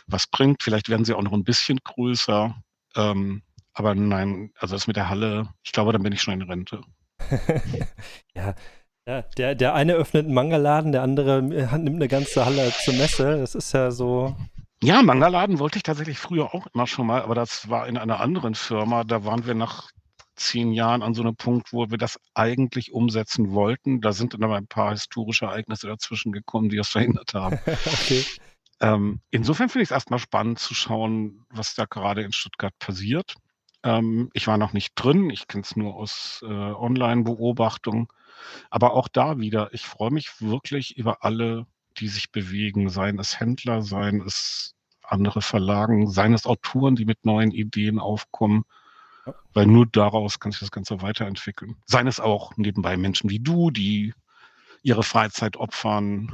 was 0.07 0.29
bringt. 0.29 0.63
Vielleicht 0.63 0.89
werden 0.89 1.05
sie 1.05 1.15
auch 1.15 1.23
noch 1.23 1.33
ein 1.33 1.43
bisschen 1.43 1.79
größer. 1.83 2.55
Ähm, 2.95 3.43
aber 3.75 3.95
nein, 3.95 4.53
also 4.59 4.75
das 4.75 4.87
mit 4.87 4.97
der 4.97 5.11
Halle, 5.11 5.49
ich 5.63 5.73
glaube, 5.73 5.93
dann 5.93 6.03
bin 6.03 6.13
ich 6.13 6.23
schon 6.23 6.41
in 6.41 6.49
Rente. 6.49 6.81
ja. 8.35 8.55
ja, 9.07 9.23
der, 9.37 9.55
der 9.55 9.75
eine 9.75 9.95
öffnet 9.95 10.27
einen 10.27 10.35
Mangaladen, 10.35 10.93
der 10.93 11.03
andere 11.03 11.39
äh, 11.39 11.79
nimmt 11.79 11.97
eine 11.97 12.09
ganze 12.09 12.45
Halle 12.47 12.73
zur 12.85 12.95
Messe. 12.95 13.39
Das 13.39 13.55
ist 13.55 13.73
ja 13.73 13.91
so. 13.91 14.37
Ja, 14.83 15.03
Mangaladen 15.03 15.59
wollte 15.59 15.79
ich 15.79 15.83
tatsächlich 15.83 16.19
früher 16.19 16.55
auch 16.55 16.67
immer 16.73 16.87
schon 16.87 17.07
mal, 17.07 17.23
aber 17.23 17.35
das 17.35 17.69
war 17.69 17.89
in 17.89 17.97
einer 17.97 18.21
anderen 18.21 18.55
Firma. 18.55 19.05
Da 19.05 19.25
waren 19.25 19.47
wir 19.47 19.55
nach 19.55 19.91
zehn 20.37 20.73
Jahren 20.73 21.03
an 21.03 21.15
so 21.15 21.23
einem 21.23 21.37
Punkt, 21.37 21.73
wo 21.73 21.91
wir 21.91 21.99
das 21.99 22.19
eigentlich 22.35 22.93
umsetzen 22.93 23.53
wollten. 23.53 24.01
Da 24.01 24.13
sind 24.13 24.35
dann 24.35 24.43
aber 24.43 24.57
ein 24.57 24.67
paar 24.67 24.91
historische 24.91 25.47
Ereignisse 25.47 25.87
dazwischen 25.87 26.33
gekommen, 26.33 26.69
die 26.69 26.77
das 26.77 26.89
verhindert 26.91 27.35
haben. 27.35 27.59
okay. 27.67 28.25
ähm, 28.81 29.21
insofern 29.31 29.69
finde 29.69 29.83
ich 29.83 29.89
es 29.89 29.95
erstmal 29.95 30.19
spannend 30.19 30.59
zu 30.59 30.75
schauen, 30.75 31.45
was 31.51 31.75
da 31.75 31.85
gerade 31.87 32.23
in 32.23 32.33
Stuttgart 32.33 32.75
passiert. 32.79 33.35
Ähm, 33.85 34.31
ich 34.33 34.47
war 34.47 34.59
noch 34.59 34.73
nicht 34.73 34.95
drin, 34.97 35.31
ich 35.31 35.47
kenne 35.47 35.63
es 35.63 35.77
nur 35.77 35.95
aus 35.95 36.43
äh, 36.43 36.47
Online-Beobachtung. 36.47 38.13
Aber 38.71 38.95
auch 38.95 39.09
da 39.09 39.39
wieder, 39.39 39.73
ich 39.73 39.87
freue 39.87 40.11
mich 40.11 40.41
wirklich 40.41 40.97
über 40.97 41.23
alle, 41.23 41.67
die 41.99 42.09
sich 42.09 42.33
bewegen, 42.33 42.89
seien 42.89 43.19
es 43.19 43.39
Händler, 43.39 43.83
seien 43.83 44.21
es 44.23 44.75
andere 45.03 45.43
Verlagen, 45.43 46.11
seien 46.11 46.33
es 46.35 46.47
Autoren, 46.47 46.97
die 46.97 47.05
mit 47.05 47.25
neuen 47.25 47.53
Ideen 47.53 47.99
aufkommen. 47.99 48.65
Weil 49.53 49.67
nur 49.67 49.87
daraus 49.87 50.41
kann 50.41 50.53
sich 50.53 50.61
das 50.61 50.71
Ganze 50.71 51.01
weiterentwickeln. 51.01 51.77
Seien 51.87 52.07
es 52.07 52.21
auch 52.21 52.57
nebenbei 52.57 52.97
Menschen 52.97 53.31
wie 53.31 53.39
du, 53.39 53.71
die 53.71 54.13
ihre 54.83 55.03
Freizeit 55.03 55.57
opfern, 55.57 56.31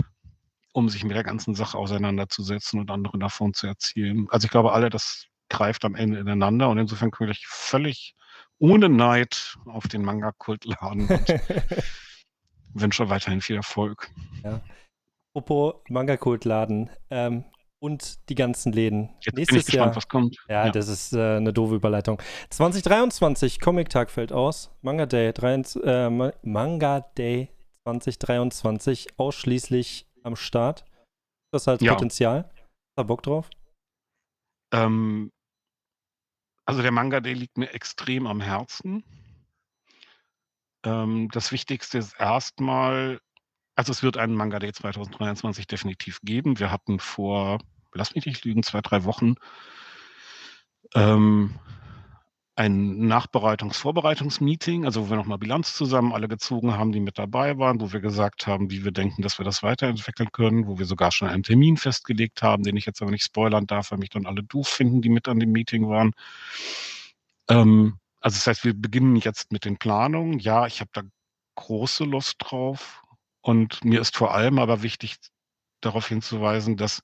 um 0.72 0.88
sich 0.88 1.04
mit 1.04 1.16
der 1.16 1.24
ganzen 1.24 1.54
Sache 1.54 1.78
auseinanderzusetzen 1.78 2.80
und 2.80 2.90
andere 2.90 3.18
davon 3.18 3.54
zu 3.54 3.66
erzielen. 3.66 4.26
Also 4.30 4.46
ich 4.46 4.50
glaube, 4.50 4.72
alle, 4.72 4.90
das 4.90 5.26
greift 5.50 5.84
am 5.84 5.94
Ende 5.94 6.18
ineinander 6.18 6.70
und 6.70 6.78
insofern 6.78 7.10
kann 7.10 7.28
ich 7.28 7.46
völlig 7.46 8.14
ohne 8.58 8.88
Neid 8.88 9.56
auf 9.66 9.88
den 9.88 10.02
Manga-Kult 10.02 10.64
laden 10.64 11.08
und 11.08 11.28
wünsche 12.74 13.08
weiterhin 13.10 13.40
viel 13.40 13.56
Erfolg. 13.56 14.10
Ja. 14.42 14.60
Apropos 15.34 15.82
Manga-Kult-Laden. 15.88 16.90
Ähm, 17.10 17.44
und 17.82 18.28
die 18.28 18.34
ganzen 18.34 18.72
Läden. 18.72 19.08
Jetzt 19.22 19.36
Nächstes 19.36 19.48
bin 19.48 19.60
ich 19.60 19.66
gespannt, 19.66 19.86
Jahr, 19.86 19.96
was 19.96 20.08
kommt. 20.08 20.36
Ja, 20.48 20.66
ja. 20.66 20.70
das 20.70 20.88
ist 20.88 21.14
äh, 21.14 21.36
eine 21.36 21.52
doofe 21.52 21.76
Überleitung. 21.76 22.20
2023, 22.50 23.58
Comic-Tag 23.58 24.10
fällt 24.10 24.32
aus. 24.32 24.70
Manga 24.82 25.06
Day, 25.06 25.32
3, 25.32 25.62
äh, 25.82 26.32
Manga 26.42 27.00
Day 27.16 27.48
2023, 27.84 29.18
ausschließlich 29.18 30.06
am 30.22 30.36
Start. 30.36 30.84
Das 31.52 31.66
heißt 31.66 31.80
ja. 31.80 31.94
Potenzial. 31.94 32.44
Hast 32.44 32.98
du 32.98 33.04
Bock 33.04 33.22
drauf? 33.22 33.48
Ähm, 34.72 35.30
also 36.70 36.82
der 36.82 36.92
Manga 36.92 37.18
Day 37.20 37.32
liegt 37.32 37.58
mir 37.58 37.74
extrem 37.74 38.28
am 38.28 38.40
Herzen. 38.40 39.02
Ähm, 40.84 41.28
das 41.32 41.50
Wichtigste 41.50 41.98
ist 41.98 42.14
erstmal, 42.16 43.20
also 43.74 43.90
es 43.90 44.04
wird 44.04 44.16
einen 44.16 44.36
Manga 44.36 44.60
Day 44.60 44.72
2023 44.72 45.66
definitiv 45.66 46.20
geben. 46.22 46.60
Wir 46.60 46.70
hatten 46.70 47.00
vor, 47.00 47.58
lass 47.92 48.14
mich 48.14 48.24
nicht 48.24 48.44
lügen, 48.44 48.62
zwei, 48.62 48.82
drei 48.82 49.02
Wochen 49.02 49.34
ähm, 50.94 51.58
ein 52.60 53.06
Nachbereitungs-Vorbereitungsmeeting, 53.06 54.84
also 54.84 55.06
wo 55.06 55.10
wir 55.10 55.16
nochmal 55.16 55.38
Bilanz 55.38 55.72
zusammen 55.72 56.12
alle 56.12 56.28
gezogen 56.28 56.74
haben, 56.74 56.92
die 56.92 57.00
mit 57.00 57.18
dabei 57.18 57.56
waren, 57.56 57.80
wo 57.80 57.90
wir 57.94 58.00
gesagt 58.00 58.46
haben, 58.46 58.70
wie 58.70 58.84
wir 58.84 58.92
denken, 58.92 59.22
dass 59.22 59.38
wir 59.38 59.46
das 59.46 59.62
weiterentwickeln 59.62 60.30
können, 60.30 60.66
wo 60.66 60.78
wir 60.78 60.84
sogar 60.84 61.10
schon 61.10 61.28
einen 61.28 61.42
Termin 61.42 61.78
festgelegt 61.78 62.42
haben, 62.42 62.62
den 62.62 62.76
ich 62.76 62.84
jetzt 62.84 63.00
aber 63.00 63.12
nicht 63.12 63.24
spoilern 63.24 63.66
darf, 63.66 63.92
weil 63.92 63.98
mich 63.98 64.10
dann 64.10 64.26
alle 64.26 64.42
doof 64.42 64.68
finden, 64.68 65.00
die 65.00 65.08
mit 65.08 65.26
an 65.26 65.40
dem 65.40 65.52
Meeting 65.52 65.88
waren. 65.88 66.12
Ähm, 67.48 67.98
also 68.20 68.36
das 68.36 68.46
heißt, 68.46 68.64
wir 68.64 68.74
beginnen 68.74 69.16
jetzt 69.16 69.52
mit 69.52 69.64
den 69.64 69.78
Planungen. 69.78 70.38
Ja, 70.38 70.66
ich 70.66 70.80
habe 70.80 70.90
da 70.92 71.00
große 71.54 72.04
Lust 72.04 72.36
drauf. 72.40 73.02
Und 73.40 73.82
mir 73.86 74.02
ist 74.02 74.18
vor 74.18 74.34
allem 74.34 74.58
aber 74.58 74.82
wichtig, 74.82 75.16
darauf 75.80 76.08
hinzuweisen, 76.08 76.76
dass 76.76 77.02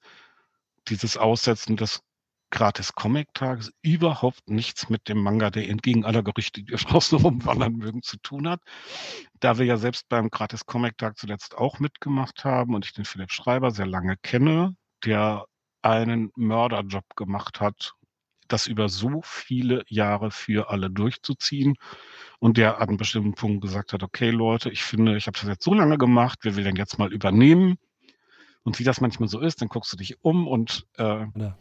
dieses 0.89 1.17
Aussetzen 1.17 1.79
des 1.79 2.03
Gratis-Comic-Tages 2.51 3.73
überhaupt 3.83 4.49
nichts 4.49 4.89
mit 4.89 5.09
dem 5.09 5.23
Manga, 5.23 5.51
der 5.51 5.69
entgegen 5.69 6.05
aller 6.05 6.23
Gerüchte, 6.23 6.63
die 6.63 6.73
draußen 6.77 7.19
rumwandern 7.19 7.75
mögen, 7.75 8.03
zu 8.03 8.17
tun 8.19 8.49
hat. 8.49 8.61
Da 9.41 9.59
wir 9.59 9.67
ja 9.67 9.77
selbst 9.77 10.09
beim 10.09 10.31
Gratis-Comic-Tag 10.31 11.19
zuletzt 11.19 11.57
auch 11.57 11.79
mitgemacht 11.79 12.45
haben 12.45 12.75
und 12.75 12.85
ich 12.85 12.93
den 12.93 13.05
Philipp 13.05 13.33
Schreiber 13.33 13.71
sehr 13.71 13.87
lange 13.87 14.17
kenne, 14.17 14.77
der 15.05 15.47
einen 15.83 16.31
Mörderjob 16.37 17.05
gemacht 17.17 17.61
hat, 17.61 17.93
das 18.49 18.67
über 18.67 18.89
so 18.89 19.21
viele 19.25 19.85
Jahre 19.89 20.31
für 20.31 20.71
alle 20.71 20.91
durchzuziehen 20.91 21.75
und 22.39 22.57
der 22.57 22.77
an 22.81 22.89
einem 22.89 22.97
bestimmten 22.97 23.35
Punkt 23.35 23.63
gesagt 23.63 23.93
hat, 23.93 24.03
okay 24.03 24.31
Leute, 24.31 24.71
ich 24.71 24.83
finde, 24.83 25.17
ich 25.17 25.27
habe 25.27 25.39
das 25.39 25.49
jetzt 25.49 25.65
so 25.65 25.75
lange 25.75 25.99
gemacht, 25.99 26.41
wer 26.43 26.57
will 26.57 26.65
denn 26.65 26.77
jetzt 26.77 26.99
mal 26.99 27.13
übernehmen? 27.13 27.77
Und 28.63 28.79
wie 28.81 28.85
das 28.85 29.01
manchmal 29.01 29.29
so 29.29 29.41
ist, 29.41 29.63
dann 29.63 29.69
guckst 29.69 29.93
du 29.93 29.97
dich 29.97 30.23
um 30.25 30.49
und 30.49 30.87
äh, 30.99 31.27
ja. 31.37 31.57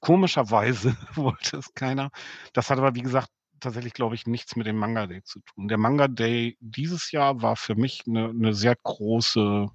Komischerweise 0.00 0.96
wollte 1.14 1.56
es 1.56 1.72
keiner. 1.74 2.10
Das 2.52 2.70
hat 2.70 2.78
aber, 2.78 2.94
wie 2.94 3.02
gesagt, 3.02 3.30
tatsächlich, 3.60 3.94
glaube 3.94 4.14
ich, 4.14 4.26
nichts 4.26 4.56
mit 4.56 4.66
dem 4.66 4.76
Manga 4.76 5.06
Day 5.06 5.22
zu 5.22 5.40
tun. 5.40 5.68
Der 5.68 5.78
Manga 5.78 6.08
Day 6.08 6.56
dieses 6.60 7.12
Jahr 7.12 7.40
war 7.40 7.56
für 7.56 7.76
mich 7.76 8.02
eine, 8.06 8.28
eine 8.28 8.54
sehr 8.54 8.76
große, 8.82 9.68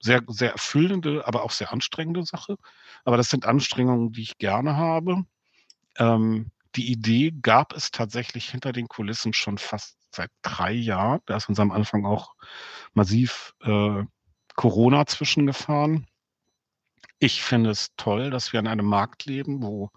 sehr, 0.00 0.22
sehr 0.28 0.52
erfüllende, 0.52 1.26
aber 1.26 1.42
auch 1.42 1.50
sehr 1.50 1.72
anstrengende 1.72 2.24
Sache. 2.24 2.56
Aber 3.04 3.16
das 3.16 3.28
sind 3.28 3.44
Anstrengungen, 3.44 4.12
die 4.12 4.22
ich 4.22 4.38
gerne 4.38 4.76
habe. 4.76 5.24
Ähm, 5.98 6.52
die 6.76 6.92
Idee 6.92 7.32
gab 7.42 7.72
es 7.72 7.90
tatsächlich 7.90 8.50
hinter 8.50 8.72
den 8.72 8.86
Kulissen 8.86 9.32
schon 9.32 9.58
fast 9.58 9.96
seit 10.14 10.30
drei 10.42 10.72
Jahren. 10.72 11.20
Da 11.26 11.36
ist 11.36 11.48
uns 11.48 11.58
am 11.58 11.72
Anfang 11.72 12.06
auch 12.06 12.34
massiv 12.94 13.54
äh, 13.62 14.04
Corona 14.54 15.06
zwischengefahren. 15.06 16.06
Ich 17.18 17.42
finde 17.42 17.70
es 17.70 17.88
toll, 17.96 18.30
dass 18.30 18.52
wir 18.52 18.60
in 18.60 18.66
einem 18.66 18.86
Markt 18.86 19.24
leben, 19.24 19.62
wo 19.62 19.90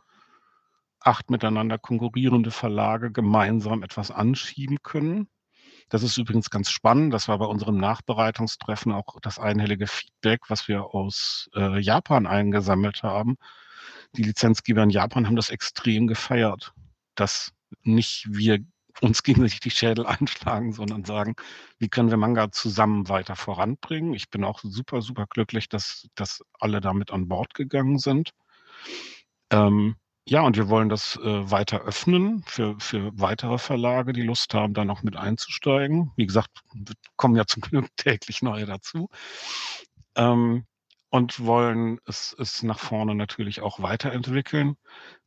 acht 1.01 1.29
miteinander 1.29 1.77
konkurrierende 1.77 2.51
Verlage 2.51 3.11
gemeinsam 3.11 3.83
etwas 3.83 4.11
anschieben 4.11 4.77
können. 4.83 5.29
Das 5.89 6.03
ist 6.03 6.17
übrigens 6.17 6.49
ganz 6.49 6.69
spannend. 6.69 7.13
Das 7.13 7.27
war 7.27 7.39
bei 7.39 7.45
unserem 7.45 7.77
Nachbereitungstreffen 7.77 8.91
auch 8.91 9.19
das 9.21 9.39
einhellige 9.39 9.87
Feedback, 9.87 10.49
was 10.49 10.67
wir 10.67 10.93
aus 10.93 11.49
äh, 11.55 11.79
Japan 11.79 12.27
eingesammelt 12.27 13.03
haben. 13.03 13.37
Die 14.13 14.23
Lizenzgeber 14.23 14.83
in 14.83 14.89
Japan 14.89 15.25
haben 15.25 15.35
das 15.35 15.49
extrem 15.49 16.07
gefeiert, 16.07 16.73
dass 17.15 17.51
nicht 17.83 18.27
wir 18.29 18.59
uns 19.01 19.23
gegenseitig 19.23 19.59
die 19.59 19.71
Schädel 19.71 20.05
einschlagen, 20.07 20.73
sondern 20.73 21.05
sagen, 21.05 21.35
wie 21.77 21.89
können 21.89 22.09
wir 22.09 22.17
Manga 22.17 22.51
zusammen 22.51 23.09
weiter 23.09 23.35
voranbringen. 23.35 24.13
Ich 24.13 24.29
bin 24.29 24.43
auch 24.43 24.59
super, 24.63 25.01
super 25.01 25.25
glücklich, 25.29 25.69
dass, 25.69 26.07
dass 26.15 26.43
alle 26.59 26.81
damit 26.81 27.11
an 27.11 27.27
Bord 27.27 27.53
gegangen 27.53 27.97
sind. 27.99 28.31
Ähm, 29.51 29.95
ja, 30.25 30.41
und 30.41 30.57
wir 30.57 30.69
wollen 30.69 30.89
das 30.89 31.15
äh, 31.17 31.51
weiter 31.51 31.81
öffnen 31.81 32.43
für, 32.45 32.75
für 32.79 33.11
weitere 33.15 33.57
Verlage, 33.57 34.13
die 34.13 34.21
Lust 34.21 34.53
haben, 34.53 34.75
da 34.75 34.85
noch 34.85 35.01
mit 35.01 35.15
einzusteigen. 35.15 36.11
Wie 36.17 36.27
gesagt, 36.27 36.51
kommen 37.15 37.35
ja 37.35 37.45
zum 37.47 37.61
Glück 37.61 37.87
täglich 37.97 38.43
neue 38.43 38.65
dazu. 38.67 39.09
Ähm, 40.15 40.65
und 41.09 41.43
wollen 41.43 41.99
es, 42.05 42.35
es 42.37 42.63
nach 42.63 42.79
vorne 42.79 43.15
natürlich 43.15 43.61
auch 43.61 43.81
weiterentwickeln. 43.81 44.75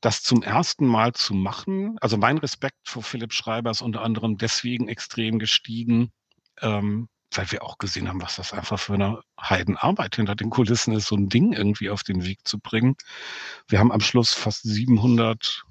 Das 0.01 0.23
zum 0.23 0.43
ersten 0.43 0.87
Mal 0.87 1.13
zu 1.13 1.35
machen, 1.35 1.97
also 2.01 2.17
mein 2.17 2.39
Respekt 2.39 2.89
vor 2.89 3.03
Philipp 3.03 3.33
Schreiber 3.33 3.71
ist 3.71 3.83
unter 3.83 4.03
anderem 4.03 4.37
deswegen 4.37 4.89
extrem 4.89 5.39
gestiegen, 5.39 6.13
ähm, 6.61 7.09
weil 7.35 7.51
wir 7.51 7.65
auch 7.65 7.79
gesehen 7.79 8.09
haben, 8.09 8.21
was 8.23 8.37
das 8.37 8.53
einfach 8.53 8.79
für 8.79 8.95
eine 8.95 9.21
Heidenarbeit 9.41 10.17
hinter 10.17 10.35
den 10.35 10.51
Kulissen 10.51 10.95
ist, 10.95 11.07
so 11.07 11.17
ein 11.17 11.29
Ding 11.29 11.53
irgendwie 11.53 11.91
auf 11.91 12.03
den 12.03 12.25
Weg 12.25 12.47
zu 12.47 12.61
bringen. 12.61 12.95
Wir 13.69 13.79
haben 13.81 13.93
am 13.93 14.01
Schluss 14.01 14.35
fast 14.35 14.63
700 14.63 15.65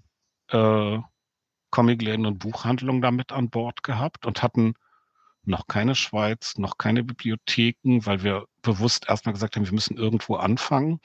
äh, 0.49 0.97
Comicläden 1.69 2.25
und 2.25 2.39
Buchhandlungen 2.39 3.01
damit 3.01 3.31
an 3.31 3.49
Bord 3.49 3.83
gehabt 3.83 4.25
und 4.25 4.43
hatten 4.43 4.73
noch 5.43 5.67
keine 5.67 5.95
Schweiz, 5.95 6.57
noch 6.57 6.77
keine 6.77 7.03
Bibliotheken, 7.03 8.05
weil 8.05 8.23
wir 8.23 8.45
bewusst 8.61 9.07
erstmal 9.09 9.33
gesagt 9.33 9.55
haben, 9.55 9.65
wir 9.65 9.73
müssen 9.73 9.97
irgendwo 9.97 10.35
anfangen. 10.35 10.99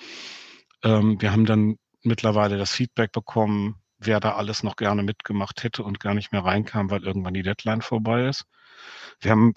Ähm, 0.83 1.21
wir 1.21 1.33
haben 1.33 1.47
dann 1.47 1.77
mittlerweile 2.03 2.59
das 2.59 2.73
Feedback 2.73 3.13
bekommen, 3.13 3.77
wer 3.99 4.21
da 4.21 4.35
alles 4.35 4.63
noch 4.63 4.77
gerne 4.77 5.03
mitgemacht 5.03 5.65
hätte 5.65 5.83
und 5.83 6.01
gar 6.01 6.15
nicht 6.15 6.33
mehr 6.33 6.45
reinkam, 6.45 6.91
weil 6.91 7.03
irgendwann 7.03 7.35
die 7.35 7.43
Deadline 7.43 7.83
vorbei 7.83 8.27
ist. 8.27 8.45
Wir 9.21 9.31
haben 9.31 9.55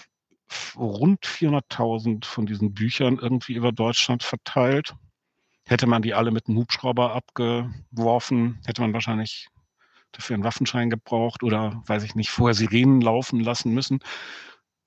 rund 0.75 1.25
400.000 1.25 2.25
von 2.25 2.45
diesen 2.45 2.73
Büchern 2.73 3.19
irgendwie 3.19 3.53
über 3.53 3.71
Deutschland 3.71 4.23
verteilt. 4.23 4.95
Hätte 5.67 5.85
man 5.85 6.01
die 6.01 6.13
alle 6.13 6.31
mit 6.31 6.47
einem 6.47 6.57
Hubschrauber 6.57 7.13
abgeworfen, 7.13 8.59
hätte 8.65 8.81
man 8.81 8.93
wahrscheinlich 8.93 9.49
dafür 10.11 10.33
einen 10.33 10.43
Waffenschein 10.43 10.89
gebraucht 10.89 11.43
oder, 11.43 11.83
weiß 11.85 12.03
ich 12.03 12.15
nicht, 12.15 12.31
vorher 12.31 12.55
Sirenen 12.55 13.01
laufen 13.01 13.39
lassen 13.39 13.73
müssen. 13.73 13.99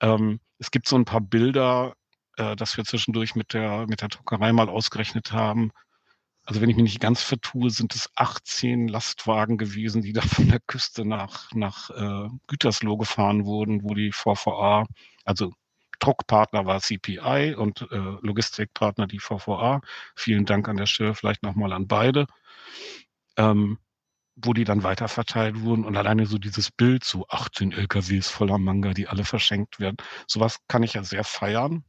Ähm, 0.02 0.40
es 0.58 0.70
gibt 0.70 0.86
so 0.88 0.96
ein 0.96 1.06
paar 1.06 1.20
Bilder, 1.22 1.94
äh, 2.36 2.56
dass 2.56 2.76
wir 2.76 2.84
zwischendurch 2.84 3.34
mit 3.34 3.54
der, 3.54 3.86
mit 3.88 4.02
der 4.02 4.08
Druckerei 4.08 4.52
mal 4.52 4.68
ausgerechnet 4.68 5.32
haben. 5.32 5.70
Also 6.44 6.60
wenn 6.60 6.68
ich 6.68 6.76
mich 6.76 6.84
nicht 6.84 7.00
ganz 7.00 7.22
vertue, 7.22 7.70
sind 7.70 7.94
es 7.94 8.10
18 8.16 8.88
Lastwagen 8.88 9.58
gewesen, 9.58 10.02
die 10.02 10.12
da 10.12 10.22
von 10.22 10.48
der 10.48 10.60
Küste 10.60 11.04
nach, 11.04 11.50
nach 11.52 11.90
äh, 11.90 12.28
Gütersloh 12.48 12.96
gefahren 12.96 13.46
wurden, 13.46 13.84
wo 13.84 13.94
die 13.94 14.12
VVA 14.12 14.86
also 15.24 15.52
Druckpartner 16.00 16.66
war 16.66 16.80
CPI 16.80 17.54
und 17.56 17.82
äh, 17.92 17.96
Logistikpartner 18.22 19.06
die 19.06 19.20
VVA. 19.20 19.80
Vielen 20.16 20.46
Dank 20.46 20.68
an 20.68 20.76
der 20.76 20.86
Stelle 20.86 21.14
vielleicht 21.14 21.44
nochmal 21.44 21.72
an 21.72 21.86
beide. 21.86 22.26
Ähm, 23.36 23.78
wo 24.42 24.52
die 24.52 24.64
dann 24.64 24.82
weiterverteilt 24.82 25.60
wurden 25.60 25.84
und 25.84 25.96
alleine 25.96 26.26
so 26.26 26.38
dieses 26.38 26.70
Bild, 26.70 27.04
so 27.04 27.26
18 27.28 27.72
LKWs 27.72 28.28
voller 28.28 28.58
Manga, 28.58 28.92
die 28.94 29.08
alle 29.08 29.24
verschenkt 29.24 29.80
werden, 29.80 29.96
sowas 30.26 30.58
kann 30.68 30.82
ich 30.82 30.94
ja 30.94 31.04
sehr 31.04 31.24
feiern. 31.24 31.84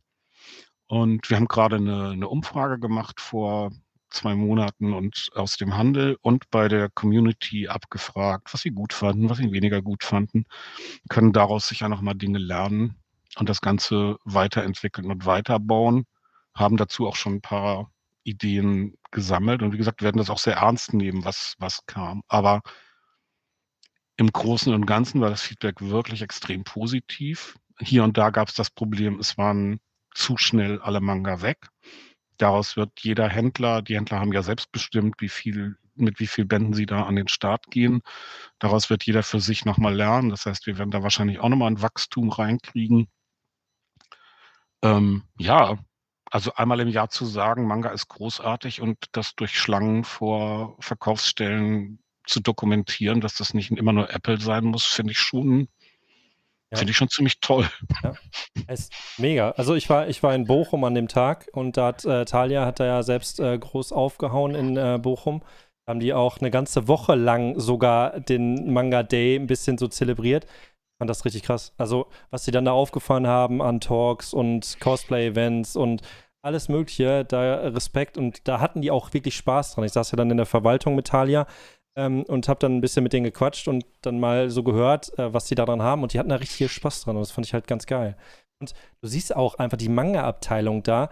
Und 0.88 1.30
wir 1.30 1.38
haben 1.38 1.48
gerade 1.48 1.78
eine, 1.78 2.10
eine 2.12 2.28
Umfrage 2.28 2.80
gemacht 2.80 3.20
vor 3.20 3.72
zwei 4.10 4.36
Monaten 4.36 4.94
und 4.94 5.30
aus 5.34 5.58
dem 5.58 5.76
Handel 5.76 6.18
und 6.22 6.50
bei 6.52 6.68
der 6.68 6.90
Community 6.90 7.68
abgefragt, 7.68 8.54
was 8.54 8.62
sie 8.62 8.70
gut 8.72 8.94
fanden, 8.94 9.30
was 9.30 9.40
sie 9.40 9.52
weniger 9.52 9.82
gut 9.82 10.04
fanden, 10.04 10.46
können 11.10 11.34
daraus 11.34 11.68
sicher 11.68 11.90
nochmal 11.90 12.16
Dinge 12.16 12.38
lernen, 12.38 13.04
und 13.38 13.50
das 13.50 13.62
Ganze 13.62 14.18
weiterentwickeln 14.24 15.12
und 15.12 15.26
weiterbauen. 15.26 16.06
Haben 16.54 16.78
dazu 16.78 17.08
auch 17.08 17.16
schon 17.16 17.36
ein 17.36 17.42
paar 17.42 17.92
Ideen 18.24 18.98
gesammelt 19.12 19.62
und 19.62 19.74
wie 19.74 19.78
gesagt, 19.78 20.02
werden 20.02 20.18
das 20.18 20.30
auch 20.30 20.40
sehr 20.40 20.58
ernst 20.58 20.94
nehmen, 20.94 21.26
was, 21.26 21.56
was 21.60 21.86
kam. 21.86 22.24
Aber 22.28 22.62
im 24.18 24.32
Großen 24.32 24.74
und 24.74 24.86
Ganzen 24.86 25.22
war 25.22 25.30
das 25.30 25.42
Feedback 25.42 25.82
wirklich 25.82 26.22
extrem 26.22 26.64
positiv. 26.64 27.58
Hier 27.80 28.04
und 28.04 28.18
da 28.18 28.30
gab 28.30 28.48
es 28.50 28.54
das 28.54 28.70
Problem, 28.70 29.20
es 29.20 29.38
waren 29.38 29.80
zu 30.14 30.38
schnell 30.38 30.80
alle 30.80 31.02
Manga 31.02 31.42
weg. 31.42 31.68
Daraus 32.38 32.78
wird 32.78 32.92
jeder 33.00 33.30
Händler, 33.30 33.82
die 33.82 33.96
Händler 33.96 34.20
haben 34.20 34.34
ja 34.34 34.44
selbst 34.44 34.72
bestimmt, 34.72 35.16
wie 35.20 35.30
viel, 35.30 35.78
mit 35.96 36.20
wie 36.20 36.28
viel 36.28 36.46
Bänden 36.46 36.74
sie 36.74 36.86
da 36.86 37.04
an 37.04 37.16
den 37.16 37.28
Start 37.28 37.72
gehen. 37.72 38.02
Daraus 38.60 38.90
wird 38.90 39.06
jeder 39.06 39.24
für 39.24 39.40
sich 39.40 39.66
nochmal 39.66 39.96
lernen. 39.96 40.30
Das 40.30 40.46
heißt, 40.46 40.68
wir 40.68 40.78
werden 40.78 40.92
da 40.92 41.04
wahrscheinlich 41.04 41.40
auch 41.40 41.50
nochmal 41.50 41.72
ein 41.72 41.82
Wachstum 41.82 42.30
reinkriegen. 42.30 43.08
Ähm, 44.84 45.24
ja, 45.40 45.78
also 46.34 46.52
einmal 46.56 46.80
im 46.80 46.88
Jahr 46.88 47.10
zu 47.10 47.28
sagen, 47.28 47.68
Manga 47.68 47.90
ist 47.90 48.08
großartig 48.08 48.82
und 48.82 48.98
das 49.12 49.36
durch 49.36 49.56
Schlangen 49.60 50.04
vor 50.04 50.76
Verkaufsstellen 50.80 52.00
zu 52.26 52.40
dokumentieren, 52.40 53.22
dass 53.22 53.36
das 53.36 53.54
nicht 53.54 53.70
immer 53.70 53.94
nur 53.94 54.12
Apple 54.12 54.40
sein 54.42 54.64
muss, 54.64 54.84
finde 54.84 55.12
ich 55.12 55.20
schon, 55.20 55.68
ja. 56.72 56.80
finde 56.80 56.90
ich 56.90 56.98
schon 56.98 57.10
ziemlich 57.10 57.40
toll. 57.40 57.70
Ja. 58.02 58.16
Es 58.66 58.90
mega. 59.20 59.52
Also 59.52 59.76
ich 59.76 59.88
war, 59.92 60.08
ich 60.08 60.24
war 60.24 60.34
in 60.34 60.46
Bochum 60.46 60.84
an 60.86 60.96
dem 60.96 61.08
Tag 61.08 61.50
und 61.54 61.78
da 61.78 61.88
hat 61.88 62.04
äh, 62.04 62.26
Talia 62.26 62.66
hat 62.66 62.80
da 62.80 62.86
ja 62.88 63.04
selbst 63.04 63.40
äh, 63.40 63.56
groß 63.56 63.92
aufgehauen 63.92 64.56
in 64.56 64.76
äh, 64.76 64.98
Bochum. 65.00 65.44
Da 65.86 65.92
haben 65.92 66.00
die 66.00 66.16
auch 66.16 66.40
eine 66.40 66.50
ganze 66.50 66.88
Woche 66.88 67.14
lang 67.14 67.60
sogar 67.60 68.20
den 68.20 68.74
Manga 68.74 69.04
Day 69.04 69.36
ein 69.36 69.46
bisschen 69.46 69.78
so 69.78 69.88
zelebriert 69.88 70.48
fand 70.98 71.10
das 71.10 71.26
richtig 71.26 71.44
krass. 71.44 71.74
Also, 71.78 72.08
was 72.30 72.46
sie 72.46 72.52
dann 72.52 72.66
da 72.66 72.72
aufgefahren 72.72 73.28
haben 73.28 73.62
an 73.62 73.80
Talks 73.80 74.34
und 74.34 74.78
Cosplay-Events 74.80 75.76
und 75.76 76.02
alles 76.44 76.70
Mögliche, 76.70 77.24
da 77.26 77.56
Respekt 77.68 78.18
und 78.18 78.48
da 78.48 78.60
hatten 78.60 78.82
die 78.82 78.92
auch 78.92 79.14
wirklich 79.14 79.36
Spaß 79.36 79.76
dran. 79.76 79.86
Ich 79.86 79.94
saß 79.94 80.12
ja 80.12 80.18
dann 80.18 80.30
in 80.30 80.38
der 80.38 80.46
Verwaltung 80.46 80.96
mit 80.96 81.08
Talia 81.08 81.48
ähm, 81.96 82.24
und 82.24 82.50
habe 82.50 82.60
dann 82.60 82.78
ein 82.78 82.82
bisschen 82.82 83.04
mit 83.04 83.14
denen 83.14 83.24
gequatscht 83.24 83.68
und 83.68 83.86
dann 84.02 84.20
mal 84.20 84.50
so 84.50 84.64
gehört, 84.64 85.18
äh, 85.18 85.34
was 85.34 85.48
sie 85.48 85.56
daran 85.56 85.82
haben 85.82 86.04
und 86.04 86.14
die 86.14 86.20
hatten 86.20 86.30
da 86.30 86.36
richtig 86.36 86.58
viel 86.58 86.70
Spaß 86.70 87.04
dran 87.04 87.16
und 87.16 87.22
das 87.22 87.32
fand 87.32 87.48
ich 87.48 87.54
halt 87.54 87.68
ganz 87.68 87.86
geil. 87.86 88.18
Und 88.60 88.74
du 89.02 89.08
siehst 89.08 89.36
auch 89.36 89.56
einfach 89.56 89.78
die 89.78 89.90
Manga-Abteilung 89.90 90.84
da, 90.84 91.10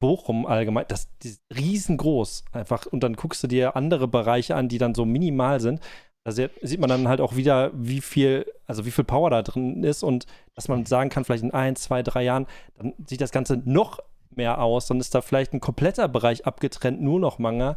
Bochum 0.00 0.46
allgemein, 0.46 0.86
das 0.88 1.08
ist 1.22 1.42
riesengroß 1.54 2.44
einfach 2.50 2.86
und 2.86 3.04
dann 3.04 3.14
guckst 3.14 3.42
du 3.44 3.46
dir 3.46 3.76
andere 3.76 4.08
Bereiche 4.08 4.56
an, 4.56 4.68
die 4.68 4.78
dann 4.78 4.96
so 4.96 5.04
minimal 5.04 5.60
sind 5.60 5.80
da 6.24 6.32
sieht 6.32 6.78
man 6.78 6.88
dann 6.88 7.08
halt 7.08 7.20
auch 7.20 7.34
wieder, 7.34 7.72
wie 7.74 8.00
viel, 8.00 8.46
also 8.66 8.84
wie 8.86 8.92
viel 8.92 9.04
Power 9.04 9.30
da 9.30 9.42
drin 9.42 9.82
ist 9.82 10.02
und 10.02 10.26
dass 10.54 10.68
man 10.68 10.86
sagen 10.86 11.10
kann, 11.10 11.24
vielleicht 11.24 11.42
in 11.42 11.50
ein, 11.50 11.74
zwei, 11.74 12.02
drei 12.02 12.22
Jahren, 12.22 12.46
dann 12.76 12.94
sieht 13.06 13.20
das 13.20 13.32
Ganze 13.32 13.60
noch 13.64 13.98
mehr 14.30 14.60
aus. 14.60 14.86
Dann 14.86 15.00
ist 15.00 15.14
da 15.14 15.20
vielleicht 15.20 15.52
ein 15.52 15.60
kompletter 15.60 16.08
Bereich 16.08 16.46
abgetrennt, 16.46 17.02
nur 17.02 17.18
noch 17.18 17.38
Manga. 17.38 17.76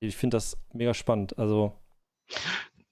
Ich 0.00 0.16
finde 0.16 0.36
das 0.36 0.56
mega 0.72 0.94
spannend. 0.94 1.38
Also. 1.38 1.78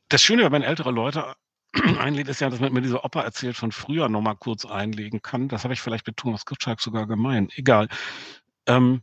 Das 0.09 0.23
Schöne, 0.23 0.45
wenn 0.45 0.53
man 0.53 0.63
ältere 0.63 0.91
Leute 0.91 1.35
einlädt, 1.99 2.29
ist 2.29 2.41
ja, 2.41 2.51
dass 2.51 2.61
man 2.61 2.73
mir 2.73 2.83
diese 2.83 3.03
Oper 3.03 3.25
erzählt 3.25 3.57
von 3.57 3.73
früher 3.73 4.09
nochmal 4.09 4.37
kurz 4.37 4.67
einlegen 4.67 5.23
kann. 5.23 5.49
Das 5.49 5.65
habe 5.65 5.73
ich 5.73 5.81
vielleicht 5.81 6.07
mit 6.07 6.19
Thomas 6.19 6.45
Kutschak 6.45 6.81
sogar 6.81 7.07
gemeint. 7.07 7.57
Egal. 7.57 7.89
Ähm, 8.67 9.03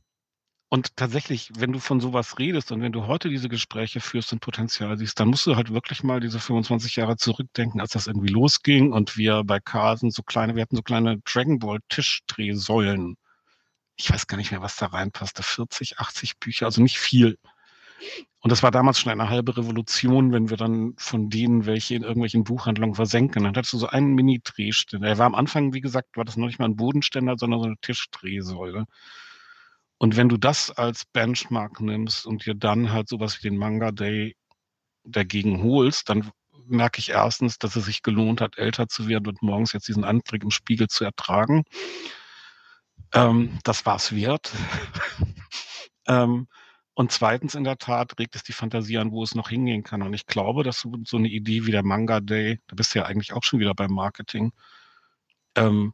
Und 0.69 0.97
tatsächlich, 0.97 1.49
wenn 1.57 1.71
du 1.71 1.79
von 1.79 2.01
sowas 2.01 2.39
redest 2.39 2.73
und 2.73 2.81
wenn 2.81 2.91
du 2.91 3.07
heute 3.07 3.29
diese 3.29 3.47
Gespräche 3.47 4.01
führst 4.01 4.33
und 4.33 4.41
Potenzial 4.41 4.97
siehst, 4.97 5.17
dann 5.19 5.29
musst 5.29 5.47
du 5.47 5.55
halt 5.55 5.73
wirklich 5.73 6.03
mal 6.03 6.19
diese 6.19 6.39
25 6.39 6.97
Jahre 6.97 7.15
zurückdenken, 7.15 7.79
als 7.79 7.91
das 7.91 8.07
irgendwie 8.07 8.27
losging 8.33 8.91
und 8.91 9.15
wir 9.15 9.43
bei 9.45 9.61
Carsen 9.61 10.11
so 10.11 10.23
kleine, 10.23 10.55
wir 10.55 10.61
hatten 10.61 10.75
so 10.75 10.81
kleine 10.81 11.19
Dragon 11.19 11.59
Ball 11.59 11.79
Tischdrehsäulen. 11.87 13.15
Ich 13.95 14.11
weiß 14.11 14.27
gar 14.27 14.37
nicht 14.37 14.51
mehr, 14.51 14.61
was 14.61 14.75
da 14.77 14.87
reinpasste. 14.87 15.43
40, 15.43 15.99
80 15.99 16.39
Bücher, 16.39 16.65
also 16.65 16.81
nicht 16.81 16.99
viel. 16.99 17.37
Und 18.41 18.51
das 18.51 18.63
war 18.63 18.71
damals 18.71 18.99
schon 18.99 19.11
eine 19.11 19.29
halbe 19.29 19.57
Revolution, 19.57 20.31
wenn 20.31 20.49
wir 20.49 20.57
dann 20.57 20.93
von 20.97 21.29
denen 21.29 21.65
welche 21.65 21.95
in 21.95 22.03
irgendwelchen 22.03 22.43
Buchhandlungen 22.43 22.95
versenken. 22.95 23.43
Dann 23.43 23.55
hattest 23.55 23.73
du 23.73 23.77
so 23.77 23.87
einen 23.87 24.13
Mini-Drehständer. 24.15 25.07
Er 25.07 25.17
war 25.17 25.25
am 25.25 25.35
Anfang, 25.35 25.73
wie 25.73 25.81
gesagt, 25.81 26.17
war 26.17 26.25
das 26.25 26.37
noch 26.37 26.47
nicht 26.47 26.59
mal 26.59 26.65
ein 26.65 26.75
Bodenständer, 26.75 27.35
sondern 27.37 27.59
so 27.61 27.65
eine 27.67 27.77
Tischdrehsäule. 27.81 28.85
Und 29.97 30.15
wenn 30.15 30.29
du 30.29 30.37
das 30.37 30.71
als 30.71 31.05
Benchmark 31.05 31.81
nimmst 31.81 32.25
und 32.25 32.45
dir 32.45 32.53
dann 32.53 32.91
halt 32.91 33.09
sowas 33.09 33.37
wie 33.37 33.49
den 33.49 33.57
Manga 33.57 33.91
Day 33.91 34.35
dagegen 35.03 35.63
holst, 35.63 36.09
dann 36.09 36.31
merke 36.67 36.99
ich 36.99 37.09
erstens, 37.09 37.57
dass 37.57 37.75
es 37.75 37.85
sich 37.85 38.03
gelohnt 38.03 38.41
hat, 38.41 38.57
älter 38.57 38.87
zu 38.87 39.07
werden 39.07 39.27
und 39.27 39.41
morgens 39.41 39.73
jetzt 39.73 39.87
diesen 39.87 40.03
Anblick 40.03 40.43
im 40.43 40.51
Spiegel 40.51 40.87
zu 40.87 41.03
ertragen. 41.03 41.63
Ähm, 43.13 43.59
das 43.63 43.85
war 43.85 43.95
es 43.95 44.13
wert. 44.13 44.51
ähm, 46.07 46.47
und 46.93 47.11
zweitens 47.11 47.55
in 47.55 47.63
der 47.63 47.77
Tat 47.77 48.17
regt 48.19 48.35
es 48.35 48.43
die 48.43 48.53
Fantasie 48.53 48.97
an, 48.97 49.11
wo 49.11 49.23
es 49.23 49.35
noch 49.35 49.49
hingehen 49.49 49.83
kann. 49.83 50.01
Und 50.01 50.13
ich 50.13 50.25
glaube, 50.25 50.63
dass 50.63 50.79
so, 50.79 50.93
so 51.05 51.17
eine 51.17 51.29
Idee 51.29 51.65
wie 51.65 51.71
der 51.71 51.83
Manga 51.83 52.19
Day, 52.19 52.59
da 52.67 52.75
bist 52.75 52.93
du 52.93 52.99
ja 52.99 53.05
eigentlich 53.05 53.33
auch 53.33 53.43
schon 53.43 53.59
wieder 53.59 53.75
beim 53.75 53.91
Marketing, 53.91 54.51
ähm, 55.55 55.93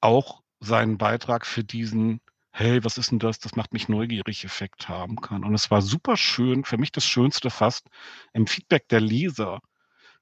auch 0.00 0.42
seinen 0.60 0.98
Beitrag 0.98 1.46
für 1.46 1.64
diesen 1.64 2.20
hey, 2.58 2.82
was 2.82 2.96
ist 2.96 3.10
denn 3.10 3.18
das? 3.18 3.38
Das 3.38 3.54
macht 3.54 3.74
mich 3.74 3.88
neugierig 3.88 4.44
Effekt 4.44 4.88
haben 4.88 5.16
kann. 5.16 5.44
Und 5.44 5.54
es 5.54 5.70
war 5.70 5.82
super 5.82 6.16
schön, 6.16 6.64
für 6.64 6.78
mich 6.78 6.90
das 6.90 7.04
Schönste 7.04 7.50
fast, 7.50 7.86
im 8.32 8.46
Feedback 8.46 8.88
der 8.88 9.00
Leser 9.00 9.60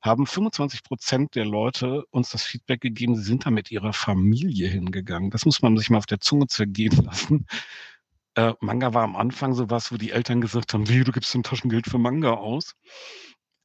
haben 0.03 0.27
25 0.27 0.83
Prozent 0.83 1.37
der 1.37 1.45
Leute 1.45 2.05
uns 2.11 2.31
das 2.31 2.43
Feedback 2.43 2.81
gegeben, 2.81 3.15
sie 3.15 3.23
sind 3.23 3.47
da 3.47 3.51
mit 3.51 3.71
ihrer 3.71 3.93
Familie 3.93 4.69
hingegangen. 4.69 5.31
Das 5.31 5.47
muss 5.47 5.63
man 5.63 5.77
sich 5.79 5.91
mal 5.91 5.99
auf 5.99 6.07
der 6.07 6.21
Zunge 6.21 6.49
zergehen 6.49 7.05
lassen. 7.05 7.47
Äh, 8.35 8.55
Manga 8.61 8.93
war 8.95 9.05
am 9.05 9.15
Anfang 9.15 9.55
so 9.55 9.71
was, 9.71 9.93
wo 9.93 9.97
die 9.97 10.11
Eltern 10.11 10.41
gesagt 10.41 10.75
haben, 10.75 10.89
wie, 10.89 11.05
du 11.05 11.13
gibst 11.13 11.35
ein 11.37 11.45
Taschengeld 11.45 11.87
für 11.87 11.99
Manga 11.99 12.33
aus. 12.33 12.75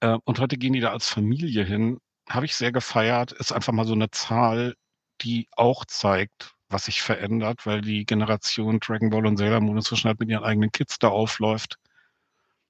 Äh, 0.02 0.18
und 0.26 0.40
heute 0.40 0.58
gehen 0.58 0.74
die 0.74 0.80
da 0.80 0.92
als 0.92 1.10
Familie 1.10 1.66
hin. 1.66 1.98
Habe 2.30 2.46
ich 2.46 2.56
sehr 2.56 2.72
gefeiert. 2.72 3.32
Ist 3.32 3.52
einfach 3.52 3.74
mal 3.74 3.88
so 3.88 3.94
eine 3.94 4.12
Zahl, 4.12 4.76
die 5.22 5.48
auch 5.58 5.86
zeigt, 5.86 6.54
was 6.70 6.86
sich 6.86 7.02
verändert, 7.02 7.66
weil 7.66 7.82
die 7.82 8.06
Generation 8.06 8.80
Dragon 8.80 9.10
Ball 9.10 9.26
und 9.26 9.38
Sailor 9.38 9.60
Moon 9.60 9.78
inzwischen 9.78 10.08
halt 10.08 10.20
mit 10.20 10.30
ihren 10.30 10.44
eigenen 10.44 10.72
Kids 10.72 11.00
da 11.00 11.10
aufläuft. 11.10 11.78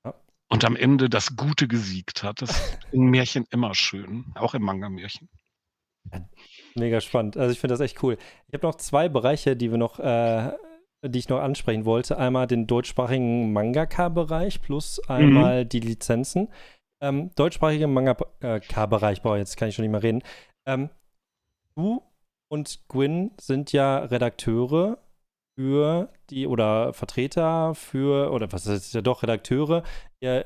Ja. 0.05 0.13
Und 0.47 0.63
am 0.65 0.76
Ende 0.76 1.09
das 1.09 1.35
Gute 1.35 1.67
gesiegt 1.67 2.23
hat. 2.23 2.41
Das 2.41 2.51
ist 2.51 2.80
in 2.91 3.05
Märchen 3.09 3.45
immer 3.51 3.76
schön, 3.76 4.26
auch 4.35 4.53
im 4.53 4.63
Manga-Märchen. 4.63 5.30
Mega 6.76 7.01
spannend. 7.01 7.38
Also 7.38 7.51
ich 7.51 7.59
finde 7.59 7.73
das 7.73 7.81
echt 7.81 8.01
cool. 8.03 8.17
Ich 8.47 8.53
habe 8.53 8.65
noch 8.65 8.76
zwei 8.76 9.09
Bereiche, 9.09 9.55
die 9.55 9.71
wir 9.71 9.77
noch, 9.77 9.99
äh, 9.99 10.51
die 11.03 11.19
ich 11.19 11.30
noch 11.30 11.39
ansprechen 11.39 11.85
wollte. 11.85 12.17
Einmal 12.17 12.47
den 12.47 12.67
deutschsprachigen 12.67 13.51
Mangaka-Bereich 13.53 14.61
plus 14.61 14.99
einmal 15.07 15.65
mhm. 15.65 15.69
die 15.69 15.80
Lizenzen. 15.81 16.49
Ähm, 17.01 17.31
deutschsprachiger 17.35 17.88
Mangaka-Bereich, 17.88 19.21
boah, 19.21 19.38
jetzt 19.38 19.57
kann 19.57 19.69
ich 19.69 19.76
schon 19.76 19.84
nicht 19.84 19.91
mehr 19.91 20.03
reden. 20.03 20.21
Ähm, 20.65 20.89
du 21.76 22.01
und 22.49 22.88
Gwyn 22.89 23.31
sind 23.39 23.71
ja 23.71 23.99
Redakteure 23.99 24.97
für 25.57 26.09
die 26.30 26.47
oder 26.47 26.93
Vertreter 26.93 27.76
für, 27.76 28.31
oder 28.31 28.51
was 28.51 28.65
ist 28.65 28.93
ja 28.93 29.01
doch, 29.01 29.23
Redakteure. 29.23 29.84
Ihr, 30.19 30.45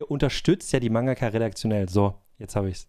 ihr 0.00 0.10
unterstützt 0.10 0.72
ja 0.72 0.80
die 0.80 0.90
Mangaka 0.90 1.28
redaktionell. 1.28 1.88
So, 1.88 2.14
jetzt 2.38 2.56
habe 2.56 2.68
ich 2.68 2.76
es. 2.76 2.88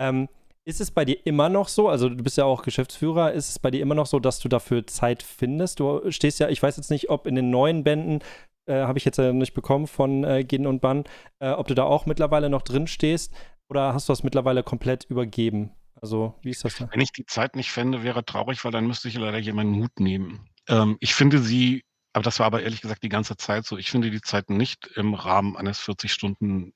Ähm, 0.00 0.28
ist 0.64 0.80
es 0.80 0.90
bei 0.90 1.04
dir 1.04 1.26
immer 1.26 1.48
noch 1.48 1.68
so, 1.68 1.88
also 1.88 2.08
du 2.08 2.22
bist 2.22 2.38
ja 2.38 2.44
auch 2.44 2.62
Geschäftsführer, 2.62 3.32
ist 3.32 3.48
es 3.48 3.58
bei 3.58 3.70
dir 3.70 3.82
immer 3.82 3.94
noch 3.94 4.06
so, 4.06 4.20
dass 4.20 4.38
du 4.38 4.48
dafür 4.48 4.86
Zeit 4.86 5.22
findest? 5.22 5.80
Du 5.80 6.10
stehst 6.10 6.38
ja, 6.38 6.48
ich 6.48 6.62
weiß 6.62 6.76
jetzt 6.76 6.90
nicht, 6.90 7.10
ob 7.10 7.26
in 7.26 7.34
den 7.34 7.50
neuen 7.50 7.84
Bänden, 7.84 8.20
äh, 8.66 8.82
habe 8.82 8.98
ich 8.98 9.04
jetzt 9.04 9.18
ja 9.18 9.32
nicht 9.32 9.54
bekommen 9.54 9.86
von 9.86 10.24
äh, 10.24 10.44
Gin 10.44 10.66
und 10.66 10.80
Bann, 10.80 11.04
äh, 11.40 11.50
ob 11.50 11.66
du 11.66 11.74
da 11.74 11.84
auch 11.84 12.06
mittlerweile 12.06 12.48
noch 12.48 12.62
drin 12.62 12.86
stehst 12.86 13.32
oder 13.68 13.92
hast 13.92 14.08
du 14.08 14.12
das 14.12 14.22
mittlerweile 14.22 14.62
komplett 14.62 15.04
übergeben? 15.04 15.72
Also, 16.02 16.36
wie 16.42 16.50
ist 16.50 16.64
das 16.64 16.74
da? 16.76 16.88
Wenn 16.90 17.00
ich 17.00 17.12
die 17.12 17.26
Zeit 17.26 17.54
nicht 17.54 17.70
fände, 17.70 18.02
wäre 18.02 18.24
traurig, 18.24 18.64
weil 18.64 18.72
dann 18.72 18.88
müsste 18.88 19.06
ich 19.06 19.14
leider 19.14 19.38
hier 19.38 19.54
meinen 19.54 19.76
Hut 19.76 20.00
nehmen. 20.00 20.50
Ähm, 20.66 20.96
ich 20.98 21.14
finde 21.14 21.38
sie, 21.38 21.84
aber 22.12 22.24
das 22.24 22.40
war 22.40 22.46
aber 22.46 22.62
ehrlich 22.62 22.80
gesagt 22.80 23.04
die 23.04 23.08
ganze 23.08 23.36
Zeit 23.36 23.64
so, 23.64 23.78
ich 23.78 23.88
finde 23.88 24.10
die 24.10 24.20
Zeit 24.20 24.50
nicht 24.50 24.88
im 24.96 25.14
Rahmen 25.14 25.56
eines 25.56 25.78
40 25.78 26.12
Stunden, 26.12 26.74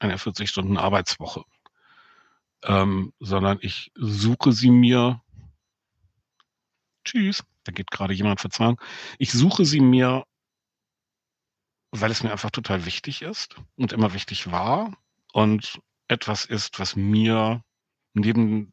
einer 0.00 0.18
40 0.18 0.50
Stunden 0.50 0.76
Arbeitswoche. 0.76 1.44
Ähm, 2.64 3.12
sondern 3.20 3.58
ich 3.60 3.92
suche 3.94 4.50
sie 4.50 4.70
mir. 4.70 5.22
Tschüss, 7.04 7.44
da 7.62 7.70
geht 7.70 7.92
gerade 7.92 8.14
jemand 8.14 8.40
verzahlen. 8.40 8.78
Ich 9.18 9.30
suche 9.30 9.64
sie 9.64 9.80
mir, 9.80 10.24
weil 11.92 12.10
es 12.10 12.24
mir 12.24 12.32
einfach 12.32 12.50
total 12.50 12.84
wichtig 12.84 13.22
ist 13.22 13.54
und 13.76 13.92
immer 13.92 14.12
wichtig 14.12 14.50
war 14.50 14.96
und 15.32 15.80
etwas 16.08 16.46
ist, 16.46 16.80
was 16.80 16.96
mir 16.96 17.62
neben 18.14 18.72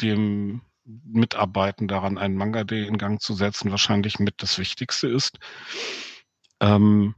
dem 0.00 0.62
Mitarbeiten 0.84 1.88
daran, 1.88 2.18
einen 2.18 2.36
Manga 2.36 2.64
Day 2.64 2.86
in 2.86 2.98
Gang 2.98 3.20
zu 3.20 3.34
setzen, 3.34 3.70
wahrscheinlich 3.70 4.18
mit 4.18 4.42
das 4.42 4.58
Wichtigste 4.58 5.08
ist. 5.08 5.38
Ähm, 6.60 7.14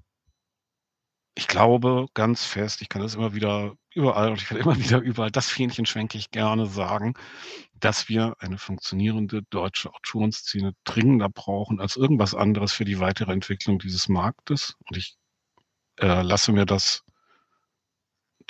ich 1.35 1.47
glaube 1.47 2.07
ganz 2.15 2.45
fest, 2.45 2.82
ich 2.82 2.89
kann 2.89 3.03
das 3.03 3.15
immer 3.15 3.35
wieder 3.35 3.77
überall 3.95 4.31
und 4.31 4.43
ich 4.43 4.51
werde 4.51 4.62
immer 4.65 4.78
wieder 4.78 4.99
überall, 5.01 5.31
das 5.31 5.49
Fähnchen 5.49 5.86
schwenke 5.86 6.19
ich 6.19 6.31
gerne 6.31 6.66
sagen, 6.66 7.15
dass 7.74 8.09
wir 8.09 8.35
eine 8.40 8.59
funktionierende 8.59 9.43
deutsche 9.51 9.93
Autorenszene 9.93 10.73
dringender 10.85 11.28
brauchen 11.28 11.81
als 11.81 11.97
irgendwas 11.97 12.35
anderes 12.35 12.73
für 12.73 12.85
die 12.85 12.99
weitere 12.99 13.32
Entwicklung 13.32 13.78
dieses 13.78 14.09
Marktes. 14.09 14.74
Und 14.89 14.97
ich 14.97 15.16
äh, 16.01 16.23
lasse 16.23 16.53
mir 16.53 16.66
das 16.66 17.05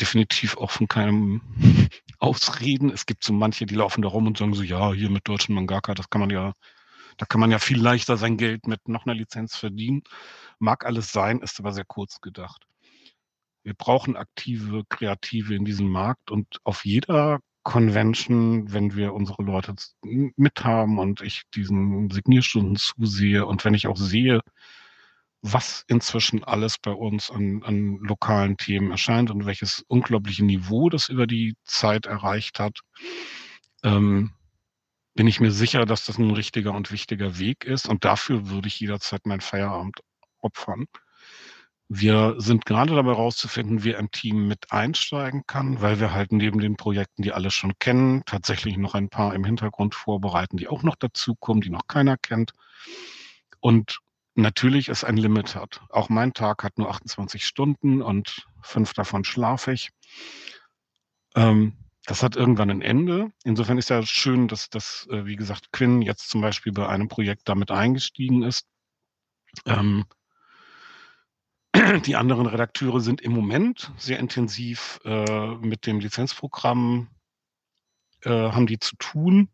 definitiv 0.00 0.56
auch 0.56 0.70
von 0.70 0.88
keinem 0.88 1.42
Ausreden. 2.18 2.90
Es 2.90 3.06
gibt 3.06 3.24
so 3.24 3.32
manche, 3.32 3.66
die 3.66 3.74
laufen 3.74 4.02
da 4.02 4.08
rum 4.08 4.26
und 4.26 4.38
sagen 4.38 4.54
so, 4.54 4.62
ja, 4.62 4.92
hier 4.92 5.10
mit 5.10 5.28
deutschen 5.28 5.54
Mangaka, 5.54 5.94
das 5.94 6.10
kann 6.10 6.20
man 6.20 6.30
ja, 6.30 6.52
da 7.16 7.26
kann 7.26 7.40
man 7.40 7.50
ja 7.50 7.58
viel 7.58 7.80
leichter 7.80 8.16
sein 8.16 8.36
Geld 8.36 8.66
mit 8.66 8.88
noch 8.88 9.06
einer 9.06 9.14
Lizenz 9.14 9.56
verdienen. 9.56 10.02
Mag 10.58 10.84
alles 10.84 11.12
sein, 11.12 11.40
ist 11.40 11.58
aber 11.60 11.72
sehr 11.72 11.84
kurz 11.84 12.20
gedacht. 12.20 12.66
Wir 13.62 13.74
brauchen 13.74 14.16
aktive 14.16 14.84
Kreative 14.88 15.54
in 15.54 15.64
diesem 15.64 15.88
Markt 15.88 16.30
und 16.30 16.46
auf 16.64 16.84
jeder 16.84 17.40
Convention, 17.62 18.72
wenn 18.72 18.96
wir 18.96 19.12
unsere 19.12 19.42
Leute 19.42 19.74
mit 20.02 20.64
haben 20.64 20.98
und 20.98 21.20
ich 21.20 21.42
diesen 21.54 22.10
Signierstunden 22.10 22.76
zusehe 22.76 23.44
und 23.44 23.64
wenn 23.64 23.74
ich 23.74 23.86
auch 23.88 23.98
sehe, 23.98 24.40
was 25.42 25.84
inzwischen 25.86 26.42
alles 26.44 26.78
bei 26.78 26.90
uns 26.90 27.30
an, 27.30 27.62
an 27.64 27.98
lokalen 27.98 28.56
Themen 28.56 28.90
erscheint 28.90 29.30
und 29.30 29.46
welches 29.46 29.84
unglaubliche 29.88 30.44
Niveau 30.44 30.88
das 30.88 31.08
über 31.08 31.26
die 31.26 31.56
Zeit 31.64 32.06
erreicht 32.06 32.58
hat, 32.58 32.80
ähm, 33.84 34.32
bin 35.14 35.26
ich 35.26 35.40
mir 35.40 35.50
sicher, 35.50 35.84
dass 35.84 36.04
das 36.04 36.18
ein 36.18 36.30
richtiger 36.30 36.72
und 36.72 36.92
wichtiger 36.92 37.38
Weg 37.38 37.64
ist. 37.64 37.88
Und 37.88 38.04
dafür 38.04 38.48
würde 38.50 38.68
ich 38.68 38.78
jederzeit 38.78 39.26
meinen 39.26 39.40
Feierabend 39.40 40.00
opfern. 40.40 40.86
Wir 41.88 42.34
sind 42.38 42.66
gerade 42.66 42.94
dabei 42.94 43.12
herauszufinden, 43.12 43.82
wie 43.82 43.96
ein 43.96 44.10
Team 44.10 44.46
mit 44.46 44.70
einsteigen 44.70 45.44
kann, 45.46 45.80
weil 45.80 45.98
wir 46.00 46.12
halt 46.12 46.32
neben 46.32 46.60
den 46.60 46.76
Projekten, 46.76 47.22
die 47.22 47.32
alle 47.32 47.50
schon 47.50 47.72
kennen, 47.78 48.22
tatsächlich 48.26 48.76
noch 48.76 48.94
ein 48.94 49.08
paar 49.08 49.34
im 49.34 49.42
Hintergrund 49.42 49.94
vorbereiten, 49.94 50.58
die 50.58 50.68
auch 50.68 50.82
noch 50.82 50.96
dazukommen, 50.96 51.62
die 51.62 51.70
noch 51.70 51.86
keiner 51.86 52.16
kennt. 52.16 52.52
Und 53.60 54.00
natürlich 54.38 54.88
es 54.88 55.04
ein 55.04 55.16
Limit 55.16 55.54
hat. 55.54 55.80
Auch 55.90 56.08
mein 56.08 56.32
Tag 56.32 56.62
hat 56.62 56.78
nur 56.78 56.90
28 56.90 57.44
Stunden 57.44 58.00
und 58.02 58.46
fünf 58.62 58.92
davon 58.92 59.24
schlafe 59.24 59.72
ich. 59.72 59.90
Ähm, 61.34 61.76
das 62.06 62.22
hat 62.22 62.36
irgendwann 62.36 62.70
ein 62.70 62.80
Ende. 62.80 63.32
Insofern 63.44 63.76
ist 63.76 63.90
ja 63.90 64.02
schön, 64.02 64.48
dass, 64.48 64.70
dass 64.70 65.06
äh, 65.10 65.26
wie 65.26 65.36
gesagt, 65.36 65.72
Quinn 65.72 66.00
jetzt 66.00 66.30
zum 66.30 66.40
Beispiel 66.40 66.72
bei 66.72 66.88
einem 66.88 67.08
Projekt 67.08 67.48
damit 67.48 67.70
eingestiegen 67.70 68.42
ist. 68.42 68.66
Ähm, 69.66 70.06
die 72.06 72.16
anderen 72.16 72.46
Redakteure 72.46 73.00
sind 73.00 73.20
im 73.20 73.32
Moment 73.32 73.92
sehr 73.98 74.18
intensiv 74.18 75.00
äh, 75.04 75.56
mit 75.56 75.84
dem 75.86 76.00
Lizenzprogramm, 76.00 77.08
äh, 78.22 78.30
haben 78.30 78.66
die 78.66 78.78
zu 78.78 78.96
tun. 78.96 79.50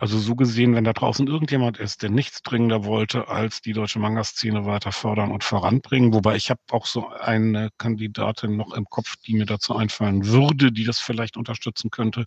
Also 0.00 0.18
so 0.18 0.34
gesehen, 0.34 0.74
wenn 0.74 0.84
da 0.84 0.94
draußen 0.94 1.26
irgendjemand 1.26 1.78
ist, 1.78 2.02
der 2.02 2.08
nichts 2.08 2.40
dringender 2.40 2.84
wollte, 2.84 3.28
als 3.28 3.60
die 3.60 3.74
deutsche 3.74 3.98
Manga-Szene 3.98 4.64
weiter 4.64 4.92
fördern 4.92 5.30
und 5.30 5.44
voranbringen, 5.44 6.14
wobei 6.14 6.36
ich 6.36 6.48
habe 6.48 6.60
auch 6.70 6.86
so 6.86 7.08
eine 7.10 7.68
Kandidatin 7.76 8.56
noch 8.56 8.72
im 8.72 8.86
Kopf, 8.86 9.16
die 9.16 9.34
mir 9.34 9.44
dazu 9.44 9.76
einfallen 9.76 10.24
würde, 10.24 10.72
die 10.72 10.84
das 10.84 11.00
vielleicht 11.00 11.36
unterstützen 11.36 11.90
könnte, 11.90 12.24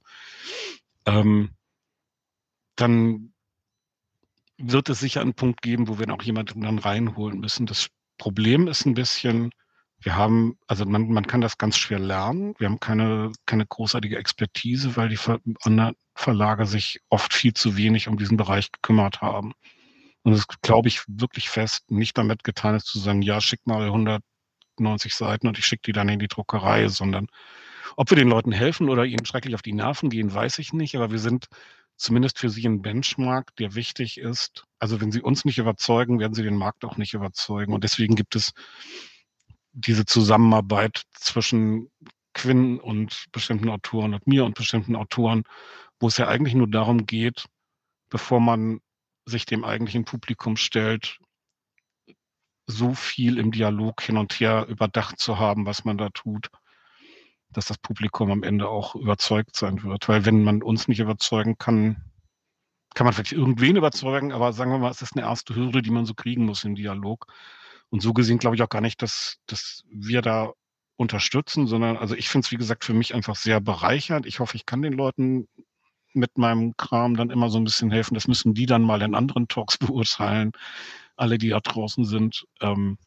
ähm, 1.08 1.50
dann 2.76 3.34
wird 4.60 4.90
es 4.90 5.00
sicher 5.00 5.22
einen 5.22 5.34
Punkt 5.34 5.64
geben, 5.64 5.88
wo 5.88 5.98
wir 5.98 6.06
dann 6.06 6.16
auch 6.16 6.24
jemanden 6.24 6.62
dann 6.62 6.78
reinholen 6.78 7.40
müssen. 7.40 7.66
Das 7.66 7.88
Problem 8.20 8.68
ist 8.68 8.86
ein 8.86 8.94
bisschen, 8.94 9.50
wir 10.00 10.16
haben, 10.16 10.60
also 10.68 10.86
man, 10.86 11.10
man 11.10 11.26
kann 11.26 11.42
das 11.42 11.58
ganz 11.58 11.78
schwer 11.78 11.98
lernen. 11.98 12.54
Wir 12.60 12.68
haben 12.68 12.80
keine, 12.80 13.32
keine 13.48 13.66
großartige 13.66 14.20
Expertise, 14.20 14.96
weil 14.96 15.10
die 15.10 15.18
Verlage 16.16 16.66
sich 16.66 17.02
oft 17.10 17.34
viel 17.34 17.54
zu 17.54 17.78
wenig 17.78 18.08
um 18.08 18.18
diesen 18.18 18.38
Bereich 18.38 18.72
gekümmert 18.72 19.22
haben. 19.22 19.54
Und 20.24 20.32
das 20.34 20.48
glaube 20.62 20.88
ich 20.88 21.04
wirklich 21.08 21.50
fest, 21.50 21.92
nicht 21.92 22.18
damit 22.18 22.44
getan 22.44 22.76
ist 22.76 22.86
zu 22.86 23.00
sagen, 23.00 23.22
ja, 23.22 23.42
schick 23.42 23.66
mal 23.66 23.84
190 23.84 25.14
Seiten 25.14 25.48
und 25.48 25.58
ich 25.58 25.66
schicke 25.66 25.84
die 25.88 25.92
dann 25.92 26.10
in 26.10 26.20
die 26.20 26.28
Druckerei, 26.28 26.88
sondern 26.88 27.28
ob 27.98 28.10
wir 28.10 28.18
den 28.18 28.30
Leuten 28.30 28.52
helfen 28.52 28.90
oder 28.90 29.06
ihnen 29.06 29.26
schrecklich 29.26 29.56
auf 29.56 29.62
die 29.62 29.74
Nerven 29.74 30.10
gehen, 30.10 30.34
weiß 30.34 30.60
ich 30.60 30.74
nicht. 30.74 30.96
Aber 30.96 31.12
wir 31.12 31.20
sind 31.20 31.48
zumindest 31.98 32.40
für 32.40 32.50
sie 32.50 32.66
ein 32.68 32.82
Benchmark, 32.82 33.56
der 33.58 33.76
wichtig 33.76 34.18
ist. 34.18 34.66
Also 34.80 35.02
wenn 35.02 35.12
sie 35.12 35.22
uns 35.22 35.46
nicht 35.46 35.58
überzeugen, 35.58 36.20
werden 36.20 36.34
sie 36.34 36.44
den 36.44 36.58
Markt 36.58 36.86
auch 36.86 36.98
nicht 36.98 37.14
überzeugen. 37.14 37.74
Und 37.74 37.84
deswegen 37.84 38.16
gibt 38.16 38.36
es 38.36 38.54
diese 39.74 40.06
Zusammenarbeit 40.06 41.04
zwischen 41.14 41.90
Quinn 42.34 42.80
und 42.80 43.26
bestimmten 43.32 43.70
Autoren 43.70 44.14
und 44.14 44.26
mir 44.28 44.46
und 44.46 44.56
bestimmten 44.56 44.96
Autoren, 44.96 45.44
wo 46.04 46.08
es 46.08 46.18
ja 46.18 46.28
eigentlich 46.28 46.54
nur 46.54 46.68
darum 46.68 47.06
geht, 47.06 47.46
bevor 48.10 48.42
man 48.42 48.82
sich 49.26 49.46
dem 49.46 49.64
eigentlichen 49.64 50.04
Publikum 50.04 50.58
stellt, 50.58 51.18
so 52.68 52.94
viel 52.94 53.38
im 53.38 53.54
Dialog 53.54 54.02
hin 54.02 54.18
und 54.18 54.34
her 54.34 54.68
überdacht 54.68 55.18
zu 55.18 55.40
haben, 55.40 55.66
was 55.66 55.86
man 55.86 55.98
da 55.98 56.10
tut, 56.10 56.50
dass 57.52 57.68
das 57.68 57.78
Publikum 57.78 58.32
am 58.32 58.44
Ende 58.44 58.68
auch 58.68 58.96
überzeugt 58.96 59.56
sein 59.56 59.82
wird. 59.84 60.10
Weil 60.10 60.26
wenn 60.26 60.44
man 60.44 60.62
uns 60.62 60.90
nicht 60.90 61.00
überzeugen 61.00 61.58
kann, 61.58 62.04
kann 62.96 63.06
man 63.06 63.14
vielleicht 63.14 63.32
irgendwen 63.32 63.78
überzeugen, 63.78 64.34
aber 64.34 64.52
sagen 64.52 64.72
wir 64.72 64.80
mal, 64.80 64.92
es 64.92 65.02
ist 65.02 65.16
eine 65.16 65.26
erste 65.26 65.56
Hürde, 65.56 65.82
die 65.82 65.92
man 65.92 66.06
so 66.06 66.14
kriegen 66.16 66.44
muss 66.46 66.66
im 66.66 66.76
Dialog. 66.76 67.28
Und 67.90 68.02
so 68.02 68.12
gesehen 68.14 68.40
glaube 68.40 68.58
ich 68.58 68.62
auch 68.62 68.70
gar 68.70 68.82
nicht, 68.82 69.02
dass, 69.02 69.38
dass 69.46 69.86
wir 69.90 70.22
da 70.22 70.52
unterstützen, 70.98 71.66
sondern 71.66 71.96
also 71.96 72.14
ich 72.14 72.28
finde 72.28 72.46
es, 72.46 72.52
wie 72.52 72.58
gesagt, 72.58 72.84
für 72.84 72.94
mich 72.94 73.16
einfach 73.16 73.38
sehr 73.38 73.62
bereichernd. 73.62 74.26
Ich 74.26 74.42
hoffe, 74.42 74.58
ich 74.58 74.66
kann 74.66 74.82
den 74.82 74.94
Leuten 74.94 75.48
mit 76.16 76.38
meinem 76.38 76.76
Kram 76.78 77.16
dann 77.16 77.30
immer 77.30 77.50
so 77.50 77.58
ein 77.58 77.64
bisschen 77.64 77.92
helfen. 77.92 78.14
Das 78.14 78.28
müssen 78.28 78.54
die 78.54 78.66
dann 78.66 78.84
mal 78.84 79.02
in 79.02 79.16
anderen 79.16 79.48
Talks 79.48 79.78
beurteilen, 79.80 80.52
alle, 81.16 81.38
die 81.38 81.50
da 81.50 81.60
draußen 81.60 82.06
sind. 82.06 82.46
Ähm, 82.62 82.98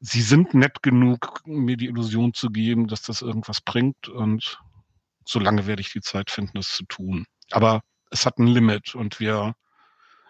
sie 0.00 0.22
sind 0.22 0.54
nett 0.54 0.82
genug, 0.82 1.42
mir 1.46 1.76
die 1.76 1.86
Illusion 1.86 2.34
zu 2.34 2.50
geben, 2.50 2.88
dass 2.88 3.02
das 3.02 3.22
irgendwas 3.22 3.60
bringt. 3.60 4.08
Und 4.08 4.58
solange 5.24 5.66
werde 5.66 5.80
ich 5.80 5.92
die 5.92 6.00
Zeit 6.00 6.30
finden, 6.30 6.52
das 6.54 6.68
zu 6.68 6.84
tun. 6.84 7.26
Aber 7.50 7.82
es 8.10 8.26
hat 8.26 8.38
ein 8.38 8.46
Limit 8.46 8.94
und 8.94 9.20
wir 9.20 9.54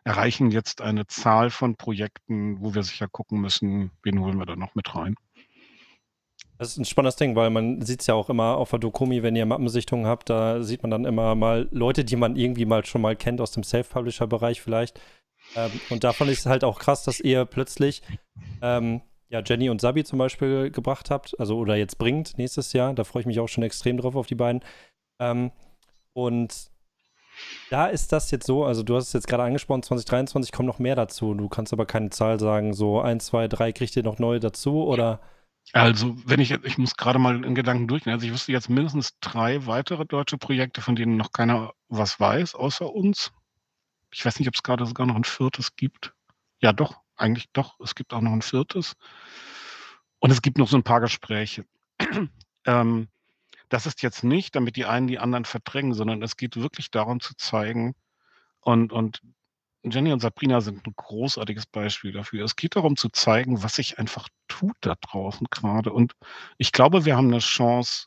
erreichen 0.04 0.50
jetzt 0.50 0.80
eine 0.80 1.06
Zahl 1.08 1.50
von 1.50 1.76
Projekten, 1.76 2.60
wo 2.60 2.74
wir 2.74 2.84
sicher 2.84 3.08
gucken 3.08 3.40
müssen, 3.40 3.90
wen 4.02 4.20
holen 4.20 4.38
wir 4.38 4.46
da 4.46 4.54
noch 4.54 4.74
mit 4.74 4.94
rein. 4.94 5.16
Das 6.58 6.68
ist 6.68 6.78
ein 6.78 6.84
spannendes 6.84 7.16
Ding, 7.16 7.36
weil 7.36 7.50
man 7.50 7.82
sieht 7.82 8.00
es 8.00 8.06
ja 8.06 8.14
auch 8.14 8.30
immer 8.30 8.56
auf 8.56 8.70
der 8.70 8.78
Dokumi, 8.78 9.22
wenn 9.22 9.36
ihr 9.36 9.44
Mappensichtungen 9.44 10.06
habt, 10.06 10.30
da 10.30 10.62
sieht 10.62 10.82
man 10.82 10.90
dann 10.90 11.04
immer 11.04 11.34
mal 11.34 11.68
Leute, 11.70 12.04
die 12.04 12.16
man 12.16 12.36
irgendwie 12.36 12.64
mal 12.64 12.84
schon 12.86 13.02
mal 13.02 13.14
kennt 13.14 13.40
aus 13.40 13.52
dem 13.52 13.62
Self-Publisher-Bereich 13.62 14.62
vielleicht. 14.62 14.98
Ähm, 15.54 15.70
und 15.90 16.02
davon 16.02 16.28
ist 16.28 16.40
es 16.40 16.46
halt 16.46 16.64
auch 16.64 16.78
krass, 16.78 17.04
dass 17.04 17.20
ihr 17.20 17.44
plötzlich 17.44 18.02
ähm, 18.62 19.02
ja, 19.28 19.42
Jenny 19.44 19.68
und 19.68 19.80
Sabi 19.80 20.04
zum 20.04 20.18
Beispiel 20.18 20.70
gebracht 20.70 21.10
habt, 21.10 21.38
also 21.38 21.58
oder 21.58 21.76
jetzt 21.76 21.98
bringt 21.98 22.38
nächstes 22.38 22.72
Jahr. 22.72 22.94
Da 22.94 23.04
freue 23.04 23.20
ich 23.20 23.26
mich 23.26 23.40
auch 23.40 23.48
schon 23.48 23.64
extrem 23.64 23.98
drauf 23.98 24.16
auf 24.16 24.26
die 24.26 24.34
beiden. 24.34 24.62
Ähm, 25.18 25.50
und 26.12 26.70
da 27.68 27.86
ist 27.86 28.12
das 28.12 28.30
jetzt 28.30 28.46
so, 28.46 28.64
also 28.64 28.82
du 28.82 28.96
hast 28.96 29.08
es 29.08 29.12
jetzt 29.12 29.28
gerade 29.28 29.42
angesprochen, 29.42 29.82
2023 29.82 30.52
kommen 30.52 30.66
noch 30.66 30.78
mehr 30.78 30.94
dazu. 30.94 31.34
Du 31.34 31.48
kannst 31.48 31.72
aber 31.72 31.84
keine 31.84 32.10
Zahl 32.10 32.40
sagen, 32.40 32.72
so 32.72 33.00
1, 33.00 33.26
2, 33.26 33.48
3 33.48 33.72
kriegt 33.72 33.96
ihr 33.96 34.02
noch 34.02 34.18
neue 34.18 34.40
dazu 34.40 34.84
oder? 34.86 35.20
Also, 35.72 36.16
wenn 36.26 36.40
ich, 36.40 36.52
ich 36.52 36.78
muss 36.78 36.97
gerade 36.97 37.18
mal 37.18 37.44
in 37.44 37.55
Gedanken 37.55 37.88
durchgehen. 37.88 38.12
Also, 38.12 38.26
ich 38.26 38.32
wüsste 38.32 38.52
jetzt 38.52 38.70
mindestens 38.70 39.18
drei 39.20 39.66
weitere 39.66 40.06
deutsche 40.06 40.38
Projekte, 40.38 40.80
von 40.80 40.97
denen 40.97 41.16
noch 41.16 41.32
keiner 41.32 41.72
was 41.88 42.18
weiß, 42.18 42.55
außer 42.55 42.90
uns. 42.93 43.32
Ich 44.12 44.24
weiß 44.24 44.38
nicht, 44.38 44.48
ob 44.48 44.55
es 44.55 44.62
gerade 44.62 44.86
sogar 44.86 45.06
noch 45.06 45.16
ein 45.16 45.24
viertes 45.24 45.76
gibt. 45.76 46.14
Ja, 46.60 46.72
doch, 46.72 47.01
eigentlich 47.16 47.51
doch. 47.52 47.78
Es 47.80 47.94
gibt 47.94 48.12
auch 48.12 48.20
noch 48.20 48.32
ein 48.32 48.43
viertes. 48.43 48.94
Und 50.20 50.30
es 50.30 50.43
gibt 50.43 50.59
noch 50.59 50.68
so 50.68 50.76
ein 50.76 50.84
paar 50.84 51.01
Gespräche. 51.01 51.66
ähm, 52.66 53.09
das 53.68 53.86
ist 53.86 54.02
jetzt 54.02 54.24
nicht, 54.24 54.55
damit 54.55 54.76
die 54.76 54.86
einen 54.86 55.09
die 55.09 55.18
anderen 55.18 55.44
verdrängen, 55.44 55.93
sondern 55.93 56.22
es 56.22 56.36
geht 56.36 56.56
wirklich 56.56 56.90
darum 56.90 57.20
zu 57.20 57.34
zeigen, 57.36 57.94
und, 58.66 58.93
und 58.93 59.22
Jenny 59.92 60.12
und 60.12 60.20
Sabrina 60.20 60.60
sind 60.60 60.86
ein 60.86 60.94
großartiges 60.96 61.66
Beispiel 61.66 62.12
dafür. 62.12 62.44
Es 62.44 62.56
geht 62.56 62.76
darum 62.76 62.96
zu 62.96 63.08
zeigen, 63.08 63.62
was 63.62 63.76
sich 63.76 63.98
einfach 63.98 64.28
tut 64.48 64.76
da 64.80 64.94
draußen 65.00 65.46
gerade. 65.50 65.92
Und 65.92 66.14
ich 66.58 66.72
glaube, 66.72 67.04
wir 67.04 67.16
haben 67.16 67.28
eine 67.28 67.38
Chance, 67.38 68.06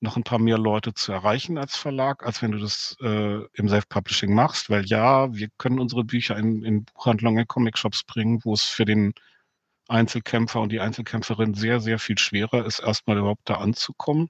noch 0.00 0.16
ein 0.16 0.22
paar 0.22 0.38
mehr 0.38 0.58
Leute 0.58 0.94
zu 0.94 1.12
erreichen 1.12 1.58
als 1.58 1.76
Verlag, 1.76 2.24
als 2.24 2.40
wenn 2.40 2.52
du 2.52 2.58
das 2.58 2.96
äh, 3.00 3.40
im 3.54 3.68
Self-Publishing 3.68 4.32
machst, 4.32 4.70
weil 4.70 4.86
ja, 4.86 5.34
wir 5.34 5.48
können 5.58 5.80
unsere 5.80 6.04
Bücher 6.04 6.36
in, 6.36 6.64
in 6.64 6.84
Buchhandlungen, 6.84 7.40
in 7.40 7.48
Comic-Shops 7.48 8.04
bringen, 8.04 8.40
wo 8.44 8.54
es 8.54 8.62
für 8.62 8.84
den 8.84 9.12
Einzelkämpfer 9.88 10.60
und 10.60 10.70
die 10.70 10.80
Einzelkämpferin 10.80 11.54
sehr, 11.54 11.80
sehr 11.80 11.98
viel 11.98 12.18
schwerer 12.18 12.64
ist, 12.64 12.78
erstmal 12.78 13.18
überhaupt 13.18 13.48
da 13.48 13.54
anzukommen. 13.54 14.28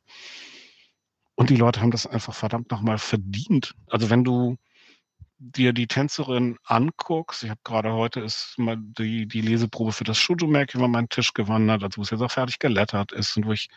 Und 1.35 1.51
die 1.51 1.57
Leute 1.57 1.81
haben 1.81 1.91
das 1.91 2.07
einfach 2.07 2.35
verdammt 2.35 2.71
nochmal 2.71 2.99
verdient. 2.99 3.75
Also 3.89 4.11
wenn 4.11 4.25
du 4.25 4.57
dir 5.39 5.73
die 5.73 5.87
Tänzerin 5.87 6.59
anguckst, 6.65 7.45
ich 7.45 7.51
habe 7.51 7.61
gerade 7.65 7.93
heute 7.93 8.21
ist 8.21 8.59
mal 8.59 8.77
die, 8.79 9.27
die 9.27 9.41
Leseprobe 9.41 9.93
für 9.93 10.05
das 10.05 10.19
Shujo-Merk 10.19 10.75
über 10.75 10.89
meinen 10.89 11.09
Tisch 11.09 11.33
gewandert, 11.33 11.85
also 11.85 11.99
wo 11.99 12.03
es 12.03 12.11
jetzt 12.11 12.23
auch 12.23 12.31
fertig 12.31 12.59
gelettert 12.59 13.13
ist 13.13 13.37
und 13.37 13.47
wo 13.47 13.53
ich 13.53 13.69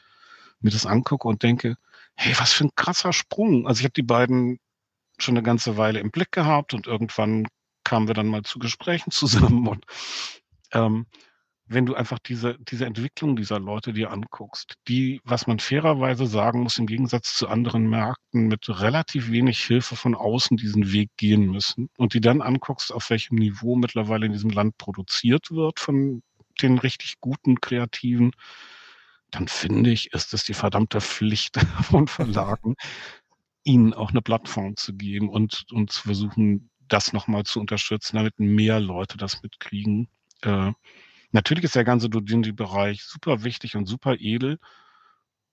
mir 0.59 0.71
das 0.71 0.85
angucke 0.85 1.27
und 1.27 1.43
denke, 1.43 1.77
hey, 2.15 2.33
was 2.37 2.53
für 2.53 2.65
ein 2.65 2.75
krasser 2.75 3.13
Sprung. 3.13 3.67
Also 3.67 3.79
ich 3.79 3.85
habe 3.85 3.93
die 3.93 4.01
beiden 4.03 4.59
schon 5.19 5.35
eine 5.35 5.43
ganze 5.43 5.77
Weile 5.77 5.99
im 5.99 6.11
Blick 6.11 6.31
gehabt 6.31 6.73
und 6.73 6.87
irgendwann 6.87 7.47
kamen 7.83 8.07
wir 8.07 8.15
dann 8.15 8.27
mal 8.27 8.43
zu 8.43 8.59
Gesprächen 8.59 9.11
zusammen 9.11 9.67
und 9.67 9.85
ähm, 10.73 11.05
wenn 11.73 11.85
du 11.85 11.95
einfach 11.95 12.19
diese, 12.19 12.57
diese 12.59 12.85
Entwicklung 12.85 13.35
dieser 13.37 13.59
Leute 13.59 13.93
dir 13.93 14.11
anguckst, 14.11 14.75
die, 14.89 15.21
was 15.23 15.47
man 15.47 15.59
fairerweise 15.59 16.27
sagen 16.27 16.61
muss, 16.63 16.77
im 16.77 16.85
Gegensatz 16.85 17.33
zu 17.35 17.47
anderen 17.47 17.89
Märkten 17.89 18.47
mit 18.47 18.67
relativ 18.67 19.31
wenig 19.31 19.63
Hilfe 19.63 19.95
von 19.95 20.13
außen 20.13 20.57
diesen 20.57 20.91
Weg 20.91 21.09
gehen 21.15 21.45
müssen 21.49 21.89
und 21.97 22.13
die 22.13 22.19
dann 22.19 22.41
anguckst, 22.41 22.93
auf 22.93 23.09
welchem 23.09 23.35
Niveau 23.35 23.77
mittlerweile 23.77 24.25
in 24.25 24.33
diesem 24.33 24.49
Land 24.49 24.77
produziert 24.77 25.51
wird 25.51 25.79
von 25.79 26.21
den 26.61 26.77
richtig 26.77 27.21
guten 27.21 27.61
Kreativen, 27.61 28.31
dann 29.31 29.47
finde 29.47 29.91
ich, 29.91 30.13
ist 30.13 30.33
es 30.33 30.43
die 30.43 30.53
verdammte 30.53 30.99
Pflicht 30.99 31.57
von 31.83 32.07
Verlagen, 32.07 32.75
ihnen 33.63 33.93
auch 33.93 34.09
eine 34.09 34.21
Plattform 34.21 34.75
zu 34.75 34.93
geben 34.93 35.29
und, 35.29 35.65
und 35.71 35.91
zu 35.91 36.01
versuchen, 36.01 36.69
das 36.89 37.13
nochmal 37.13 37.43
zu 37.43 37.61
unterstützen, 37.61 38.17
damit 38.17 38.39
mehr 38.39 38.81
Leute 38.81 39.17
das 39.17 39.41
mitkriegen. 39.41 40.09
Äh, 40.41 40.73
Natürlich 41.31 41.63
ist 41.63 41.75
der 41.75 41.83
ganze 41.83 42.09
Dojinji-Bereich 42.09 43.03
super 43.03 43.43
wichtig 43.43 43.75
und 43.75 43.85
super 43.85 44.15
edel 44.19 44.59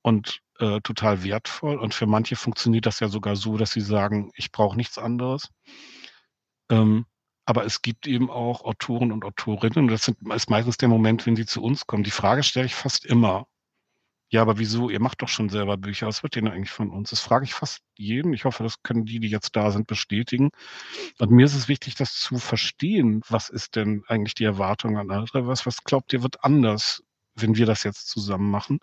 und 0.03 0.41
äh, 0.59 0.81
total 0.81 1.23
wertvoll. 1.25 1.79
Und 1.79 1.95
für 1.95 2.07
manche 2.07 2.37
funktioniert 2.37 2.87
das 2.87 3.01
ja 3.01 3.09
sogar 3.09 3.37
so, 3.37 3.57
dass 3.57 3.73
sie 3.73 3.81
sagen, 3.81 4.31
ich 4.35 4.53
brauche 4.53 4.77
nichts 4.77 4.99
anderes. 4.99 5.51
Ähm, 6.71 7.07
aber 7.45 7.65
es 7.65 7.81
gibt 7.81 8.07
eben 8.07 8.31
auch 8.31 8.63
Autoren 8.63 9.11
und 9.11 9.25
Autorinnen, 9.25 9.87
und 9.87 9.89
das 9.89 10.05
sind, 10.05 10.19
ist 10.35 10.51
meistens 10.51 10.77
der 10.77 10.89
Moment, 10.89 11.25
wenn 11.27 11.37
sie 11.37 11.47
zu 11.47 11.63
uns 11.63 11.87
kommen. 11.87 12.05
Die 12.05 12.11
Frage 12.11 12.43
stelle 12.43 12.67
ich 12.67 12.75
fast 12.75 13.07
immer. 13.07 13.47
Ja, 14.31 14.43
aber 14.43 14.59
wieso? 14.59 14.91
Ihr 14.91 15.01
macht 15.01 15.23
doch 15.23 15.29
schon 15.29 15.49
selber 15.49 15.79
Bücher. 15.79 16.07
Was 16.07 16.23
wird 16.23 16.37
denn 16.37 16.49
eigentlich 16.49 16.71
von 16.71 16.91
uns? 16.91 17.11
Das 17.11 17.21
frage 17.21 17.45
ich 17.47 17.55
fast 17.55 17.81
jeden. 17.97 18.35
Ich 18.35 18.45
hoffe, 18.45 18.63
das 18.63 18.83
können 18.83 19.07
die, 19.07 19.21
die 19.21 19.29
jetzt 19.29 19.57
da 19.57 19.71
sind, 19.71 19.87
bestätigen. 19.87 20.51
Und 21.19 21.31
mir 21.31 21.47
ist 21.47 21.55
es 21.55 21.69
wichtig, 21.69 21.95
das 21.95 22.15
zu 22.15 22.39
verstehen. 22.39 23.23
Was 23.29 23.49
ist 23.49 23.77
denn 23.77 24.03
eigentlich 24.07 24.35
die 24.35 24.45
Erwartung 24.45 24.99
an 24.99 25.11
andere? 25.11 25.47
Was, 25.47 25.65
was 25.65 25.83
glaubt 25.83 26.13
ihr, 26.13 26.23
wird 26.23 26.45
anders, 26.45 27.03
wenn 27.37 27.57
wir 27.57 27.65
das 27.65 27.85
jetzt 27.85 28.09
zusammen 28.09 28.51
machen? 28.51 28.81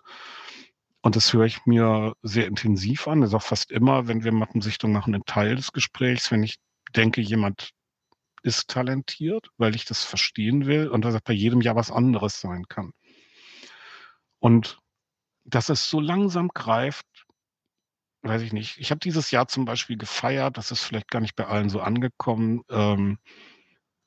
Und 1.00 1.14
das 1.14 1.32
höre 1.32 1.44
ich 1.44 1.64
mir 1.66 2.14
sehr 2.22 2.48
intensiv 2.48 3.06
an. 3.06 3.20
Das 3.20 3.30
ist 3.30 3.34
auch 3.34 3.42
fast 3.42 3.70
immer, 3.70 4.08
wenn 4.08 4.24
wir 4.24 4.32
Mappensichtung 4.32 4.90
machen, 4.90 5.14
ein 5.14 5.24
Teil 5.26 5.54
des 5.54 5.72
Gesprächs, 5.72 6.32
wenn 6.32 6.42
ich 6.42 6.56
denke, 6.96 7.20
jemand 7.20 7.70
ist 8.42 8.68
talentiert, 8.68 9.48
weil 9.58 9.76
ich 9.76 9.84
das 9.84 10.02
verstehen 10.04 10.66
will 10.66 10.88
und 10.88 11.04
dass 11.04 11.14
er 11.14 11.20
bei 11.22 11.32
jedem 11.32 11.60
Jahr 11.60 11.76
was 11.76 11.92
anderes 11.92 12.40
sein 12.40 12.64
kann. 12.68 12.92
Und 14.40 14.78
dass 15.46 15.68
es 15.68 15.88
so 15.88 16.00
langsam 16.00 16.48
greift, 16.48 17.06
weiß 18.22 18.42
ich 18.42 18.52
nicht. 18.52 18.78
Ich 18.78 18.90
habe 18.90 18.98
dieses 18.98 19.30
Jahr 19.30 19.48
zum 19.48 19.64
Beispiel 19.64 19.96
gefeiert, 19.96 20.58
das 20.58 20.70
ist 20.70 20.82
vielleicht 20.82 21.10
gar 21.10 21.20
nicht 21.20 21.36
bei 21.36 21.46
allen 21.46 21.68
so 21.68 21.80
angekommen, 21.80 22.62
ähm, 22.68 23.18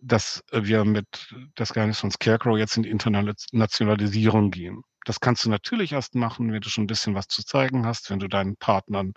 dass 0.02 0.44
wir 0.52 0.86
mit 0.86 1.34
das 1.56 1.74
Geheimnis 1.74 2.00
von 2.00 2.12
Scarecrow 2.12 2.58
jetzt 2.58 2.78
in 2.78 2.84
die 2.84 2.90
Internationalisierung 2.90 4.52
gehen. 4.52 4.84
Das 5.06 5.20
kannst 5.20 5.46
du 5.46 5.50
natürlich 5.50 5.94
erst 5.94 6.16
machen, 6.16 6.52
wenn 6.52 6.62
du 6.62 6.70
schon 6.70 6.86
ein 6.86 6.88
bisschen 6.88 7.16
was 7.16 7.28
zu 7.28 7.44
zeigen 7.44 7.86
hast, 7.86 8.10
wenn 8.10 8.20
du 8.20 8.28
deinen 8.28 8.56
Partnern 8.58 9.14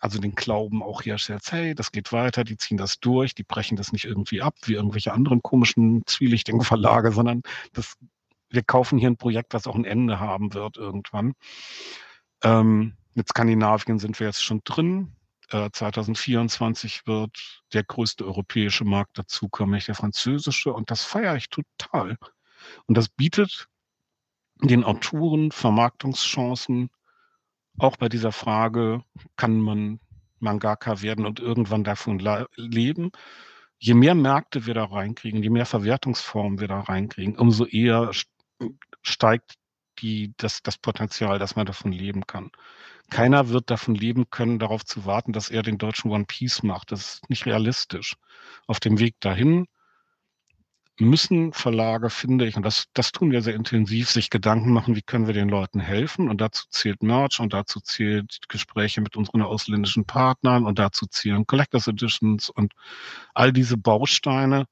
also 0.00 0.18
den 0.18 0.34
Glauben 0.34 0.82
auch 0.82 1.02
herstellt, 1.02 1.40
hey, 1.50 1.74
das 1.74 1.90
geht 1.90 2.12
weiter, 2.12 2.44
die 2.44 2.58
ziehen 2.58 2.76
das 2.76 3.00
durch, 3.00 3.34
die 3.34 3.42
brechen 3.42 3.76
das 3.76 3.90
nicht 3.90 4.04
irgendwie 4.04 4.42
ab 4.42 4.54
wie 4.64 4.74
irgendwelche 4.74 5.14
anderen 5.14 5.40
komischen, 5.40 6.02
zwielichtigen 6.04 6.60
Verlage, 6.60 7.10
sondern 7.10 7.40
das, 7.72 7.96
wir 8.50 8.62
kaufen 8.62 8.98
hier 8.98 9.10
ein 9.10 9.16
Projekt, 9.16 9.54
was 9.54 9.66
auch 9.66 9.74
ein 9.74 9.84
Ende 9.84 10.20
haben 10.20 10.54
wird 10.54 10.76
irgendwann. 10.76 11.34
Ähm, 12.42 12.94
mit 13.14 13.28
Skandinavien 13.28 13.98
sind 13.98 14.20
wir 14.20 14.26
jetzt 14.26 14.44
schon 14.44 14.60
drin. 14.64 15.16
Äh, 15.50 15.70
2024 15.72 17.06
wird 17.06 17.62
der 17.72 17.84
größte 17.84 18.24
europäische 18.24 18.84
Markt 18.84 19.18
dazukommen, 19.18 19.70
nämlich 19.70 19.86
der 19.86 19.94
französische. 19.94 20.72
Und 20.72 20.90
das 20.90 21.02
feiere 21.02 21.36
ich 21.36 21.48
total. 21.48 22.16
Und 22.86 22.96
das 22.96 23.08
bietet 23.08 23.68
den 24.62 24.84
Autoren 24.84 25.50
Vermarktungschancen, 25.50 26.90
auch 27.78 27.96
bei 27.96 28.08
dieser 28.08 28.32
Frage, 28.32 29.02
kann 29.36 29.60
man 29.60 30.00
Mangaka 30.38 31.02
werden 31.02 31.26
und 31.26 31.40
irgendwann 31.40 31.84
davon 31.84 32.18
leben? 32.56 33.10
Je 33.78 33.94
mehr 33.94 34.14
Märkte 34.14 34.64
wir 34.64 34.74
da 34.74 34.84
reinkriegen, 34.84 35.42
je 35.42 35.50
mehr 35.50 35.66
Verwertungsformen 35.66 36.60
wir 36.60 36.68
da 36.68 36.80
reinkriegen, 36.80 37.36
umso 37.38 37.66
eher 37.66 38.10
steigt 39.02 39.54
die, 39.98 40.34
das, 40.36 40.62
das 40.62 40.78
Potenzial, 40.78 41.38
dass 41.38 41.56
man 41.56 41.66
davon 41.66 41.92
leben 41.92 42.26
kann. 42.26 42.50
Keiner 43.10 43.48
wird 43.50 43.70
davon 43.70 43.94
leben 43.94 44.30
können, 44.30 44.58
darauf 44.58 44.84
zu 44.84 45.06
warten, 45.06 45.32
dass 45.32 45.48
er 45.48 45.62
den 45.62 45.78
deutschen 45.78 46.10
One 46.10 46.24
Piece 46.26 46.62
macht. 46.62 46.92
Das 46.92 47.14
ist 47.14 47.30
nicht 47.30 47.46
realistisch. 47.46 48.16
Auf 48.66 48.80
dem 48.80 48.98
Weg 48.98 49.14
dahin 49.20 49.66
müssen 50.98 51.52
Verlage, 51.52 52.08
finde 52.10 52.46
ich, 52.46 52.56
und 52.56 52.62
das, 52.62 52.86
das 52.94 53.12
tun 53.12 53.30
wir 53.30 53.42
sehr 53.42 53.54
intensiv, 53.54 54.10
sich 54.10 54.30
Gedanken 54.30 54.72
machen, 54.72 54.96
wie 54.96 55.02
können 55.02 55.26
wir 55.26 55.34
den 55.34 55.48
Leuten 55.48 55.78
helfen. 55.78 56.30
Und 56.30 56.40
dazu 56.40 56.64
zählt 56.70 57.02
Merch 57.02 57.38
und 57.38 57.52
dazu 57.52 57.80
zählt 57.80 58.40
Gespräche 58.48 59.00
mit 59.02 59.16
unseren 59.16 59.42
ausländischen 59.42 60.06
Partnern 60.06 60.64
und 60.64 60.78
dazu 60.78 61.06
zählen 61.06 61.46
Collectors 61.46 61.86
Editions 61.86 62.48
und 62.50 62.72
all 63.34 63.52
diese 63.52 63.76
Bausteine, 63.76 64.66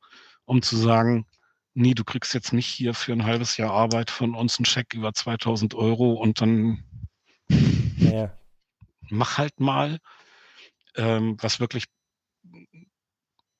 um 0.47 0.63
zu 0.63 0.77
sagen, 0.77 1.27
nee, 1.75 1.95
du 1.95 2.05
kriegst 2.05 2.35
jetzt 2.35 2.53
nicht 2.53 2.67
hier 2.67 2.95
für 2.95 3.13
ein 3.13 3.25
halbes 3.25 3.57
Jahr 3.57 3.73
Arbeit 3.73 4.11
von 4.11 4.35
uns 4.35 4.59
einen 4.59 4.65
Scheck 4.65 4.95
über 4.95 5.13
2000 5.13 5.75
Euro 5.75 6.13
und 6.13 6.41
dann 6.41 6.85
ja. 7.99 8.37
mach 9.11 9.39
halt 9.39 9.61
mal, 9.61 9.99
ähm, 10.97 11.37
was 11.41 11.61
wirklich 11.61 11.87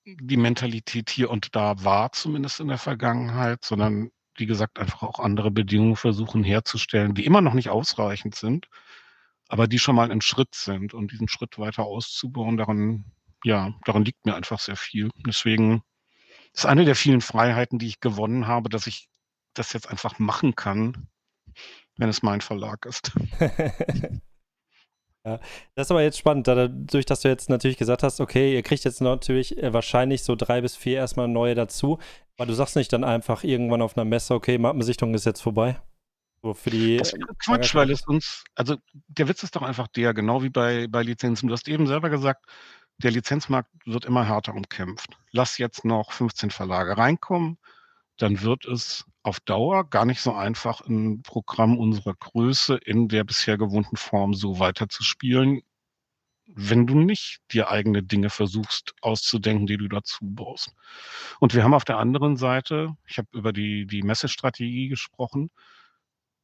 die 0.05 0.37
Mentalität 0.37 1.11
hier 1.11 1.31
und 1.31 1.55
da 1.57 1.83
war, 1.83 2.13
zumindest 2.13 2.61
in 2.61 2.69
der 2.69 2.79
Vergangenheit, 2.79 3.65
sondern 3.65 4.11
wie 4.37 4.47
gesagt, 4.47 4.79
einfach 4.79 5.03
auch 5.03 5.21
andere 5.21 5.51
Bedingungen 5.51 5.97
versuchen 5.97 6.45
herzustellen, 6.45 7.15
die 7.15 7.25
immer 7.25 7.41
noch 7.41 7.55
nicht 7.55 7.71
ausreichend 7.71 8.35
sind, 8.35 8.69
aber 9.49 9.67
die 9.67 9.79
schon 9.79 9.97
mal 9.97 10.11
ein 10.11 10.21
Schritt 10.21 10.55
sind 10.55 10.95
und 10.95 11.13
diesen 11.13 11.29
Schritt 11.29 11.59
weiter 11.59 11.85
auszubauen, 11.85 12.57
daran, 12.57 13.05
ja, 13.45 13.73
daran 13.85 14.05
liegt 14.05 14.27
mir 14.27 14.35
einfach 14.35 14.59
sehr 14.59 14.77
viel. 14.77 15.11
Deswegen 15.27 15.83
ist 16.55 16.67
eine 16.67 16.85
der 16.85 16.95
vielen 16.95 17.21
Freiheiten, 17.21 17.79
die 17.79 17.89
ich 17.89 18.01
gewonnen 18.01 18.47
habe, 18.47 18.69
dass 18.69 18.87
ich 18.87 19.09
das 19.55 19.73
jetzt 19.73 19.89
einfach 19.89 20.19
machen 20.19 20.55
kann, 20.55 21.09
wenn 21.97 22.09
es 22.09 22.23
mein 22.23 22.41
Verlag 22.41 22.87
ist. 22.87 23.13
Ja, 25.27 25.41
das 25.75 25.87
ist 25.87 25.91
aber 25.91 26.03
jetzt 26.03 26.19
spannend, 26.19 26.47
dadurch, 26.49 27.07
dass 27.07 27.23
du 27.23 27.29
jetzt 27.29 27.49
natürlich 27.49 27.79
gesagt 27.79 28.03
hast, 28.03 28.21
okay, 28.21 28.55
ihr 28.55 28.63
kriegt 28.63 28.85
jetzt 28.85 29.01
natürlich 29.01 29.57
äh, 29.57 29.73
wahrscheinlich 29.73 30.23
so 30.23 30.37
drei 30.37 30.61
bis 30.61 30.77
vier 30.77 30.99
erstmal 30.99 31.29
neue 31.29 31.55
dazu, 31.55 31.99
aber 32.37 32.45
du 32.45 32.53
sagst 32.53 32.77
nicht 32.77 32.93
dann 32.93 33.05
einfach 33.05 33.43
irgendwann 33.43 33.81
auf 33.81 33.97
einer 33.97 34.05
Messe, 34.05 34.35
okay, 34.35 34.59
Mappensichtung 34.59 35.15
ist 35.15 35.25
jetzt 35.25 35.41
vorbei. 35.41 35.81
So 36.43 36.53
für 36.53 36.69
die. 36.69 36.99
Das 36.99 37.15
ist 37.15 37.39
Quatsch, 37.39 37.75
weil 37.75 37.91
es 37.91 38.07
uns, 38.07 38.45
also 38.55 38.77
der 38.93 39.27
Witz 39.27 39.43
ist 39.43 39.57
doch 39.57 39.63
einfach 39.63 39.89
der, 39.89 40.13
genau 40.13 40.43
wie 40.43 40.51
bei, 40.51 40.89
bei 40.89 41.03
Lizenzen. 41.03 41.47
Du 41.49 41.55
hast 41.55 41.69
eben 41.69 41.87
selber 41.87 42.11
gesagt, 42.11 42.45
der 42.99 43.11
Lizenzmarkt 43.11 43.71
wird 43.87 44.05
immer 44.05 44.27
härter 44.27 44.55
umkämpft. 44.55 45.11
Lass 45.31 45.59
jetzt 45.59 45.85
noch 45.85 46.13
15 46.13 46.51
Verlage 46.51 46.97
reinkommen, 46.97 47.59
dann 48.19 48.43
wird 48.43 48.65
es 48.67 49.05
auf 49.23 49.41
Dauer 49.41 49.89
gar 49.89 50.05
nicht 50.05 50.21
so 50.21 50.35
einfach, 50.35 50.83
ein 50.83 51.23
Programm 51.23 51.79
unserer 51.79 52.15
Größe 52.15 52.77
in 52.77 53.09
der 53.09 53.25
bisher 53.25 53.59
gewohnten 53.59 53.97
Form 53.97 54.35
so 54.35 54.59
weiterzuspielen, 54.59 55.63
wenn 56.47 56.87
du 56.87 56.95
nicht 56.95 57.41
dir 57.51 57.71
eigene 57.71 58.03
Dinge 58.03 58.31
versuchst 58.31 58.95
auszudenken, 59.01 59.67
die 59.67 59.79
du 59.79 59.89
dazu 59.89 60.19
baust. 60.23 60.75
Und 61.41 61.55
wir 61.55 61.65
haben 61.65 61.75
auf 61.75 61.85
der 61.85 61.99
anderen 61.99 62.37
Seite, 62.37 62.95
ich 63.07 63.19
habe 63.19 63.29
über 63.33 63.53
die, 63.53 63.87
die 63.87 64.03
Messestrategie 64.03 64.89
gesprochen, 64.89 65.51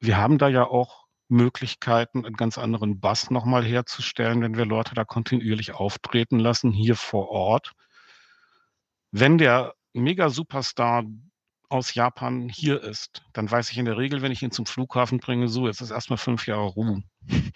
wir 0.01 0.17
haben 0.17 0.39
da 0.39 0.49
ja 0.49 0.65
auch 0.65 1.07
Möglichkeiten, 1.31 2.27
einen 2.27 2.37
ganz 2.37 2.59
anderen 2.59 3.01
Bass 3.01 3.31
nochmal 3.31 3.65
herzustellen, 3.65 4.43
wenn 4.43 4.57
wir 4.57 4.67
Leute 4.67 4.95
da 4.95 5.05
kontinuierlich 5.05 5.73
auftreten 5.73 6.39
lassen, 6.39 6.73
hier 6.73 6.97
vor 6.97 7.29
Ort. 7.29 7.73
Wenn 9.13 9.39
der 9.39 9.75
Mega-Superstar 9.93 11.05
aus 11.69 11.95
Japan 11.95 12.49
hier 12.49 12.83
ist, 12.83 13.23
dann 13.33 13.51
weiß 13.51 13.71
ich 13.71 13.79
in 13.79 13.85
der 13.85 13.97
Regel, 13.97 14.23
wenn 14.23 14.33
ich 14.33 14.43
ihn 14.43 14.51
zum 14.51 14.67
Flughafen 14.67 15.19
bringe, 15.19 15.49
so, 15.49 15.67
jetzt 15.67 15.81
ist 15.81 15.91
erstmal 15.91 16.19
fünf 16.19 16.47
Jahre 16.47 16.67
Ruhe. 16.67 17.03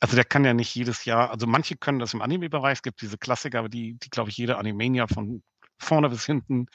Also 0.00 0.14
der 0.14 0.24
kann 0.24 0.44
ja 0.44 0.54
nicht 0.54 0.72
jedes 0.76 1.06
Jahr, 1.06 1.32
also 1.32 1.48
manche 1.48 1.76
können 1.76 1.98
das 1.98 2.14
im 2.14 2.22
Anime-Bereich, 2.22 2.74
es 2.74 2.82
gibt 2.82 3.02
diese 3.02 3.18
Klassiker, 3.18 3.58
aber 3.58 3.68
die, 3.68 3.94
die 3.94 4.10
glaube 4.10 4.30
ich, 4.30 4.36
jeder 4.36 4.56
Animania 4.60 5.08
von 5.08 5.42
vorne 5.78 6.08
bis 6.08 6.26
hinten 6.26 6.66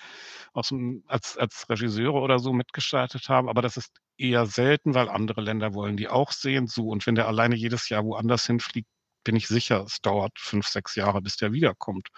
dem, 0.70 1.04
als, 1.08 1.38
als 1.38 1.70
Regisseure 1.70 2.20
oder 2.20 2.40
so 2.40 2.54
mitgestaltet 2.54 3.30
haben. 3.30 3.50
Aber 3.50 3.62
das 3.62 3.78
ist 3.78 3.92
eher 4.18 4.46
selten, 4.46 4.94
weil 4.94 5.10
andere 5.10 5.42
Länder 5.42 5.74
wollen 5.74 5.98
die 5.98 6.10
auch 6.10 6.32
sehen. 6.32 6.68
So, 6.68 6.88
und 6.90 7.06
wenn 7.08 7.16
der 7.16 7.28
alleine 7.28 7.56
jedes 7.56 7.90
Jahr 7.90 8.04
woanders 8.04 8.46
hinfliegt, 8.46 8.88
bin 9.24 9.36
ich 9.36 9.48
sicher, 9.48 9.84
es 9.86 10.02
dauert 10.02 10.38
fünf, 10.38 10.68
sechs 10.68 10.96
Jahre, 10.96 11.22
bis 11.22 11.38
der 11.38 11.54
wiederkommt. 11.54 12.10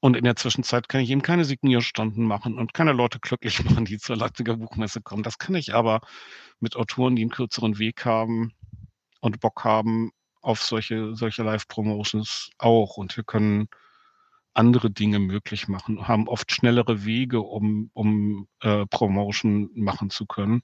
Und 0.00 0.16
in 0.16 0.24
der 0.24 0.34
Zwischenzeit 0.34 0.88
kann 0.88 1.00
ich 1.00 1.10
ihm 1.10 1.22
keine 1.22 1.44
Signierstunden 1.44 2.26
machen 2.26 2.58
und 2.58 2.74
keine 2.74 2.92
Leute 2.92 3.20
glücklich 3.20 3.62
machen, 3.64 3.84
die 3.84 3.98
zur 3.98 4.16
Leipziger 4.16 4.56
Buchmesse 4.56 5.00
kommen. 5.00 5.22
Das 5.22 5.38
kann 5.38 5.54
ich 5.54 5.74
aber 5.74 6.00
mit 6.58 6.76
Autoren, 6.76 7.14
die 7.14 7.22
einen 7.22 7.30
kürzeren 7.30 7.78
Weg 7.78 8.04
haben 8.04 8.52
und 9.20 9.40
Bock 9.40 9.64
haben 9.64 10.10
auf 10.40 10.60
solche, 10.60 11.14
solche 11.14 11.44
Live-Promotions 11.44 12.50
auch. 12.58 12.96
Und 12.96 13.16
wir 13.16 13.22
können 13.22 13.68
andere 14.54 14.90
Dinge 14.90 15.18
möglich 15.18 15.68
machen, 15.68 16.06
haben 16.06 16.28
oft 16.28 16.52
schnellere 16.52 17.04
Wege, 17.04 17.40
um, 17.40 17.90
um 17.94 18.48
äh, 18.60 18.86
Promotion 18.86 19.70
machen 19.74 20.10
zu 20.10 20.26
können. 20.26 20.62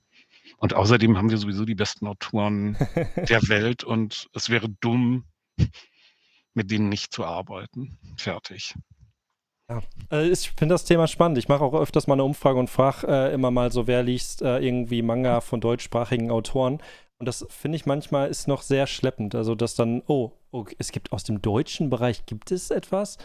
Und 0.58 0.74
außerdem 0.74 1.16
haben 1.16 1.30
wir 1.30 1.38
sowieso 1.38 1.64
die 1.64 1.74
besten 1.74 2.06
Autoren 2.06 2.76
der 3.28 3.48
Welt 3.48 3.84
und 3.84 4.28
es 4.34 4.50
wäre 4.50 4.68
dumm, 4.68 5.24
mit 6.54 6.70
denen 6.70 6.88
nicht 6.88 7.12
zu 7.12 7.24
arbeiten. 7.24 7.98
Fertig. 8.16 8.74
Ja. 9.70 9.82
Äh, 10.10 10.28
ich 10.28 10.50
finde 10.50 10.74
das 10.74 10.84
Thema 10.84 11.06
spannend. 11.06 11.38
Ich 11.38 11.48
mache 11.48 11.62
auch 11.62 11.74
öfters 11.74 12.06
mal 12.06 12.14
eine 12.14 12.24
Umfrage 12.24 12.58
und 12.58 12.70
frage 12.70 13.06
äh, 13.06 13.34
immer 13.34 13.50
mal 13.50 13.70
so, 13.70 13.86
wer 13.86 14.02
liest 14.02 14.42
äh, 14.42 14.58
irgendwie 14.58 15.02
Manga 15.02 15.40
von 15.40 15.60
deutschsprachigen 15.60 16.30
Autoren. 16.30 16.80
Und 17.18 17.26
das 17.26 17.46
finde 17.50 17.76
ich 17.76 17.84
manchmal 17.84 18.28
ist 18.28 18.48
noch 18.48 18.62
sehr 18.62 18.86
schleppend. 18.86 19.34
Also, 19.34 19.54
dass 19.54 19.74
dann, 19.74 20.02
oh, 20.06 20.32
okay, 20.52 20.76
es 20.78 20.92
gibt 20.92 21.12
aus 21.12 21.24
dem 21.24 21.42
deutschen 21.42 21.90
Bereich, 21.90 22.26
gibt 22.26 22.52
es 22.52 22.70
etwas? 22.70 23.18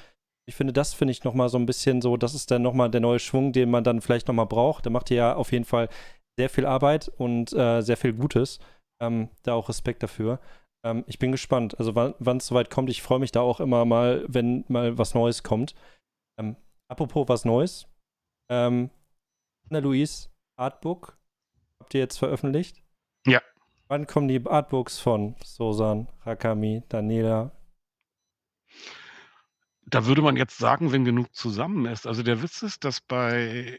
Ich 0.46 0.56
finde, 0.56 0.74
das 0.74 0.94
finde 0.94 1.12
ich 1.12 1.24
nochmal 1.24 1.50
so 1.50 1.58
ein 1.58 1.66
bisschen 1.66 2.02
so, 2.02 2.18
das 2.18 2.34
ist 2.34 2.52
dann 2.52 2.62
nochmal 2.62 2.90
der 2.90 3.02
neue 3.02 3.20
Schwung, 3.20 3.54
den 3.54 3.72
man 3.72 3.84
dann 3.84 4.02
vielleicht 4.02 4.28
nochmal 4.28 4.46
braucht. 4.46 4.86
Da 4.86 4.90
macht 4.90 5.10
ihr 5.10 5.18
ja 5.18 5.36
auf 5.36 5.52
jeden 5.52 5.66
Fall 5.66 5.88
sehr 6.38 6.50
viel 6.50 6.66
Arbeit 6.66 7.10
und 7.18 7.54
äh, 7.54 7.82
sehr 7.82 7.98
viel 7.98 8.14
Gutes. 8.14 8.60
Ähm, 9.02 9.30
da 9.44 9.54
auch 9.54 9.70
Respekt 9.70 10.04
dafür. 10.04 10.40
Ähm, 10.86 11.04
ich 11.08 11.20
bin 11.20 11.32
gespannt, 11.32 11.80
also 11.80 11.96
wann 11.96 12.38
es 12.38 12.48
soweit 12.48 12.70
kommt. 12.70 12.90
Ich 12.90 13.02
freue 13.02 13.20
mich 13.20 13.32
da 13.32 13.42
auch 13.42 13.60
immer 13.60 13.86
mal, 13.86 14.26
wenn 14.28 14.66
mal 14.68 14.98
was 14.98 15.14
Neues 15.14 15.44
kommt. 15.44 15.76
Ähm, 16.38 16.56
apropos 16.90 17.30
was 17.30 17.46
Neues. 17.46 17.88
Ähm, 18.52 18.90
Anna-Louise, 19.70 20.30
Artbook, 20.58 21.18
habt 21.80 21.94
ihr 21.94 22.02
jetzt 22.02 22.18
veröffentlicht? 22.18 22.84
Ja. 23.26 23.42
Wann 23.88 24.08
kommen 24.08 24.28
die 24.28 24.46
Artbooks 24.46 25.00
von 25.00 25.36
Sosan, 25.44 26.10
Rakami, 26.26 26.84
Daniela? 26.90 27.52
Da 29.94 30.08
würde 30.08 30.24
man 30.24 30.38
jetzt 30.38 30.58
sagen, 30.58 30.92
wenn 30.92 31.06
genug 31.06 31.36
zusammen 31.36 31.86
ist. 31.86 32.08
Also 32.08 32.24
der 32.24 32.42
Witz 32.42 32.64
ist, 32.64 32.84
dass 32.84 33.00
bei, 33.00 33.78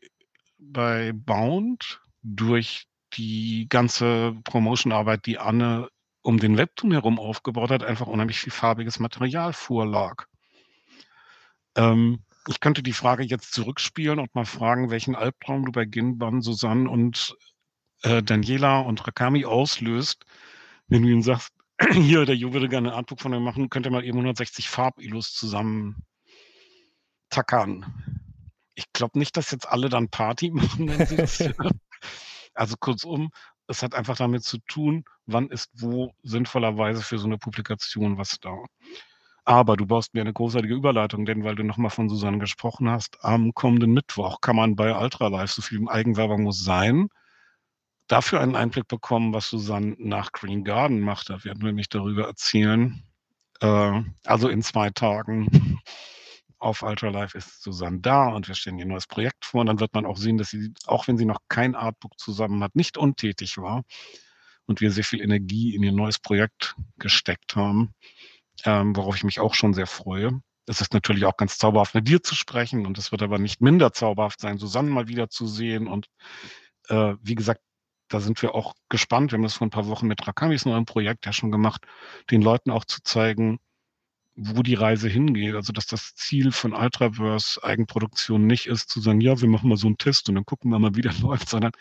bei 0.58 1.10
Bound 1.12 2.00
durch 2.22 2.86
die 3.14 3.66
ganze 3.68 4.36
Promotion-Arbeit, 4.44 5.26
die 5.26 5.38
Anne 5.38 5.88
um 6.22 6.38
den 6.38 6.56
Webtoon 6.56 6.92
herum 6.92 7.18
aufgebaut 7.18 7.72
hat, 7.72 7.82
einfach 7.82 8.06
unheimlich 8.06 8.38
viel 8.38 8.52
farbiges 8.52 9.00
Material 9.00 9.52
vorlag. 9.52 10.26
Ähm, 11.74 12.22
ich 12.46 12.60
könnte 12.60 12.84
die 12.84 12.92
Frage 12.92 13.24
jetzt 13.24 13.52
zurückspielen 13.52 14.20
und 14.20 14.36
mal 14.36 14.46
fragen, 14.46 14.90
welchen 14.90 15.16
Albtraum 15.16 15.64
du 15.64 15.72
bei 15.72 15.84
Ginban, 15.84 16.42
Susanne 16.42 16.88
und 16.88 17.36
äh, 18.02 18.22
Daniela 18.22 18.78
und 18.78 19.04
Rakami 19.04 19.46
auslöst, 19.46 20.24
wenn 20.86 21.02
du 21.02 21.08
ihnen 21.08 21.22
sagst, 21.22 21.52
hier, 21.92 22.24
der 22.24 22.36
Jo 22.36 22.52
würde 22.52 22.68
gerne 22.68 22.90
ein 22.90 22.94
Artbook 22.94 23.20
von 23.20 23.30
mir 23.30 23.40
machen, 23.40 23.70
könnt 23.70 23.86
ihr 23.86 23.92
mal 23.92 24.04
eben 24.04 24.18
160 24.18 24.68
Farbilus 24.68 25.32
zusammen 25.34 26.04
tackern. 27.30 27.84
Ich 28.74 28.92
glaube 28.92 29.18
nicht, 29.18 29.36
dass 29.36 29.50
jetzt 29.50 29.68
alle 29.68 29.88
dann 29.88 30.08
Party 30.08 30.50
machen, 30.52 30.88
wenn 30.88 31.06
sie 31.06 31.16
das. 31.16 31.38
Also 32.56 32.76
kurzum, 32.78 33.30
es 33.66 33.82
hat 33.82 33.96
einfach 33.96 34.16
damit 34.16 34.44
zu 34.44 34.58
tun, 34.58 35.04
wann 35.26 35.48
ist 35.48 35.70
wo 35.74 36.12
sinnvollerweise 36.22 37.02
für 37.02 37.18
so 37.18 37.26
eine 37.26 37.36
Publikation 37.36 38.16
was 38.16 38.38
da. 38.38 38.54
Aber 39.44 39.76
du 39.76 39.86
baust 39.86 40.14
mir 40.14 40.20
eine 40.20 40.32
großartige 40.32 40.74
Überleitung, 40.74 41.26
denn 41.26 41.42
weil 41.42 41.56
du 41.56 41.64
nochmal 41.64 41.90
von 41.90 42.08
Susanne 42.08 42.38
gesprochen 42.38 42.88
hast, 42.88 43.24
am 43.24 43.54
kommenden 43.54 43.92
Mittwoch 43.92 44.40
kann 44.40 44.54
man 44.54 44.76
bei 44.76 44.96
Ultralife, 44.96 45.52
so 45.52 45.62
viel 45.62 45.88
Eigenwerbung 45.88 46.44
muss 46.44 46.62
sein, 46.62 47.08
dafür 48.06 48.40
einen 48.40 48.56
Einblick 48.56 48.88
bekommen, 48.88 49.32
was 49.32 49.48
Susanne 49.48 49.96
nach 49.98 50.32
Green 50.32 50.64
Garden 50.64 51.00
macht. 51.00 51.30
Da 51.30 51.44
werden 51.44 51.60
wir 51.60 51.68
nämlich 51.68 51.88
darüber 51.88 52.26
erzählen. 52.26 53.02
Äh, 53.60 54.02
also 54.24 54.48
in 54.48 54.62
zwei 54.62 54.90
Tagen 54.90 55.80
auf 56.58 56.82
Ultralife 56.82 57.38
ist 57.38 57.62
Susanne 57.62 58.00
da 58.00 58.28
und 58.28 58.48
wir 58.48 58.54
stellen 58.54 58.78
ihr 58.78 58.86
neues 58.86 59.06
Projekt 59.06 59.44
vor. 59.44 59.62
Und 59.62 59.66
dann 59.66 59.80
wird 59.80 59.94
man 59.94 60.06
auch 60.06 60.16
sehen, 60.16 60.38
dass 60.38 60.50
sie, 60.50 60.72
auch 60.86 61.08
wenn 61.08 61.18
sie 61.18 61.26
noch 61.26 61.40
kein 61.48 61.74
Artbook 61.74 62.18
zusammen 62.18 62.62
hat, 62.62 62.74
nicht 62.74 62.96
untätig 62.96 63.58
war 63.58 63.84
und 64.66 64.80
wir 64.80 64.90
sehr 64.90 65.04
viel 65.04 65.20
Energie 65.20 65.74
in 65.74 65.82
ihr 65.82 65.92
neues 65.92 66.18
Projekt 66.18 66.74
gesteckt 66.98 67.56
haben 67.56 67.94
ähm, 68.64 68.94
worauf 68.96 69.16
ich 69.16 69.24
mich 69.24 69.40
auch 69.40 69.54
schon 69.54 69.74
sehr 69.74 69.86
freue. 69.86 70.40
Es 70.66 70.80
ist 70.80 70.94
natürlich 70.94 71.24
auch 71.24 71.36
ganz 71.36 71.58
zauberhaft, 71.58 71.94
mit 71.94 72.08
dir 72.08 72.22
zu 72.22 72.34
sprechen 72.34 72.86
und 72.86 72.96
es 72.96 73.12
wird 73.12 73.22
aber 73.22 73.38
nicht 73.38 73.60
minder 73.60 73.92
zauberhaft 73.92 74.40
sein, 74.40 74.58
Susanne 74.58 74.90
mal 74.90 75.08
wieder 75.08 75.28
zu 75.28 75.46
sehen. 75.46 75.88
Und 75.88 76.08
äh, 76.88 77.14
wie 77.20 77.34
gesagt, 77.34 77.60
da 78.14 78.20
sind 78.20 78.40
wir 78.42 78.54
auch 78.54 78.74
gespannt. 78.88 79.32
Wir 79.32 79.38
haben 79.38 79.42
das 79.42 79.54
vor 79.54 79.66
ein 79.66 79.70
paar 79.70 79.88
Wochen 79.88 80.06
mit 80.06 80.24
Rakamis 80.26 80.66
neuen 80.66 80.84
Projekt 80.84 81.26
ja 81.26 81.32
schon 81.32 81.50
gemacht, 81.50 81.84
den 82.30 82.42
Leuten 82.42 82.70
auch 82.70 82.84
zu 82.84 83.02
zeigen, 83.02 83.58
wo 84.36 84.62
die 84.62 84.74
Reise 84.74 85.08
hingeht. 85.08 85.56
Also, 85.56 85.72
dass 85.72 85.86
das 85.86 86.14
Ziel 86.14 86.52
von 86.52 86.74
Ultraverse 86.74 87.62
Eigenproduktion 87.64 88.46
nicht 88.46 88.66
ist, 88.66 88.88
zu 88.88 89.00
sagen, 89.00 89.20
ja, 89.20 89.40
wir 89.40 89.48
machen 89.48 89.68
mal 89.68 89.76
so 89.76 89.88
einen 89.88 89.98
Test 89.98 90.28
und 90.28 90.36
dann 90.36 90.46
gucken 90.46 90.70
wir 90.70 90.78
mal, 90.78 90.94
wie 90.94 91.00
der 91.00 91.12
läuft, 91.22 91.48
sondern 91.48 91.72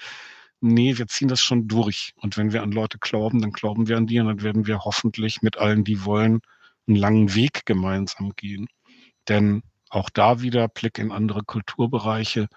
nee, 0.60 0.98
wir 0.98 1.06
ziehen 1.08 1.28
das 1.28 1.40
schon 1.42 1.68
durch. 1.68 2.14
Und 2.18 2.36
wenn 2.36 2.52
wir 2.52 2.64
an 2.64 2.72
Leute 2.72 2.98
glauben, 2.98 3.40
dann 3.40 3.52
glauben 3.52 3.88
wir 3.88 3.98
an 3.98 4.08
die 4.08 4.20
und 4.20 4.26
dann 4.26 4.42
werden 4.42 4.66
wir 4.66 4.80
hoffentlich 4.80 5.44
mit 5.44 5.58
allen, 5.58 5.84
die 5.84 6.04
wollen, 6.04 6.42
einen 6.88 6.98
langen 6.98 7.36
Weg 7.36 7.68
gemeinsam 7.68 8.34
gehen. 8.36 8.68
Denn 9.30 9.62
auch 9.90 10.10
da 10.10 10.42
wieder 10.42 10.68
Blick 10.68 10.98
in 10.98 11.12
andere 11.12 11.44
Kulturbereiche. 11.44 12.48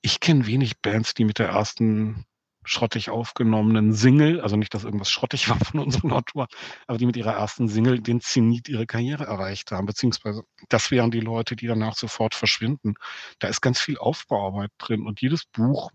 Ich 0.00 0.20
kenne 0.20 0.46
wenig 0.46 0.80
Bands, 0.80 1.12
die 1.12 1.26
mit 1.26 1.38
der 1.38 1.48
ersten 1.48 2.24
schrottig 2.66 3.10
aufgenommenen 3.10 3.92
Single, 3.92 4.40
also 4.40 4.56
nicht, 4.56 4.74
dass 4.74 4.84
irgendwas 4.84 5.10
schrottig 5.10 5.48
war 5.50 5.58
von 5.58 5.80
unserem 5.80 6.12
Autor, 6.12 6.48
aber 6.86 6.98
die 6.98 7.06
mit 7.06 7.16
ihrer 7.16 7.32
ersten 7.34 7.68
Single 7.68 8.00
den 8.00 8.20
Zenit 8.20 8.68
ihrer 8.68 8.86
Karriere 8.86 9.24
erreicht 9.24 9.72
haben, 9.72 9.86
beziehungsweise 9.86 10.42
das 10.68 10.90
wären 10.90 11.10
die 11.10 11.20
Leute, 11.20 11.56
die 11.56 11.66
danach 11.66 11.96
sofort 11.96 12.34
verschwinden. 12.34 12.94
Da 13.38 13.48
ist 13.48 13.60
ganz 13.60 13.80
viel 13.80 13.98
Aufbauarbeit 13.98 14.70
drin 14.78 15.06
und 15.06 15.20
jedes 15.20 15.46
Buch 15.46 15.90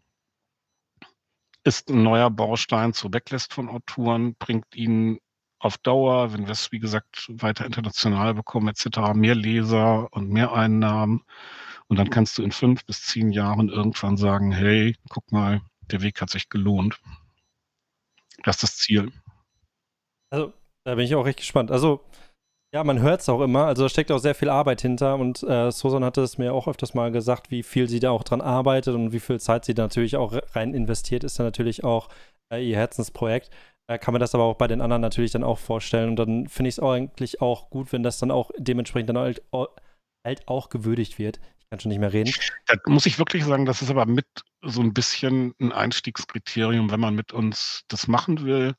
ist 1.64 1.90
ein 1.90 2.04
neuer 2.04 2.30
Baustein 2.32 2.94
zur 2.94 3.12
Backlist 3.12 3.54
von 3.54 3.70
Autoren, 3.70 4.36
bringt 4.40 4.76
ihnen 4.76 5.20
auf 5.60 5.78
Dauer, 5.78 6.34
wenn 6.34 6.46
wir 6.46 6.52
es, 6.54 6.72
wie 6.72 6.80
gesagt, 6.80 7.28
weiter 7.30 7.66
international 7.66 8.34
bekommen, 8.34 8.70
etc., 8.70 9.14
mehr 9.14 9.36
Leser 9.36 10.12
und 10.12 10.30
mehr 10.30 10.54
Einnahmen. 10.54 11.24
Und 11.88 11.98
dann 11.98 12.10
kannst 12.10 12.38
du 12.38 12.44
in 12.44 12.52
fünf 12.52 12.86
bis 12.86 13.04
zehn 13.04 13.32
Jahren 13.32 13.70
irgendwann 13.70 14.18
sagen, 14.18 14.52
hey, 14.52 14.96
guck 15.10 15.32
mal, 15.32 15.62
der 15.92 16.02
Weg 16.02 16.22
hat 16.22 16.30
sich 16.30 16.50
gelohnt. 16.50 17.00
Das 18.44 18.58
ist 18.58 18.64
das 18.64 18.78
Ziel. 18.78 19.12
Also, 20.32 20.54
da 20.86 20.96
bin 20.96 21.06
ich 21.06 21.16
auch 21.16 21.26
recht 21.26 21.40
gespannt. 21.40 21.72
Also, 21.72 22.02
ja, 22.74 22.84
man 22.84 23.02
hört 23.02 23.22
es 23.22 23.30
auch 23.30 23.42
immer. 23.42 23.66
Also, 23.66 23.84
da 23.84 23.90
steckt 23.90 24.12
auch 24.12 24.20
sehr 24.20 24.36
viel 24.36 24.50
Arbeit 24.50 24.82
hinter. 24.82 25.16
Und 25.16 25.44
äh, 25.44 25.72
Susan 25.72 26.04
hatte 26.04 26.22
es 26.22 26.38
mir 26.38 26.54
auch 26.54 26.68
öfters 26.68 26.94
mal 26.94 27.12
gesagt, 27.12 27.52
wie 27.52 27.64
viel 27.64 27.90
sie 27.90 28.00
da 28.00 28.12
auch 28.12 28.24
dran 28.24 28.42
arbeitet 28.42 28.96
und 28.96 29.12
wie 29.12 29.20
viel 29.20 29.40
Zeit 29.40 29.66
sie 29.66 29.74
da 29.74 29.84
natürlich 29.84 30.16
auch 30.16 30.34
rein 30.56 30.74
investiert, 30.74 31.24
ist 31.24 31.38
ja 31.38 31.44
natürlich 31.44 31.84
auch 31.84 32.10
äh, 32.52 32.68
ihr 32.68 32.78
Herzensprojekt. 32.78 33.50
Äh, 33.88 34.00
kann 34.00 34.14
man 34.14 34.22
das 34.22 34.34
aber 34.34 34.46
auch 34.46 34.56
bei 34.56 34.68
den 34.68 34.82
anderen 34.82 35.02
natürlich 35.02 35.32
dann 35.32 35.44
auch 35.44 35.60
vorstellen. 35.60 36.10
Und 36.10 36.16
dann 36.16 36.48
finde 36.48 36.70
ich 36.70 36.76
es 36.76 36.84
eigentlich 36.84 37.42
auch 37.42 37.70
gut, 37.70 37.92
wenn 37.92 38.04
das 38.04 38.20
dann 38.20 38.32
auch 38.32 38.52
dementsprechend 38.58 39.10
dann 39.10 39.18
halt, 39.18 39.44
halt 40.26 40.48
auch 40.48 40.70
gewürdigt 40.70 41.20
wird. 41.20 41.40
Kann 41.72 41.80
schon 41.80 41.90
nicht 41.90 42.00
mehr 42.00 42.12
reden. 42.12 42.34
Da 42.68 42.76
muss 42.86 43.06
ich 43.06 43.18
wirklich 43.18 43.46
sagen, 43.46 43.66
das 43.66 43.82
ist 43.82 43.90
aber 43.90 44.06
mit 44.06 44.28
so 44.62 44.82
ein 44.82 44.94
bisschen 44.94 45.54
ein 45.62 45.72
Einstiegskriterium, 45.72 46.92
wenn 46.92 47.00
man 47.00 47.16
mit 47.16 47.32
uns 47.32 47.86
das 47.88 48.10
machen 48.10 48.44
will, 48.44 48.76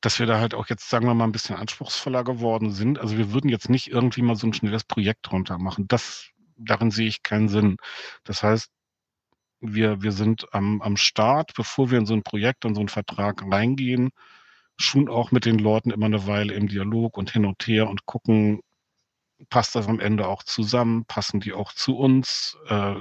dass 0.00 0.18
wir 0.18 0.24
da 0.24 0.40
halt 0.40 0.54
auch 0.54 0.68
jetzt, 0.68 0.88
sagen 0.88 1.06
wir 1.06 1.12
mal, 1.12 1.24
ein 1.24 1.32
bisschen 1.32 1.54
anspruchsvoller 1.54 2.24
geworden 2.24 2.72
sind. 2.72 2.98
Also 2.98 3.18
wir 3.18 3.32
würden 3.34 3.50
jetzt 3.50 3.68
nicht 3.68 3.88
irgendwie 3.88 4.22
mal 4.22 4.36
so 4.36 4.46
ein 4.46 4.54
schnelles 4.54 4.84
Projekt 4.84 5.30
runter 5.30 5.58
machen. 5.58 5.86
Das, 5.86 6.30
darin 6.56 6.90
sehe 6.90 7.08
ich 7.08 7.22
keinen 7.22 7.50
Sinn. 7.50 7.76
Das 8.24 8.42
heißt, 8.42 8.70
wir, 9.60 10.00
wir 10.00 10.12
sind 10.12 10.46
am, 10.54 10.80
am 10.80 10.96
Start, 10.96 11.52
bevor 11.54 11.90
wir 11.90 11.98
in 11.98 12.06
so 12.06 12.14
ein 12.14 12.22
Projekt 12.22 12.64
und 12.64 12.74
so 12.74 12.80
einen 12.80 12.88
Vertrag 12.88 13.42
reingehen, 13.50 14.12
schon 14.78 15.10
auch 15.10 15.30
mit 15.30 15.44
den 15.44 15.58
Leuten 15.58 15.90
immer 15.90 16.06
eine 16.06 16.26
Weile 16.26 16.54
im 16.54 16.68
Dialog 16.68 17.18
und 17.18 17.30
hin 17.30 17.44
und 17.44 17.66
her 17.66 17.90
und 17.90 18.06
gucken, 18.06 18.62
passt 19.48 19.74
das 19.74 19.88
am 19.88 20.00
Ende 20.00 20.26
auch 20.28 20.42
zusammen, 20.42 21.04
passen 21.06 21.40
die 21.40 21.52
auch 21.52 21.72
zu 21.72 21.96
uns, 21.96 22.56
äh, 22.68 22.96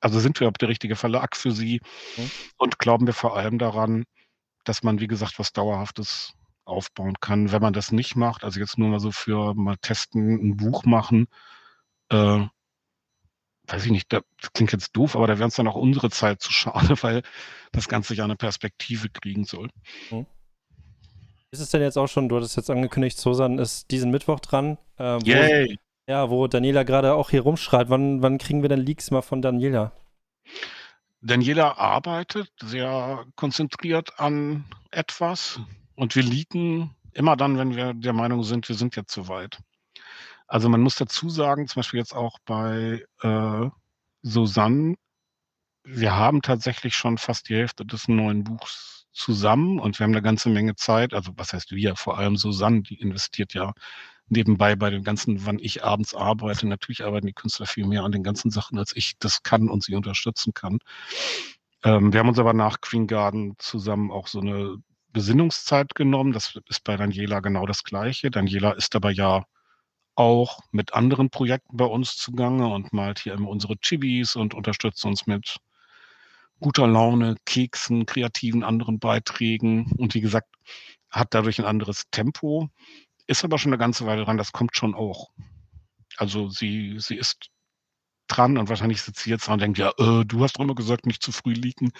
also 0.00 0.20
sind 0.20 0.40
wir 0.40 0.50
der 0.50 0.68
richtige 0.68 0.96
Verlag 0.96 1.36
für 1.36 1.52
sie 1.52 1.80
mhm. 2.16 2.30
und 2.58 2.78
glauben 2.78 3.06
wir 3.06 3.14
vor 3.14 3.36
allem 3.36 3.58
daran, 3.58 4.04
dass 4.64 4.82
man, 4.82 5.00
wie 5.00 5.06
gesagt, 5.06 5.38
was 5.38 5.52
Dauerhaftes 5.52 6.34
aufbauen 6.64 7.14
kann. 7.20 7.52
Wenn 7.52 7.62
man 7.62 7.72
das 7.72 7.92
nicht 7.92 8.16
macht, 8.16 8.44
also 8.44 8.60
jetzt 8.60 8.78
nur 8.78 8.88
mal 8.88 9.00
so 9.00 9.12
für 9.12 9.54
mal 9.54 9.76
testen, 9.76 10.34
ein 10.34 10.56
Buch 10.56 10.84
machen, 10.84 11.28
äh, 12.10 12.44
weiß 13.68 13.84
ich 13.84 13.90
nicht, 13.90 14.12
das 14.12 14.22
klingt 14.52 14.72
jetzt 14.72 14.92
doof, 14.92 15.16
aber 15.16 15.26
da 15.26 15.38
wäre 15.38 15.48
es 15.48 15.56
dann 15.56 15.68
auch 15.68 15.74
unsere 15.74 16.10
Zeit 16.10 16.40
zu 16.40 16.52
schade, 16.52 16.96
weil 17.02 17.22
das 17.72 17.88
Ganze 17.88 18.14
ja 18.14 18.24
eine 18.24 18.36
Perspektive 18.36 19.08
kriegen 19.08 19.44
soll. 19.44 19.70
Mhm. 20.10 20.26
Ist 21.52 21.60
es 21.60 21.70
denn 21.70 21.82
jetzt 21.82 21.96
auch 21.96 22.08
schon, 22.08 22.28
du 22.28 22.36
hattest 22.36 22.56
jetzt 22.56 22.70
angekündigt, 22.70 23.18
Susan 23.18 23.58
ist 23.58 23.90
diesen 23.90 24.10
Mittwoch 24.10 24.40
dran. 24.40 24.78
Äh, 24.98 25.04
wo, 25.04 25.20
Yay! 25.24 25.78
Ja, 26.08 26.30
wo 26.30 26.46
Daniela 26.46 26.84
gerade 26.84 27.14
auch 27.14 27.30
hier 27.30 27.42
rumschreit. 27.42 27.90
Wann, 27.90 28.22
wann 28.22 28.38
kriegen 28.38 28.62
wir 28.62 28.68
denn 28.68 28.80
Leaks 28.80 29.10
mal 29.10 29.22
von 29.22 29.42
Daniela? 29.42 29.92
Daniela 31.20 31.76
arbeitet 31.78 32.52
sehr 32.62 33.24
konzentriert 33.34 34.20
an 34.20 34.64
etwas 34.92 35.58
und 35.96 36.14
wir 36.14 36.22
leaken 36.22 36.94
immer 37.12 37.36
dann, 37.36 37.58
wenn 37.58 37.74
wir 37.74 37.94
der 37.94 38.12
Meinung 38.12 38.44
sind, 38.44 38.68
wir 38.68 38.76
sind 38.76 38.94
jetzt 38.94 39.12
zu 39.12 39.26
weit. 39.26 39.58
Also 40.46 40.68
man 40.68 40.80
muss 40.80 40.94
dazu 40.94 41.28
sagen, 41.28 41.66
zum 41.66 41.80
Beispiel 41.80 41.98
jetzt 41.98 42.14
auch 42.14 42.38
bei 42.44 43.04
äh, 43.22 43.68
Susanne, 44.22 44.94
wir 45.82 46.14
haben 46.14 46.42
tatsächlich 46.42 46.94
schon 46.94 47.18
fast 47.18 47.48
die 47.48 47.56
Hälfte 47.56 47.84
des 47.84 48.06
neuen 48.06 48.44
Buchs 48.44 49.06
zusammen 49.12 49.80
und 49.80 49.98
wir 49.98 50.04
haben 50.04 50.12
eine 50.12 50.22
ganze 50.22 50.50
Menge 50.50 50.76
Zeit. 50.76 51.14
Also 51.14 51.32
was 51.36 51.52
heißt 51.52 51.72
wir? 51.72 51.96
Vor 51.96 52.18
allem 52.18 52.36
Susanne, 52.36 52.82
die 52.82 53.00
investiert 53.00 53.54
ja 53.54 53.72
nebenbei 54.28 54.76
bei 54.76 54.90
dem 54.90 55.04
ganzen, 55.04 55.46
wann 55.46 55.58
ich 55.58 55.84
abends 55.84 56.14
arbeite. 56.14 56.66
Natürlich 56.66 57.04
arbeiten 57.04 57.26
die 57.26 57.32
Künstler 57.32 57.66
viel 57.66 57.86
mehr 57.86 58.04
an 58.04 58.12
den 58.12 58.22
ganzen 58.22 58.50
Sachen, 58.50 58.78
als 58.78 58.94
ich 58.96 59.18
das 59.18 59.42
kann 59.42 59.68
und 59.68 59.84
sie 59.84 59.94
unterstützen 59.94 60.54
kann. 60.54 60.78
Ähm, 61.84 62.12
wir 62.12 62.20
haben 62.20 62.28
uns 62.28 62.38
aber 62.38 62.52
nach 62.52 62.80
Queen 62.80 63.06
Garden 63.06 63.54
zusammen 63.58 64.10
auch 64.10 64.26
so 64.26 64.40
eine 64.40 64.76
Besinnungszeit 65.12 65.94
genommen. 65.94 66.32
Das 66.32 66.58
ist 66.68 66.84
bei 66.84 66.96
Daniela 66.96 67.40
genau 67.40 67.66
das 67.66 67.84
Gleiche. 67.84 68.30
Daniela 68.30 68.72
ist 68.72 68.94
aber 68.96 69.10
ja 69.10 69.44
auch 70.16 70.60
mit 70.72 70.94
anderen 70.94 71.30
Projekten 71.30 71.76
bei 71.76 71.84
uns 71.84 72.16
zugange 72.16 72.66
und 72.68 72.92
malt 72.92 73.20
hier 73.20 73.34
immer 73.34 73.48
unsere 73.50 73.76
Chibis 73.76 74.34
und 74.34 74.54
unterstützt 74.54 75.04
uns 75.04 75.26
mit 75.26 75.58
guter 76.58 76.86
Laune, 76.86 77.36
Keksen, 77.44 78.06
kreativen 78.06 78.64
anderen 78.64 78.98
Beiträgen 78.98 79.92
und 79.98 80.14
wie 80.14 80.22
gesagt, 80.22 80.48
hat 81.10 81.34
dadurch 81.34 81.58
ein 81.58 81.66
anderes 81.66 82.04
Tempo, 82.10 82.68
ist 83.26 83.44
aber 83.44 83.58
schon 83.58 83.70
eine 83.72 83.78
ganze 83.78 84.06
Weile 84.06 84.24
dran, 84.24 84.38
das 84.38 84.52
kommt 84.52 84.76
schon 84.76 84.94
auch. 84.94 85.30
Also 86.16 86.48
sie, 86.48 86.96
sie 86.98 87.16
ist 87.16 87.50
dran 88.28 88.58
und 88.58 88.68
wahrscheinlich 88.68 89.02
sitzt 89.02 89.20
sie 89.20 89.30
jetzt 89.30 89.46
dran 89.46 89.54
und 89.54 89.62
denkt, 89.62 89.78
ja, 89.78 89.90
äh, 89.98 90.24
du 90.24 90.42
hast 90.42 90.56
doch 90.56 90.64
immer 90.64 90.74
gesagt, 90.74 91.06
nicht 91.06 91.22
zu 91.22 91.32
früh 91.32 91.52
liegen. 91.52 91.92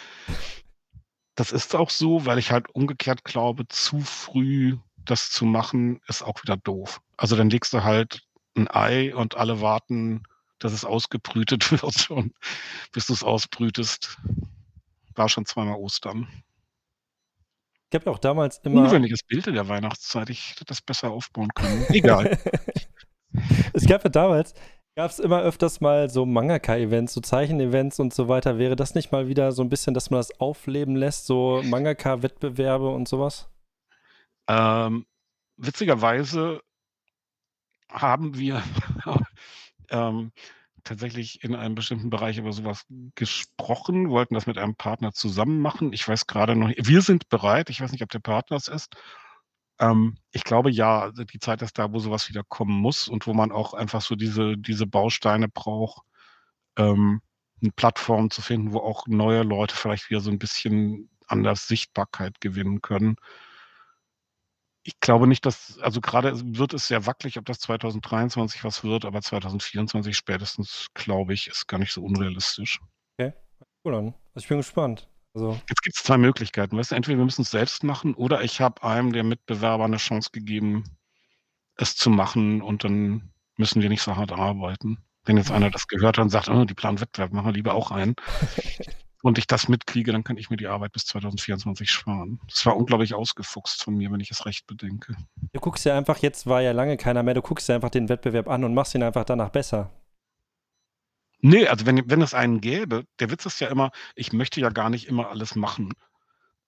Das 1.34 1.52
ist 1.52 1.74
auch 1.74 1.90
so, 1.90 2.24
weil 2.24 2.38
ich 2.38 2.50
halt 2.50 2.68
umgekehrt 2.74 3.24
glaube, 3.24 3.68
zu 3.68 4.00
früh 4.00 4.78
das 5.04 5.30
zu 5.30 5.44
machen, 5.44 6.00
ist 6.08 6.22
auch 6.22 6.42
wieder 6.42 6.56
doof. 6.56 7.00
Also 7.16 7.36
dann 7.36 7.50
legst 7.50 7.72
du 7.72 7.84
halt 7.84 8.22
ein 8.56 8.68
Ei 8.68 9.14
und 9.14 9.36
alle 9.36 9.60
warten, 9.60 10.24
dass 10.58 10.72
es 10.72 10.84
ausgebrütet 10.84 11.70
wird 11.82 12.10
und 12.10 12.34
bis 12.92 13.06
du 13.06 13.12
es 13.12 13.22
ausbrütest. 13.22 14.18
War 15.14 15.28
schon 15.28 15.46
zweimal 15.46 15.76
Ostern. 15.76 16.28
Ich 17.90 17.94
habe 17.94 18.10
auch 18.10 18.18
damals 18.18 18.58
immer. 18.58 18.80
Ungewöhnliches 18.82 19.22
Bild 19.22 19.46
in 19.46 19.54
der 19.54 19.68
Weihnachtszeit. 19.68 20.30
Ich 20.30 20.50
hätte 20.50 20.64
das 20.64 20.82
besser 20.82 21.10
aufbauen 21.10 21.50
können. 21.54 21.86
Egal. 21.90 22.38
es 23.72 23.86
gab 23.86 24.02
ja 24.02 24.10
damals, 24.10 24.54
gab 24.96 25.10
es 25.10 25.20
immer 25.20 25.42
öfters 25.42 25.80
mal 25.80 26.10
so 26.10 26.26
Mangaka-Events, 26.26 27.12
so 27.12 27.20
Zeichen-Events 27.20 28.00
und 28.00 28.12
so 28.12 28.28
weiter. 28.28 28.58
Wäre 28.58 28.74
das 28.74 28.94
nicht 28.94 29.12
mal 29.12 29.28
wieder 29.28 29.52
so 29.52 29.62
ein 29.62 29.68
bisschen, 29.68 29.94
dass 29.94 30.10
man 30.10 30.18
das 30.18 30.40
aufleben 30.40 30.96
lässt, 30.96 31.26
so 31.26 31.62
Mangaka-Wettbewerbe 31.64 32.88
und 32.88 33.06
sowas? 33.06 33.48
Ähm, 34.48 35.06
witzigerweise 35.56 36.60
haben 37.90 38.36
wir 38.36 38.62
ähm, 39.90 40.32
tatsächlich 40.86 41.44
in 41.44 41.54
einem 41.54 41.74
bestimmten 41.76 42.10
Bereich 42.10 42.38
über 42.38 42.52
sowas 42.52 42.84
gesprochen, 43.16 44.10
wollten 44.10 44.34
das 44.34 44.46
mit 44.46 44.58
einem 44.58 44.76
Partner 44.76 45.12
zusammen 45.12 45.60
machen. 45.60 45.92
Ich 45.92 46.06
weiß 46.08 46.26
gerade 46.26 46.56
noch 46.56 46.70
wir 46.76 47.02
sind 47.02 47.28
bereit. 47.30 47.70
Ich 47.70 47.80
weiß 47.82 47.92
nicht, 47.92 48.02
ob 48.02 48.10
der 48.10 48.20
Partner 48.20 48.56
es 48.56 48.68
ist. 48.68 48.94
Ähm, 49.80 50.18
ich 50.32 50.44
glaube 50.44 50.70
ja, 50.70 51.00
also 51.02 51.24
die 51.24 51.38
Zeit 51.40 51.62
ist 51.62 51.78
da, 51.78 51.92
wo 51.92 51.98
sowas 52.00 52.28
wieder 52.30 52.44
kommen 52.48 52.74
muss 52.80 53.08
und 53.08 53.26
wo 53.26 53.34
man 53.34 53.52
auch 53.52 53.74
einfach 53.74 54.02
so 54.02 54.16
diese 54.16 54.56
diese 54.58 54.86
Bausteine 54.86 55.48
braucht, 55.48 56.02
ähm, 56.78 57.22
'ne 57.62 57.72
Plattform 57.76 58.30
zu 58.30 58.42
finden, 58.42 58.72
wo 58.74 58.80
auch 58.80 59.06
neue 59.08 59.42
Leute 59.44 59.76
vielleicht 59.76 60.10
wieder 60.10 60.20
so 60.20 60.30
ein 60.30 60.38
bisschen 60.40 61.10
anders 61.28 61.68
Sichtbarkeit 61.68 62.40
gewinnen 62.42 62.82
können. 62.82 63.16
Ich 64.86 65.00
glaube 65.00 65.26
nicht, 65.26 65.44
dass 65.44 65.80
also 65.80 66.00
gerade 66.00 66.32
wird 66.56 66.72
es 66.72 66.86
sehr 66.86 67.06
wackelig, 67.06 67.38
ob 67.38 67.44
das 67.44 67.58
2023 67.58 68.62
was 68.62 68.84
wird, 68.84 69.04
aber 69.04 69.20
2024 69.20 70.16
spätestens, 70.16 70.86
glaube 70.94 71.34
ich, 71.34 71.48
ist 71.48 71.66
gar 71.66 71.78
nicht 71.78 71.92
so 71.92 72.04
unrealistisch. 72.04 72.78
Okay, 73.18 73.32
cool 73.84 73.96
an. 73.96 74.14
Also, 74.32 74.44
ich 74.44 74.48
bin 74.48 74.58
gespannt. 74.58 75.08
Also 75.34 75.60
Jetzt 75.68 75.82
gibt's 75.82 76.04
2 76.04 76.18
Möglichkeiten, 76.18 76.78
weißt 76.78 76.92
du? 76.92 76.94
Entweder 76.94 77.18
wir 77.18 77.24
müssen 77.24 77.42
es 77.42 77.50
selbst 77.50 77.82
machen 77.82 78.14
oder 78.14 78.42
ich 78.42 78.60
habe 78.60 78.84
einem 78.84 79.12
der 79.12 79.24
Mitbewerber 79.24 79.84
eine 79.84 79.96
Chance 79.96 80.30
gegeben, 80.32 80.84
es 81.76 81.96
zu 81.96 82.08
machen 82.08 82.62
und 82.62 82.84
dann 82.84 83.32
müssen 83.56 83.82
wir 83.82 83.88
nicht 83.88 84.02
so 84.02 84.14
hart 84.14 84.30
arbeiten. 84.30 84.98
Wenn 85.24 85.36
jetzt 85.36 85.50
einer 85.50 85.70
das 85.70 85.88
gehört 85.88 86.16
hat 86.16 86.22
und 86.22 86.30
sagt: 86.30 86.48
„Oh, 86.48 86.64
die 86.64 86.74
planen 86.74 87.00
Wettbewerb, 87.00 87.32
machen 87.32 87.46
wir 87.46 87.52
lieber 87.54 87.74
auch 87.74 87.90
einen.“ 87.90 88.14
und 89.26 89.38
ich 89.38 89.48
das 89.48 89.68
mitkriege, 89.68 90.12
dann 90.12 90.22
kann 90.22 90.36
ich 90.36 90.50
mir 90.50 90.56
die 90.56 90.68
Arbeit 90.68 90.92
bis 90.92 91.04
2024 91.06 91.90
sparen. 91.90 92.38
Das 92.48 92.64
war 92.64 92.76
unglaublich 92.76 93.12
ausgefuchst 93.12 93.82
von 93.82 93.96
mir, 93.96 94.12
wenn 94.12 94.20
ich 94.20 94.30
es 94.30 94.46
recht 94.46 94.68
bedenke. 94.68 95.16
Du 95.52 95.58
guckst 95.58 95.84
ja 95.84 95.98
einfach 95.98 96.18
jetzt 96.18 96.46
war 96.46 96.62
ja 96.62 96.70
lange 96.70 96.96
keiner 96.96 97.24
mehr, 97.24 97.34
du 97.34 97.42
guckst 97.42 97.68
dir 97.68 97.74
einfach 97.74 97.90
den 97.90 98.08
Wettbewerb 98.08 98.46
an 98.46 98.62
und 98.62 98.72
machst 98.72 98.94
ihn 98.94 99.02
einfach 99.02 99.24
danach 99.24 99.50
besser. 99.50 99.90
Ne, 101.40 101.66
also 101.66 101.86
wenn 101.86 102.08
wenn 102.08 102.22
es 102.22 102.34
einen 102.34 102.60
gäbe 102.60 103.04
der 103.18 103.30
Witz 103.30 103.46
ist 103.46 103.60
ja 103.60 103.66
immer, 103.68 103.90
ich 104.14 104.32
möchte 104.32 104.60
ja 104.60 104.68
gar 104.70 104.90
nicht 104.90 105.08
immer 105.08 105.28
alles 105.28 105.56
machen. 105.56 105.92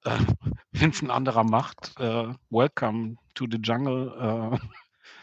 Äh, 0.05 0.19
wenn's 0.73 1.01
'n 1.01 1.13
anderer 1.13 1.45
macht, 1.45 1.95
äh, 2.01 2.35
welcome 2.51 3.19
to 3.35 3.47
the 3.49 3.59
jungle. 3.63 4.59
Äh, 4.59 4.59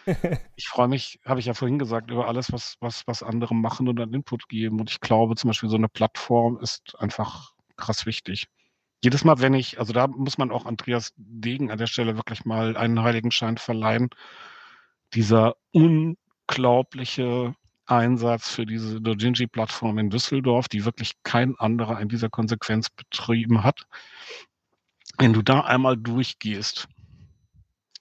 ich 0.55 0.67
freue 0.67 0.87
mich, 0.87 1.19
habe 1.25 1.39
ich 1.39 1.45
ja 1.47 1.53
vorhin 1.53 1.79
gesagt, 1.79 2.11
über 2.11 2.27
alles, 2.27 2.51
was 2.51 2.75
was 2.79 3.07
was 3.07 3.23
andere 3.23 3.55
machen 3.55 3.87
und 3.87 3.95
dann 3.97 4.13
Input 4.13 4.47
geben. 4.49 4.79
Und 4.79 4.89
ich 4.91 4.99
glaube 4.99 5.35
zum 5.35 5.49
Beispiel, 5.49 5.69
so 5.69 5.77
'ne 5.77 5.89
Plattform 5.89 6.57
ist 6.59 6.95
einfach 6.99 7.53
krass 7.77 8.05
wichtig. 8.05 8.47
Jedes 9.03 9.23
Mal, 9.25 9.39
wenn 9.41 9.53
ich 9.55 9.79
also 9.79 9.93
da 9.93 10.07
muss 10.07 10.37
man 10.37 10.51
auch 10.51 10.65
Andreas 10.65 11.13
Degen 11.17 11.71
an 11.71 11.77
der 11.79 11.87
Stelle 11.87 12.17
wirklich 12.17 12.45
mal 12.45 12.77
einen 12.77 13.01
Heiligenschein 13.03 13.57
verleihen. 13.57 14.09
Dieser 15.13 15.55
unglaubliche 15.71 17.55
Einsatz 17.87 18.49
für 18.49 18.65
diese 18.65 18.99
Dojinji-Plattform 19.01 19.99
in 19.99 20.09
Düsseldorf, 20.09 20.67
die 20.67 20.85
wirklich 20.85 21.13
kein 21.23 21.55
anderer 21.57 21.99
in 22.01 22.09
dieser 22.09 22.29
Konsequenz 22.29 22.89
betrieben 22.89 23.63
hat. 23.63 23.85
Wenn 25.17 25.31
du 25.33 25.41
da 25.41 25.61
einmal 25.61 25.95
durchgehst, 25.95 26.87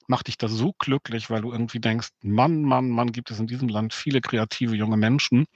macht 0.08 0.28
dich 0.28 0.38
das 0.38 0.52
so 0.52 0.72
glücklich, 0.78 1.30
weil 1.30 1.42
du 1.42 1.52
irgendwie 1.52 1.80
denkst: 1.80 2.08
„Mann, 2.22 2.62
Mann, 2.62 2.90
Mann, 2.90 3.12
gibt 3.12 3.30
es 3.30 3.40
in 3.40 3.46
diesem 3.46 3.68
Land 3.68 3.94
viele 3.94 4.20
kreative 4.20 4.76
junge 4.76 4.96
Menschen.“ 4.96 5.46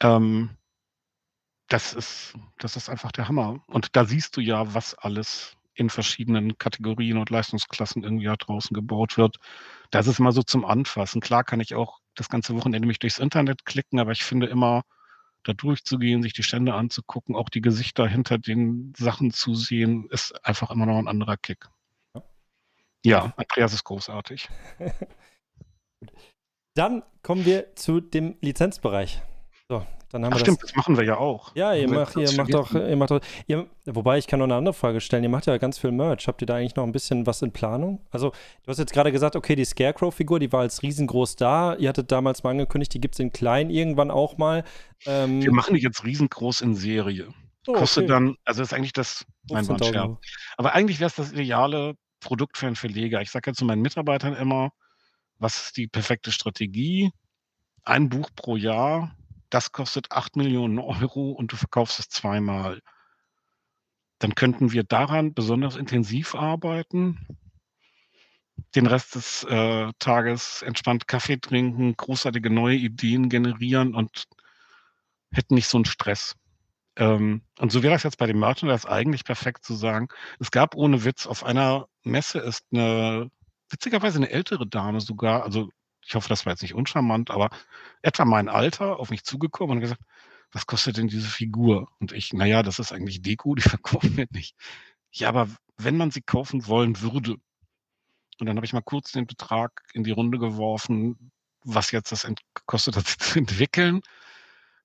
Ähm 0.00 0.50
das 1.70 1.92
ist 1.94 2.34
das 2.58 2.76
ist 2.76 2.88
einfach 2.90 3.12
der 3.12 3.28
Hammer. 3.28 3.60
Und 3.68 3.94
da 3.96 4.04
siehst 4.04 4.36
du 4.36 4.40
ja, 4.40 4.74
was 4.74 4.94
alles 4.94 5.56
in 5.74 5.88
verschiedenen 5.88 6.58
Kategorien 6.58 7.16
und 7.16 7.30
Leistungsklassen 7.30 8.02
irgendwie 8.02 8.26
da 8.26 8.34
draußen 8.36 8.74
gebaut 8.74 9.16
wird. 9.16 9.36
Das 9.90 10.06
ist 10.08 10.18
immer 10.18 10.32
so 10.32 10.42
zum 10.42 10.64
Anfassen. 10.64 11.20
Klar 11.20 11.44
kann 11.44 11.60
ich 11.60 11.74
auch 11.74 12.00
das 12.16 12.28
ganze 12.28 12.54
Wochenende 12.56 12.88
mich 12.88 12.98
durchs 12.98 13.18
Internet 13.20 13.64
klicken, 13.66 14.00
aber 14.00 14.10
ich 14.12 14.24
finde 14.24 14.46
immer, 14.48 14.82
da 15.44 15.54
durchzugehen, 15.54 16.22
sich 16.22 16.34
die 16.34 16.42
Stände 16.44 16.74
anzugucken, 16.74 17.36
auch 17.36 17.48
die 17.50 17.62
Gesichter 17.62 18.06
hinter 18.08 18.38
den 18.38 18.92
Sachen 18.96 19.32
zu 19.32 19.54
sehen, 19.54 20.06
ist 20.10 20.44
einfach 20.44 20.70
immer 20.70 20.86
noch 20.86 20.98
'n 20.98 21.08
anderer 21.08 21.36
Kick. 21.38 21.68
Ja. 23.04 23.32
Andreas 23.36 23.72
ist 23.72 23.84
großartig. 23.84 24.48
Dann 26.76 27.02
kommen 27.22 27.44
wir 27.44 27.74
zu 27.76 28.00
dem 28.00 28.36
Lizenzbereich. 28.40 29.22
So, 29.68 29.84
dann 30.10 30.24
haben 30.24 30.32
Ach 30.32 30.38
wir 30.38 30.40
stimmt, 30.40 30.62
das 30.62 30.70
das 30.70 30.76
machen 30.76 30.96
wir 30.96 31.04
ja 31.04 31.16
auch. 31.18 31.54
Ja, 31.56 31.74
ihr 31.74 31.88
wir 31.88 31.98
macht 32.00 32.16
ihr 32.16 32.32
macht 32.32 32.54
doch 32.54 32.74
ihr 32.74 32.96
macht 32.96 33.10
doch 33.10 33.20
ihr 33.46 33.66
wobei 33.86 34.18
ich 34.18 34.26
kann 34.26 34.38
noch 34.40 34.46
'ne 34.46 34.54
andere 34.54 34.74
Frage 34.74 35.00
stellen. 35.00 35.22
Ihr 35.24 35.28
macht 35.30 35.46
ja 35.46 35.56
ganz 35.58 35.78
viel 35.78 35.92
Merch. 35.92 36.26
Habt 36.28 36.42
ihr 36.42 36.46
da 36.46 36.56
eigentlich 36.56 36.76
noch 36.76 36.84
'n 36.84 36.92
bisschen 36.92 37.26
was 37.26 37.42
in 37.42 37.52
Planung? 37.52 38.00
Also, 38.10 38.30
du 38.30 38.68
hast 38.68 38.78
jetzt 38.78 38.92
grade 38.92 39.12
gesagt, 39.12 39.36
okay, 39.36 39.56
die 39.56 39.64
Scarecrow-Figur, 39.64 40.38
die 40.40 40.52
war 40.52 40.60
als 40.60 40.82
riesengroß 40.82 41.36
da. 41.36 41.74
Ihr 41.76 41.88
hattet 41.88 42.10
damals 42.12 42.42
mal 42.42 42.50
angekündigt, 42.50 42.94
die 42.94 43.00
gibt's 43.00 43.18
in 43.18 43.32
klein 43.32 43.70
irgendwann 43.70 44.10
auch 44.10 44.38
mal. 44.38 44.64
Wir 45.40 45.52
Ähm 45.52 45.52
machen 45.52 45.74
die 45.74 45.82
jetzt 45.82 46.04
riesengroß 46.04 46.60
in 46.62 46.74
Serie. 46.74 47.28
Oh, 47.66 47.74
Kostet 47.74 48.04
okay. 48.04 48.12
dann 48.12 48.36
also 48.44 48.62
ist 48.62 48.72
eigentlich 48.72 48.92
das 48.92 49.26
nein, 49.50 49.68
war 49.68 49.76
'n 49.76 49.82
15.000 49.82 49.84
Scherz. 49.84 50.18
€. 50.18 50.18
Aber 50.56 50.74
eigentlich 50.74 51.00
wäre 51.00 51.08
es 51.08 51.14
das 51.16 51.32
ideale 51.32 51.94
Produkt 52.20 52.58
für 52.58 52.66
'n 52.68 52.76
Verleger. 52.76 53.22
Ich 53.22 53.30
sage 53.30 53.50
ja 53.50 53.54
zu 53.54 53.64
meinen 53.64 53.82
Mitarbeitern 53.82 54.34
immer: 54.36 54.70
„Was 55.38 55.56
ist 55.66 55.76
die 55.78 55.88
perfekte 55.88 56.32
Strategie? 56.32 57.12
Ein 57.84 58.08
Buch 58.10 58.30
pro 58.36 58.56
Jahr, 58.56 59.16
das 59.50 59.72
kostet 59.72 60.12
8.000.000 60.12 60.78
€ 60.80 61.32
und 61.32 61.52
du 61.52 61.56
verkaufst 61.56 61.98
es 62.00 62.08
zweimal.“ 62.10 62.80
Dann 64.22 64.34
könnten 64.34 64.70
wir 64.72 64.84
daran 64.84 65.32
besonders 65.32 65.76
intensiv 65.76 66.34
arbeiten 66.34 67.26
den 68.76 68.86
Rest 68.86 69.16
des, 69.16 69.42
äh, 69.44 69.90
Tages 69.98 70.62
entspannt 70.62 71.08
Kaffee 71.08 71.38
trinken, 71.40 71.96
großartige 71.96 72.50
neue 72.50 72.76
Ideen 72.76 73.28
generieren 73.28 73.94
und 73.96 74.24
hätten 75.32 75.54
nicht 75.54 75.68
so 75.68 75.78
'n 75.78 75.84
Stress. 75.84 76.34
Ähm, 77.00 77.42
und 77.58 77.72
so 77.72 77.82
wäre 77.82 77.94
das 77.94 78.02
jetzt 78.02 78.18
bei 78.18 78.26
dem 78.26 78.38
Merchandise 78.38 78.88
eigentlich 78.88 79.24
perfekt 79.24 79.64
zu 79.64 79.74
sagen 79.74 80.08
es 80.38 80.50
gab 80.50 80.74
ohne 80.76 81.04
Witz 81.04 81.26
auf 81.26 81.44
einer 81.44 81.88
Messe 82.04 82.38
ist 82.40 82.70
'ne 82.72 83.30
witzigerweise 83.70 84.20
'ne 84.20 84.30
ältere 84.30 84.66
Dame 84.68 85.00
sogar, 85.00 85.42
also 85.44 85.70
ich 86.06 86.14
hoffe, 86.14 86.28
das 86.28 86.44
war 86.46 86.52
jetzt 86.52 86.62
nicht 86.62 86.74
uncharmant, 86.74 87.30
aber 87.30 87.50
etwa 88.02 88.24
mein 88.26 88.48
Alter 88.48 88.98
auf 88.98 89.10
mich 89.10 89.24
zugekommen 89.24 89.76
und 89.76 89.80
gesagt: 89.80 90.02
„Was 90.52 90.66
kostet 90.66 90.96
denn 90.98 91.08
diese 91.08 91.28
Figur?“ 91.28 91.88
Und 92.00 92.12
ich: 92.12 92.32
„Na 92.34 92.44
ja, 92.46 92.62
das 92.62 92.78
ist 92.78 92.92
eigentlich 92.92 93.22
Deko, 93.22 93.54
die 93.54 93.62
verkaufen 93.78 94.16
wir 94.16 94.26
nicht.“ 94.32 94.56
„Ja, 95.12 95.28
aber 95.30 95.48
wenn 95.78 95.96
man 95.96 96.10
sie 96.10 96.22
kaufen 96.22 96.66
wollen 96.66 97.00
würde“ 97.02 97.36
und 98.40 98.46
dann 98.46 98.56
habe 98.56 98.66
ich 98.66 98.72
mal 98.72 98.80
kurz 98.82 99.12
den 99.12 99.26
Betrag 99.26 99.82
in 99.94 100.04
die 100.04 100.10
Runde 100.12 100.38
geworfen, 100.38 101.30
was 101.64 101.90
jetzt 101.92 102.12
das 102.12 102.24
hat, 102.96 103.06
sie 103.08 103.18
zu 103.18 103.38
entwickeln. 103.38 104.00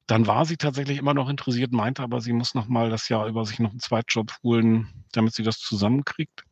Dann 0.09 0.27
war 0.27 0.45
sie 0.45 0.57
tatsächlich 0.57 0.99
immer 0.99 1.13
noch 1.15 1.29
interessiert, 1.29 1.71
meinte 1.71 2.03
aber, 2.03 2.21
sie 2.21 2.33
muss 2.33 2.53
noch 2.53 2.67
mal 2.67 2.89
das 2.91 3.09
Jahr 3.09 3.25
über 3.27 3.43
sich 3.45 3.59
noch 3.59 3.73
'n 3.73 3.79
Zweitjob 3.79 4.31
holen, 4.43 5.05
damit 5.13 5.33
sie 5.33 5.41
das 5.43 5.57
zusammenkriegt. 5.59 6.43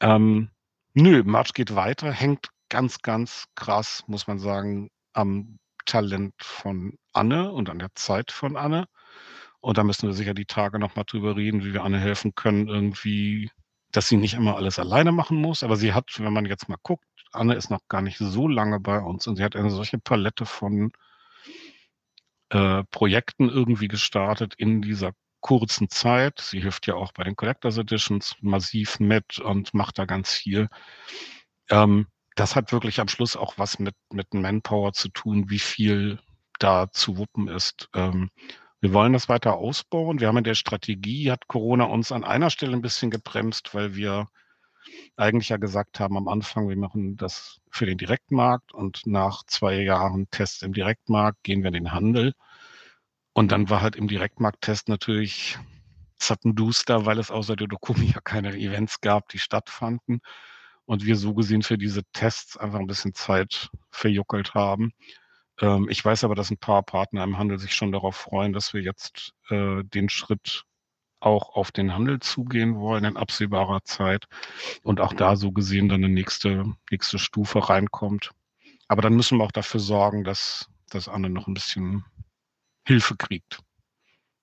Ähm, 0.00 0.50
nö, 0.94 1.22
Merch 1.24 1.52
geht 1.54 1.74
weiter, 1.76 2.12
hängt 2.12 2.48
ganz, 2.70 3.00
ganz 3.02 3.46
krass, 3.56 4.04
muss 4.06 4.26
man 4.28 4.38
sagen, 4.38 4.90
am 5.14 5.58
Talent 5.86 6.34
von 6.42 6.94
Anne 7.12 7.52
und 7.52 7.70
an 7.70 7.80
der 7.80 7.90
Zeit 7.96 8.30
von 8.32 8.56
Anne. 8.56 8.86
Und 9.60 9.78
da 9.78 9.84
müssen 9.84 10.08
wir 10.08 10.14
sicher 10.14 10.34
die 10.34 10.46
Tage 10.46 10.78
noch 10.78 10.96
mal 10.96 11.04
drüber 11.04 11.36
reden, 11.36 11.64
wie 11.64 11.74
wir 11.74 11.84
Anne 11.84 12.00
helfen 12.00 12.34
können, 12.36 12.68
irgendwie 12.68 13.50
dass 13.92 14.08
sie 14.08 14.16
nicht 14.18 14.34
immer 14.34 14.56
alles 14.56 14.78
alleine 14.78 15.12
machen 15.12 15.38
muss. 15.38 15.62
Aber 15.64 15.76
sie 15.76 15.94
hat, 15.94 16.06
wenn 16.20 16.32
man 16.32 16.46
jetzt 16.46 16.68
mal 16.68 16.78
guckt 16.82 17.04
Anne 17.32 17.54
ist 17.54 17.70
noch 17.70 17.80
gar 17.88 18.02
nicht 18.02 18.18
so 18.18 18.48
lange 18.48 18.80
bei 18.80 19.00
uns 19.00 19.26
und 19.28 19.36
sie 19.36 19.44
hat 19.44 19.56
eine 19.56 19.70
solche 19.70 19.98
Palette 19.98 20.46
von 20.46 20.92
äh, 22.50 22.84
Projekten 22.90 23.48
irgendwie 23.50 23.88
gestartet 23.88 24.54
in 24.56 24.82
dieser 24.82 25.12
kurzen 25.40 25.88
Zeit. 25.90 26.40
Sie 26.40 26.60
hilft 26.60 26.86
ja 26.86 26.94
auch 26.94 27.12
bei 27.12 27.24
den 27.24 27.36
Collectors 27.36 27.78
Editions 27.78 28.36
massiv 28.42 29.00
mit 29.00 29.38
und 29.40 29.74
macht 29.74 29.98
da 29.98 30.04
ganz 30.06 30.32
viel. 30.34 30.68
Ähm, 31.70 32.06
das 32.36 32.56
hat 32.56 32.72
wirklich 32.72 33.00
am 33.00 33.08
Schluss 33.08 33.36
auch 33.36 33.54
was 33.58 33.78
mit 33.78 33.94
mit 34.12 34.34
Manpower 34.34 34.92
zu 34.92 35.08
tun, 35.10 35.50
wie 35.50 35.58
viel 35.58 36.18
da 36.58 36.90
zu 36.92 37.18
wuppen 37.18 37.48
ist. 37.48 37.88
Ähm, 37.94 38.30
wir 38.80 38.92
wollen 38.94 39.12
das 39.12 39.28
weiter 39.28 39.56
ausbauen. 39.56 40.20
Wir 40.20 40.28
haben 40.28 40.38
in 40.38 40.44
der 40.44 40.54
Strategie 40.54 41.30
hat 41.30 41.48
Corona 41.48 41.84
uns 41.84 42.12
an 42.12 42.24
einer 42.24 42.50
Stelle 42.50 42.74
'n 42.76 42.82
bisschen 42.82 43.10
gebremst, 43.10 43.74
weil 43.74 43.94
wir 43.96 44.28
eigentlich 45.16 45.50
ja 45.50 45.56
gesagt 45.58 46.00
haben 46.00 46.16
am 46.16 46.28
Anfang, 46.28 46.68
wir 46.68 46.76
machen 46.76 47.16
das 47.16 47.60
für 47.70 47.86
den 47.86 47.98
Direktmarkt 47.98 48.72
und 48.74 49.06
nach 49.06 49.44
2 49.46 49.82
Jahren 49.82 50.28
Tests 50.30 50.62
im 50.62 50.72
Direktmarkt 50.74 51.42
gehen 51.44 51.62
wir 51.62 51.68
in 51.68 51.74
den 51.74 51.92
Handel. 51.92 52.34
Und 53.36 53.52
dann 53.52 53.70
war 53.70 53.80
halt 53.80 53.96
im 53.96 54.08
Direktmarkttest 54.08 54.88
natürlich 54.88 55.58
zappenduster, 56.18 57.06
weil 57.06 57.18
es 57.18 57.30
außer 57.30 57.56
der 57.56 57.68
Dokumi 57.68 58.06
ja 58.16 58.20
keine 58.22 58.54
Events 58.56 59.00
gab, 59.00 59.28
die 59.28 59.38
stattfanden 59.38 60.20
und 60.86 61.04
wir 61.06 61.16
so 61.16 61.34
gesehen 61.34 61.62
für 61.62 61.78
diese 61.78 62.02
Tests 62.12 62.56
einfach 62.56 62.80
'n 62.80 62.86
bisschen 62.86 63.14
Zeit 63.14 63.70
verjuckelt 63.90 64.54
haben. 64.54 64.92
Ähm, 65.60 65.88
ich 65.90 66.04
weiß 66.04 66.24
aber, 66.24 66.34
dass 66.36 66.50
'n 66.52 66.58
paar 66.58 66.82
Partner 66.84 67.24
im 67.24 67.38
Handel 67.38 67.58
sich 67.58 67.74
schon 67.74 67.92
darauf 67.92 68.16
freuen, 68.16 68.52
dass 68.54 68.74
wir 68.74 68.82
jetzt, 68.82 69.32
äh, 69.50 69.84
den 69.84 70.08
Schritt 70.10 70.64
auch 71.20 71.54
auf 71.56 71.72
den 71.72 71.94
Handel 71.94 72.20
zugehen 72.20 72.76
wollen 72.76 73.04
in 73.04 73.16
absehbarer 73.16 73.84
Zeit 73.84 74.26
und 74.82 75.00
auch 75.00 75.12
da 75.12 75.36
so 75.36 75.52
gesehen 75.52 75.88
dann 75.88 76.00
'ne 76.00 76.08
nächste 76.08 76.64
nächste 76.90 77.18
Stufe 77.18 77.68
reinkommt. 77.68 78.30
Aber 78.88 79.02
dann 79.02 79.14
müssen 79.14 79.38
wir 79.38 79.44
auch 79.44 79.52
dafür 79.52 79.80
sorgen, 79.80 80.24
dass 80.24 80.68
dass 80.90 81.08
Anne 81.08 81.30
noch 81.30 81.46
ein 81.46 81.54
bisschen 81.54 82.04
Hilfe 82.86 83.16
kriegt 83.16 83.60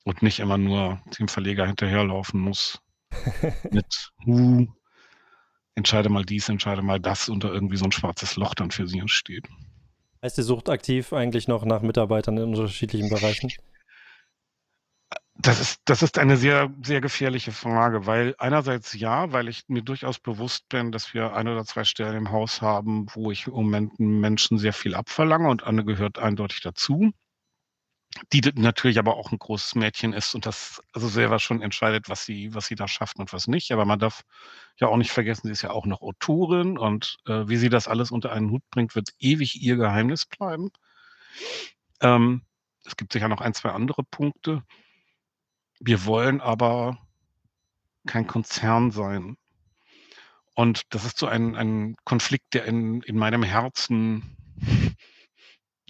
und 0.06 0.22
nicht 0.22 0.40
immer 0.40 0.58
nur 0.58 1.02
dem 1.20 1.28
Verleger 1.28 1.66
hinterherlaufen 1.66 2.40
muss 2.40 2.80
mit, 3.72 4.12
uh, 4.26 4.66
entscheide 5.76 6.10
mal 6.10 6.26
dies, 6.26 6.50
entscheide 6.50 6.82
mal 6.82 7.00
das 7.00 7.30
und 7.30 7.44
da 7.44 7.50
irgendwie 7.50 7.78
so 7.78 7.86
ein 7.86 7.92
schwarzes 7.92 8.36
Loch 8.36 8.56
dann 8.56 8.72
für 8.72 8.88
sie 8.88 9.00
entsteht. 9.00 9.48
Heißt, 10.24 10.38
sie 10.38 10.44
sucht 10.44 10.70
aktiv 10.70 11.14
eigentlich 11.14 11.48
noch 11.48 11.66
nach 11.66 11.82
Mitarbeitern 11.82 12.38
in 12.38 12.44
unterschiedlichen 12.56 13.10
Bereichen? 13.10 13.52
Das 15.40 15.60
ist, 15.62 15.82
das 15.86 16.02
ist 16.02 16.18
eine 16.18 16.36
sehr, 16.36 16.74
sehr 16.84 17.00
gefährliche 17.00 17.52
Frage, 17.52 18.06
weil 18.06 18.36
einerseits 18.40 18.94
ja, 18.94 19.32
weil 19.32 19.48
ich 19.48 19.64
mir 19.68 19.84
durchaus 19.84 20.20
bewusst 20.20 20.68
bin, 20.70 20.92
dass 20.92 21.14
wir 21.14 21.34
ein 21.34 21.48
oder 21.48 21.64
zwei 21.64 21.84
Stellen 21.84 22.16
im 22.16 22.32
Haus 22.32 22.62
haben, 22.62 23.06
wo 23.14 23.32
ich 23.32 23.48
im 23.48 23.54
Moment 23.54 24.00
Menschen 24.00 24.58
sehr 24.58 24.74
viel 24.74 24.96
abverlange 24.96 25.50
und 25.50 25.64
Anne 25.64 25.86
gehört 25.86 26.18
eindeutig 26.18 26.62
dazu 26.62 27.12
die 28.34 28.42
natürlich 28.56 29.00
aber 29.00 29.16
auch 29.16 29.32
ein 29.32 29.40
großes 29.40 29.76
Mädchen 29.76 30.14
ist 30.14 30.34
und 30.36 30.46
das 30.46 30.82
also 30.94 31.08
selber 31.08 31.40
schon 31.40 31.62
entscheidet, 31.62 32.10
was 32.10 32.26
sie 32.26 32.54
was 32.54 32.68
sie 32.68 32.76
da 32.76 32.88
schafft 32.88 33.20
und 33.20 33.34
was 33.34 33.48
nicht. 33.48 33.72
Aber 33.72 33.86
man 33.86 34.00
darf 34.00 34.24
ja 34.80 34.88
auch 34.88 34.98
nicht 34.98 35.12
vergessen, 35.12 35.48
sie 35.48 35.54
ist 35.54 35.62
ja 35.62 35.72
auch 35.72 35.86
noch 35.86 36.02
Autorin 36.02 36.78
und, 36.78 37.18
äh, 37.28 37.48
wie 37.48 37.58
sie 37.58 37.70
das 37.70 37.88
alles 37.88 38.12
unter 38.12 38.32
einen 38.32 38.52
Hut 38.52 38.64
bringt, 38.72 38.96
wird 38.96 39.10
ewig 39.20 39.62
ihr 39.62 39.76
Geheimnis 39.78 40.26
bleiben. 40.26 40.70
Ähm, 42.02 42.44
es 42.86 42.96
gibt 42.96 43.14
sicher 43.14 43.28
noch 43.28 43.42
ein, 43.42 43.54
zwei 43.54 43.72
andere 43.72 44.04
Punkte. 44.04 44.64
Wir 45.80 46.06
wollen 46.06 46.42
aber 46.42 46.98
kein 48.06 48.28
Konzern 48.28 48.92
sein. 48.92 49.38
Und 50.56 50.84
das 50.94 51.06
ist 51.06 51.18
so 51.20 51.28
ein 51.28 51.56
ein 51.56 51.96
Konflikt, 52.04 52.54
der 52.54 52.66
in 52.66 53.02
in 53.04 53.18
meinem 53.18 53.44
Herzen 53.44 54.36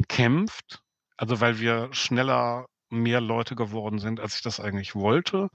kämpft 0.08 0.82
also, 1.18 1.42
weil 1.42 1.60
wir 1.60 1.90
schneller 1.94 2.68
mehr 2.90 3.20
Leute 3.20 3.56
geworden 3.56 4.00
sind, 4.00 4.20
als 4.20 4.36
ich 4.36 4.44
das 4.44 4.60
eigentlich 4.60 4.96
wollte. 4.96 5.50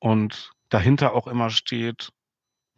Und 0.00 0.52
dahinter 0.68 1.14
auch 1.14 1.28
immer 1.28 1.50
steht, 1.50 2.10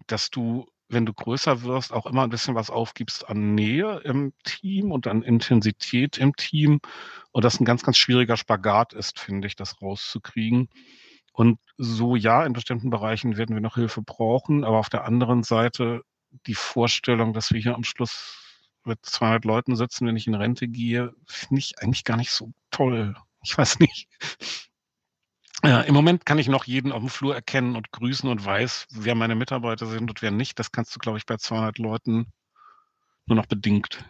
dass 0.06 0.30
du, 0.30 0.66
wenn 0.92 1.06
du 1.06 1.12
größer 1.12 1.62
wirst, 1.62 1.92
auch 1.92 2.06
immer 2.06 2.22
ein 2.22 2.30
bisschen 2.30 2.54
was 2.54 2.70
aufgibst 2.70 3.28
an 3.28 3.54
Nähe 3.54 4.00
im 4.04 4.32
Team 4.44 4.92
und 4.92 5.06
an 5.06 5.22
Intensität 5.22 6.18
im 6.18 6.34
Team. 6.36 6.80
Und 7.32 7.44
das 7.44 7.60
ein 7.60 7.64
ganz, 7.64 7.82
ganz 7.82 7.96
schwieriger 7.96 8.36
Spagat 8.36 8.92
ist, 8.92 9.18
finde 9.18 9.48
ich, 9.48 9.56
das 9.56 9.80
rauszukriegen. 9.82 10.68
Und 11.32 11.58
so 11.78 12.16
ja, 12.16 12.44
in 12.44 12.52
bestimmten 12.52 12.90
Bereichen 12.90 13.36
werden 13.36 13.56
wir 13.56 13.62
noch 13.62 13.76
Hilfe 13.76 14.02
brauchen, 14.02 14.64
aber 14.64 14.78
auf 14.78 14.90
der 14.90 15.04
anderen 15.04 15.42
Seite 15.42 16.02
die 16.46 16.54
Vorstellung, 16.54 17.32
dass 17.32 17.52
wir 17.52 17.60
hier 17.60 17.74
am 17.74 17.84
Schluss 17.84 18.38
mit 18.84 19.04
200 19.04 19.44
Leuten 19.44 19.76
sitzen, 19.76 20.06
wenn 20.06 20.16
ich 20.16 20.26
in 20.26 20.34
Rente 20.34 20.68
gehe, 20.68 21.14
finde 21.26 21.60
ich 21.60 21.78
eigentlich 21.80 22.04
gar 22.04 22.16
nicht 22.16 22.32
so 22.32 22.52
toll. 22.70 23.14
Ich 23.44 23.56
weiß 23.56 23.80
nicht. 23.80 24.08
Ja, 25.64 25.82
Im 25.82 25.94
Moment 25.94 26.26
kann 26.26 26.38
ich 26.38 26.48
noch 26.48 26.64
jeden 26.64 26.90
auf 26.90 27.00
dem 27.00 27.08
Flur 27.08 27.34
erkennen 27.34 27.76
und 27.76 27.92
grüßen 27.92 28.28
und 28.28 28.44
weiß, 28.44 28.88
wer 28.90 29.14
meine 29.14 29.34
Mitarbeiter 29.34 29.86
sind 29.86 30.10
und 30.10 30.20
wer 30.22 30.30
nicht. 30.30 30.58
Das 30.58 30.72
kannst 30.72 30.94
du, 30.94 30.98
glaube 30.98 31.18
ich, 31.18 31.26
bei 31.26 31.36
200 31.36 31.78
Leuten 31.78 32.26
nur 33.26 33.36
noch 33.36 33.46
bedingt 33.46 34.04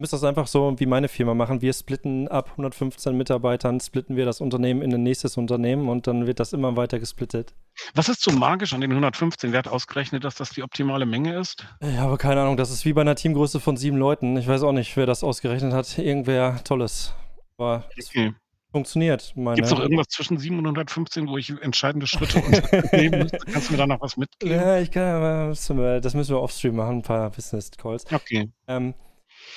müsste 0.00 0.16
das 0.16 0.24
einfach 0.24 0.46
so 0.46 0.74
wie 0.78 0.86
meine 0.86 1.08
Firma 1.08 1.34
machen. 1.34 1.60
Wir 1.60 1.72
splitten 1.72 2.26
ab 2.26 2.50
115 2.52 3.16
Mitarbeitern, 3.16 3.78
splitten 3.80 4.16
wir 4.16 4.24
das 4.24 4.40
Unternehmen 4.40 4.82
in 4.82 4.92
ein 4.94 5.02
nächstes 5.02 5.36
Unternehmen 5.36 5.88
und 5.88 6.06
dann 6.06 6.26
wird 6.26 6.40
das 6.40 6.52
immer 6.52 6.76
weiter 6.76 6.98
gesplittet. 6.98 7.54
Was 7.94 8.08
ist 8.08 8.22
so 8.22 8.32
magisch 8.32 8.72
an 8.72 8.80
den 8.80 8.90
115? 8.90 9.52
Wer 9.52 9.58
hat 9.60 9.68
ausgerechnet, 9.68 10.24
dass 10.24 10.34
das 10.34 10.50
die 10.50 10.62
optimale 10.62 11.06
Menge 11.06 11.38
ist? 11.38 11.66
Ich 11.80 11.98
habe 11.98 12.16
keine 12.16 12.40
Ahnung. 12.40 12.56
Das 12.56 12.70
ist 12.70 12.84
wie 12.84 12.94
bei 12.94 13.02
einer 13.02 13.14
Teamgröße 13.14 13.60
von 13.60 13.76
sieben 13.76 13.98
Leuten. 13.98 14.36
Ich 14.38 14.48
weiß 14.48 14.62
auch 14.62 14.72
nicht, 14.72 14.96
wer 14.96 15.06
das 15.06 15.22
ausgerechnet 15.22 15.72
hat. 15.72 15.98
Irgendwer 15.98 16.64
Tolles. 16.64 17.14
Aber 17.58 17.84
okay. 17.98 18.34
Funktioniert. 18.70 19.32
Gibt 19.34 19.60
es 19.60 19.70
noch 19.70 19.80
irgendwas 19.80 20.08
zwischen 20.08 20.38
7 20.38 20.58
und 20.58 20.66
115, 20.66 21.28
wo 21.28 21.38
ich 21.38 21.50
entscheidende 21.62 22.06
Schritte 22.06 22.38
unternehmen 22.44 23.22
müsste? 23.22 23.38
Kannst 23.38 23.68
du 23.68 23.72
mir 23.72 23.78
da 23.78 23.86
noch 23.86 24.00
was 24.00 24.16
mitgeben? 24.16 24.54
Ja, 24.54 24.78
ich 24.78 24.90
kann, 24.90 25.50
das 25.50 25.68
müssen 26.14 26.34
wir 26.34 26.40
offstream 26.40 26.76
machen, 26.76 26.98
ein 26.98 27.02
paar 27.02 27.30
Business 27.30 27.70
Calls. 27.70 28.04
Okay. 28.12 28.50
Ähm, 28.68 28.94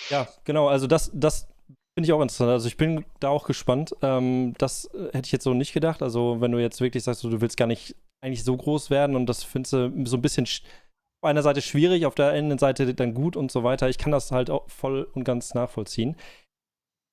ja, 0.10 0.28
genau. 0.44 0.68
Also 0.68 0.88
das, 0.88 1.12
das 1.14 1.48
finde 1.94 2.08
ich 2.08 2.14
auch 2.14 2.22
interessant. 2.22 2.50
Also 2.50 2.68
ich 2.68 2.78
bin 2.78 3.06
da 3.20 3.30
auch 3.30 3.46
gespannt. 3.46 3.96
Ähm, 4.02 4.54
das 4.58 4.86
äh, 4.94 5.06
hätte 5.14 5.26
ich 5.26 5.32
jetzt 5.32 5.44
so 5.44 5.54
nicht 5.54 5.74
gedacht. 5.74 6.02
Also 6.02 6.42
wenn 6.42 6.52
du 6.52 6.60
jetzt 6.60 6.82
wirklich 6.82 7.04
sagst, 7.04 7.24
du 7.24 7.42
willst 7.42 7.58
gar 7.58 7.68
nicht 7.68 7.96
eigentlich 8.22 8.44
so 8.44 8.56
groß 8.56 8.90
werden 8.90 9.16
und 9.16 9.28
das 9.28 9.44
findest 9.44 9.74
du 9.74 10.06
so 10.06 10.18
ein 10.18 10.22
bisschen 10.22 10.46
auf 10.46 11.30
einer 11.30 11.42
Seite 11.42 11.62
schwierig, 11.62 12.06
auf 12.06 12.16
der 12.16 12.32
anderen 12.32 12.58
Seite 12.58 12.94
dann 12.94 13.14
gut 13.14 13.36
und 13.36 13.52
so 13.52 13.64
weiter. 13.64 13.90
Ich 13.90 13.98
kann 13.98 14.12
das 14.12 14.32
halt 14.32 14.50
auch 14.50 14.70
voll 14.70 15.08
und 15.14 15.24
ganz 15.24 15.54
nachvollziehen. 15.54 16.16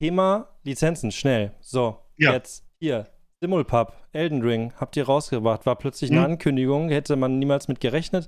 Thema 0.00 0.48
Lizenzen, 0.64 1.12
schnell. 1.12 1.52
So, 1.60 1.98
ja. 2.16 2.32
jetzt 2.32 2.64
hier. 2.80 3.06
Simulpub, 3.42 3.94
Elden 4.12 4.42
Ring, 4.42 4.72
habt 4.76 4.96
ihr 4.96 5.04
rausgebracht. 5.04 5.66
War 5.66 5.76
plötzlich 5.76 6.10
eine 6.10 6.20
hm. 6.24 6.32
Ankündigung, 6.32 6.88
hätte 6.88 7.16
man 7.16 7.38
niemals 7.38 7.68
mit 7.68 7.80
gerechnet. 7.80 8.26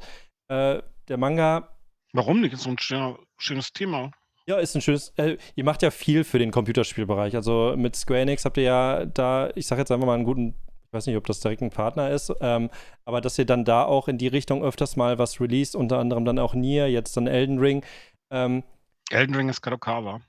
Äh, 0.48 0.82
der 1.08 1.16
Manga. 1.16 1.68
Warum 2.12 2.40
nicht? 2.40 2.52
Ist 2.52 2.62
so 2.62 2.70
ein 2.70 2.78
schöner, 2.78 3.18
schönes 3.38 3.72
Thema. 3.72 4.10
Ja, 4.46 4.58
ist 4.58 4.74
ein 4.74 4.82
schönes. 4.82 5.14
Äh, 5.16 5.38
ihr 5.54 5.64
macht 5.64 5.82
ja 5.82 5.90
viel 5.90 6.24
für 6.24 6.38
den 6.38 6.50
Computerspielbereich. 6.50 7.34
Also 7.36 7.74
mit 7.76 7.96
Square 7.96 8.20
Enix 8.20 8.44
habt 8.44 8.58
ihr 8.58 8.64
ja 8.64 9.06
da, 9.06 9.50
ich 9.54 9.66
sag 9.66 9.78
jetzt 9.78 9.90
einfach 9.90 10.06
mal 10.06 10.14
einen 10.14 10.24
guten, 10.24 10.54
ich 10.86 10.92
weiß 10.92 11.06
nicht, 11.06 11.16
ob 11.16 11.26
das 11.26 11.40
direkt 11.40 11.62
ein 11.62 11.70
Partner 11.70 12.10
ist, 12.10 12.32
ähm, 12.40 12.68
aber 13.06 13.22
dass 13.22 13.38
ihr 13.38 13.46
dann 13.46 13.64
da 13.64 13.84
auch 13.84 14.08
in 14.08 14.18
die 14.18 14.28
Richtung 14.28 14.62
öfters 14.62 14.96
mal 14.96 15.18
was 15.18 15.40
released, 15.40 15.74
unter 15.74 15.98
anderem 15.98 16.26
dann 16.26 16.38
auch 16.38 16.52
Nier, 16.52 16.90
jetzt 16.90 17.16
dann 17.16 17.26
Elden 17.26 17.58
Ring. 17.58 17.82
Ähm, 18.30 18.62
Elden 19.10 19.34
Ring 19.34 19.48
ist 19.48 19.62
Kadokawa. 19.62 20.20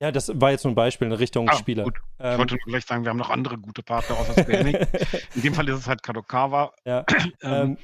Ja, 0.00 0.10
das 0.10 0.32
war 0.34 0.50
jetzt 0.50 0.64
nur 0.64 0.72
ein 0.72 0.76
Beispiel 0.76 1.06
in 1.06 1.12
Richtung 1.12 1.48
ah, 1.48 1.54
Spieler. 1.54 1.84
Gut. 1.84 1.98
Ich 2.18 2.24
ähm, 2.24 2.38
wollte 2.38 2.54
nur 2.54 2.64
gleich 2.66 2.86
sagen, 2.86 3.04
wir 3.04 3.10
haben 3.10 3.18
noch 3.18 3.30
andere 3.30 3.58
gute 3.58 3.82
Partner 3.82 4.16
außer 4.18 4.48
Enix. 4.48 4.86
in 5.34 5.42
dem 5.42 5.54
Fall 5.54 5.68
ist 5.68 5.78
es 5.78 5.86
halt 5.86 6.02
Kadokawa. 6.02 6.72
Ja. 6.84 7.04
ähm, 7.42 7.76
ähm 7.76 7.78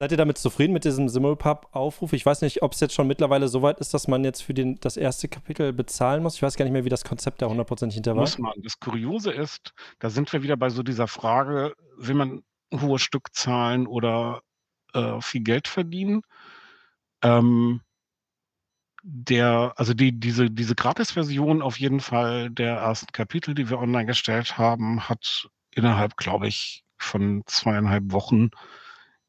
Seid 0.00 0.12
ihr 0.12 0.16
damit 0.16 0.38
zufrieden 0.38 0.72
mit 0.72 0.84
diesem 0.84 1.08
Simulpub-Aufruf? 1.08 2.12
Ich 2.12 2.24
weiß 2.24 2.42
nicht, 2.42 2.62
ob 2.62 2.72
es 2.72 2.78
jetzt 2.78 2.94
schon 2.94 3.08
mittlerweile 3.08 3.48
so 3.48 3.62
weit 3.62 3.80
ist, 3.80 3.92
dass 3.94 4.06
man 4.06 4.22
jetzt 4.22 4.42
für 4.42 4.54
den, 4.54 4.78
das 4.78 4.96
erste 4.96 5.26
Kapitel 5.26 5.72
bezahlen 5.72 6.22
muss. 6.22 6.36
Ich 6.36 6.42
weiß 6.42 6.56
gar 6.56 6.64
nicht 6.64 6.72
mehr, 6.72 6.84
wie 6.84 6.88
das 6.88 7.02
Konzept 7.02 7.42
da 7.42 7.48
hundertprozentig 7.48 7.96
hinter 7.96 8.14
war. 8.14 8.20
Muss 8.20 8.38
man. 8.38 8.52
Das 8.62 8.78
Kuriose 8.78 9.32
ist, 9.32 9.74
da 9.98 10.08
sind 10.08 10.32
wir 10.32 10.44
wieder 10.44 10.56
bei 10.56 10.70
so 10.70 10.84
dieser 10.84 11.08
Frage, 11.08 11.74
will 11.96 12.14
man 12.14 12.42
hohe 12.72 13.00
Stückzahlen 13.00 13.88
oder 13.88 14.42
äh, 14.94 15.20
viel 15.20 15.42
Geld 15.42 15.66
verdienen? 15.66 16.22
Ähm, 17.22 17.80
der, 19.02 19.72
also 19.76 19.94
die, 19.94 20.18
diese, 20.18 20.50
diese 20.50 20.74
Gratis-Version 20.74 21.62
auf 21.62 21.78
jeden 21.78 22.00
Fall 22.00 22.50
der 22.50 22.76
ersten 22.76 23.12
Kapitel, 23.12 23.54
die 23.54 23.70
wir 23.70 23.78
online 23.78 24.06
gestellt 24.06 24.58
haben, 24.58 25.08
hat 25.08 25.48
innerhalb, 25.74 26.16
glaube 26.16 26.48
ich, 26.48 26.84
von 26.96 27.42
zweieinhalb 27.46 28.12
Wochen 28.12 28.50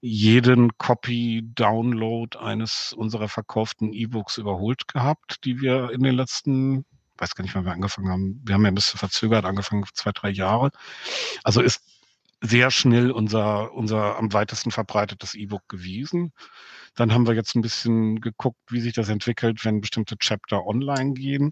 jeden 0.01 0.77
Copy-Download 0.77 2.37
eines 2.37 2.93
unserer 2.93 3.27
verkauften 3.27 3.93
E-Books 3.93 4.37
überholt 4.37 4.87
gehabt, 4.87 5.43
die 5.43 5.59
wir 5.59 5.91
in 5.91 6.01
den 6.01 6.15
letzten, 6.15 6.85
weiß 7.17 7.35
gar 7.35 7.43
nicht, 7.43 7.53
wann 7.53 7.65
wir 7.65 7.73
angefangen 7.73 8.09
haben. 8.09 8.41
Wir 8.45 8.55
haben 8.55 8.63
ja 8.63 8.71
ein 8.71 8.75
bisschen 8.75 8.97
verzögert 8.97 9.45
angefangen, 9.45 9.83
zwei, 9.93 10.11
drei 10.11 10.29
Jahre. 10.29 10.71
Also 11.43 11.61
ist 11.61 11.83
sehr 12.41 12.71
schnell 12.71 13.11
unser, 13.11 13.73
unser 13.73 14.17
am 14.17 14.31
weitesten 14.31 14.71
verbreitetes 14.71 15.35
E-Book 15.35 15.67
gewesen. 15.67 16.31
Dann 16.95 17.13
haben 17.13 17.27
wir 17.27 17.35
jetzt 17.35 17.55
ein 17.55 17.61
bisschen 17.61 18.21
geguckt, 18.21 18.59
wie 18.69 18.81
sich 18.81 18.93
das 18.93 19.09
entwickelt, 19.09 19.65
wenn 19.65 19.81
bestimmte 19.81 20.17
Chapter 20.17 20.65
online 20.65 21.13
gehen. 21.13 21.51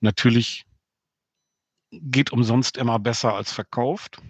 Natürlich 0.00 0.64
geht 1.90 2.32
umsonst 2.32 2.76
immer 2.76 2.98
besser 2.98 3.34
als 3.34 3.52
verkauft. 3.52 4.20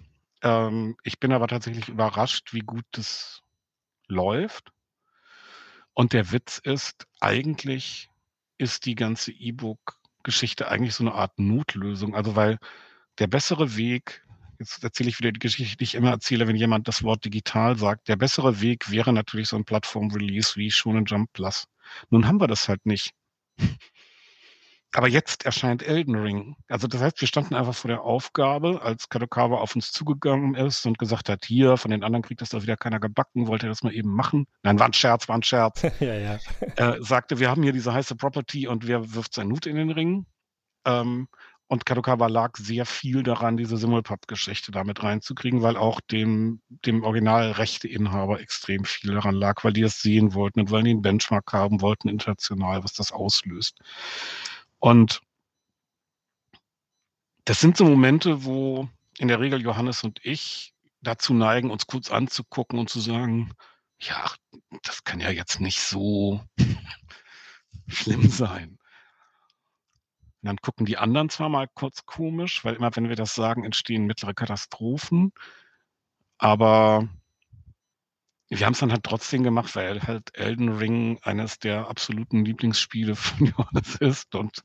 Ähm, 0.41 0.95
ich 1.03 1.19
bin 1.19 1.31
aber 1.31 1.47
tatsächlich 1.47 1.89
überrascht, 1.89 2.53
wie 2.53 2.61
gut 2.61 2.85
das 2.91 3.41
läuft. 4.07 4.71
Und 5.93 6.13
der 6.13 6.31
Witz 6.31 6.57
ist, 6.57 7.05
eigentlich 7.19 8.09
ist 8.57 8.85
die 8.85 8.95
ganze 8.95 9.31
E-Book-Geschichte 9.31 10.69
eigentlich 10.69 10.95
so 10.95 11.03
eine 11.03 11.13
Art 11.13 11.37
Notlösung. 11.37 12.15
Also 12.15 12.35
weil 12.35 12.57
der 13.19 13.27
bessere 13.27 13.75
Weg, 13.75 14.25
jetzt 14.61 14.83
erzähle 14.83 15.09
ich 15.09 15.19
wieder 15.19 15.31
die 15.31 15.39
Geschichte, 15.39 15.77
die 15.77 15.83
ich 15.83 15.95
immer 15.95 16.11
erzähle, 16.11 16.47
wenn 16.47 16.55
jemand 16.55 16.87
das 16.87 17.03
Wort 17.03 17.25
digital 17.25 17.77
sagt, 17.77 18.07
der 18.07 18.15
bessere 18.15 18.61
Weg 18.61 18.91
wäre 18.91 19.11
natürlich 19.11 19.49
so 19.49 19.57
ein 19.57 19.65
Plattform-Release 19.65 20.55
wie 20.55 20.71
Shonen 20.71 21.05
Jump 21.05 21.33
Plus. 21.33 21.65
Nun 22.09 22.27
haben 22.27 22.39
wir 22.39 22.47
das 22.47 22.69
halt 22.69 22.85
nicht. 22.85 23.11
Aber 24.93 25.07
jetzt 25.07 25.45
erscheint 25.45 25.83
Elden 25.83 26.15
Ring. 26.15 26.57
Also 26.67 26.85
das 26.85 27.01
heißt, 27.01 27.21
wir 27.21 27.27
standen 27.27 27.55
einfach 27.55 27.73
vor 27.73 27.87
der 27.87 28.01
Aufgabe, 28.01 28.81
als 28.81 29.07
Kadokawa 29.07 29.59
auf 29.59 29.73
uns 29.73 29.93
zugegangen 29.93 30.53
ist 30.53 30.85
und 30.85 30.97
gesagt 30.97 31.29
hat, 31.29 31.45
hier, 31.45 31.77
von 31.77 31.91
den 31.91 32.03
anderen 32.03 32.23
kriegt 32.23 32.41
das 32.41 32.49
doch 32.49 32.61
wieder 32.61 32.75
keiner 32.75 32.99
gebacken, 32.99 33.47
wollte 33.47 33.67
er 33.67 33.69
das 33.69 33.83
mal 33.83 33.93
eben 33.93 34.13
machen. 34.13 34.47
Nein, 34.63 34.79
war 34.79 34.87
ein 34.87 34.93
Scherz, 34.93 35.29
war 35.29 35.37
ein 35.37 35.43
Scherz. 35.43 35.81
ja, 36.01 36.13
ja. 36.15 36.39
Äh, 36.75 37.01
sagte, 37.01 37.39
wir 37.39 37.49
haben 37.49 37.63
hier 37.63 37.71
diese 37.71 37.93
heiße 37.93 38.17
Property 38.17 38.67
und 38.67 38.85
wer 38.85 39.13
wirft 39.13 39.33
sein 39.33 39.49
Hut 39.49 39.65
in 39.65 39.77
den 39.77 39.91
Ring? 39.91 40.25
Ähm, 40.83 41.29
und 41.71 41.85
Kadokawa 41.85 42.27
lag 42.27 42.57
sehr 42.57 42.85
viel 42.85 43.23
daran, 43.23 43.55
diese 43.55 43.77
Simulpub-Geschichte 43.77 44.73
damit 44.73 45.03
reinzukriegen, 45.03 45.61
weil 45.61 45.77
auch 45.77 46.01
dem, 46.01 46.61
dem 46.67 47.01
Originalrechteinhaber 47.05 48.41
extrem 48.41 48.83
viel 48.83 49.13
daran 49.13 49.35
lag, 49.35 49.63
weil 49.63 49.71
die 49.71 49.83
es 49.83 50.01
sehen 50.01 50.33
wollten 50.33 50.59
und 50.59 50.71
weil 50.71 50.83
die 50.83 50.89
einen 50.89 51.01
Benchmark 51.01 51.53
haben 51.53 51.79
wollten 51.79 52.09
international, 52.09 52.83
was 52.83 52.91
das 52.91 53.13
auslöst. 53.13 53.79
Und 54.79 55.21
das 57.45 57.61
sind 57.61 57.77
so 57.77 57.85
Momente, 57.85 58.43
wo 58.43 58.89
in 59.17 59.29
der 59.29 59.39
Regel 59.39 59.61
Johannes 59.61 60.03
und 60.03 60.19
ich 60.23 60.73
dazu 60.99 61.33
neigen, 61.33 61.71
uns 61.71 61.87
kurz 61.87 62.11
anzugucken 62.11 62.79
und 62.79 62.89
zu 62.89 62.99
sagen, 62.99 63.53
ja, 63.97 64.29
das 64.83 65.05
kann 65.05 65.21
ja 65.21 65.29
jetzt 65.29 65.61
nicht 65.61 65.79
so 65.79 66.41
schlimm 67.87 68.27
sein. 68.29 68.77
Und 70.41 70.47
dann 70.47 70.57
gucken 70.57 70.85
die 70.85 70.97
anderen 70.97 71.29
zwar 71.29 71.49
mal 71.49 71.67
kurz 71.73 72.05
komisch, 72.05 72.65
weil 72.65 72.75
immer 72.75 72.95
wenn 72.95 73.09
wir 73.09 73.15
das 73.15 73.35
sagen, 73.35 73.63
entstehen 73.63 74.05
mittlere 74.05 74.33
Katastrophen. 74.33 75.31
Aber 76.39 77.07
wir 78.49 78.65
haben 78.65 78.73
es 78.73 78.79
dann 78.79 78.91
halt 78.91 79.03
trotzdem 79.03 79.43
gemacht, 79.43 79.75
weil 79.75 80.01
halt 80.01 80.35
Elden 80.35 80.69
Ring 80.69 81.19
eines 81.21 81.59
der 81.59 81.87
absoluten 81.87 82.43
Lieblingsspiele 82.43 83.15
von 83.17 83.47
Johannes 83.47 83.95
ist. 83.95 84.35
Und 84.35 84.61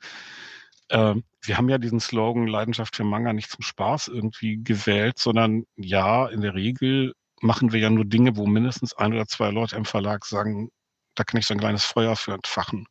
äh, 0.88 1.14
wir 1.42 1.56
haben 1.56 1.68
ja 1.68 1.78
diesen 1.78 2.00
Slogan 2.00 2.46
Leidenschaft 2.46 2.96
für 2.96 3.04
Manga 3.04 3.32
nicht 3.32 3.50
zum 3.50 3.62
Spaß 3.62 4.08
irgendwie 4.08 4.62
gewählt, 4.62 5.18
sondern 5.18 5.64
ja, 5.76 6.26
in 6.26 6.40
der 6.40 6.54
Regel 6.54 7.14
machen 7.40 7.72
wir 7.72 7.80
ja 7.80 7.90
nur 7.90 8.04
Dinge, 8.04 8.36
wo 8.36 8.46
mindestens 8.46 8.94
ein 8.94 9.12
oder 9.12 9.26
zwei 9.26 9.50
Leute 9.50 9.76
im 9.76 9.84
Verlag 9.84 10.24
sagen, 10.24 10.70
da 11.14 11.24
kann 11.24 11.38
ich 11.38 11.46
so 11.46 11.54
ein 11.54 11.60
kleines 11.60 11.84
Feuer 11.84 12.16
für 12.16 12.32
entfachen. 12.32 12.86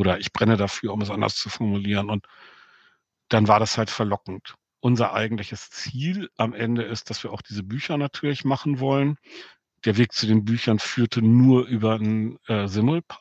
Oder 0.00 0.18
ich 0.18 0.32
brenne 0.32 0.56
dafür, 0.56 0.94
um 0.94 1.02
es 1.02 1.10
anders 1.10 1.36
zu 1.36 1.50
formulieren. 1.50 2.08
Und 2.08 2.26
dann 3.28 3.48
war 3.48 3.60
das 3.60 3.76
halt 3.76 3.90
verlockend. 3.90 4.54
Unser 4.80 5.12
eigentliches 5.12 5.68
Ziel 5.70 6.30
am 6.38 6.54
Ende 6.54 6.82
ist, 6.84 7.10
dass 7.10 7.22
wir 7.22 7.32
auch 7.32 7.42
diese 7.42 7.62
Bücher 7.62 7.98
natürlich 7.98 8.46
machen 8.46 8.80
wollen. 8.80 9.16
Der 9.84 9.98
Weg 9.98 10.12
zu 10.12 10.26
den 10.26 10.46
Büchern 10.46 10.78
führte 10.78 11.20
nur 11.20 11.66
über 11.66 11.94
einen 11.96 12.38
äh, 12.46 12.66
Simulpub. 12.66 13.18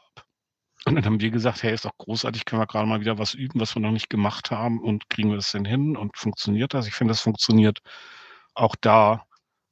Und 0.85 0.95
dann 0.95 1.05
haben 1.05 1.19
wir 1.19 1.31
gesagt, 1.31 1.63
hey, 1.63 1.73
ist 1.73 1.83
doch 1.83 1.97
großartig, 1.97 2.45
können 2.45 2.61
wir 2.61 2.67
gerade 2.67 2.87
mal 2.87 3.01
wieder 3.01 3.17
was 3.17 3.33
üben, 3.33 3.59
was 3.59 3.75
wir 3.75 3.81
noch 3.81 3.91
nicht 3.91 4.09
gemacht 4.09 4.49
haben 4.49 4.81
und 4.81 5.09
kriegen 5.09 5.29
wir 5.29 5.35
das 5.35 5.51
denn 5.51 5.65
hin 5.65 5.97
und 5.97 6.17
funktioniert 6.17 6.73
das? 6.73 6.87
Ich 6.87 6.93
finde, 6.93 7.11
das 7.11 7.21
funktioniert 7.21 7.79
auch 8.53 8.75
da 8.79 9.25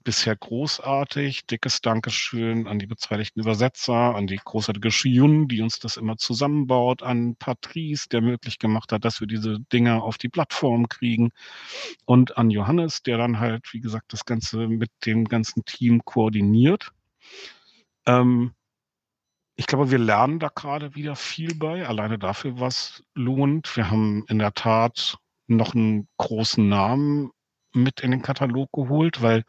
bisher 0.07 0.37
großartig. 0.37 1.47
Dickes 1.47 1.81
Dankeschön 1.81 2.65
an 2.65 2.79
die 2.79 2.87
beteiligten 2.87 3.41
Übersetzer, 3.41 4.15
an 4.15 4.25
die 4.25 4.37
großartige 4.37 4.89
Shiyun, 4.89 5.49
die 5.49 5.61
uns 5.61 5.79
das 5.79 5.97
immer 5.97 6.15
zusammenbaut, 6.15 7.03
an 7.03 7.35
Patrice, 7.35 8.07
der 8.07 8.21
möglich 8.21 8.57
gemacht 8.57 8.93
hat, 8.93 9.03
dass 9.03 9.19
wir 9.19 9.27
diese 9.27 9.59
Dinger 9.73 10.03
auf 10.03 10.17
die 10.17 10.29
Plattform 10.29 10.87
kriegen 10.87 11.31
und 12.05 12.37
an 12.37 12.49
Johannes, 12.49 13.03
der 13.03 13.17
dann 13.17 13.41
halt, 13.41 13.73
wie 13.73 13.81
gesagt, 13.81 14.13
das 14.13 14.23
Ganze 14.23 14.69
mit 14.69 14.91
dem 15.05 15.25
ganzen 15.25 15.65
Team 15.65 16.05
koordiniert. 16.05 16.93
Ähm, 18.05 18.53
ich 19.57 19.67
glaube, 19.67 19.91
wir 19.91 19.99
lernen 19.99 20.39
da 20.39 20.47
gerade 20.47 20.95
wieder 20.95 21.17
viel 21.17 21.53
bei, 21.53 21.85
alleine 21.85 22.17
dafür, 22.17 22.61
was 22.61 23.03
lohnt. 23.13 23.75
Wir 23.75 23.91
haben 23.91 24.23
in 24.29 24.39
der 24.39 24.53
Tat 24.53 25.17
noch 25.47 25.75
einen 25.75 26.07
großen 26.15 26.65
Namen 26.65 27.31
mit 27.73 27.99
in 27.99 28.11
den 28.11 28.21
Katalog 28.21 28.71
geholt, 28.71 29.21
weil 29.21 29.43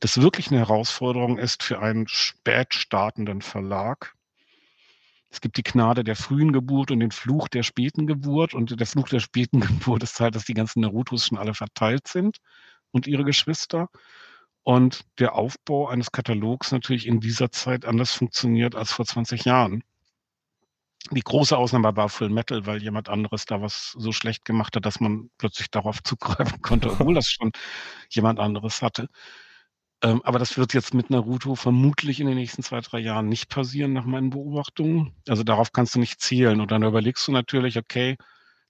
das 0.00 0.20
wirklich 0.20 0.48
eine 0.48 0.58
Herausforderung 0.58 1.38
ist 1.38 1.62
für 1.62 1.80
einen 1.80 2.06
spät 2.08 2.74
startenden 2.74 3.40
Verlag. 3.42 4.14
Es 5.30 5.40
gibt 5.40 5.56
die 5.56 5.62
Gnade 5.62 6.04
der 6.04 6.16
frühen 6.16 6.52
Geburt 6.52 6.90
und 6.90 7.00
den 7.00 7.10
Fluch 7.10 7.48
der 7.48 7.62
späten 7.62 8.06
Geburt. 8.06 8.54
Und 8.54 8.78
der 8.78 8.86
Fluch 8.86 9.08
der 9.08 9.20
späten 9.20 9.60
Geburt 9.60 10.02
ist 10.02 10.20
halt, 10.20 10.34
dass 10.34 10.44
die 10.44 10.54
ganzen 10.54 10.80
Narutos 10.80 11.26
schon 11.26 11.38
alle 11.38 11.54
verteilt 11.54 12.08
sind 12.08 12.38
und 12.92 13.06
ihre 13.06 13.24
Geschwister. 13.24 13.88
Und 14.62 15.04
der 15.18 15.34
Aufbau 15.34 15.88
eines 15.88 16.12
Katalogs 16.12 16.72
natürlich 16.72 17.06
in 17.06 17.20
dieser 17.20 17.50
Zeit 17.52 17.84
anders 17.84 18.12
funktioniert 18.12 18.74
als 18.74 18.92
vor 18.92 19.04
20 19.04 19.44
Jahren. 19.44 19.84
Die 21.12 21.20
große 21.20 21.56
Ausnahme 21.56 21.96
war 21.96 22.08
Full 22.08 22.30
Metal, 22.30 22.66
weil 22.66 22.82
jemand 22.82 23.08
anderes 23.08 23.44
da 23.44 23.62
was 23.62 23.92
so 23.96 24.10
schlecht 24.10 24.44
gemacht 24.44 24.74
hat, 24.74 24.84
dass 24.84 24.98
man 24.98 25.30
plötzlich 25.38 25.70
darauf 25.70 26.02
zugreifen 26.04 26.60
konnte, 26.62 26.90
obwohl 26.90 27.14
das 27.14 27.28
schon 27.28 27.52
jemand 28.10 28.40
anderes 28.40 28.82
hatte. 28.82 29.08
Ähm, 30.02 30.20
aber 30.24 30.38
das 30.38 30.58
wird 30.58 30.74
jetzt 30.74 30.94
mit 30.94 31.10
Naruto 31.10 31.54
vermutlich 31.54 32.20
in 32.20 32.26
den 32.26 32.36
nächsten 32.36 32.62
zwei, 32.62 32.80
drei 32.80 32.98
Jahren 32.98 33.28
nicht 33.28 33.48
passieren, 33.48 33.92
nach 33.92 34.04
meinen 34.04 34.30
Beobachtungen. 34.30 35.14
Also 35.28 35.42
darauf 35.42 35.72
kannst 35.72 35.94
du 35.94 36.00
nicht 36.00 36.20
zählen. 36.20 36.60
Und 36.60 36.70
dann 36.70 36.82
überlegst 36.82 37.26
du 37.26 37.32
natürlich, 37.32 37.78
okay, 37.78 38.16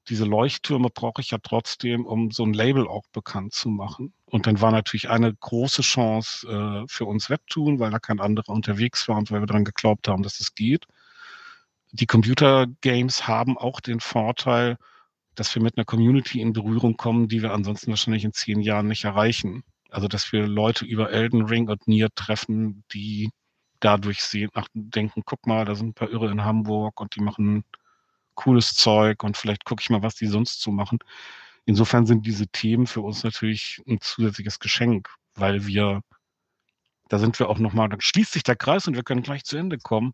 diese 0.08 0.24
Leuchttürme 0.24 0.88
brauche 0.88 1.20
ich 1.20 1.32
ja 1.32 1.38
trotzdem, 1.42 2.06
um 2.06 2.30
so 2.30 2.44
ein 2.44 2.52
Label 2.52 2.86
auch 2.86 3.06
bekannt 3.12 3.54
zu 3.54 3.68
machen. 3.68 4.12
Und 4.26 4.46
dann 4.46 4.60
war 4.60 4.70
natürlich 4.70 5.10
eine 5.10 5.34
große 5.34 5.82
Chance 5.82 6.46
äh, 6.46 6.88
für 6.88 7.06
uns 7.06 7.28
Webtoon, 7.28 7.80
weil 7.80 7.90
da 7.90 7.98
kein 7.98 8.20
anderer 8.20 8.50
unterwegs 8.50 9.08
war 9.08 9.16
und 9.16 9.30
weil 9.32 9.40
wir 9.40 9.46
daran 9.46 9.64
geglaubt 9.64 10.06
haben, 10.06 10.22
dass 10.22 10.38
es 10.38 10.54
geht. 10.54 10.86
Die 11.92 12.06
Computergames 12.06 13.26
haben 13.26 13.58
auch 13.58 13.80
den 13.80 14.00
Vorteil, 14.00 14.76
dass 15.34 15.54
wir 15.54 15.62
mit 15.62 15.76
einer 15.76 15.84
Community 15.84 16.40
in 16.40 16.52
Berührung 16.52 16.96
kommen, 16.96 17.28
die 17.28 17.42
wir 17.42 17.52
ansonsten 17.52 17.90
wahrscheinlich 17.90 18.24
in 18.24 18.32
zehn 18.32 18.60
Jahren 18.60 18.88
nicht 18.88 19.04
erreichen. 19.04 19.64
Also, 19.90 20.08
dass 20.08 20.32
wir 20.32 20.46
Leute 20.46 20.84
über 20.84 21.10
Elden 21.10 21.42
Ring 21.46 21.68
und 21.68 21.86
Nier 21.88 22.08
treffen, 22.14 22.84
die 22.92 23.30
dadurch 23.80 24.22
sehen, 24.22 24.50
ach, 24.54 24.68
denken, 24.74 25.22
guck 25.24 25.46
mal, 25.46 25.64
da 25.64 25.74
sind 25.74 25.88
ein 25.88 25.94
paar 25.94 26.10
Irre 26.10 26.30
in 26.30 26.44
Hamburg 26.44 27.00
und 27.00 27.14
die 27.16 27.20
machen 27.20 27.64
cooles 28.34 28.74
Zeug 28.74 29.22
und 29.24 29.36
vielleicht 29.36 29.64
gucke 29.64 29.82
ich 29.82 29.90
mal, 29.90 30.02
was 30.02 30.14
die 30.14 30.26
sonst 30.26 30.60
so 30.62 30.70
machen. 30.70 30.98
Insofern 31.66 32.06
sind 32.06 32.26
diese 32.26 32.46
Themen 32.48 32.86
für 32.86 33.00
uns 33.00 33.24
natürlich 33.24 33.82
ein 33.88 34.00
zusätzliches 34.00 34.60
Geschenk, 34.60 35.08
weil 35.34 35.66
wir, 35.66 36.02
da 37.08 37.18
sind 37.18 37.38
wir 37.38 37.48
auch 37.48 37.58
nochmal, 37.58 37.88
dann 37.88 38.00
schließt 38.00 38.32
sich 38.32 38.44
der 38.44 38.56
Kreis 38.56 38.86
und 38.86 38.94
wir 38.94 39.02
können 39.02 39.22
gleich 39.22 39.44
zu 39.44 39.56
Ende 39.56 39.78
kommen. 39.78 40.12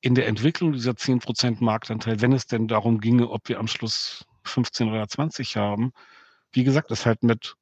In 0.00 0.14
der 0.14 0.26
Entwicklung 0.28 0.72
dieser 0.72 0.92
10% 0.92 1.62
Marktanteil, 1.64 2.20
wenn 2.20 2.32
es 2.32 2.46
denn 2.46 2.68
darum 2.68 3.00
ginge, 3.00 3.30
ob 3.30 3.48
wir 3.48 3.58
am 3.58 3.66
Schluss 3.66 4.26
15 4.44 4.90
oder 4.90 5.08
20 5.08 5.56
haben, 5.56 5.92
wie 6.52 6.64
gesagt, 6.64 6.90
ist 6.90 7.06
halt 7.06 7.22
mit 7.22 7.56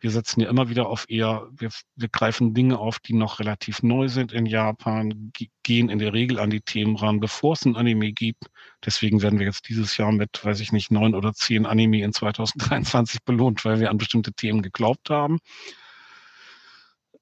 wir 0.00 0.10
setzen 0.10 0.40
ja 0.40 0.48
immer 0.48 0.70
wieder 0.70 0.88
auf 0.88 1.04
eher, 1.08 1.46
wir, 1.52 1.70
wir 1.94 2.08
greifen 2.08 2.54
Dinge 2.54 2.78
auf, 2.78 2.98
die 2.98 3.12
noch 3.12 3.38
relativ 3.38 3.82
neu 3.82 4.08
sind 4.08 4.32
in 4.32 4.46
Japan, 4.46 5.30
gehen 5.62 5.90
in 5.90 5.98
der 5.98 6.14
Regel 6.14 6.38
an 6.38 6.50
die 6.50 6.62
Themen 6.62 6.96
ran, 6.96 7.20
bevor 7.20 7.52
es 7.52 7.64
ein 7.66 7.76
Anime 7.76 8.12
gibt. 8.12 8.46
Deswegen 8.84 9.20
werden 9.20 9.38
wir 9.38 9.46
jetzt 9.46 9.68
dieses 9.68 9.96
Jahr 9.98 10.10
mit, 10.10 10.42
weiß 10.42 10.60
ich 10.60 10.72
nicht, 10.72 10.90
neun 10.90 11.14
oder 11.14 11.34
zehn 11.34 11.66
Anime 11.66 12.02
in 12.02 12.12
2023 12.12 13.20
belohnt, 13.24 13.64
weil 13.64 13.78
wir 13.78 13.90
an 13.90 13.98
bestimmte 13.98 14.32
Themen 14.32 14.62
geglaubt 14.62 15.10
haben. 15.10 15.38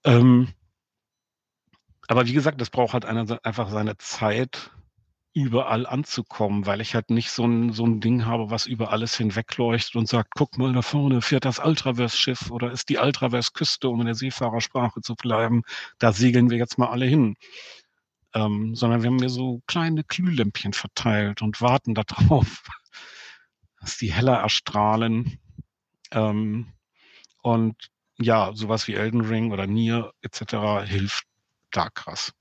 Ähm, 0.04 0.48
aber 2.06 2.26
wie 2.26 2.32
gesagt, 2.32 2.60
das 2.60 2.70
braucht 2.70 2.94
halt 2.94 3.04
eine, 3.04 3.44
einfach 3.44 3.70
seine 3.70 3.98
Zeit, 3.98 4.70
überall 5.34 5.86
anzukommen, 5.86 6.66
weil 6.66 6.80
ich 6.80 6.94
halt 6.94 7.10
nicht 7.10 7.30
so 7.30 7.44
ein, 7.46 7.72
so 7.72 7.86
ein 7.86 8.00
Ding 8.00 8.26
habe, 8.26 8.50
was 8.50 8.66
über 8.66 8.90
alles 8.90 9.16
hinwegleuchtet 9.16 9.96
und 9.96 10.08
sagt, 10.08 10.32
guck 10.34 10.58
mal, 10.58 10.72
da 10.72 10.82
vorne 10.82 11.22
fährt 11.22 11.44
das 11.44 11.58
Ultraverse-Schiff 11.58 12.50
oder 12.50 12.72
ist 12.72 12.88
die 12.88 12.98
Ultraverse-Küste, 12.98 13.88
um 13.88 14.00
in 14.00 14.06
der 14.06 14.14
Seefahrersprache 14.14 15.00
zu 15.00 15.14
bleiben. 15.14 15.62
Da 15.98 16.12
segeln 16.12 16.50
wir 16.50 16.58
jetzt 16.58 16.78
mal 16.78 16.88
alle 16.88 17.06
hin. 17.06 17.36
Ähm, 18.34 18.74
sondern 18.74 19.02
wir 19.02 19.08
haben 19.10 19.16
mir 19.16 19.30
so 19.30 19.62
kleine 19.66 20.04
Glühlämpchen 20.04 20.72
verteilt 20.74 21.40
und 21.42 21.60
warten 21.60 21.94
darauf, 21.94 22.64
dass 23.80 23.96
die 23.96 24.12
heller 24.12 24.38
erstrahlen. 24.38 25.38
Ähm, 26.10 26.72
und 27.42 27.76
ja, 28.18 28.52
sowas 28.54 28.88
wie 28.88 28.94
Elden 28.94 29.22
Ring 29.22 29.52
oder 29.52 29.66
Nier 29.66 30.12
etc. 30.22 30.86
hilft 30.86 31.24
da 31.70 31.90
krass 31.90 32.32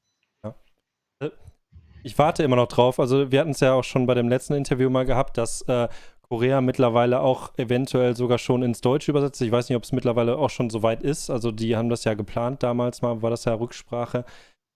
ich 2.08 2.18
warte 2.18 2.44
immer 2.44 2.56
noch 2.56 2.68
drauf. 2.68 3.00
Also 3.00 3.32
wir 3.32 3.40
hatten 3.40 3.52
es 3.52 3.60
ja 3.60 3.74
auch 3.74 3.84
schon 3.84 4.06
bei 4.06 4.14
dem 4.14 4.30
letzten 4.30 4.54
Interview 4.54 4.90
mal 4.90 5.06
gehabt, 5.06 5.38
dass 5.38 5.62
äh, 5.64 5.88
Korea 6.22 6.62
mittlerweile 6.62 7.22
auch 7.22 7.52
eventuell 7.58 8.16
sogar 8.16 8.38
schon 8.38 8.64
ins 8.64 8.82
Deutsche 8.82 9.12
übersetzt. 9.12 9.42
Ich 9.42 9.52
weiß 9.52 9.70
nicht, 9.70 9.76
ob 9.76 9.84
es 9.84 9.92
mittlerweile 9.92 10.38
auch 10.38 10.50
schon 10.50 10.70
so 10.70 10.84
weit 10.84 11.04
ist. 11.04 11.30
Also 11.30 11.52
die 11.52 11.76
haben 11.76 11.90
das 11.90 12.04
ja 12.04 12.14
geplant 12.14 12.64
damals 12.64 13.02
mal, 13.02 13.22
war 13.22 13.30
das 13.30 13.46
ja 13.46 13.54
Rücksprache. 13.54 14.26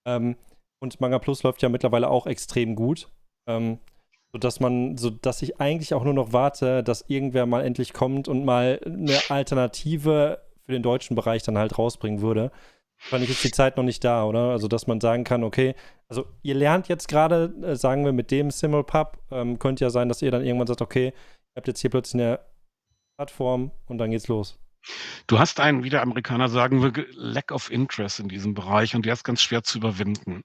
Ähm, 0.08 0.36
und 0.82 1.00
Manga 1.00 1.20
Plus 1.20 1.44
läuft 1.44 1.62
ja 1.62 1.70
mittlerweile 1.70 2.10
auch 2.10 2.28
extrem 2.28 2.76
gut. 2.76 3.10
Ähm, 3.50 3.80
sodass 4.34 4.60
man, 4.60 4.98
sodass 4.98 5.42
ich 5.42 5.60
eigentlich 5.60 5.94
auch 5.94 6.04
nur 6.04 6.14
noch 6.14 6.32
warte, 6.32 6.84
dass 6.84 7.06
irgendwer 7.10 7.46
mal 7.46 7.66
endlich 7.66 7.94
kommt 7.94 8.28
und 8.28 8.46
mal 8.46 8.80
eine 8.86 9.18
Alternative 9.30 10.42
für 10.66 10.72
den 10.72 10.84
deutschen 10.84 11.16
Bereich 11.16 11.44
dann 11.44 11.58
halt 11.58 11.78
rausbringen 11.78 12.22
würde. 12.22 12.52
Wahrscheinlich 13.04 13.32
ist 13.32 13.44
die 13.44 13.52
Zeit 13.52 13.78
noch 13.78 13.84
nicht 13.84 14.04
da, 14.04 14.24
oder? 14.26 14.52
Also, 14.52 14.68
dass 14.68 14.88
man 14.88 15.02
sagen 15.02 15.24
kann, 15.24 15.44
okay, 15.44 15.76
also 16.08 16.28
ihr 16.44 16.56
lernt 16.56 16.88
jetzt 16.88 17.08
gerade, 17.08 17.54
äh, 17.64 17.76
sagen 17.76 18.06
wir, 18.06 18.12
mit 18.12 18.32
dem 18.32 18.52
Simulpub, 18.52 19.18
ähm, 19.32 19.60
könnte 19.60 19.84
ja 19.84 19.90
sein, 19.90 20.10
dass 20.10 20.22
ihr 20.22 20.32
dann 20.32 20.46
irgendwann 20.46 20.68
sagt, 20.68 20.82
okay, 20.82 21.08
ihr 21.08 21.56
habt 21.56 21.68
jetzt 21.68 21.80
hier 21.80 21.90
plötzlich 21.90 22.22
eine 22.22 22.40
Plattform 23.18 23.72
und 23.88 23.98
dann 23.98 24.12
geht's 24.12 24.28
los. 24.28 24.60
Du 25.28 25.40
hast 25.40 25.60
einen, 25.60 25.84
wie 25.84 25.90
der 25.90 26.02
Amerikaner 26.02 26.50
sagen 26.50 26.82
würde, 26.82 27.06
Lack 27.12 27.52
of 27.52 27.72
Interest 27.72 28.20
in 28.20 28.30
diesem 28.30 28.54
Bereich 28.54 28.96
und 28.96 29.06
der 29.06 29.14
ist 29.14 29.24
ganz 29.24 29.42
schwer 29.42 29.64
zu 29.64 29.78
überwinden. 29.78 30.44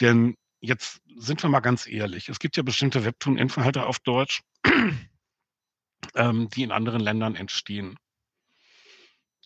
Denn 0.00 0.34
jetzt 0.60 1.00
sind 1.16 1.42
wir 1.42 1.50
mal 1.50 1.60
ganz 1.60 1.86
ehrlich, 1.86 2.28
es 2.28 2.38
gibt 2.38 2.56
ja 2.56 2.62
bestimmte 2.62 3.04
Webtoon-Inhalte 3.04 3.86
auf 3.86 3.98
Deutsch, 4.00 4.42
ähm, 6.14 6.48
die 6.50 6.62
in 6.62 6.72
anderen 6.72 7.00
Ländern 7.00 7.36
entstehen. 7.36 7.96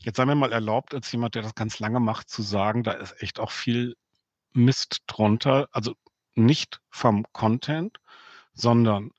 Jetzt 0.00 0.16
sei 0.16 0.24
mir 0.24 0.34
mal 0.34 0.52
erlaubt, 0.52 0.94
als 0.94 1.10
jemand, 1.12 1.34
der 1.34 1.42
das 1.42 1.54
ganz 1.54 1.78
lange 1.80 2.00
macht, 2.00 2.28
zu 2.28 2.42
sagen, 2.42 2.82
da 2.82 2.92
ist 2.92 3.20
echt 3.22 3.40
auch 3.40 3.50
viel 3.50 3.96
Mist 4.52 5.02
drunter. 5.06 5.68
Also 5.72 5.94
nicht 6.34 6.80
vom 6.90 7.26
Content, 7.32 7.98
sondern 8.54 9.10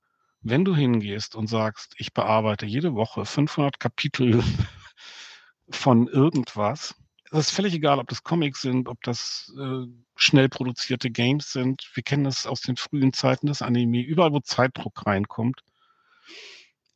wenn 0.41 0.65
du 0.65 0.75
hingehst 0.75 1.35
und 1.35 1.47
sagst, 1.47 1.93
ich 1.97 2.13
bearbeite 2.13 2.65
jede 2.65 2.95
Woche 2.95 3.25
500 3.25 3.79
Kapitel 3.79 4.43
von 5.69 6.07
irgendwas, 6.07 6.95
es 7.31 7.47
ist 7.47 7.51
völlig 7.51 7.73
egal, 7.75 7.99
ob 7.99 8.07
das 8.07 8.23
Comics 8.23 8.61
sind, 8.61 8.87
ob 8.87 9.01
das 9.03 9.53
äh, 9.59 9.85
schnell 10.15 10.49
produzierte 10.49 11.11
Games 11.11 11.51
sind. 11.51 11.87
Wir 11.93 12.01
kennen 12.01 12.23
das 12.23 12.47
aus 12.47 12.61
den 12.61 12.75
frühen 12.75 13.13
Zeiten 13.13 13.47
des 13.47 13.61
Anime. 13.61 14.01
Überall, 14.01 14.33
wo 14.33 14.39
Zeitdruck 14.39 15.05
reinkommt, 15.05 15.61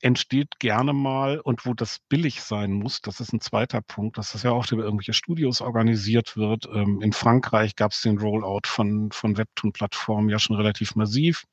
entsteht 0.04 0.60
gerne 0.60 0.92
mal 0.92 1.40
und 1.40 1.66
wo 1.66 1.74
das 1.74 2.00
billig 2.10 2.44
sein 2.44 2.74
muss, 2.74 3.02
das 3.02 3.22
ist 3.22 3.32
ein 3.32 3.40
zweiter 3.40 3.82
Punkt, 3.82 4.18
dass 4.18 4.34
das 4.34 4.44
ja 4.44 4.52
auch 4.52 4.70
über 4.70 4.84
irgendwelche 4.84 5.14
Studios 5.14 5.62
organisiert 5.62 6.36
wird. 6.36 6.68
Ähm, 6.74 7.02
in 7.02 7.14
Frankreich 7.14 7.76
gab 7.78 7.94
es 7.94 8.02
den 8.02 8.18
Rollout 8.18 8.68
von, 8.68 9.12
von 9.12 9.38
Webtoon-Plattformen 9.38 10.30
ja 10.30 10.40
schon 10.40 10.58
relativ 10.58 10.96
massiv. 10.96 11.46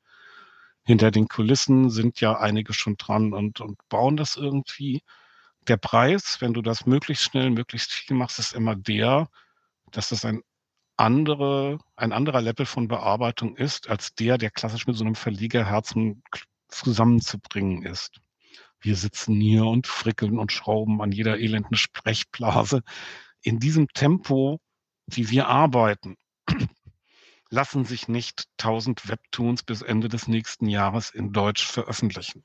Hinter 0.83 1.11
den 1.11 1.29
Kulissen 1.29 1.89
sind 1.89 2.19
ja 2.19 2.39
einige 2.39 2.73
schon 2.73 2.97
dran 2.97 3.33
und, 3.33 3.61
und 3.61 3.77
bauen 3.87 4.17
das 4.17 4.35
irgendwie. 4.35 5.01
Der 5.67 5.77
Preis, 5.77 6.37
wenn 6.41 6.53
du 6.53 6.61
das 6.61 6.85
möglichst 6.85 7.23
schnell, 7.23 7.51
möglichst 7.51 7.93
viel 7.93 8.17
machst, 8.17 8.39
ist 8.39 8.53
immer 8.53 8.75
der, 8.75 9.29
dass 9.91 10.09
das 10.09 10.25
ein 10.25 10.41
andere, 10.97 11.79
ein 11.95 12.11
anderer 12.11 12.41
Level 12.41 12.65
von 12.65 12.89
Bearbeitung 12.89 13.55
ist, 13.55 13.89
als 13.89 14.13
der, 14.15 14.37
der 14.37 14.51
klassisch 14.51 14.87
mit 14.87 14.97
so 14.97 15.05
einem 15.05 15.15
Verlegerherzen 15.15 16.23
zusammenzubringen 16.67 17.83
ist. 17.83 18.21
Wir 18.81 18.95
sitzen 18.95 19.39
hier 19.39 19.65
und 19.65 19.87
frickeln 19.87 20.39
und 20.39 20.51
schrauben 20.51 21.01
an 21.01 21.11
jeder 21.11 21.37
elenden 21.37 21.77
Sprechblase. 21.77 22.81
In 23.43 23.59
diesem 23.59 23.87
Tempo, 23.89 24.59
wie 25.05 25.29
wir 25.29 25.47
arbeiten, 25.47 26.17
lassen 27.49 27.85
sich 27.85 28.07
nicht 28.07 28.45
1000 28.59 29.07
Webtoons 29.07 29.63
bis 29.63 29.83
Ende 29.83 30.09
des 30.09 30.27
nächsten 30.27 30.67
Jahres 30.67 31.11
in 31.11 31.31
Deutsch 31.31 31.65
veröffentlichen. 31.65 32.43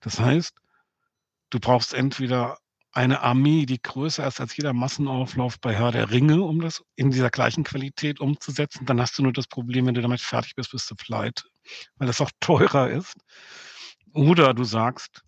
Das 0.00 0.18
heißt, 0.18 0.54
du 1.50 1.60
brauchst 1.60 1.92
entweder 1.92 2.58
eine 2.92 3.20
Armee, 3.20 3.66
die 3.66 3.80
größer 3.80 4.26
ist 4.26 4.40
als 4.40 4.56
jeder 4.56 4.72
Massenauflauf 4.72 5.58
bei 5.60 5.74
Herr 5.74 5.92
der 5.92 6.10
Ringe, 6.10 6.42
um 6.42 6.60
das 6.60 6.84
in 6.94 7.10
dieser 7.10 7.30
gleichen 7.30 7.64
Qualität 7.64 8.20
umzusetzen. 8.20 8.84
Dann 8.86 9.00
hast 9.00 9.18
du 9.18 9.22
nur 9.22 9.32
das 9.32 9.46
Problem, 9.46 9.86
wenn 9.86 9.94
du 9.94 10.02
damit 10.02 10.20
fertig 10.20 10.54
bist, 10.54 10.72
bist 10.72 10.90
du 10.90 10.94
pleite, 10.94 11.44
weil 11.96 12.06
das 12.06 12.20
auch 12.20 12.30
teurer 12.40 12.90
ist. 12.90 13.14
Oder 14.12 14.52
du 14.52 14.64
sagst, 14.64 15.24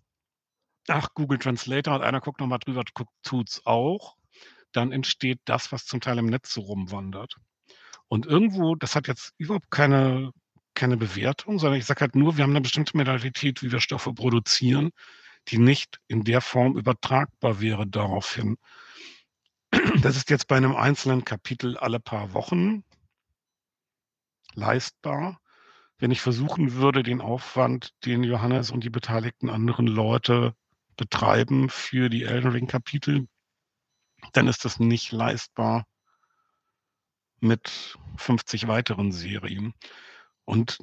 ach, 0.87 1.09
Google 1.13 1.39
Translator 1.39 1.95
und 1.95 2.01
einer 2.01 2.21
guckt 2.21 2.39
nochmal 2.39 2.59
drüber, 2.59 2.83
tut's 3.23 3.61
auch. 3.65 4.15
Dann 4.71 4.91
entsteht 4.91 5.39
das, 5.45 5.71
was 5.71 5.85
zum 5.85 6.01
Teil 6.01 6.17
im 6.17 6.25
Netz 6.27 6.53
so 6.53 6.61
rumwandert. 6.61 7.35
Und 8.07 8.25
irgendwo, 8.25 8.75
das 8.75 8.95
hat 8.95 9.07
jetzt 9.07 9.33
überhaupt 9.37 9.71
keine, 9.71 10.31
keine 10.73 10.97
Bewertung, 10.97 11.59
sondern 11.59 11.79
ich 11.79 11.85
sage 11.85 12.01
halt 12.01 12.15
nur, 12.15 12.37
wir 12.37 12.43
haben 12.43 12.51
eine 12.51 12.61
bestimmte 12.61 12.97
Modalität, 12.97 13.63
wie 13.63 13.71
wir 13.71 13.79
Stoffe 13.79 14.13
produzieren, 14.13 14.91
die 15.47 15.57
nicht 15.57 15.99
in 16.07 16.23
der 16.23 16.41
Form 16.41 16.77
übertragbar 16.77 17.61
wäre 17.61 17.87
daraufhin. 17.87 18.57
Das 20.01 20.15
ist 20.17 20.29
jetzt 20.29 20.47
bei 20.47 20.57
einem 20.57 20.75
einzelnen 20.75 21.25
Kapitel 21.25 21.77
alle 21.77 21.99
paar 21.99 22.33
Wochen 22.33 22.83
leistbar. 24.53 25.39
Wenn 25.97 26.11
ich 26.11 26.21
versuchen 26.21 26.73
würde, 26.73 27.03
den 27.03 27.21
Aufwand, 27.21 27.93
den 28.05 28.23
Johannes 28.23 28.71
und 28.71 28.83
die 28.83 28.89
beteiligten 28.89 29.49
anderen 29.49 29.87
Leute 29.87 30.55
betreiben 30.97 31.69
für 31.69 32.09
die 32.09 32.23
Elden 32.23 32.51
Ring 32.51 32.67
Kapitel, 32.67 33.27
dann 34.33 34.47
ist 34.47 34.65
das 34.65 34.79
nicht 34.79 35.11
leistbar 35.11 35.85
mit 37.39 37.97
50 38.17 38.67
weiteren 38.67 39.11
Serien. 39.11 39.73
Und 40.45 40.79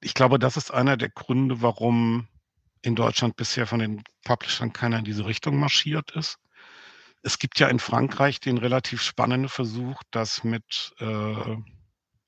ich 0.00 0.14
glaube, 0.14 0.38
das 0.38 0.56
ist 0.56 0.70
einer 0.70 0.96
der 0.96 1.10
Gründe, 1.10 1.62
warum 1.62 2.28
in 2.82 2.94
Deutschland 2.94 3.36
bisher 3.36 3.66
von 3.66 3.80
den 3.80 4.02
Publishern 4.24 4.72
keiner 4.72 4.98
in 4.98 5.04
diese 5.04 5.26
Richtung 5.26 5.58
marschiert 5.58 6.12
ist. 6.12 6.38
Es 7.22 7.38
gibt 7.38 7.58
ja 7.58 7.68
in 7.68 7.78
Frankreich 7.78 8.40
den 8.40 8.56
relativ 8.56 9.02
spannenden 9.02 9.50
Versuch, 9.50 10.02
das 10.10 10.42
mit 10.42 10.94
äh, 10.98 11.56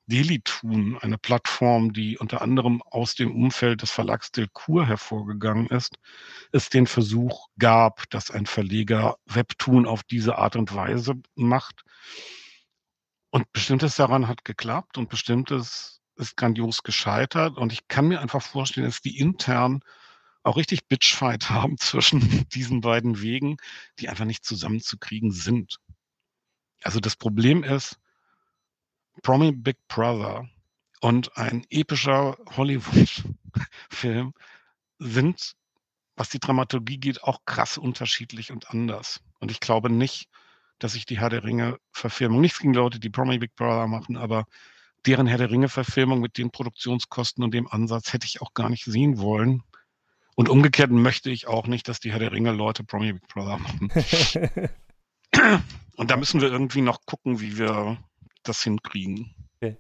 Delitun, 0.07 0.99
eine 0.99 1.17
Plattform, 1.17 1.93
die 1.93 2.19
unter 2.19 2.43
anderem 2.43 2.83
aus 2.83 3.15
dem 3.15 3.35
Umfeld 3.35 3.83
des 3.83 3.91
Verlags 3.91 4.33
Delcourt 4.33 4.87
hervorgegangen 4.87 5.69
ist, 5.69 5.97
es 6.51 6.69
den 6.69 6.87
Versuch 6.87 7.49
gab, 7.59 8.09
dass 8.11 8.31
ein 8.31 8.47
Verleger 8.47 9.17
Webtoon 9.27 9.87
auf 9.87 10.03
diese 10.03 10.39
Art 10.39 10.57
und 10.57 10.75
Weise 10.75 11.15
macht. 11.35 11.83
Und 13.31 13.51
bestimmtes 13.53 13.97
daran 13.97 14.29
hat 14.29 14.45
geklappt 14.45 14.99
und 14.99 15.09
bestimmtes 15.09 16.01
ist 16.17 16.37
grandios 16.37 16.83
gescheitert. 16.83 17.57
Und 17.57 17.73
ich 17.73 17.89
kann 17.89 18.09
mir 18.09 18.21
einfach 18.21 18.43
vorstellen, 18.43 18.87
dass 18.87 19.01
die 19.01 19.19
intern 19.19 19.81
auch 20.43 20.57
richtig 20.57 20.89
Bitchfight 20.89 21.51
haben 21.51 21.79
zwischen 21.79 22.49
diesen 22.51 22.81
beiden 22.81 23.23
Wegen, 23.23 23.57
die 23.99 24.09
einfach 24.09 24.25
nicht 24.25 24.45
zusammenzukriegen 24.45 25.31
sind. 25.31 25.79
Also 26.83 27.01
das 27.01 27.17
Problem 27.17 27.63
ist, 27.63 27.99
Promi 29.23 29.53
Big 29.53 29.77
Brother 29.89 30.49
und 31.01 31.37
ein 31.37 31.67
epischer 31.71 32.37
Hollywood-Film 32.57 34.33
sind, 34.99 35.55
was 36.17 36.29
die 36.31 36.39
Dramaturgie 36.39 36.99
geht, 36.99 37.23
auch 37.23 37.41
krass 37.45 37.79
unterschiedlich 37.79 38.53
und 38.53 38.71
anders. 38.71 39.21
Und 39.41 39.51
ich 39.51 39.61
glaube 39.61 39.91
nicht, 39.91 40.29
dass 40.79 40.95
ich 40.95 41.07
die 41.07 41.19
Herr 41.19 41.31
der 41.31 41.45
Ringe-Verfilmung, 41.45 42.41
nichts 42.41 42.59
gegen 42.59 42.75
Leute, 42.75 42.99
die 42.99 43.11
Promi 43.11 43.39
Big 43.39 43.55
Brother 43.55 43.87
machen, 43.87 44.17
aber 44.17 44.47
deren 45.07 45.27
Herr 45.27 45.39
der 45.39 45.51
Ringe-Verfilmung 45.51 46.21
mit 46.21 46.39
den 46.39 46.51
Produktionskosten 46.51 47.43
und 47.45 47.53
dem 47.53 47.69
Ansatz 47.69 48.13
hätte 48.13 48.27
ich 48.27 48.41
auch 48.41 48.55
gar 48.55 48.69
nicht 48.69 48.85
sehen 48.85 49.19
wollen. 49.19 49.63
Und 50.35 50.49
umgekehrt 50.49 50.91
möchte 50.91 51.31
ich 51.31 51.47
auch 51.47 51.67
nicht, 51.67 51.89
dass 51.89 52.01
die 52.01 52.13
Herr 52.13 52.19
der 52.19 52.33
Ringe-Leute 52.33 52.85
Promi 52.85 53.13
Big 53.13 53.29
Brother 53.29 53.59
machen. 53.59 53.93
und 55.97 56.11
da 56.11 56.17
müssen 56.17 56.41
wir 56.41 56.51
irgendwie 56.51 56.81
noch 56.81 57.05
gucken, 57.05 57.41
wie 57.41 57.59
wir 57.59 57.99
das 58.43 58.63
hinkriegen. 58.63 59.35
Okay. 59.57 59.77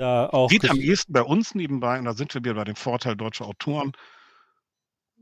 Da 0.00 0.30
auch 0.30 0.48
Geht 0.48 0.70
am 0.70 0.80
ehesten 0.80 1.12
bei 1.12 1.22
uns 1.22 1.54
nebenbei, 1.54 1.98
und 1.98 2.06
da 2.06 2.14
sind 2.14 2.32
wir 2.32 2.42
wieder 2.42 2.54
bei 2.54 2.64
dem 2.64 2.76
Vorteil 2.76 3.16
deutscher 3.16 3.46
Autoren. 3.46 3.92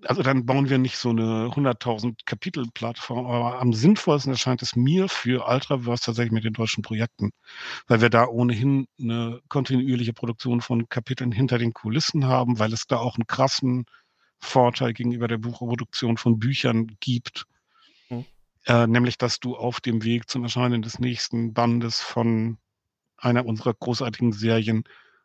Also 0.04 0.22
dann 0.22 0.46
bauen 0.46 0.70
wir 0.70 0.78
nicht 0.78 0.96
so 0.96 1.10
eine 1.10 1.48
100.000 1.48 2.20
Kapitel-Plattform, 2.24 3.26
aber 3.26 3.58
am 3.58 3.72
sinnvollsten 3.72 4.32
erscheint 4.32 4.62
es 4.62 4.76
mir 4.76 5.08
für 5.08 5.48
Ultraverse 5.48 6.04
tatsächlich 6.04 6.30
mit 6.30 6.44
den 6.44 6.52
deutschen 6.52 6.82
Projekten, 6.82 7.32
weil 7.88 8.00
wir 8.00 8.08
da 8.08 8.28
ohnehin 8.28 8.86
eine 9.00 9.40
kontinuierliche 9.48 10.12
Produktion 10.12 10.60
von 10.60 10.88
Kapiteln 10.88 11.32
hinter 11.32 11.58
den 11.58 11.72
Kulissen 11.72 12.26
haben, 12.26 12.60
weil 12.60 12.72
es 12.72 12.86
da 12.86 12.98
auch 12.98 13.16
einen 13.16 13.26
krassen 13.26 13.86
Vorteil 14.38 14.92
gegenüber 14.92 15.26
der 15.26 15.38
Buchproduktion 15.38 16.16
von 16.16 16.38
Büchern 16.38 16.86
gibt 17.00 17.46
äh, 18.68 18.86
nämlich 18.86 19.18
dass 19.18 19.40
du 19.40 19.56
auf 19.56 19.80
dem 19.80 20.04
Weg 20.04 20.28
zum 20.30 20.44
Erscheinen 20.44 20.82
des 20.82 20.98
nächsten 20.98 21.54
Bandes 21.54 22.00
von 22.00 22.58
einer 23.16 23.46
unserer 23.46 23.74
großartigen 23.74 24.32
Serien 24.32 24.84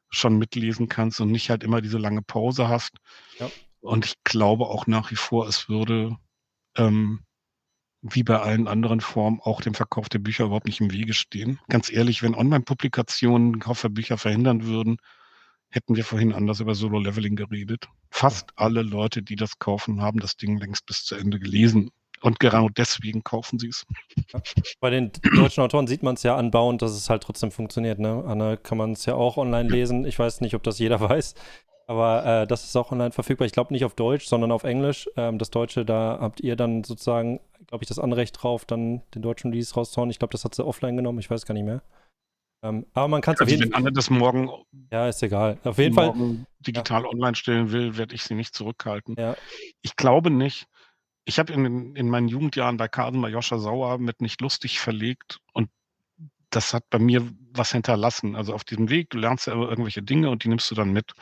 schon 0.10 0.38
mitlesen 0.38 0.88
kannst 0.88 1.20
und 1.22 1.32
nicht 1.32 1.49
halt 1.49 1.64
immer 1.64 1.82
diese 1.82 1.98
lange 1.98 2.22
Pause 2.22 2.68
hast. 2.68 2.98
Ja. 3.40 3.52
Und 3.82 4.06
ich 4.06 4.15
glaube 4.24 4.68
auch 4.68 4.88
nach 4.88 5.11
wie 5.11 5.15
vor, 5.15 5.48
es 5.48 5.68
würde 5.68 6.18
ähm, 6.78 7.26
wie 8.02 8.24
bei 8.24 8.40
allen 8.40 8.68
anderen 8.68 9.02
Formen 9.02 9.40
auch 9.41 9.61
dem 9.61 9.74
Verkauf 9.74 10.10
der 10.10 10.20
Bücher 10.20 10.45
überhaupt 10.45 10.68
nicht 10.68 10.82
im 10.82 10.91
Wege 10.91 11.14
stehen. 11.14 11.60
Ganz 11.70 11.91
ehrlich, 11.91 12.24
wenn 12.24 12.36
Online-Publikationen 12.36 13.60
Kauf 13.60 13.82
der 13.82 13.90
Bücher 13.90 14.18
verhindern 14.18 14.65
würden, 14.65 14.98
hätten 15.70 15.95
wir 15.95 16.06
vorhin 16.06 16.34
anders 16.34 16.60
über 16.60 16.76
Solo-Leveling 16.76 17.36
geredet. 17.36 17.88
Fast 18.10 18.52
alle 18.56 18.84
Leute, 18.84 19.24
die 19.24 19.36
das 19.36 19.57
kaufen, 19.57 20.02
haben 20.02 20.20
das 20.20 20.38
Ding 20.38 20.57
längst 20.57 20.86
bis 20.86 21.03
zu 21.03 21.15
Ende 21.15 21.40
gelesen. 21.40 21.90
Und 22.23 22.39
genau 22.39 22.69
deswegen 22.69 23.21
kaufen 23.23 23.59
sie 23.59 23.67
es. 23.67 23.85
Bei 24.79 24.89
den 24.89 25.11
deutschen 25.35 25.61
Autoren 25.61 25.87
sieht 25.87 26.03
man 26.03 26.15
es 26.15 26.23
ja 26.23 26.37
anbauend, 26.37 26.81
dass 26.81 26.91
es 26.91 27.09
halt 27.09 27.21
trotzdem 27.21 27.51
funktioniert. 27.51 27.99
Ne? 27.99 28.23
Anne 28.25 28.55
kann 28.55 28.77
man 28.77 28.93
es 28.93 29.05
ja 29.05 29.15
auch 29.15 29.35
online 29.35 29.69
lesen. 29.69 30.05
Ich 30.05 30.17
weiß 30.17 30.39
nicht, 30.39 30.55
ob 30.55 30.63
das 30.63 30.79
jeder 30.79 31.01
weiß. 31.09 31.35
Aber 31.85 32.25
äh, 32.25 32.47
das 32.47 32.63
ist 32.63 32.77
auch 32.77 32.93
online 32.93 33.11
verfügbar. 33.11 33.45
Ich 33.45 33.51
glaube 33.51 33.73
nicht 33.73 33.83
auf 33.83 33.93
Deutsch, 33.93 34.25
sondern 34.25 34.53
auf 34.53 34.63
Englisch. 34.63 35.09
Ähm, 35.17 35.37
das 35.37 35.51
Deutsche, 35.51 35.83
da 35.83 36.17
habt 36.21 36.39
ihr 36.39 36.55
dann 36.55 36.85
sozusagen, 36.85 37.41
glaube 37.67 37.83
ich, 37.83 37.89
das 37.89 37.99
Anrecht 37.99 38.41
drauf, 38.41 38.63
dann 38.63 39.01
den 39.13 39.21
deutschen 39.21 39.51
Release 39.51 39.73
rauszuhauen. 39.73 40.09
Ich 40.09 40.17
glaube, 40.17 40.31
das 40.31 40.45
hat 40.45 40.55
sie 40.55 40.65
offline 40.65 40.95
genommen. 40.95 41.19
Ich 41.19 41.29
weiß 41.29 41.45
gar 41.45 41.53
nicht 41.53 41.65
mehr. 41.65 41.81
Ähm, 42.63 42.85
aber 42.93 43.09
man 43.09 43.19
kann 43.19 43.33
es 43.33 43.41
also 43.41 43.53
auf 43.53 43.59
jeden 43.59 43.69
Fall. 43.69 43.81
Wenn 43.81 43.87
Anne 43.87 43.93
das 43.93 44.09
morgen, 44.09 44.49
ja, 44.93 45.09
ist 45.09 45.21
egal. 45.21 45.57
Auf 45.65 45.77
jeden 45.77 45.93
Fall 45.93 46.13
digital 46.61 47.01
ja. 47.01 47.09
online 47.09 47.35
stellen 47.35 47.73
will, 47.73 47.97
werde 47.97 48.15
ich 48.15 48.23
sie 48.23 48.35
nicht 48.35 48.55
zurückhalten. 48.55 49.15
Ja. 49.19 49.35
Ich 49.81 49.97
glaube 49.97 50.31
nicht, 50.31 50.69
ich 51.25 51.39
habe 51.39 51.53
in, 51.53 51.95
in 51.95 52.09
meinen 52.09 52.27
Jugendjahren 52.27 52.77
bei 52.77 52.87
Carden 52.87 53.21
bei 53.21 53.29
Joscha 53.29 53.57
Sauer 53.57 53.97
mit 53.97 54.21
nicht 54.21 54.41
lustig 54.41 54.79
verlegt 54.79 55.39
und 55.53 55.69
das 56.49 56.73
hat 56.73 56.89
bei 56.89 56.99
mir 56.99 57.27
was 57.51 57.71
hinterlassen. 57.71 58.35
Also 58.35 58.53
auf 58.53 58.63
diesem 58.63 58.89
Weg, 58.89 59.09
du 59.09 59.17
lernst 59.17 59.47
ja 59.47 59.53
irgendwelche 59.53 60.03
Dinge 60.03 60.29
und 60.29 60.43
die 60.43 60.49
nimmst 60.49 60.69
du 60.69 60.75
dann 60.75 60.91
mit. 60.91 61.13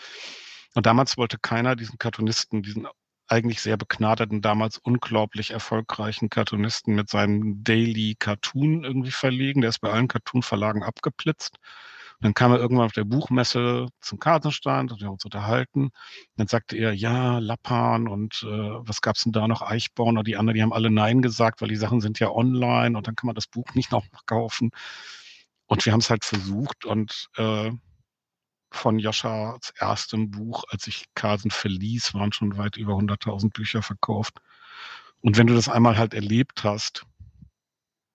Und 0.75 0.85
damals 0.85 1.17
wollte 1.17 1.37
keiner 1.39 1.75
diesen 1.75 1.97
Cartoonisten, 1.97 2.63
diesen 2.63 2.87
eigentlich 3.27 3.61
sehr 3.61 3.77
begnadeten, 3.77 4.41
damals 4.41 4.77
unglaublich 4.77 5.51
erfolgreichen 5.51 6.29
Cartoonisten 6.29 6.95
mit 6.95 7.09
seinem 7.09 7.63
Daily 7.63 8.15
Cartoon 8.19 8.83
irgendwie 8.83 9.11
verlegen. 9.11 9.61
Der 9.61 9.69
ist 9.69 9.79
bei 9.79 9.89
allen 9.89 10.09
Cartoon-Verlagen 10.09 10.83
abgeblitzt. 10.83 11.57
Dann 12.21 12.33
kam 12.35 12.51
er 12.51 12.59
irgendwann 12.59 12.85
auf 12.85 12.93
der 12.93 13.03
Buchmesse 13.03 13.87
zum 13.99 14.19
Kartenstand 14.19 14.91
und 14.91 14.99
wir 15.01 15.07
haben 15.07 15.13
uns 15.13 15.25
unterhalten. 15.25 15.89
Dann 16.37 16.47
sagte 16.47 16.77
er, 16.77 16.93
ja, 16.93 17.39
Lappan 17.39 18.07
und 18.07 18.43
äh, 18.43 18.47
was 18.47 19.01
gab's 19.01 19.23
denn 19.23 19.31
da 19.31 19.47
noch, 19.47 19.63
Eichborn 19.63 20.17
und 20.17 20.27
die 20.27 20.37
anderen, 20.37 20.55
die 20.55 20.61
haben 20.61 20.73
alle 20.73 20.91
Nein 20.91 21.21
gesagt, 21.21 21.61
weil 21.61 21.69
die 21.69 21.75
Sachen 21.75 21.99
sind 21.99 22.19
ja 22.19 22.29
online 22.29 22.95
und 22.97 23.07
dann 23.07 23.15
kann 23.15 23.27
man 23.27 23.35
das 23.35 23.47
Buch 23.47 23.73
nicht 23.73 23.91
noch 23.91 24.05
kaufen. 24.27 24.71
Und 25.65 25.85
wir 25.85 25.93
haben 25.93 26.01
es 26.01 26.09
halt 26.09 26.25
versucht 26.25 26.85
und 26.85 27.29
äh, 27.37 27.71
von 28.71 28.99
Joschas 28.99 29.73
erstem 29.77 30.31
Buch, 30.31 30.63
als 30.69 30.87
ich 30.87 31.05
Carsen 31.15 31.51
verließ, 31.51 32.13
waren 32.13 32.31
schon 32.33 32.57
weit 32.57 32.77
über 32.77 32.93
100.000 32.93 33.51
Bücher 33.51 33.81
verkauft. 33.81 34.39
Und 35.21 35.37
wenn 35.37 35.47
du 35.47 35.55
das 35.55 35.69
einmal 35.69 35.97
halt 35.97 36.13
erlebt 36.13 36.63
hast, 36.63 37.05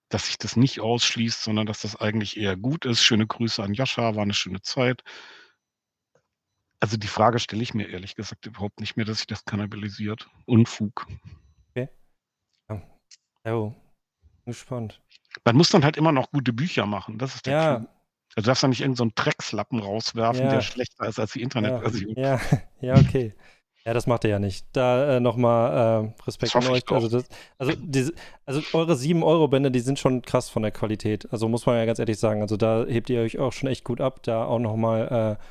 dass 0.09 0.27
sich 0.27 0.37
das 0.37 0.55
nicht 0.55 0.79
ausschließt, 0.79 1.43
sondern 1.43 1.65
dass 1.65 1.81
das 1.81 1.95
eigentlich 1.95 2.37
eher 2.37 2.55
gut 2.55 2.85
ist. 2.85 3.01
Schöne 3.03 3.27
Grüße 3.27 3.61
an 3.63 3.73
Joscha, 3.73 4.15
war 4.15 4.23
eine 4.23 4.33
schöne 4.33 4.61
Zeit. 4.61 5.03
Also 6.79 6.95
die 6.97 7.07
Frage 7.07 7.39
stelle 7.39 7.63
ich 7.63 7.73
mir 7.73 7.89
ehrlich 7.89 8.15
gesagt 8.15 8.45
überhaupt 8.45 8.79
nicht 8.79 8.95
mehr, 8.97 9.05
dass 9.05 9.17
sich 9.17 9.27
das 9.27 9.45
kannibalisiert. 9.45 10.29
Unfug. 10.45 11.07
Okay. 11.71 11.89
Ja. 12.69 12.81
Oh, 13.45 13.73
gespannt. 14.45 15.01
Man 15.43 15.55
muss 15.55 15.69
dann 15.69 15.83
halt 15.83 15.97
immer 15.97 16.11
noch 16.11 16.31
gute 16.31 16.53
Bücher 16.53 16.85
machen. 16.85 17.17
Das 17.17 17.35
ist 17.35 17.45
der 17.47 17.53
Ja, 17.53 17.75
Clou. 17.79 17.87
Also 18.35 18.45
du 18.45 18.49
darfst 18.51 18.63
da 18.63 18.67
nicht 18.67 18.81
irgendeinen 18.81 19.09
so 19.09 19.23
Dreckslappen 19.23 19.79
rauswerfen, 19.79 20.43
Ja. 20.45 20.51
der 20.51 20.61
schlechter 20.61 21.07
ist 21.07 21.19
als 21.19 21.31
die 21.33 21.39
ja, 21.39 21.43
Internetversion. 21.43 22.15
ja, 22.15 22.39
ja, 22.81 22.95
okay. 22.95 23.33
Ja, 23.87 23.93
das 23.93 24.05
macht 24.05 24.25
er 24.25 24.31
ja 24.31 24.39
nicht. 24.39 24.65
Da 24.73 25.15
äh, 25.15 25.19
nochmal 25.21 26.03
äh, 26.03 26.23
Respekt 26.25 26.53
Das 26.53 26.67
an 26.67 26.73
euch. 26.73 26.83
Also, 26.91 27.07
das, 27.07 27.25
also, 27.57 27.71
diese, 27.77 28.13
also 28.45 28.61
eure 28.73 28.95
7-Euro-Bände, 28.95 29.71
die 29.71 29.79
sind 29.79 29.97
schon 29.97 30.21
krass 30.21 30.49
von 30.49 30.61
der 30.61 30.71
Qualität. 30.71 31.25
Also 31.31 31.47
muss 31.47 31.65
man 31.65 31.77
ja 31.77 31.85
ganz 31.85 31.97
ehrlich 31.97 32.19
sagen. 32.19 32.41
Also 32.41 32.57
da 32.57 32.83
hebt 32.85 33.09
ihr 33.09 33.21
euch 33.21 33.39
auch 33.39 33.53
schon 33.53 33.69
echt 33.69 33.85
gut 33.85 34.01
ab. 34.01 34.23
Da 34.23 34.43
auch 34.43 34.59
nochmal 34.59 35.37
äh, 35.39 35.43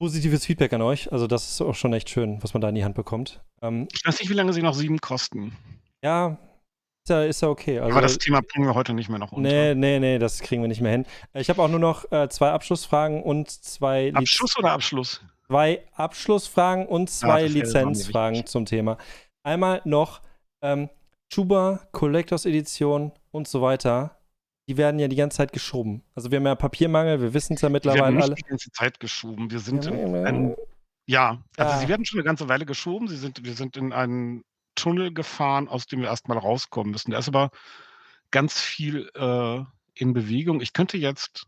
positives 0.00 0.46
Feedback 0.46 0.72
an 0.72 0.82
euch. 0.82 1.10
Also 1.10 1.26
das 1.26 1.50
ist 1.50 1.60
auch 1.60 1.74
schon 1.74 1.92
echt 1.92 2.08
schön, 2.08 2.40
was 2.40 2.54
man 2.54 2.60
da 2.60 2.68
in 2.68 2.76
die 2.76 2.84
Hand 2.84 2.94
bekommt. 2.94 3.40
Ähm, 3.62 3.88
Ich 3.92 4.06
weiß 4.06 4.20
nicht, 4.20 4.30
wie 4.30 4.34
lange 4.34 4.52
sie 4.52 4.62
noch 4.62 4.74
sieben 4.74 5.00
kosten. 5.00 5.56
ja, 6.04 6.38
ist 7.04 7.10
ja, 7.10 7.24
ist 7.24 7.42
ja 7.42 7.48
okay. 7.48 7.80
Also, 7.80 7.90
Aber 7.90 8.02
das 8.02 8.18
Thema 8.18 8.42
bringen 8.42 8.66
wir 8.68 8.74
heute 8.76 8.94
nicht 8.94 9.08
mehr 9.08 9.18
noch 9.18 9.32
unter. 9.32 9.48
Nee, 9.50 9.74
nee, 9.74 9.98
nee, 9.98 10.18
das 10.20 10.38
kriegen 10.38 10.62
wir 10.62 10.68
nicht 10.68 10.82
mehr 10.82 10.92
hin. 10.92 11.04
Äh, 11.32 11.40
Ich 11.40 11.50
habe 11.50 11.60
auch 11.62 11.68
nur 11.68 11.80
noch 11.80 12.12
äh, 12.12 12.28
zwei 12.28 12.50
Abschlussfragen 12.52 13.24
und 13.24 13.50
zwei, 13.50 14.12
Abschluss 14.14 14.56
oder 14.56 14.70
Abschluss? 14.70 15.20
Zwei 15.50 15.84
Abschlussfragen 15.94 16.86
und 16.86 17.08
zwei 17.10 17.44
das 17.44 17.54
wäre 17.54 17.66
so 17.66 17.78
Lizenzfragen 17.78 18.46
zum 18.46 18.66
Thema. 18.66 18.98
Einmal 19.42 19.80
noch 19.84 20.20
ähm, 20.62 20.90
Schuber, 21.32 21.88
Collectors 21.92 22.44
Edition 22.46 23.12
und 23.30 23.48
so 23.48 23.62
weiter. 23.62 24.16
Die 24.68 24.76
werden 24.76 25.00
ja 25.00 25.08
die 25.08 25.16
ganze 25.16 25.38
Zeit 25.38 25.52
geschoben. 25.52 26.02
Also 26.14 26.30
wir 26.30 26.36
haben 26.36 26.46
ja 26.46 26.54
Papiermangel, 26.54 27.20
wir 27.22 27.32
wissen 27.32 27.54
es 27.54 27.62
ja 27.62 27.68
Die 27.68 27.74
werden 27.74 27.90
mittlerweile 27.90 28.16
nicht 28.16 28.24
alle. 28.24 28.34
die 28.34 28.42
ganze 28.42 28.70
Zeit 28.70 29.00
geschoben. 29.00 29.50
Wir 29.50 29.60
sind 29.60 29.84
Ja, 29.86 29.90
in 29.92 30.14
ja, 30.14 30.22
ein, 30.24 30.56
ja, 31.06 31.42
also 31.56 31.72
Ja. 31.72 31.78
sie 31.78 31.88
werden 31.88 32.04
schon 32.04 32.18
eine 32.18 32.26
ganze 32.26 32.48
Weile 32.48 32.66
geschoben. 32.66 33.08
Sie 33.08 33.16
sind, 33.16 33.44
wir 33.44 33.54
sind 33.54 33.78
in 33.78 33.92
einen 33.94 34.42
Tunnel 34.74 35.12
gefahren, 35.14 35.68
aus 35.68 35.86
dem 35.86 36.00
wir 36.02 36.08
erstmal 36.08 36.36
rauskommen 36.36 36.92
müssen. 36.92 37.12
Da 37.12 37.18
ist 37.18 37.28
aber 37.28 37.50
ganz 38.30 38.60
viel 38.60 39.10
äh, 39.16 39.60
in 39.94 40.12
Bewegung. 40.12 40.60
Ich 40.60 40.74
könnte 40.74 40.98
jetzt, 40.98 41.46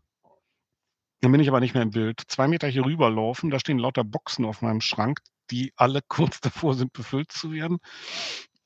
dann 1.21 1.31
bin 1.31 1.41
ich 1.41 1.47
aber 1.47 1.59
nicht 1.59 1.75
mehr 1.75 1.83
im 1.83 1.91
Bild, 1.91 2.21
zwei 2.27 2.47
Meter 2.47 2.67
hier 2.67 2.85
rüberlaufen. 2.85 3.51
Da 3.51 3.59
stehen 3.59 3.77
lauter 3.77 4.03
Boxen 4.03 4.43
auf 4.43 4.61
meinem 4.61 4.81
Schrank, 4.81 5.19
die 5.51 5.71
alle 5.75 6.01
kurz 6.07 6.41
davor 6.41 6.73
sind, 6.73 6.93
befüllt 6.93 7.31
zu 7.31 7.51
werden. 7.51 7.77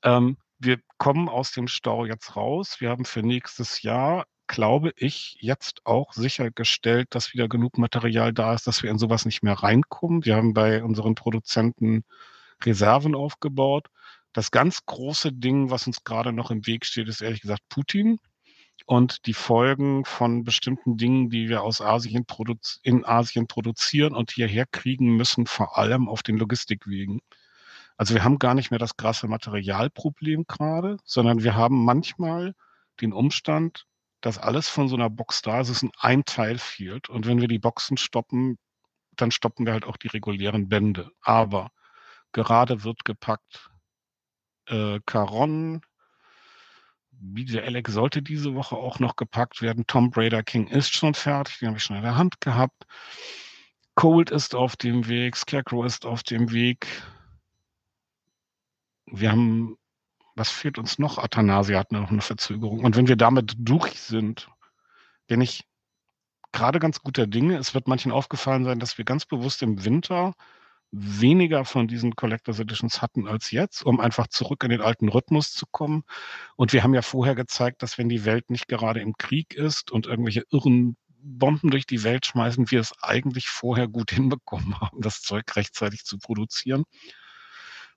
Ähm, 0.04 0.38
wir 0.58 0.80
kommen 0.98 1.28
aus 1.28 1.52
dem 1.52 1.68
Stau 1.68 2.06
jetzt 2.06 2.36
raus. 2.36 2.78
Wir 2.80 2.90
haben 2.90 3.04
für 3.06 3.22
nächstes 3.22 3.82
Jahr, 3.82 4.26
glaube 4.48 4.94
ich, 4.96 5.36
jetzt 5.40 5.86
auch 5.86 6.14
sichergestellt, 6.14 7.08
dass 7.10 7.34
wieder 7.34 7.50
genug 7.50 7.78
Material 7.78 8.32
da 8.34 8.54
ist, 8.54 8.68
dass 8.68 8.84
wir 8.84 8.90
in 8.90 9.00
sowas 9.00 9.26
nicht 9.26 9.44
mehr 9.44 9.56
reinkommen. 9.56 10.24
Wir 10.24 10.38
haben 10.38 10.54
bei 10.54 10.82
unseren 10.82 11.16
Produzenten 11.16 12.06
Reserven 12.64 13.16
aufgebaut. 13.16 13.88
Das 14.32 14.52
ganz 14.52 14.86
große 14.86 15.34
Ding, 15.34 15.72
was 15.72 15.88
uns 15.88 16.04
gerade 16.06 16.32
noch 16.32 16.52
im 16.52 16.66
Weg 16.68 16.86
steht, 16.86 17.10
ist 17.10 17.22
ehrlich 17.22 17.42
gesagt 17.42 17.64
Putin 17.68 18.20
und 18.86 19.26
die 19.26 19.34
Folgen 19.34 20.06
von 20.06 20.44
bestimmten 20.44 20.98
Dingen, 20.98 21.30
die 21.30 21.50
wir 21.50 21.64
aus 21.64 21.82
Asien 21.82 22.26
in 22.84 23.06
Asien 23.06 23.48
produzieren 23.48 24.14
und 24.14 24.32
hierher 24.32 24.66
kriegen 24.66 25.16
müssen, 25.16 25.48
vor 25.48 25.78
allem 25.78 26.08
auf 26.08 26.24
den 26.24 26.38
Logistikwegen. 26.38 27.22
Also 27.98 28.14
wir 28.14 28.24
haben 28.24 28.40
gar 28.40 28.54
nicht 28.54 28.72
mehr 28.72 28.80
das 28.80 28.98
krasse 28.98 29.28
Materialproblem 29.28 30.46
gerade, 30.48 30.98
sondern 31.06 31.44
wir 31.44 31.56
haben 31.56 31.84
manchmal 31.86 32.54
den 33.02 33.14
Umstand, 33.14 33.86
dass 34.22 34.38
alles 34.38 34.70
von 34.70 34.88
so 34.88 34.96
einer 34.96 35.10
Box 35.10 35.42
da 35.42 35.62
ist, 35.62 35.70
es 35.70 35.84
ist 35.84 35.92
ein 36.00 36.26
Teil 36.26 36.58
fehlt. 36.58 37.10
Und 37.10 37.28
wenn 37.28 37.42
wir 37.42 37.48
die 37.48 37.60
Boxen 37.60 37.98
stoppen, 37.98 38.58
dann 39.16 39.32
stoppen 39.32 39.66
wir 39.66 39.74
halt 39.74 39.86
auch 39.86 39.98
die 39.98 40.08
regulären 40.08 40.68
Bände. 40.68 41.12
Aber 41.22 41.70
gerade 42.32 42.84
wird 42.84 43.06
gepackt 43.06 43.70
äh, 44.68 45.00
Caron, 45.06 45.82
BJ 47.34 47.60
Alex 47.60 47.94
sollte 47.94 48.22
diese 48.22 48.54
Woche 48.56 48.76
auch 48.76 49.00
noch 49.00 49.16
gepackt 49.16 49.62
werden. 49.62 49.86
Tom 49.88 50.12
Raider 50.16 50.44
King 50.44 50.68
ist 50.68 50.94
schon 50.94 51.14
fertig, 51.14 51.60
den 51.60 51.70
habe 51.70 51.78
ich 51.78 51.84
schon 51.84 51.96
in 51.98 52.04
der 52.04 52.18
Hand 52.18 52.40
gehabt. 52.42 52.86
Cold 53.96 54.30
ist 54.30 54.56
auf 54.56 54.76
dem 54.76 55.08
Weg, 55.08 55.36
Scarecrow 55.36 55.86
ist 55.86 56.06
auf 56.06 56.24
dem 56.24 56.52
Weg. 56.52 56.88
Wir 59.08 59.32
haben, 59.32 59.78
was 60.36 60.50
fehlt 60.50 60.78
uns 60.78 61.00
noch? 61.00 61.18
Athanasia 61.18 61.80
hat 61.80 61.92
noch 61.92 62.12
eine 62.12 62.22
Verzögerung. 62.22 62.84
Und 62.84 62.96
wenn 62.96 63.08
wir 63.08 63.16
damit 63.16 63.56
durch 63.58 64.00
sind, 64.00 64.50
bin 65.28 65.42
ich 65.42 65.66
gerade 66.52 66.80
ganz 66.80 67.02
guter 67.02 67.28
Dinge. 67.28 67.58
Es 67.58 67.74
wird 67.74 67.88
manchen 67.88 68.12
aufgefallen 68.12 68.66
sein, 68.66 68.80
dass 68.80 68.98
wir 68.98 69.06
ganz 69.06 69.26
bewusst 69.26 69.62
im 69.62 69.84
Winter 69.86 70.34
weniger 70.98 71.66
von 71.66 71.88
diesen 71.88 72.16
Collectors 72.16 72.60
Editions 72.60 73.02
hatten 73.02 73.28
als 73.28 73.52
jetzt, 73.52 73.84
um 73.86 74.00
einfach 74.00 74.28
zurück 74.28 74.64
in 74.64 74.70
den 74.70 74.82
alten 74.82 75.10
Rhythmus 75.10 75.54
zu 75.54 75.66
kommen. 75.66 76.04
Und 76.56 76.74
wir 76.74 76.84
haben 76.84 76.94
ja 76.94 77.02
vorher 77.02 77.36
gezeigt, 77.36 77.84
dass 77.84 77.98
wenn 77.98 78.08
die 78.08 78.24
Welt 78.26 78.50
nicht 78.50 78.68
gerade 78.68 79.02
im 79.02 79.18
Krieg 79.18 79.54
ist 79.54 79.92
und 79.92 80.08
irgendwelche 80.08 80.44
irren 80.52 80.96
Bomben 81.08 81.72
durch 81.72 81.86
die 81.86 82.04
Welt 82.04 82.26
schmeißen, 82.26 82.72
wir 82.72 82.80
es 82.80 82.94
eigentlich 83.02 83.48
vorher 83.48 83.88
gut 83.88 84.12
hinbekommen 84.12 84.80
haben, 84.80 85.02
das 85.02 85.22
Zeug 85.22 85.44
rechtzeitig 85.56 86.06
zu 86.06 86.18
produzieren. 86.18 86.84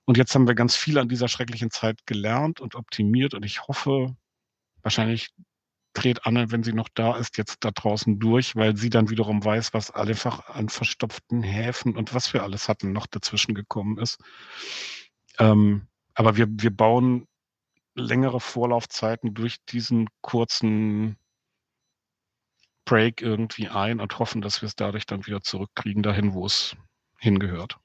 Und 0.05 0.17
jetzt 0.17 0.33
haben 0.35 0.47
wir 0.47 0.55
ganz 0.55 0.75
viel 0.75 0.97
an 0.97 1.07
dieser 1.07 1.27
schrecklichen 1.27 1.71
Zeit 1.71 2.05
gelernt 2.05 2.59
und 2.59 2.75
optimiert. 2.75 3.33
Und 3.33 3.43
ich 3.43 3.67
hoffe, 3.67 4.15
wahrscheinlich 4.81 5.29
dreht 5.93 6.25
Anne, 6.25 6.51
wenn 6.51 6.63
sie 6.63 6.73
noch 6.73 6.89
da 6.93 7.17
ist, 7.17 7.37
jetzt 7.37 7.57
da 7.61 7.71
draußen 7.71 8.19
durch, 8.19 8.55
weil 8.55 8.77
sie 8.77 8.89
dann 8.89 9.09
wiederum 9.09 9.43
weiß, 9.43 9.73
was 9.73 9.91
einfach 9.91 10.47
an 10.49 10.69
verstopften 10.69 11.43
Häfen 11.43 11.95
und 11.95 12.13
was 12.13 12.33
wir 12.33 12.43
alles 12.43 12.69
hatten, 12.69 12.91
noch 12.91 13.07
dazwischen 13.07 13.55
gekommen 13.55 13.97
ist. 13.97 14.19
Ähm, 15.39 15.87
aber 16.13 16.37
wir, 16.37 16.47
wir 16.49 16.75
bauen 16.75 17.27
längere 17.95 18.39
Vorlaufzeiten 18.39 19.33
durch 19.33 19.57
diesen 19.65 20.07
kurzen 20.21 21.17
Break 22.85 23.21
irgendwie 23.21 23.67
ein 23.67 23.99
und 23.99 24.17
hoffen, 24.19 24.41
dass 24.41 24.61
wir 24.61 24.67
es 24.67 24.75
dadurch 24.75 25.05
dann 25.05 25.25
wieder 25.27 25.41
zurückkriegen, 25.41 26.03
dahin, 26.03 26.33
wo 26.33 26.45
es 26.45 26.75
hingehört. 27.19 27.77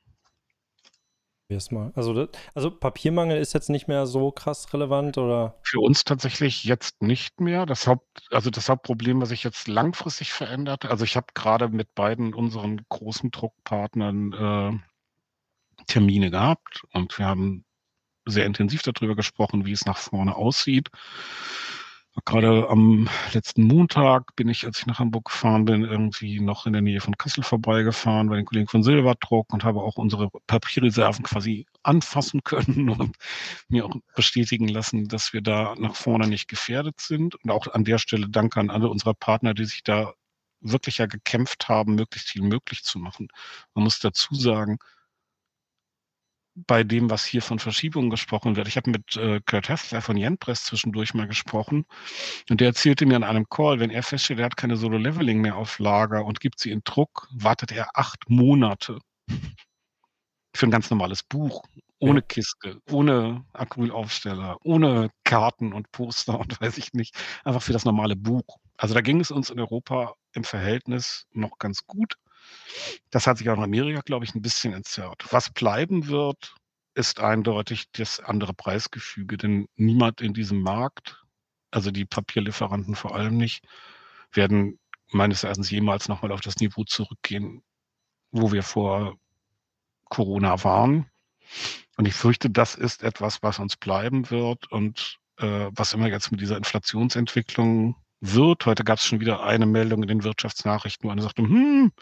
Probier's. 1.48 1.68
Also, 1.94 2.28
also 2.54 2.70
Papiermangel 2.70 3.38
ist 3.38 3.52
jetzt 3.52 3.68
nicht 3.68 3.86
mehr 3.86 4.06
so 4.06 4.30
krass 4.30 4.72
relevant 4.72 5.18
oder? 5.18 5.58
Für 5.62 5.80
uns 5.80 6.04
tatsächlich 6.04 6.64
jetzt 6.64 7.02
nicht 7.02 7.40
mehr. 7.40 7.66
Das 7.66 7.86
Haupt, 7.86 8.26
also 8.30 8.50
das 8.50 8.68
Hauptproblem, 8.68 9.20
was 9.20 9.28
sich 9.28 9.44
jetzt 9.44 9.68
langfristig 9.68 10.32
verändert, 10.32 10.86
also 10.86 11.04
ich 11.04 11.16
habe 11.16 11.26
gerade 11.34 11.68
mit 11.68 11.94
beiden 11.94 12.32
unseren 12.32 12.80
großen 12.88 13.30
Druckpartnern 13.30 14.32
äh, 14.32 15.84
Termine 15.86 16.30
gehabt 16.30 16.84
und 16.92 17.18
wir 17.18 17.26
haben 17.26 17.64
sehr 18.26 18.46
intensiv 18.46 18.82
darüber 18.82 19.14
gesprochen, 19.14 19.66
wie 19.66 19.72
es 19.72 19.84
nach 19.84 19.98
vorne 19.98 20.34
aussieht. 20.34 20.88
Gerade 22.24 22.68
am 22.70 23.08
letzten 23.32 23.64
Montag 23.64 24.36
bin 24.36 24.48
ich, 24.48 24.64
als 24.64 24.78
ich 24.78 24.86
nach 24.86 25.00
Hamburg 25.00 25.24
gefahren 25.26 25.64
bin, 25.64 25.82
irgendwie 25.82 26.38
noch 26.40 26.64
in 26.64 26.72
der 26.72 26.80
Nähe 26.80 27.00
von 27.00 27.16
Kassel 27.16 27.42
vorbeigefahren 27.42 28.28
bei 28.28 28.36
den 28.36 28.44
Kollegen 28.44 28.68
von 28.68 28.84
Silberdruck 28.84 29.52
und 29.52 29.64
habe 29.64 29.80
auch 29.82 29.96
unsere 29.96 30.28
Papierreserven 30.46 31.24
quasi 31.24 31.66
anfassen 31.82 32.42
können 32.44 32.88
und 32.90 33.16
mir 33.68 33.84
auch 33.84 33.96
bestätigen 34.14 34.68
lassen, 34.68 35.08
dass 35.08 35.32
wir 35.32 35.42
da 35.42 35.74
nach 35.76 35.96
vorne 35.96 36.28
nicht 36.28 36.46
gefährdet 36.46 37.00
sind. 37.00 37.34
Und 37.34 37.50
auch 37.50 37.66
an 37.74 37.84
der 37.84 37.98
Stelle 37.98 38.28
danke 38.28 38.60
an 38.60 38.70
alle 38.70 38.88
unserer 38.88 39.14
Partner, 39.14 39.52
die 39.52 39.64
sich 39.64 39.82
da 39.82 40.14
wirklich 40.60 40.98
ja 40.98 41.06
gekämpft 41.06 41.68
haben, 41.68 41.96
möglichst 41.96 42.30
viel 42.30 42.42
möglich 42.42 42.84
zu 42.84 42.98
machen. 43.00 43.28
Man 43.74 43.84
muss 43.84 43.98
dazu 43.98 44.34
sagen, 44.34 44.78
bei 46.54 46.84
dem, 46.84 47.10
was 47.10 47.24
hier 47.24 47.42
von 47.42 47.58
Verschiebungen 47.58 48.10
gesprochen 48.10 48.56
wird. 48.56 48.68
Ich 48.68 48.76
habe 48.76 48.90
mit 48.90 49.16
äh, 49.16 49.40
Kurt 49.44 49.68
Hessler 49.68 50.00
von 50.02 50.16
Jenpress 50.16 50.64
zwischendurch 50.64 51.14
mal 51.14 51.26
gesprochen 51.26 51.84
und 52.50 52.60
der 52.60 52.68
erzählte 52.68 53.06
mir 53.06 53.16
an 53.16 53.24
einem 53.24 53.46
Call, 53.48 53.80
wenn 53.80 53.90
er 53.90 54.02
feststellt, 54.02 54.40
er 54.40 54.46
hat 54.46 54.56
keine 54.56 54.76
Solo-Leveling 54.76 55.40
mehr 55.40 55.56
auf 55.56 55.78
Lager 55.78 56.24
und 56.24 56.40
gibt 56.40 56.60
sie 56.60 56.70
in 56.72 56.82
Druck, 56.84 57.28
wartet 57.32 57.72
er 57.72 57.88
acht 57.94 58.30
Monate 58.30 58.98
für 60.54 60.66
ein 60.66 60.70
ganz 60.70 60.90
normales 60.90 61.22
Buch, 61.22 61.62
ohne 61.98 62.20
Ja. 62.20 62.26
Kiste, 62.28 62.80
ohne 62.90 63.44
Acrylaufsteller, 63.52 64.56
ohne 64.64 65.10
Karten 65.24 65.72
und 65.72 65.90
Poster 65.92 66.38
und 66.38 66.60
weiß 66.60 66.78
ich 66.78 66.92
nicht, 66.92 67.16
einfach 67.44 67.62
für 67.62 67.72
das 67.72 67.84
normale 67.84 68.16
Buch. 68.16 68.58
Also 68.76 68.94
da 68.94 69.00
ging 69.00 69.20
es 69.20 69.30
uns 69.30 69.50
in 69.50 69.58
Europa 69.60 70.14
im 70.32 70.44
Verhältnis 70.44 71.26
noch 71.32 71.58
ganz 71.58 71.86
gut. 71.86 72.14
Das 73.10 73.26
hat 73.26 73.38
sich 73.38 73.48
auch 73.50 73.56
in 73.56 73.62
Amerika, 73.62 74.00
glaube 74.00 74.24
ich, 74.24 74.34
ein 74.34 74.42
bisschen 74.42 74.72
entzerrt. 74.72 75.24
Was 75.30 75.50
bleiben 75.50 76.08
wird, 76.08 76.54
ist 76.94 77.20
eindeutig 77.20 77.90
das 77.92 78.20
andere 78.20 78.54
Preisgefüge, 78.54 79.36
denn 79.36 79.66
niemand 79.76 80.20
in 80.20 80.32
diesem 80.32 80.60
Markt, 80.60 81.24
also 81.70 81.90
die 81.90 82.04
Papierlieferanten 82.04 82.94
vor 82.94 83.14
allem 83.14 83.36
nicht, 83.36 83.64
werden 84.32 84.78
meines 85.10 85.44
Erachtens 85.44 85.70
jemals 85.70 86.08
nochmal 86.08 86.32
auf 86.32 86.40
das 86.40 86.56
Niveau 86.56 86.84
zurückgehen, 86.84 87.62
wo 88.30 88.52
wir 88.52 88.62
vor 88.62 89.16
Corona 90.08 90.62
waren. 90.64 91.10
Und 91.96 92.06
ich 92.06 92.14
fürchte, 92.14 92.50
das 92.50 92.74
ist 92.74 93.02
etwas, 93.02 93.42
was 93.42 93.58
uns 93.58 93.76
bleiben 93.76 94.30
wird 94.30 94.70
und 94.70 95.18
äh, 95.38 95.68
was 95.70 95.92
immer 95.92 96.08
jetzt 96.08 96.30
mit 96.30 96.40
dieser 96.40 96.56
Inflationsentwicklung 96.56 97.96
wird. 98.20 98.66
Heute 98.66 98.84
gab 98.84 98.98
es 98.98 99.04
schon 99.04 99.20
wieder 99.20 99.42
eine 99.42 99.66
Meldung 99.66 100.02
in 100.02 100.08
den 100.08 100.24
Wirtschaftsnachrichten, 100.24 101.08
wo 101.08 101.12
einer 101.12 101.22
sagte, 101.22 101.42
hm, 101.42 101.92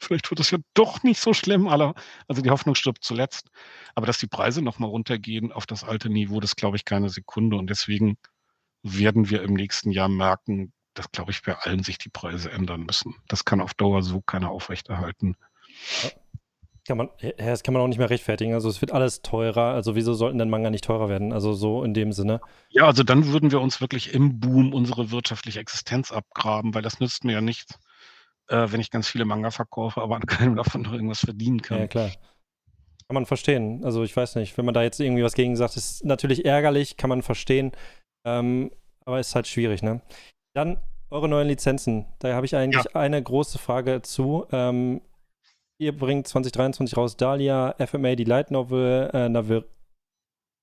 vielleicht 0.00 0.30
wird 0.30 0.40
es 0.40 0.50
ja 0.50 0.58
doch 0.74 1.02
nicht 1.02 1.20
so 1.20 1.32
schlimm. 1.32 1.68
Alle, 1.68 1.94
also 2.26 2.42
die 2.42 2.50
Hoffnung 2.50 2.74
stirbt 2.74 3.04
zuletzt. 3.04 3.48
Aber 3.94 4.06
dass 4.06 4.18
die 4.18 4.26
Preise 4.26 4.62
nochmal 4.62 4.90
runtergehen 4.90 5.52
auf 5.52 5.66
das 5.66 5.84
alte 5.84 6.08
Niveau, 6.08 6.40
das 6.40 6.56
glaube 6.56 6.76
ich 6.76 6.84
keine 6.84 7.08
Sekunde. 7.08 7.56
Und 7.56 7.68
deswegen 7.68 8.16
werden 8.82 9.30
wir 9.30 9.42
im 9.42 9.54
nächsten 9.54 9.90
Jahr 9.90 10.08
merken, 10.08 10.72
dass, 10.94 11.10
glaube 11.10 11.30
ich, 11.30 11.42
bei 11.42 11.54
allen 11.56 11.82
sich 11.82 11.98
die 11.98 12.08
Preise 12.08 12.50
ändern 12.50 12.82
müssen. 12.82 13.14
Das 13.28 13.44
kann 13.44 13.60
auf 13.60 13.74
Dauer 13.74 14.02
so 14.02 14.20
keiner 14.20 14.50
aufrechterhalten. 14.50 15.36
Kann 16.86 16.96
man, 16.96 17.10
das 17.36 17.62
kann 17.62 17.74
man 17.74 17.82
auch 17.82 17.86
nicht 17.88 17.98
mehr 17.98 18.10
rechtfertigen. 18.10 18.54
Also 18.54 18.68
es 18.68 18.80
wird 18.80 18.92
alles 18.92 19.20
teurer. 19.20 19.74
Also 19.74 19.94
wieso 19.94 20.14
sollten 20.14 20.38
denn 20.38 20.48
Manga 20.48 20.70
nicht 20.70 20.84
teurer 20.84 21.08
werden? 21.08 21.32
Also 21.32 21.52
so 21.52 21.84
in 21.84 21.92
dem 21.92 22.12
Sinne. 22.12 22.40
Ja, 22.70 22.86
also 22.86 23.02
dann 23.02 23.26
würden 23.26 23.52
wir 23.52 23.60
uns 23.60 23.80
wirklich 23.80 24.14
im 24.14 24.40
Boom 24.40 24.72
unsere 24.72 25.10
wirtschaftliche 25.10 25.60
Existenz 25.60 26.10
abgraben, 26.10 26.74
weil 26.74 26.82
das 26.82 26.98
nützt 26.98 27.24
mir 27.24 27.32
ja 27.32 27.40
nichts, 27.42 27.78
äh, 28.48 28.70
wenn 28.70 28.80
ich 28.80 28.90
ganz 28.90 29.08
viele 29.08 29.24
Manga 29.24 29.50
verkaufe, 29.50 30.00
aber 30.00 30.16
an 30.16 30.26
keinem 30.26 30.56
davon 30.56 30.82
noch 30.82 30.92
irgendwas 30.92 31.20
verdienen 31.20 31.62
kann. 31.62 31.80
Ja, 31.80 31.86
klar. 31.86 32.08
Kann 32.08 33.14
man 33.14 33.26
verstehen. 33.26 33.84
Also 33.84 34.02
ich 34.04 34.14
weiß 34.14 34.34
nicht, 34.36 34.58
wenn 34.58 34.64
man 34.64 34.74
da 34.74 34.82
jetzt 34.82 35.00
irgendwie 35.00 35.22
was 35.22 35.34
gegen 35.34 35.56
sagt, 35.56 35.76
ist 35.76 36.04
natürlich 36.04 36.44
ärgerlich, 36.44 36.96
kann 36.96 37.08
man 37.08 37.22
verstehen. 37.22 37.72
Ähm, 38.26 38.70
aber 39.06 39.18
ist 39.18 39.34
halt 39.34 39.46
schwierig, 39.46 39.82
ne? 39.82 40.02
Dann 40.54 40.78
eure 41.10 41.28
neuen 41.28 41.48
Lizenzen. 41.48 42.06
Da 42.18 42.34
habe 42.34 42.44
ich 42.44 42.54
eigentlich 42.54 42.84
ja. 42.84 43.00
eine 43.00 43.22
große 43.22 43.58
Frage 43.58 44.02
zu. 44.02 44.46
Ähm, 44.52 45.00
ihr 45.78 45.96
bringt 45.96 46.28
2023 46.28 46.96
raus 46.98 47.16
Dahlia, 47.16 47.74
FMA, 47.78 48.14
die 48.14 48.24
Light 48.24 48.50
Novel, 48.50 49.10
äh, 49.14 49.28
Navir 49.30 49.64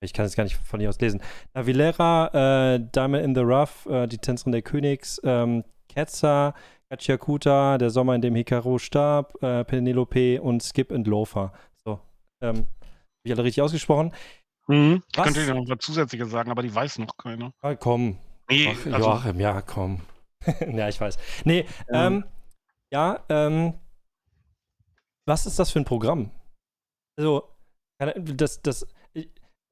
ich 0.02 0.14
kann 0.14 0.26
es 0.26 0.36
gar 0.36 0.44
nicht 0.44 0.56
von 0.56 0.80
hier 0.80 0.90
aus 0.90 1.00
lesen. 1.00 1.22
Navilera, 1.54 2.76
äh, 2.76 2.80
Diamond 2.80 3.24
in 3.24 3.36
the 3.36 3.42
Rough, 3.42 3.86
äh, 3.88 4.08
die 4.08 4.18
Tänzerin 4.18 4.52
der 4.52 4.62
Königs, 4.62 5.20
ähm, 5.24 5.64
Ketzer, 5.90 6.54
Gachiakuta, 6.96 7.78
Der 7.78 7.90
Sommer, 7.90 8.16
in 8.16 8.22
dem 8.22 8.36
Hikaru 8.36 8.80
starb, 8.80 9.42
äh, 9.44 9.64
Penelope 9.64 10.42
und 10.42 10.64
Skip 10.64 10.92
and 10.92 11.08
Loafer. 11.08 11.52
So, 11.84 12.00
ähm, 12.42 12.58
habe 12.58 12.68
ich 13.24 13.32
alle 13.34 13.44
richtig 13.44 13.62
ausgesprochen? 13.62 14.14
Mhm. 14.68 15.04
Ich 15.12 15.22
könnte 15.22 15.46
dir 15.46 15.54
noch 15.54 15.68
was 15.68 15.80
Zusätzliches 15.80 16.30
sagen, 16.30 16.52
aber 16.52 16.62
die 16.62 16.74
weiß 16.74 17.00
noch 17.00 17.18
keiner. 17.18 17.52
Ah, 17.62 17.76
komm, 17.76 18.18
Nee, 18.50 18.70
Ach, 18.70 18.86
also, 18.94 19.08
Joachim, 19.10 19.40
ja, 19.40 19.62
komm. 19.62 20.02
ja, 20.60 20.88
ich 20.88 21.02
weiß. 21.02 21.18
Nee, 21.46 21.66
ja, 21.90 22.08
ähm, 22.08 22.24
ja 22.92 23.26
ähm, 23.30 23.74
was 25.28 25.46
ist 25.48 25.58
das 25.58 25.72
für 25.72 25.80
ein 25.80 25.86
Programm? 25.86 26.30
Also, 27.18 27.50
das, 28.18 28.62
das, 28.62 28.86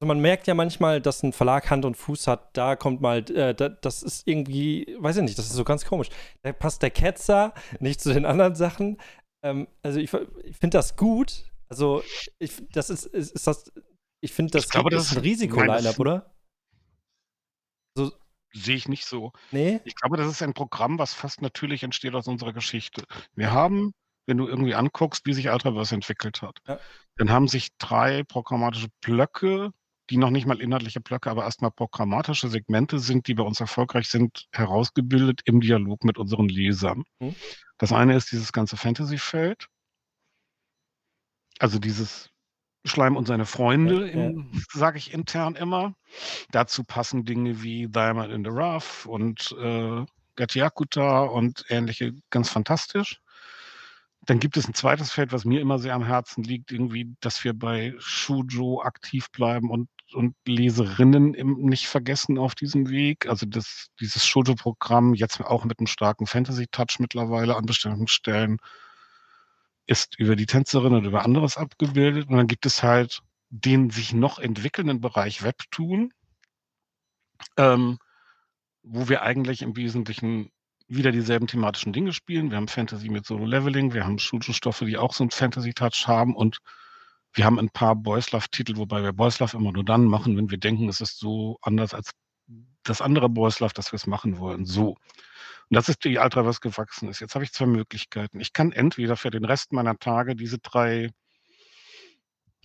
man 0.04 0.20
merkt 0.20 0.46
ja 0.46 0.54
manchmal, 0.54 1.00
dass 1.00 1.22
ein 1.22 1.32
Verlag 1.32 1.70
Hand 1.70 1.84
und 1.84 1.96
Fuß 1.96 2.26
hat. 2.26 2.56
Da 2.56 2.76
kommt 2.76 3.00
mal, 3.00 3.18
äh, 3.30 3.54
da, 3.54 3.68
das 3.68 4.02
ist 4.02 4.26
irgendwie, 4.26 4.96
weiß 4.98 5.16
ich 5.16 5.22
nicht, 5.22 5.38
das 5.38 5.46
ist 5.46 5.54
so 5.54 5.64
ganz 5.64 5.84
komisch. 5.84 6.08
Da 6.42 6.52
passt 6.52 6.82
der 6.82 6.90
Ketzer 6.90 7.54
nicht 7.80 8.00
zu 8.00 8.12
den 8.12 8.26
anderen 8.26 8.54
Sachen. 8.54 8.98
Ähm, 9.42 9.68
also 9.82 10.00
ich, 10.00 10.12
ich 10.12 10.56
finde 10.56 10.78
das 10.78 10.96
gut. 10.96 11.44
Also 11.68 12.02
ich, 12.38 12.62
das 12.72 12.90
ist, 12.90 13.06
ist, 13.06 13.32
ist 13.32 13.46
das, 13.46 13.72
ich 14.20 14.32
finde 14.32 14.52
das, 14.52 14.64
ich 14.64 14.70
glaube, 14.70 14.90
das 14.90 15.10
ist 15.10 15.16
ein 15.16 15.22
Risiko-Line-Up, 15.22 15.98
oder? 15.98 16.34
So, 17.96 18.12
sehe 18.52 18.76
ich 18.76 18.88
nicht 18.88 19.04
so. 19.04 19.32
Nee? 19.50 19.80
Ich 19.84 19.94
glaube, 19.96 20.16
das 20.16 20.28
ist 20.28 20.42
ein 20.42 20.54
Programm, 20.54 20.98
was 20.98 21.14
fast 21.14 21.42
natürlich 21.42 21.82
entsteht 21.82 22.14
aus 22.14 22.26
unserer 22.26 22.52
Geschichte. 22.52 23.04
Wir 23.34 23.52
haben, 23.52 23.92
wenn 24.26 24.38
du 24.38 24.48
irgendwie 24.48 24.74
anguckst, 24.74 25.26
wie 25.26 25.34
sich 25.34 25.48
Ultraverse 25.48 25.94
entwickelt 25.94 26.42
hat, 26.42 26.58
ja. 26.66 26.78
dann 27.16 27.30
haben 27.30 27.48
sich 27.48 27.76
drei 27.78 28.22
programmatische 28.24 28.88
Blöcke, 29.00 29.72
die 30.10 30.16
noch 30.16 30.30
nicht 30.30 30.46
mal 30.46 30.60
inhaltliche 30.60 31.00
Blöcke, 31.00 31.30
aber 31.30 31.44
erstmal 31.44 31.70
programmatische 31.70 32.48
Segmente 32.48 32.98
sind, 32.98 33.26
die 33.26 33.34
bei 33.34 33.42
uns 33.42 33.60
erfolgreich 33.60 34.08
sind, 34.08 34.46
herausgebildet 34.52 35.40
im 35.44 35.60
Dialog 35.60 36.04
mit 36.04 36.18
unseren 36.18 36.48
Lesern. 36.48 37.04
Hm. 37.20 37.34
Das 37.78 37.92
eine 37.92 38.16
ist 38.16 38.30
dieses 38.32 38.52
ganze 38.52 38.76
Fantasy-Feld. 38.76 39.66
Also 41.58 41.78
dieses 41.78 42.30
Schleim 42.84 43.16
und 43.16 43.26
seine 43.26 43.46
Freunde, 43.46 44.10
ja, 44.10 44.30
ja. 44.30 44.44
sage 44.72 44.98
ich 44.98 45.12
intern 45.12 45.54
immer. 45.54 45.94
Dazu 46.50 46.84
passen 46.84 47.24
Dinge 47.24 47.62
wie 47.62 47.88
Diamond 47.88 48.32
in 48.32 48.44
the 48.44 48.50
Rough 48.50 49.06
und 49.06 49.54
äh, 49.58 50.04
Gatiakuta 50.36 51.24
und 51.24 51.64
ähnliche 51.68 52.12
ganz 52.30 52.50
fantastisch. 52.50 53.20
Dann 54.26 54.40
gibt 54.40 54.56
es 54.56 54.66
ein 54.66 54.74
zweites 54.74 55.12
Feld, 55.12 55.32
was 55.32 55.44
mir 55.44 55.60
immer 55.60 55.78
sehr 55.78 55.94
am 55.94 56.04
Herzen 56.04 56.44
liegt, 56.44 56.72
irgendwie, 56.72 57.14
dass 57.20 57.44
wir 57.44 57.52
bei 57.52 57.94
Shujo 57.98 58.82
aktiv 58.82 59.30
bleiben 59.30 59.70
und, 59.70 59.88
und 60.14 60.34
Leserinnen 60.46 61.32
nicht 61.58 61.88
vergessen 61.88 62.38
auf 62.38 62.54
diesem 62.54 62.88
Weg. 62.90 63.26
Also 63.28 63.46
das, 63.46 63.88
dieses 64.00 64.26
Shujo-Programm, 64.26 65.14
jetzt 65.14 65.40
auch 65.40 65.64
mit 65.64 65.78
einem 65.78 65.86
starken 65.86 66.26
Fantasy-Touch 66.26 66.98
mittlerweile 66.98 67.56
an 67.56 67.66
bestimmten 67.66 68.06
Stellen, 68.06 68.58
ist 69.86 70.18
über 70.18 70.36
die 70.36 70.46
Tänzerin 70.46 70.94
oder 70.94 71.06
über 71.06 71.24
anderes 71.24 71.56
abgebildet. 71.56 72.28
Und 72.28 72.36
dann 72.36 72.46
gibt 72.46 72.66
es 72.66 72.82
halt 72.82 73.20
den 73.50 73.90
sich 73.90 74.12
noch 74.12 74.38
entwickelnden 74.38 75.00
Bereich 75.00 75.44
Webtoon, 75.44 76.12
ähm, 77.56 77.98
wo 78.82 79.08
wir 79.08 79.22
eigentlich 79.22 79.62
im 79.62 79.76
Wesentlichen 79.76 80.50
wieder 80.88 81.12
dieselben 81.12 81.46
thematischen 81.46 81.92
Dinge 81.92 82.12
spielen. 82.12 82.50
Wir 82.50 82.56
haben 82.56 82.68
Fantasy 82.68 83.08
mit 83.08 83.26
Solo-Leveling, 83.26 83.94
wir 83.94 84.04
haben 84.04 84.18
Shoujo-Stoffe, 84.18 84.84
die 84.86 84.98
auch 84.98 85.12
so 85.12 85.22
einen 85.24 85.30
Fantasy-Touch 85.30 86.06
haben 86.06 86.34
und 86.34 86.58
wir 87.34 87.44
haben 87.44 87.58
ein 87.58 87.68
paar 87.68 87.96
Boys 87.96 88.30
Love-Titel, 88.30 88.76
wobei 88.76 89.02
wir 89.02 89.12
Boys 89.12 89.40
Love 89.40 89.56
immer 89.56 89.72
nur 89.72 89.84
dann 89.84 90.04
machen, 90.04 90.36
wenn 90.36 90.50
wir 90.50 90.58
denken, 90.58 90.88
es 90.88 91.00
ist 91.00 91.18
so 91.18 91.58
anders 91.62 91.92
als 91.92 92.10
das 92.84 93.00
andere 93.00 93.28
Boys 93.28 93.60
Love, 93.60 93.74
dass 93.74 93.92
wir 93.92 93.96
es 93.96 94.06
machen 94.06 94.38
wollen. 94.38 94.64
So. 94.66 94.90
Und 94.90 95.76
das 95.76 95.88
ist 95.88 96.04
die 96.04 96.18
Altra, 96.18 96.44
was 96.44 96.60
gewachsen 96.60 97.08
ist. 97.08 97.20
Jetzt 97.20 97.34
habe 97.34 97.44
ich 97.44 97.52
zwei 97.52 97.66
Möglichkeiten. 97.66 98.38
Ich 98.40 98.52
kann 98.52 98.70
entweder 98.70 99.16
für 99.16 99.30
den 99.30 99.44
Rest 99.44 99.72
meiner 99.72 99.98
Tage 99.98 100.36
diese 100.36 100.58
drei, 100.58 101.10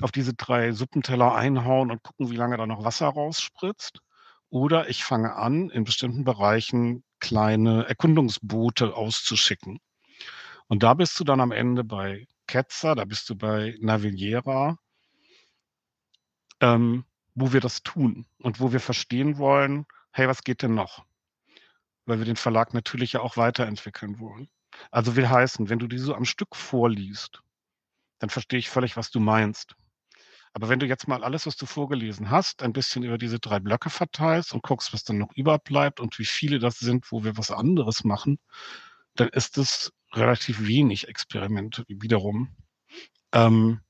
auf 0.01 0.11
diese 0.11 0.35
drei 0.35 0.71
Suppenteller 0.71 1.33
einhauen 1.33 1.89
und 1.89 2.03
gucken, 2.03 2.29
wie 2.29 2.35
lange 2.35 2.57
da 2.57 2.67
noch 2.67 2.83
Wasser 2.83 3.07
rausspritzt. 3.07 3.99
Oder 4.49 4.89
ich 4.89 5.03
fange 5.03 5.35
an, 5.35 5.69
in 5.69 5.83
bestimmten 5.83 6.23
Bereichen 6.23 7.03
kleine 7.19 7.85
Erkundungsboote 7.87 8.95
auszuschicken. 8.95 9.79
Und 10.67 10.83
da 10.83 10.93
bist 10.93 11.19
du 11.19 11.23
dann 11.23 11.41
am 11.41 11.51
Ende 11.51 11.83
bei 11.83 12.27
Ketzer, 12.49 12.95
da 12.95 13.05
bist 13.05 13.29
du 13.29 13.35
bei 13.35 13.75
Navigliera, 13.79 14.77
ähm, 16.59 17.05
wo 17.35 17.53
wir 17.53 17.61
das 17.61 17.83
tun 17.83 18.25
und 18.39 18.59
wo 18.59 18.73
wir 18.73 18.79
verstehen 18.79 19.37
wollen, 19.37 19.85
hey, 20.11 20.27
was 20.27 20.43
geht 20.43 20.63
denn 20.63 20.73
noch? 20.73 21.05
weil 22.09 22.17
wir 22.17 22.25
den 22.25 22.35
Verlag 22.35 22.73
natürlich 22.73 23.13
ja 23.13 23.21
auch 23.21 23.37
weiterentwickeln 23.37 24.19
wollen. 24.19 24.49
Also 24.91 25.15
will 25.15 25.29
heißen, 25.29 25.69
wenn 25.69 25.79
du 25.79 25.87
die 25.87 25.99
so 25.99 26.15
am 26.15 26.25
Stück 26.25 26.55
vorliest, 26.55 27.41
dann 28.17 28.29
verstehe 28.29 28.59
ich 28.59 28.69
völlig, 28.69 28.97
was 28.97 29.11
du 29.11 29.19
meinst. 29.19 29.75
Aber 30.51 30.67
wenn 30.67 30.79
du 30.79 30.87
jetzt 30.87 31.07
mal 31.07 31.23
alles, 31.23 31.45
was 31.45 31.55
du 31.55 31.67
vorgelesen 31.67 32.31
hast, 32.31 32.63
ein 32.63 32.73
bisschen 32.73 33.03
über 33.03 33.19
diese 33.19 33.39
drei 33.39 33.59
Blöcke 33.59 33.91
verteilst 33.91 34.53
und 34.53 34.63
guckst, 34.63 34.91
was 34.93 35.03
dann 35.03 35.19
noch 35.19 35.31
überbleibt 35.35 35.99
und 35.99 36.17
wie 36.17 36.25
viele 36.25 36.57
das 36.57 36.79
sind, 36.79 37.11
wo 37.11 37.23
wir 37.23 37.37
was 37.37 37.51
anderes 37.51 38.03
machen, 38.03 38.39
dann 39.15 39.29
ist 39.29 39.59
es 39.59 39.93
relativ 40.13 40.65
wenig 40.67 41.07
Experimente 41.07 41.83
wiederum. 41.87 42.55
Ähm, 43.31 43.81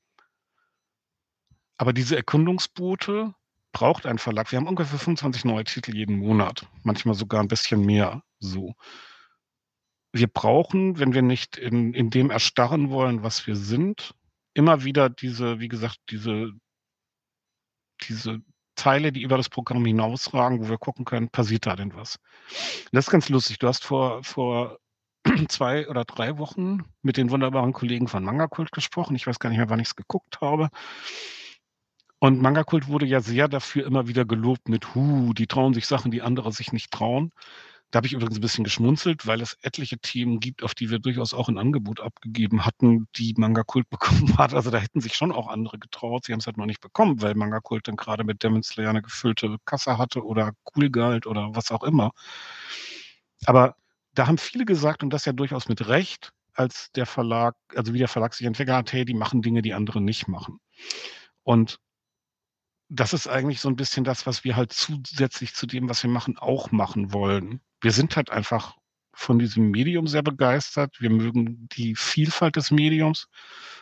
aber 1.77 1.93
diese 1.93 2.17
Erkundungsboote, 2.17 3.33
braucht 3.71 4.05
ein 4.05 4.17
Verlag. 4.17 4.51
Wir 4.51 4.57
haben 4.57 4.67
ungefähr 4.67 4.99
25 4.99 5.45
neue 5.45 5.63
Titel 5.63 5.95
jeden 5.95 6.17
Monat, 6.17 6.67
manchmal 6.83 7.15
sogar 7.15 7.41
ein 7.41 7.47
bisschen 7.47 7.85
mehr 7.85 8.23
so. 8.39 8.73
Wir 10.11 10.27
brauchen, 10.27 10.97
wenn 10.97 11.13
wir 11.13 11.21
nicht 11.21 11.57
in, 11.57 11.93
in 11.93 12.09
dem 12.09 12.31
erstarren 12.31 12.89
wollen, 12.89 13.21
was 13.21 13.45
wir 13.45 13.55
sind, 13.55 14.15
immer 14.53 14.83
wieder 14.83 15.09
diese, 15.09 15.59
wie 15.59 15.67
gesagt, 15.67 15.99
diese, 16.09 16.51
diese 18.01 18.41
Teile, 18.75 19.11
die 19.11 19.21
über 19.21 19.37
das 19.37 19.49
Programm 19.49 19.85
hinausragen, 19.85 20.61
wo 20.61 20.69
wir 20.69 20.77
gucken 20.77 21.05
können, 21.05 21.29
passiert 21.29 21.67
da 21.67 21.75
denn 21.75 21.93
was? 21.93 22.17
Das 22.91 23.05
ist 23.05 23.11
ganz 23.11 23.29
lustig. 23.29 23.59
Du 23.59 23.67
hast 23.67 23.83
vor, 23.83 24.23
vor 24.23 24.79
zwei 25.49 25.87
oder 25.87 26.05
drei 26.05 26.37
Wochen 26.37 26.83
mit 27.01 27.17
den 27.17 27.29
wunderbaren 27.31 27.73
Kollegen 27.73 28.07
von 28.07 28.23
Manga 28.23 28.47
Kult 28.47 28.71
gesprochen. 28.71 29.15
Ich 29.15 29.27
weiß 29.27 29.39
gar 29.39 29.49
nicht 29.49 29.57
mehr, 29.57 29.69
wann 29.69 29.79
ich 29.79 29.89
es 29.89 29.95
geguckt 29.95 30.41
habe. 30.41 30.69
Und 32.19 32.41
Manga-Kult 32.41 32.87
wurde 32.89 33.05
ja 33.05 33.21
sehr 33.21 33.47
dafür 33.47 33.85
immer 33.85 34.07
wieder 34.07 34.25
gelobt 34.25 34.67
mit, 34.67 34.93
hu, 34.93 35.33
die 35.33 35.47
trauen 35.47 35.73
sich 35.73 35.87
Sachen, 35.87 36.11
die 36.11 36.21
andere 36.21 36.51
sich 36.51 36.73
nicht 36.73 36.91
trauen. 36.91 37.31
Da 37.91 37.97
habe 37.97 38.07
ich 38.07 38.13
übrigens 38.13 38.37
ein 38.37 38.41
bisschen 38.41 38.63
geschmunzelt, 38.65 39.25
weil 39.25 39.41
es 39.41 39.57
etliche 39.63 39.97
Themen 39.97 40.39
gibt, 40.39 40.63
auf 40.63 40.75
die 40.75 40.91
wir 40.91 40.99
durchaus 40.99 41.33
auch 41.33 41.49
ein 41.49 41.57
Angebot 41.57 42.01
abgegeben 42.01 42.65
hatten, 42.65 43.07
die 43.15 43.33
Manga 43.37 43.63
Kult 43.63 43.89
bekommen 43.89 44.37
hat. 44.37 44.53
Also 44.53 44.69
da 44.69 44.79
hätten 44.79 45.01
sich 45.01 45.15
schon 45.15 45.31
auch 45.31 45.47
andere 45.47 45.79
getraut. 45.79 46.25
Sie 46.25 46.33
haben 46.33 46.39
es 46.39 46.45
halt 46.45 46.57
noch 46.57 46.65
nicht 46.65 46.81
bekommen, 46.81 47.21
weil 47.21 47.35
Manga 47.35 47.61
Kult 47.61 47.87
dann 47.87 47.95
gerade 47.95 48.23
mit 48.25 48.43
Demon 48.43 48.63
Slayer 48.63 48.89
eine 48.91 49.01
gefüllte 49.01 49.57
Kasse 49.65 49.97
hatte 49.97 50.23
oder 50.23 50.51
Cool 50.75 50.89
Galt 50.91 51.25
oder 51.25 51.55
was 51.55 51.71
auch 51.71 51.83
immer. 51.83 52.11
Aber 53.45 53.75
da 54.13 54.27
haben 54.27 54.37
viele 54.37 54.65
gesagt, 54.65 55.03
und 55.03 55.11
das 55.11 55.25
ja 55.25 55.33
durchaus 55.33 55.69
mit 55.69 55.87
Recht, 55.87 56.31
als 56.53 56.91
der 56.91 57.05
Verlag, 57.05 57.55
also 57.75 57.93
wie 57.93 57.99
der 57.99 58.07
Verlag 58.07 58.33
sich 58.33 58.45
entwickelt 58.45 58.75
hat, 58.75 58.93
hey, 58.93 59.05
die 59.05 59.13
machen 59.13 59.41
Dinge, 59.41 59.61
die 59.61 59.73
andere 59.73 60.01
nicht 60.01 60.27
machen. 60.27 60.59
Und 61.43 61.79
das 62.89 63.13
ist 63.13 63.27
eigentlich 63.27 63.61
so 63.61 63.69
ein 63.69 63.75
bisschen 63.75 64.03
das, 64.03 64.25
was 64.25 64.43
wir 64.43 64.55
halt 64.55 64.73
zusätzlich 64.73 65.53
zu 65.53 65.67
dem, 65.67 65.89
was 65.89 66.03
wir 66.03 66.09
machen, 66.09 66.37
auch 66.37 66.71
machen 66.71 67.13
wollen. 67.13 67.61
Wir 67.81 67.91
sind 67.91 68.15
halt 68.15 68.31
einfach 68.31 68.75
von 69.13 69.37
diesem 69.37 69.69
Medium 69.69 70.07
sehr 70.07 70.23
begeistert. 70.23 70.99
Wir 70.99 71.09
mögen 71.09 71.67
die 71.73 71.95
Vielfalt 71.95 72.55
des 72.55 72.71
Mediums. 72.71 73.27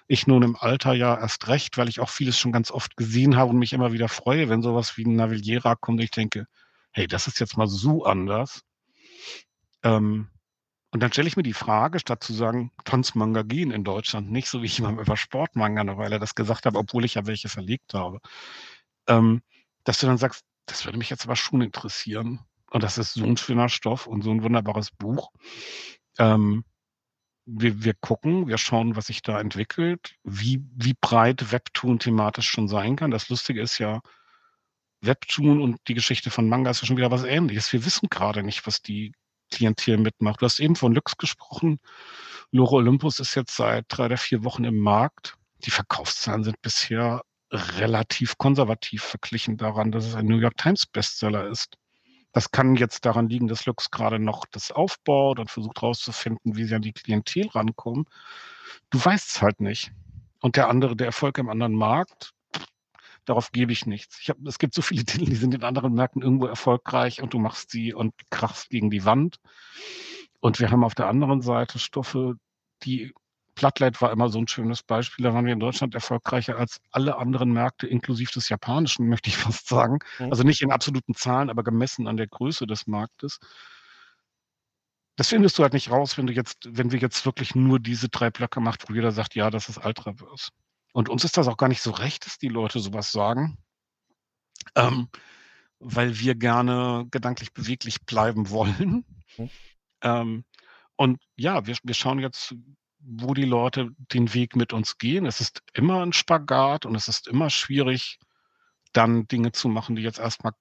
Ich 0.07 0.27
nun 0.27 0.43
im 0.43 0.55
Alter 0.55 0.93
ja 0.93 1.17
erst 1.17 1.47
recht, 1.47 1.77
weil 1.77 1.89
ich 1.89 1.99
auch 1.99 2.09
vieles 2.09 2.37
schon 2.37 2.51
ganz 2.51 2.71
oft 2.71 2.97
gesehen 2.97 3.37
habe 3.37 3.51
und 3.51 3.59
mich 3.59 3.73
immer 3.73 3.93
wieder 3.93 4.09
freue, 4.09 4.49
wenn 4.49 4.61
sowas 4.61 4.97
wie 4.97 5.05
ein 5.05 5.15
Navillera 5.15 5.75
kommt. 5.75 6.01
Ich 6.01 6.11
denke, 6.11 6.47
hey, 6.91 7.07
das 7.07 7.27
ist 7.27 7.39
jetzt 7.39 7.57
mal 7.57 7.67
so 7.67 8.03
anders. 8.03 8.61
Ähm, 9.83 10.29
und 10.91 11.03
dann 11.03 11.11
stelle 11.11 11.27
ich 11.27 11.37
mir 11.37 11.43
die 11.43 11.53
Frage, 11.53 11.99
statt 11.99 12.23
zu 12.23 12.33
sagen, 12.33 12.71
Tanzmanga 12.85 13.43
gehen 13.43 13.71
in 13.71 13.83
Deutschland 13.83 14.31
nicht, 14.31 14.47
so 14.47 14.61
wie 14.61 14.67
ich 14.67 14.79
immer 14.79 14.89
über 15.01 15.17
Sportmanga 15.17 15.81
eine 15.81 15.97
Weile 15.97 16.19
das 16.19 16.35
gesagt 16.35 16.65
habe, 16.65 16.79
obwohl 16.79 17.05
ich 17.05 17.15
ja 17.15 17.25
welche 17.25 17.49
verlegt 17.49 17.93
habe 17.93 18.19
ähm, 19.07 19.41
dass 19.83 19.99
du 19.99 20.07
dann 20.07 20.17
sagst, 20.17 20.45
das 20.65 20.85
würde 20.85 20.97
mich 20.97 21.09
jetzt 21.09 21.25
aber 21.25 21.35
schon 21.35 21.61
interessieren. 21.61 22.41
Und 22.69 22.83
das 22.83 22.97
ist 22.97 23.13
so 23.13 23.23
ein 23.23 23.37
schöner 23.37 23.69
Stoff 23.69 24.07
und 24.07 24.21
so 24.21 24.31
ein 24.31 24.43
wunderbares 24.43 24.91
Buch. 24.91 25.31
Ähm, 26.19 26.65
wir, 27.45 27.83
wir 27.83 27.93
gucken, 27.93 28.47
wir 28.47 28.57
schauen, 28.57 28.97
was 28.97 29.07
sich 29.07 29.21
da 29.21 29.39
entwickelt, 29.39 30.15
wie, 30.23 30.61
wie 30.75 30.93
breit 30.99 31.53
Webtoon 31.53 31.99
thematisch 31.99 32.49
schon 32.49 32.67
sein 32.67 32.97
kann. 32.97 33.11
Das 33.11 33.29
Lustige 33.29 33.61
ist 33.61 33.77
ja, 33.77 34.01
Webtoon 34.99 35.61
und 35.61 35.77
die 35.87 35.93
Geschichte 35.93 36.31
von 36.31 36.49
Manga 36.49 36.71
ist 36.71 36.81
ja 36.81 36.87
schon 36.87 36.97
wieder 36.97 37.11
was 37.11 37.23
ähnliches. 37.23 37.71
Wir 37.71 37.85
wissen 37.85 38.09
gerade 38.09 38.43
nicht, 38.43 38.65
was 38.67 38.81
die 38.81 39.13
Klientel 39.51 39.97
mitmacht. 39.97 40.41
Du 40.41 40.45
hast 40.45 40.59
eben 40.59 40.75
von 40.75 40.93
Lux 40.93 41.17
gesprochen. 41.17 41.79
Lore 42.51 42.75
Olympus 42.75 43.19
ist 43.19 43.35
jetzt 43.35 43.55
seit 43.55 43.85
drei 43.89 44.05
oder 44.05 44.17
vier 44.17 44.43
Wochen 44.43 44.63
im 44.63 44.77
Markt. 44.77 45.35
Die 45.65 45.71
Verkaufszahlen 45.71 46.43
sind 46.43 46.61
bisher 46.61 47.21
relativ 47.51 48.37
konservativ 48.37 49.03
verglichen 49.03 49.57
daran, 49.57 49.91
dass 49.91 50.05
es 50.05 50.15
ein 50.15 50.25
New 50.25 50.37
York 50.37 50.57
Times 50.57 50.85
Bestseller 50.85 51.47
ist. 51.47 51.77
Das 52.33 52.51
kann 52.51 52.75
jetzt 52.75 53.05
daran 53.05 53.29
liegen, 53.29 53.47
dass 53.47 53.65
Lux 53.65 53.89
gerade 53.89 54.19
noch 54.19 54.45
das 54.51 54.71
aufbaut 54.71 55.39
und 55.39 55.49
versucht 55.49 55.81
herauszufinden, 55.81 56.55
wie 56.55 56.65
sie 56.65 56.75
an 56.75 56.81
die 56.81 56.93
Klientel 56.93 57.47
rankommen. 57.47 58.05
Du 58.89 59.03
weißt 59.03 59.29
es 59.29 59.41
halt 59.41 59.59
nicht. 59.61 59.91
Und 60.41 60.55
der 60.55 60.69
andere, 60.69 60.95
der 60.95 61.07
Erfolg 61.07 61.37
im 61.39 61.49
anderen 61.49 61.73
Markt, 61.73 62.33
darauf 63.27 63.51
gebe 63.51 63.71
ich 63.71 63.85
nichts. 63.85 64.19
Ich 64.21 64.29
hab, 64.29 64.37
es 64.45 64.57
gibt 64.57 64.73
so 64.73 64.81
viele 64.81 65.05
Titel, 65.05 65.25
die 65.25 65.35
sind 65.35 65.53
in 65.53 65.63
anderen 65.63 65.93
Märkten 65.93 66.23
irgendwo 66.23 66.47
erfolgreich 66.47 67.21
und 67.21 67.33
du 67.33 67.39
machst 67.39 67.69
sie 67.69 67.93
und 67.93 68.13
krachst 68.31 68.69
gegen 68.69 68.89
die 68.89 69.05
Wand. 69.05 69.37
Und 70.39 70.59
wir 70.59 70.71
haben 70.71 70.83
auf 70.83 70.95
der 70.95 71.07
anderen 71.07 71.41
Seite 71.41 71.77
Stoffe, 71.77 72.35
die 72.83 73.13
Plattlight 73.55 74.01
war 74.01 74.11
immer 74.11 74.29
so 74.29 74.39
ein 74.39 74.47
schönes 74.47 74.83
Beispiel. 74.83 75.23
Da 75.23 75.33
waren 75.33 75.45
wir 75.45 75.53
in 75.53 75.59
Deutschland 75.59 75.95
erfolgreicher 75.95 76.57
als 76.57 76.79
alle 76.91 77.17
anderen 77.17 77.51
Märkte, 77.51 77.87
inklusive 77.87 78.31
des 78.31 78.49
japanischen, 78.49 79.07
möchte 79.09 79.29
ich 79.29 79.37
fast 79.37 79.67
sagen. 79.67 79.99
Mhm. 80.19 80.29
Also 80.31 80.43
nicht 80.43 80.61
in 80.61 80.71
absoluten 80.71 81.13
Zahlen, 81.13 81.49
aber 81.49 81.63
gemessen 81.63 82.07
an 82.07 82.17
der 82.17 82.27
Größe 82.27 82.65
des 82.65 82.87
Marktes. 82.87 83.39
Das 85.17 85.29
findest 85.29 85.57
du 85.57 85.63
halt 85.63 85.73
nicht 85.73 85.89
raus, 85.89 86.17
wenn 86.19 86.27
du 86.27 86.33
jetzt, 86.33 86.69
wenn 86.69 86.91
wir 86.91 86.99
jetzt 86.99 87.25
wirklich 87.25 87.55
nur 87.55 87.79
diese 87.79 88.07
drei 88.07 88.29
Blöcke 88.29 88.61
macht, 88.61 88.87
wo 88.87 88.93
jeder 88.93 89.11
sagt, 89.11 89.33
ja, 89.33 89.49
das 89.49 89.67
ist 89.67 89.83
Ultraverse. 89.83 90.51
Und 90.97 91.09
uns 91.09 91.23
ist 91.23 91.37
das 91.37 91.47
auch 91.47 91.57
gar 91.57 91.69
nicht 91.69 91.83
so 91.83 91.91
recht, 91.91 92.25
dass 92.25 92.39
die 92.39 92.47
Leute 92.47 92.79
sowas 92.79 93.11
sagen. 93.11 93.59
Ähm, 94.73 95.09
weil 95.77 96.17
wir 96.17 96.33
gerne 96.33 97.05
gedanklich 97.11 97.53
beweglich 97.53 98.03
bleiben 98.07 98.49
wollen. 98.49 99.05
Mhm. 99.37 99.49
Ähm, 100.01 100.45
und 100.95 101.19
ja, 101.35 101.67
wir, 101.67 101.77
wir 101.83 101.93
schauen 101.93 102.17
jetzt, 102.17 102.55
wo 102.97 103.35
die 103.35 103.45
Leute 103.45 103.91
den 104.11 104.33
Weg 104.33 104.55
mit 104.55 104.73
uns 104.73 104.97
gehen. 104.97 105.27
Es 105.27 105.39
ist 105.39 105.61
immer 105.75 106.01
ein 106.01 106.13
Spagat 106.13 106.87
und 106.87 106.95
es 106.95 107.07
ist 107.07 107.27
immer 107.27 107.51
schwierig, 107.51 108.17
dann 108.91 109.27
Dinge 109.27 109.51
zu 109.51 109.69
machen, 109.69 109.95
die 109.95 110.01
jetzt 110.01 110.17
erstmal, 110.17 110.53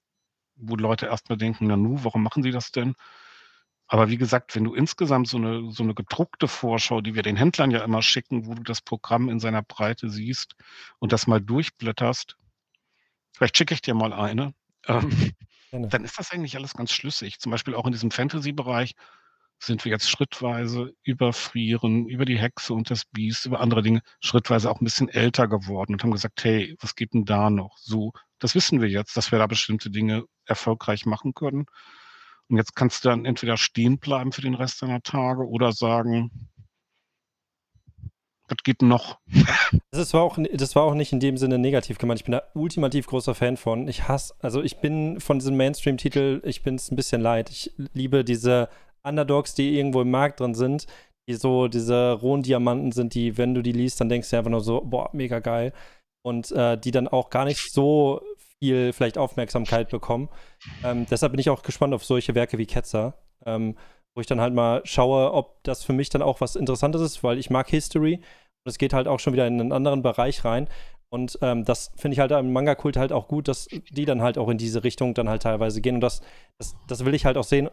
wo 0.55 0.75
Leute 0.75 1.07
erstmal 1.07 1.39
denken, 1.39 1.65
na 1.65 1.77
nu, 1.77 2.03
warum 2.03 2.21
machen 2.21 2.43
sie 2.43 2.51
das 2.51 2.71
denn? 2.71 2.93
Aber 3.87 4.09
wie 4.09 4.17
gesagt, 4.17 4.55
wenn 4.55 4.65
du 4.65 4.73
insgesamt 4.73 5.27
so 5.27 5.37
eine, 5.37 5.71
so 5.71 5.83
eine 5.83 5.93
gedruckte 5.93 6.47
Vorschau, 6.47 7.01
die 7.01 7.15
wir 7.15 7.23
den 7.23 7.37
Händlern 7.37 7.71
ja 7.71 7.83
immer 7.83 8.01
schicken, 8.01 8.45
wo 8.45 8.53
du 8.53 8.63
das 8.63 8.81
Programm 8.81 9.29
in 9.29 9.39
seiner 9.39 9.63
Breite 9.63 10.09
siehst 10.09 10.55
und 10.99 11.13
das 11.13 11.27
mal 11.27 11.39
durchblätterst, 11.39 12.35
vielleicht 13.31 13.57
schicke 13.57 13.73
ich 13.73 13.81
dir 13.81 13.93
mal 13.93 14.11
eine, 14.11 14.53
ähm, 14.87 15.31
dann 15.71 16.03
ist 16.03 16.19
das 16.19 16.31
eigentlich 16.31 16.55
alles 16.57 16.73
ganz 16.73 16.91
schlüssig. 16.91 17.39
Zum 17.39 17.51
Beispiel 17.51 17.75
auch 17.75 17.85
in 17.85 17.91
diesem 17.93 18.11
Fantasy-Bereich 18.11 18.93
sind 19.59 19.85
wir 19.85 19.91
jetzt 19.91 20.09
schrittweise 20.09 20.93
über 21.03 21.33
Frieren, 21.33 22.07
über 22.07 22.25
die 22.25 22.37
Hexe 22.37 22.73
und 22.73 22.91
das 22.91 23.05
Biest, 23.05 23.45
über 23.45 23.59
andere 23.59 23.81
Dinge, 23.81 24.01
schrittweise 24.21 24.69
auch 24.69 24.79
ein 24.79 24.85
bisschen 24.85 25.09
älter 25.09 25.47
geworden 25.47 25.93
und 25.93 26.03
haben 26.03 26.11
gesagt, 26.11 26.43
hey, 26.43 26.75
was 26.79 26.95
geht 26.95 27.13
denn 27.13 27.25
da 27.25 27.49
noch? 27.49 27.77
So, 27.77 28.11
das 28.39 28.53
wissen 28.53 28.81
wir 28.81 28.89
jetzt, 28.89 29.17
dass 29.17 29.31
wir 29.31 29.39
da 29.39 29.47
bestimmte 29.47 29.89
Dinge 29.89 30.25
erfolgreich 30.45 31.05
machen 31.05 31.33
können. 31.33 31.65
Und 32.49 32.57
jetzt 32.57 32.75
kannst 32.75 33.03
du 33.03 33.09
dann 33.09 33.25
entweder 33.25 33.57
stehen 33.57 33.97
bleiben 33.97 34.31
für 34.31 34.41
den 34.41 34.55
Rest 34.55 34.81
deiner 34.81 35.01
Tage 35.01 35.47
oder 35.47 35.73
sagen, 35.73 36.31
was 38.47 38.57
geht 38.63 38.81
noch? 38.81 39.19
Das 39.91 40.13
war, 40.13 40.21
auch, 40.21 40.37
das 40.53 40.75
war 40.75 40.83
auch 40.83 40.93
nicht 40.93 41.11
in 41.11 41.19
dem 41.19 41.37
Sinne 41.37 41.57
negativ 41.57 41.97
gemeint. 41.97 42.19
Ich 42.19 42.25
bin 42.25 42.33
da 42.33 42.43
ultimativ 42.53 43.07
großer 43.07 43.33
Fan 43.33 43.57
von. 43.57 43.87
Ich 43.87 44.07
hasse, 44.07 44.35
also 44.39 44.61
ich 44.61 44.77
bin 44.77 45.19
von 45.19 45.39
diesem 45.39 45.57
Mainstream-Titel, 45.57 46.41
ich 46.45 46.61
bin 46.61 46.75
es 46.75 46.91
ein 46.91 46.95
bisschen 46.95 47.19
leid. 47.19 47.49
Ich 47.49 47.73
liebe 47.93 48.23
diese 48.23 48.69
Underdogs, 49.01 49.55
die 49.55 49.75
irgendwo 49.75 50.01
im 50.01 50.11
Markt 50.11 50.39
drin 50.39 50.53
sind, 50.53 50.85
die 51.27 51.33
so 51.33 51.67
diese 51.67 52.11
rohen 52.11 52.43
Diamanten 52.43 52.91
sind, 52.91 53.15
die, 53.15 53.37
wenn 53.37 53.55
du 53.55 53.63
die 53.63 53.71
liest, 53.71 53.99
dann 53.99 54.09
denkst 54.09 54.29
du 54.29 54.37
einfach 54.37 54.51
nur 54.51 54.61
so, 54.61 54.81
boah, 54.81 55.09
mega 55.13 55.39
geil. 55.39 55.73
Und 56.21 56.51
äh, 56.51 56.77
die 56.77 56.91
dann 56.91 57.07
auch 57.07 57.31
gar 57.31 57.45
nicht 57.45 57.71
so 57.71 58.21
viel 58.59 58.93
vielleicht 58.93 59.17
Aufmerksamkeit 59.17 59.89
bekommen. 59.89 60.29
Ähm, 60.83 61.05
deshalb 61.09 61.33
bin 61.33 61.39
ich 61.39 61.49
auch 61.49 61.63
gespannt 61.63 61.93
auf 61.93 62.05
solche 62.05 62.35
Werke 62.35 62.57
wie 62.57 62.65
Ketzer, 62.65 63.15
ähm, 63.45 63.77
wo 64.15 64.21
ich 64.21 64.27
dann 64.27 64.41
halt 64.41 64.53
mal 64.53 64.81
schaue, 64.83 65.31
ob 65.33 65.63
das 65.63 65.83
für 65.83 65.93
mich 65.93 66.09
dann 66.09 66.21
auch 66.21 66.41
was 66.41 66.55
Interessantes 66.55 67.01
ist, 67.01 67.23
weil 67.23 67.37
ich 67.37 67.49
mag 67.49 67.69
History 67.69 68.15
und 68.15 68.69
es 68.69 68.77
geht 68.77 68.93
halt 68.93 69.07
auch 69.07 69.19
schon 69.19 69.33
wieder 69.33 69.47
in 69.47 69.59
einen 69.59 69.71
anderen 69.71 70.01
Bereich 70.01 70.43
rein. 70.43 70.67
Und 71.09 71.39
ähm, 71.41 71.63
das 71.63 71.91
finde 71.95 72.15
ich 72.15 72.19
halt 72.19 72.33
am 72.33 72.51
Manga-Kult 72.51 72.97
halt 72.97 73.13
auch 73.13 73.27
gut, 73.27 73.47
dass 73.47 73.67
die 73.67 74.05
dann 74.05 74.21
halt 74.21 74.37
auch 74.37 74.49
in 74.49 74.57
diese 74.57 74.83
Richtung 74.83 75.13
dann 75.13 75.29
halt 75.29 75.43
teilweise 75.43 75.79
gehen. 75.79 75.95
Und 75.95 76.01
das, 76.01 76.21
das, 76.59 76.75
das 76.87 77.05
will 77.05 77.13
ich 77.13 77.25
halt 77.25 77.37
auch 77.37 77.45
sehen, 77.45 77.69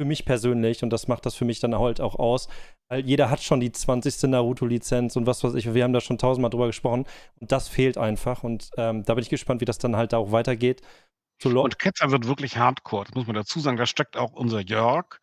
für 0.00 0.06
mich 0.06 0.24
persönlich 0.24 0.82
und 0.82 0.88
das 0.88 1.08
macht 1.08 1.26
das 1.26 1.34
für 1.34 1.44
mich 1.44 1.60
dann 1.60 1.78
halt 1.78 2.00
auch 2.00 2.14
aus, 2.14 2.48
weil 2.88 3.04
jeder 3.04 3.28
hat 3.28 3.42
schon 3.42 3.60
die 3.60 3.70
20. 3.70 4.30
Naruto-Lizenz 4.30 5.14
und 5.14 5.26
was 5.26 5.44
weiß 5.44 5.52
ich, 5.56 5.74
wir 5.74 5.84
haben 5.84 5.92
da 5.92 6.00
schon 6.00 6.16
tausendmal 6.16 6.48
drüber 6.48 6.68
gesprochen 6.68 7.04
und 7.38 7.52
das 7.52 7.68
fehlt 7.68 7.98
einfach 7.98 8.42
und 8.42 8.70
ähm, 8.78 9.02
da 9.04 9.12
bin 9.12 9.20
ich 9.22 9.28
gespannt, 9.28 9.60
wie 9.60 9.66
das 9.66 9.76
dann 9.76 9.96
halt 9.96 10.14
auch 10.14 10.32
weitergeht. 10.32 10.80
und 11.44 11.78
Ketzer 11.78 12.10
wird 12.10 12.26
wirklich 12.26 12.56
hardcore, 12.56 13.04
das 13.04 13.14
muss 13.14 13.26
man 13.26 13.36
dazu 13.36 13.60
sagen, 13.60 13.76
da 13.76 13.84
steckt 13.84 14.16
auch 14.16 14.32
unser 14.32 14.60
Jörg, 14.60 15.20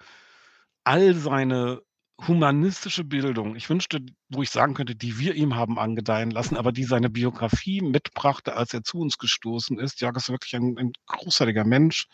all 0.84 1.16
seine 1.16 1.82
humanistische 2.28 3.04
Bildung, 3.04 3.56
ich 3.56 3.72
wünschte, 3.72 4.06
wo 4.30 4.44
ich 4.44 4.52
sagen 4.52 4.76
könnte, 4.76 4.95
die 4.95 5.18
wir 5.18 5.34
ihm 5.34 5.56
haben 5.56 5.80
angedeihen 5.80 6.30
lassen, 6.30 6.56
aber 6.56 6.72
die 6.72 6.84
seine 6.84 7.10
Biografie 7.10 7.82
mitbrachte, 7.82 8.56
als 8.56 8.76
er 8.76 8.84
zu 8.84 8.99
uns 8.99 9.18
gestoßen 9.18 9.80
ist. 9.80 10.02
Jörg 10.02 10.18
ist 10.18 10.30
wirklich 10.30 10.56
ein, 10.56 10.78
ein 10.78 10.91
großartiger 11.08 11.64
Mensch, 11.64 12.06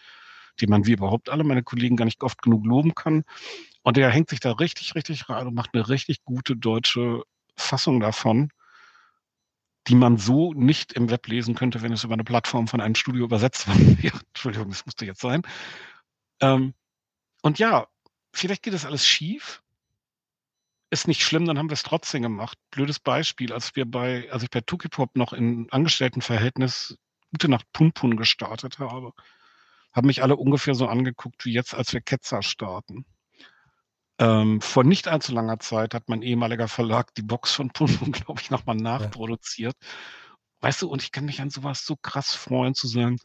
die 0.59 0.67
man 0.67 0.85
wie 0.85 0.93
überhaupt 0.93 1.29
alle 1.29 1.43
meine 1.43 1.63
Kollegen 1.63 1.95
gar 1.95 2.05
nicht 2.05 2.23
oft 2.23 2.41
genug 2.41 2.65
loben 2.65 2.95
kann. 2.95 3.23
Und 3.81 3.97
der 3.97 4.09
hängt 4.09 4.29
sich 4.29 4.39
da 4.39 4.51
richtig, 4.51 4.95
richtig 4.95 5.29
rein 5.29 5.47
und 5.47 5.55
macht 5.55 5.71
eine 5.73 5.87
richtig 5.89 6.23
gute 6.23 6.55
deutsche 6.55 7.23
Fassung 7.57 7.99
davon, 7.99 8.49
die 9.87 9.95
man 9.95 10.17
so 10.17 10.53
nicht 10.53 10.93
im 10.93 11.09
Web 11.09 11.27
lesen 11.27 11.55
könnte, 11.55 11.81
wenn 11.81 11.91
es 11.91 12.03
über 12.03 12.13
eine 12.13 12.23
Plattform 12.23 12.67
von 12.67 12.81
einem 12.81 12.95
Studio 12.95 13.25
übersetzt 13.25 13.67
wäre. 14.03 14.19
Entschuldigung, 14.29 14.69
das 14.69 14.85
musste 14.85 15.05
jetzt 15.05 15.21
sein. 15.21 15.41
Ähm, 16.39 16.73
und 17.41 17.59
ja, 17.59 17.87
vielleicht 18.33 18.63
geht 18.63 18.73
das 18.73 18.85
alles 18.85 19.05
schief. 19.05 19.61
Ist 20.89 21.07
nicht 21.07 21.23
schlimm, 21.23 21.45
dann 21.45 21.57
haben 21.57 21.69
wir 21.69 21.73
es 21.73 21.83
trotzdem 21.83 22.21
gemacht. 22.21 22.57
Blödes 22.69 22.99
Beispiel, 22.99 23.51
als 23.51 23.75
wir 23.75 23.85
bei, 23.85 24.31
als 24.31 24.43
ich 24.43 24.49
bei 24.49 24.61
Tukipop 24.61 25.15
noch 25.15 25.33
in 25.33 25.67
Angestelltenverhältnis 25.71 26.97
Gute 27.31 27.49
Nacht 27.49 27.65
Punpun 27.73 28.15
gestartet 28.15 28.77
habe, 28.77 29.11
haben 29.93 30.07
mich 30.07 30.23
alle 30.23 30.35
ungefähr 30.35 30.75
so 30.75 30.87
angeguckt 30.87 31.45
wie 31.45 31.53
jetzt, 31.53 31.73
als 31.73 31.93
wir 31.93 32.01
Ketzer 32.01 32.41
starten. 32.41 33.05
Ähm, 34.19 34.61
vor 34.61 34.83
nicht 34.83 35.07
allzu 35.07 35.33
langer 35.33 35.59
Zeit 35.59 35.93
hat 35.93 36.09
mein 36.09 36.21
ehemaliger 36.21 36.67
Verlag 36.67 37.13
die 37.15 37.23
Box 37.23 37.53
von 37.53 37.69
Punum, 37.69 38.11
glaube 38.11 38.41
ich, 38.41 38.51
nochmal 38.51 38.75
nachproduziert. 38.75 39.75
Ja. 39.79 39.87
Weißt 40.61 40.81
du, 40.81 40.89
und 40.89 41.01
ich 41.01 41.11
kann 41.11 41.25
mich 41.25 41.41
an 41.41 41.49
sowas 41.49 41.85
so 41.85 41.95
krass 41.95 42.33
freuen, 42.33 42.73
zu 42.75 42.87
sagen, 42.87 43.17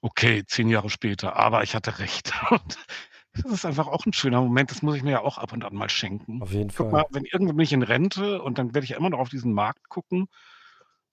okay, 0.00 0.44
zehn 0.46 0.68
Jahre 0.68 0.90
später, 0.90 1.36
aber 1.36 1.62
ich 1.62 1.74
hatte 1.74 1.98
recht. 1.98 2.32
Und 2.50 2.78
Das 3.34 3.50
ist 3.50 3.66
einfach 3.66 3.88
auch 3.88 4.06
ein 4.06 4.12
schöner 4.12 4.40
Moment, 4.40 4.70
das 4.70 4.82
muss 4.82 4.94
ich 4.96 5.02
mir 5.02 5.10
ja 5.10 5.20
auch 5.20 5.38
ab 5.38 5.52
und 5.52 5.64
an 5.64 5.74
mal 5.74 5.90
schenken. 5.90 6.40
Auf 6.40 6.52
jeden 6.52 6.68
Guck 6.68 6.76
Fall. 6.76 6.90
mal, 6.90 7.04
wenn 7.10 7.24
irgendwann 7.24 7.56
bin 7.56 7.64
ich 7.64 7.72
in 7.72 7.82
Rente 7.82 8.40
und 8.40 8.58
dann 8.58 8.74
werde 8.74 8.84
ich 8.84 8.90
ja 8.90 8.96
immer 8.96 9.10
noch 9.10 9.18
auf 9.18 9.28
diesen 9.28 9.52
Markt 9.52 9.88
gucken. 9.88 10.28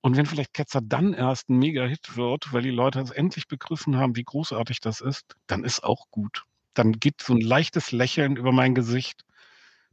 Und 0.03 0.17
wenn 0.17 0.25
vielleicht 0.25 0.53
Ketzer 0.53 0.81
dann 0.81 1.13
erst 1.13 1.49
'n 1.49 1.57
Mega-Hit 1.57 2.15
wird, 2.17 2.51
weil 2.53 2.63
die 2.63 2.71
Leute 2.71 2.99
es 3.01 3.11
endlich 3.11 3.47
begriffen 3.47 3.97
haben, 3.97 4.15
wie 4.15 4.23
großartig 4.23 4.79
das 4.79 4.99
ist, 4.99 5.35
dann 5.47 5.63
ist 5.63 5.83
auch 5.83 6.05
gut. 6.09 6.43
Dann 6.73 6.93
geht 6.93 7.21
so 7.21 7.33
'n 7.33 7.41
leichtes 7.41 7.91
Lächeln 7.91 8.35
über 8.35 8.51
mein 8.51 8.73
Gesicht, 8.73 9.21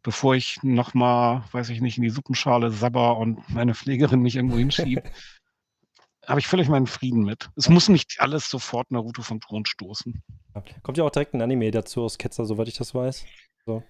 bevor 0.02 0.35
ich 0.36 0.59
noch 0.62 0.94
mal, 0.94 1.44
weiß 1.52 1.70
ich 1.70 1.80
nicht, 1.82 1.98
in 1.98 2.05
die 2.05 2.10
Suppenschale 2.10 2.70
sabber 2.70 3.18
und 3.18 3.48
meine 3.51 3.74
Pflegerin 3.74 4.20
mich 4.22 4.36
irgendwo 4.36 4.59
hinschiebe. 4.59 5.02
Habe 6.26 6.40
ich 6.40 6.47
völlig 6.47 6.68
meinen 6.68 6.86
Frieden 6.86 7.24
mit. 7.24 7.51
Es 7.56 7.68
muss 7.68 7.89
nicht 7.89 8.16
alles 8.20 8.51
sofort 8.51 8.90
Naruto 8.90 9.22
vom 9.22 9.40
Thron 9.40 9.66
stoßen. 9.66 10.22
Kommt 10.82 10.98
ja 10.98 11.05
auch 11.05 11.10
direkt 11.10 11.35
'n 11.35 11.43
Anime 11.43 11.70
dazu 11.70 12.02
aus 12.05 12.18
Ketzer, 12.18 12.44
soweit 12.44 12.68
ich 12.68 12.76
das 12.76 12.94
weiß. 12.94 13.24
So. 13.66 13.82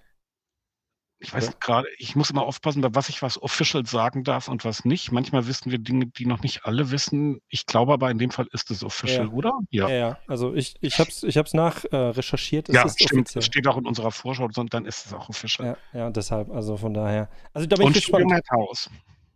Ich 1.21 1.29
Ja. 1.29 1.35
weiß 1.35 1.59
grade 1.59 1.87
ich 1.97 2.15
muss 2.15 2.29
immer 2.29 2.43
aufpassen, 2.43 2.81
bei 2.81 2.95
was 2.95 3.09
ich 3.09 3.21
was 3.21 3.41
official 3.41 3.85
sagen 3.85 4.23
darf 4.23 4.47
und 4.47 4.63
was 4.63 4.85
nicht. 4.85 5.11
Manchmal 5.11 5.47
wissen 5.47 5.69
wir 5.69 5.77
Dinge, 5.77 6.05
die 6.07 6.25
noch 6.25 6.41
nicht 6.41 6.63
alle 6.65 6.91
wissen. 6.91 7.41
Ich 7.49 7.65
glaube 7.65 7.91
aber, 7.91 8.09
in 8.09 8.17
dem 8.19 8.31
Fall 8.31 8.47
ist 8.53 8.71
es 8.71 8.83
official, 8.85 9.25
Ja. 9.27 9.31
oder? 9.33 9.51
Ja, 9.69 9.89
Ja. 9.89 9.95
ja. 9.95 10.17
Also, 10.27 10.53
ich 10.53 10.75
ich 10.79 10.97
habe 10.99 11.09
es 11.09 11.23
ich 11.23 11.37
habe 11.37 11.45
es 11.45 11.53
nach 11.53 11.83
äh, 11.91 11.95
recherchiert. 11.95 12.69
Es 12.69 12.75
Ja, 12.75 12.83
ist 12.85 12.93
stimmt. 13.01 13.27
Das 13.27 13.35
offiziell. 13.35 13.41
steht 13.41 13.67
auch 13.67 13.77
in 13.77 13.85
unserer 13.85 14.11
Vorschau, 14.11 14.45
und 14.45 14.73
dann 14.73 14.85
ist 14.85 15.07
es 15.07 15.13
auch 15.13 15.27
official. 15.27 15.77
Ja, 15.93 15.99
ja, 15.99 16.09
deshalb. 16.09 16.49
Also, 16.51 16.77
von 16.77 16.93
daher 16.93 17.29
also, 17.53 17.67
da 17.67 17.75
bin 17.75 17.87
ich 17.89 17.95
Und 17.95 18.01
Studio 18.01 18.27
gespannt. 18.27 18.45
Madhouse. 18.49 18.89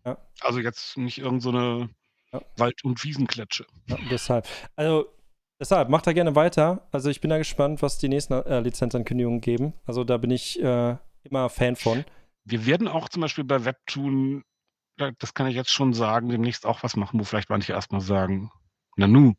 Ja. 0.05 0.17
Also, 0.41 0.59
jetzt 0.59 0.97
nicht 0.97 1.17
irgend 1.17 1.41
so 1.41 1.51
'ne 1.51 1.89
Ja. 2.31 2.41
Wald 2.57 2.83
und 2.85 3.03
Wiesenklitsche. 3.03 3.65
Ja, 3.87 3.97
deshalb. 4.09 4.47
Also, 4.77 5.05
deshalb, 5.59 5.89
macht 5.89 6.07
da 6.07 6.13
gerne 6.13 6.33
weiter. 6.35 6.87
Also, 6.93 7.09
ich 7.09 7.19
bin 7.19 7.29
da 7.29 7.37
gespannt, 7.37 7.81
was 7.81 7.97
die 7.97 8.07
nächsten, 8.09 8.33
äh, 8.33 8.61
Lizenzankündigungen 8.61 9.41
geben. 9.41 9.73
Also, 9.85 10.03
da 10.05 10.17
bin 10.17 10.31
ich, 10.31 10.61
äh, 10.63 10.95
immer 11.25 11.49
Fan 11.49 11.75
von. 11.75 12.05
Wir 12.45 12.65
werden 12.65 12.87
auch 12.87 13.09
zum 13.09 13.21
Beispiel 13.21 13.43
bei 13.45 13.65
Webtoon, 13.65 14.43
da 14.97 15.11
das 15.19 15.33
kann 15.33 15.47
ich 15.47 15.55
jetzt 15.55 15.71
schon 15.71 15.93
sagen, 15.93 16.29
demnächst 16.29 16.65
auch 16.65 16.83
was 16.83 16.95
machen, 16.97 17.19
wo 17.19 17.23
vielleicht 17.25 17.49
manche 17.49 17.73
erst 17.73 17.91
mal 17.91 18.01
sagen: 18.01 18.51
„Nanu?“ 18.97 19.35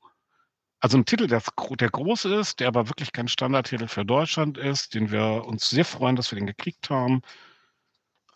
Also, 0.81 0.99
'n 0.99 1.07
Titel, 1.07 1.27
gro 1.57 1.77
der 1.77 1.91
groß 1.91 2.27
ist, 2.27 2.61
der 2.61 2.69
aber 2.69 2.89
wirklich 2.89 3.13
kein 3.13 3.29
Standardtitel 3.29 3.89
für 3.89 4.05
Deutschland 4.07 4.59
ist, 4.59 4.95
den 4.95 5.11
wir 5.13 5.45
uns 5.47 5.71
sehr 5.71 5.85
freuen, 5.87 6.17
dass 6.17 6.31
wir 6.33 6.39
den 6.39 6.47
gekriegt 6.47 6.91
haben. 6.91 7.23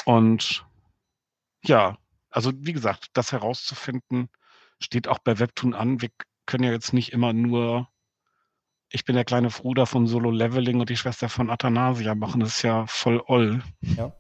Und 0.07 0.67
ja, 1.65 1.99
also, 2.31 2.53
wie 2.57 2.73
gesagt, 2.73 3.09
das 3.15 3.33
herauszufinden, 3.33 4.29
steht 4.83 5.09
auch 5.09 5.19
bei 5.19 5.39
Webtoon 5.39 5.75
an. 5.75 6.01
Wir 6.03 6.11
können 6.47 6.65
ja 6.65 6.73
jetzt 6.73 6.93
nicht 6.93 7.13
immer 7.13 7.33
nur 7.33 7.89
„Ich 8.91 9.05
bin 9.05 9.17
der 9.17 9.25
kleine 9.27 9.49
Bruder 9.49 9.85
von 9.85 10.07
Solo 10.07 10.31
Leveling 10.31 10.81
und 10.81 10.89
die 10.89 10.97
Schwester 10.97 11.29
von 11.29 11.51
Athanasia“ 11.51 12.15
machen. 12.15 12.41
Das 12.41 12.57
ist 12.57 12.63
ja 12.63 12.87
voll 12.87 13.23
oll. 13.27 13.63
Ja. 13.97 14.13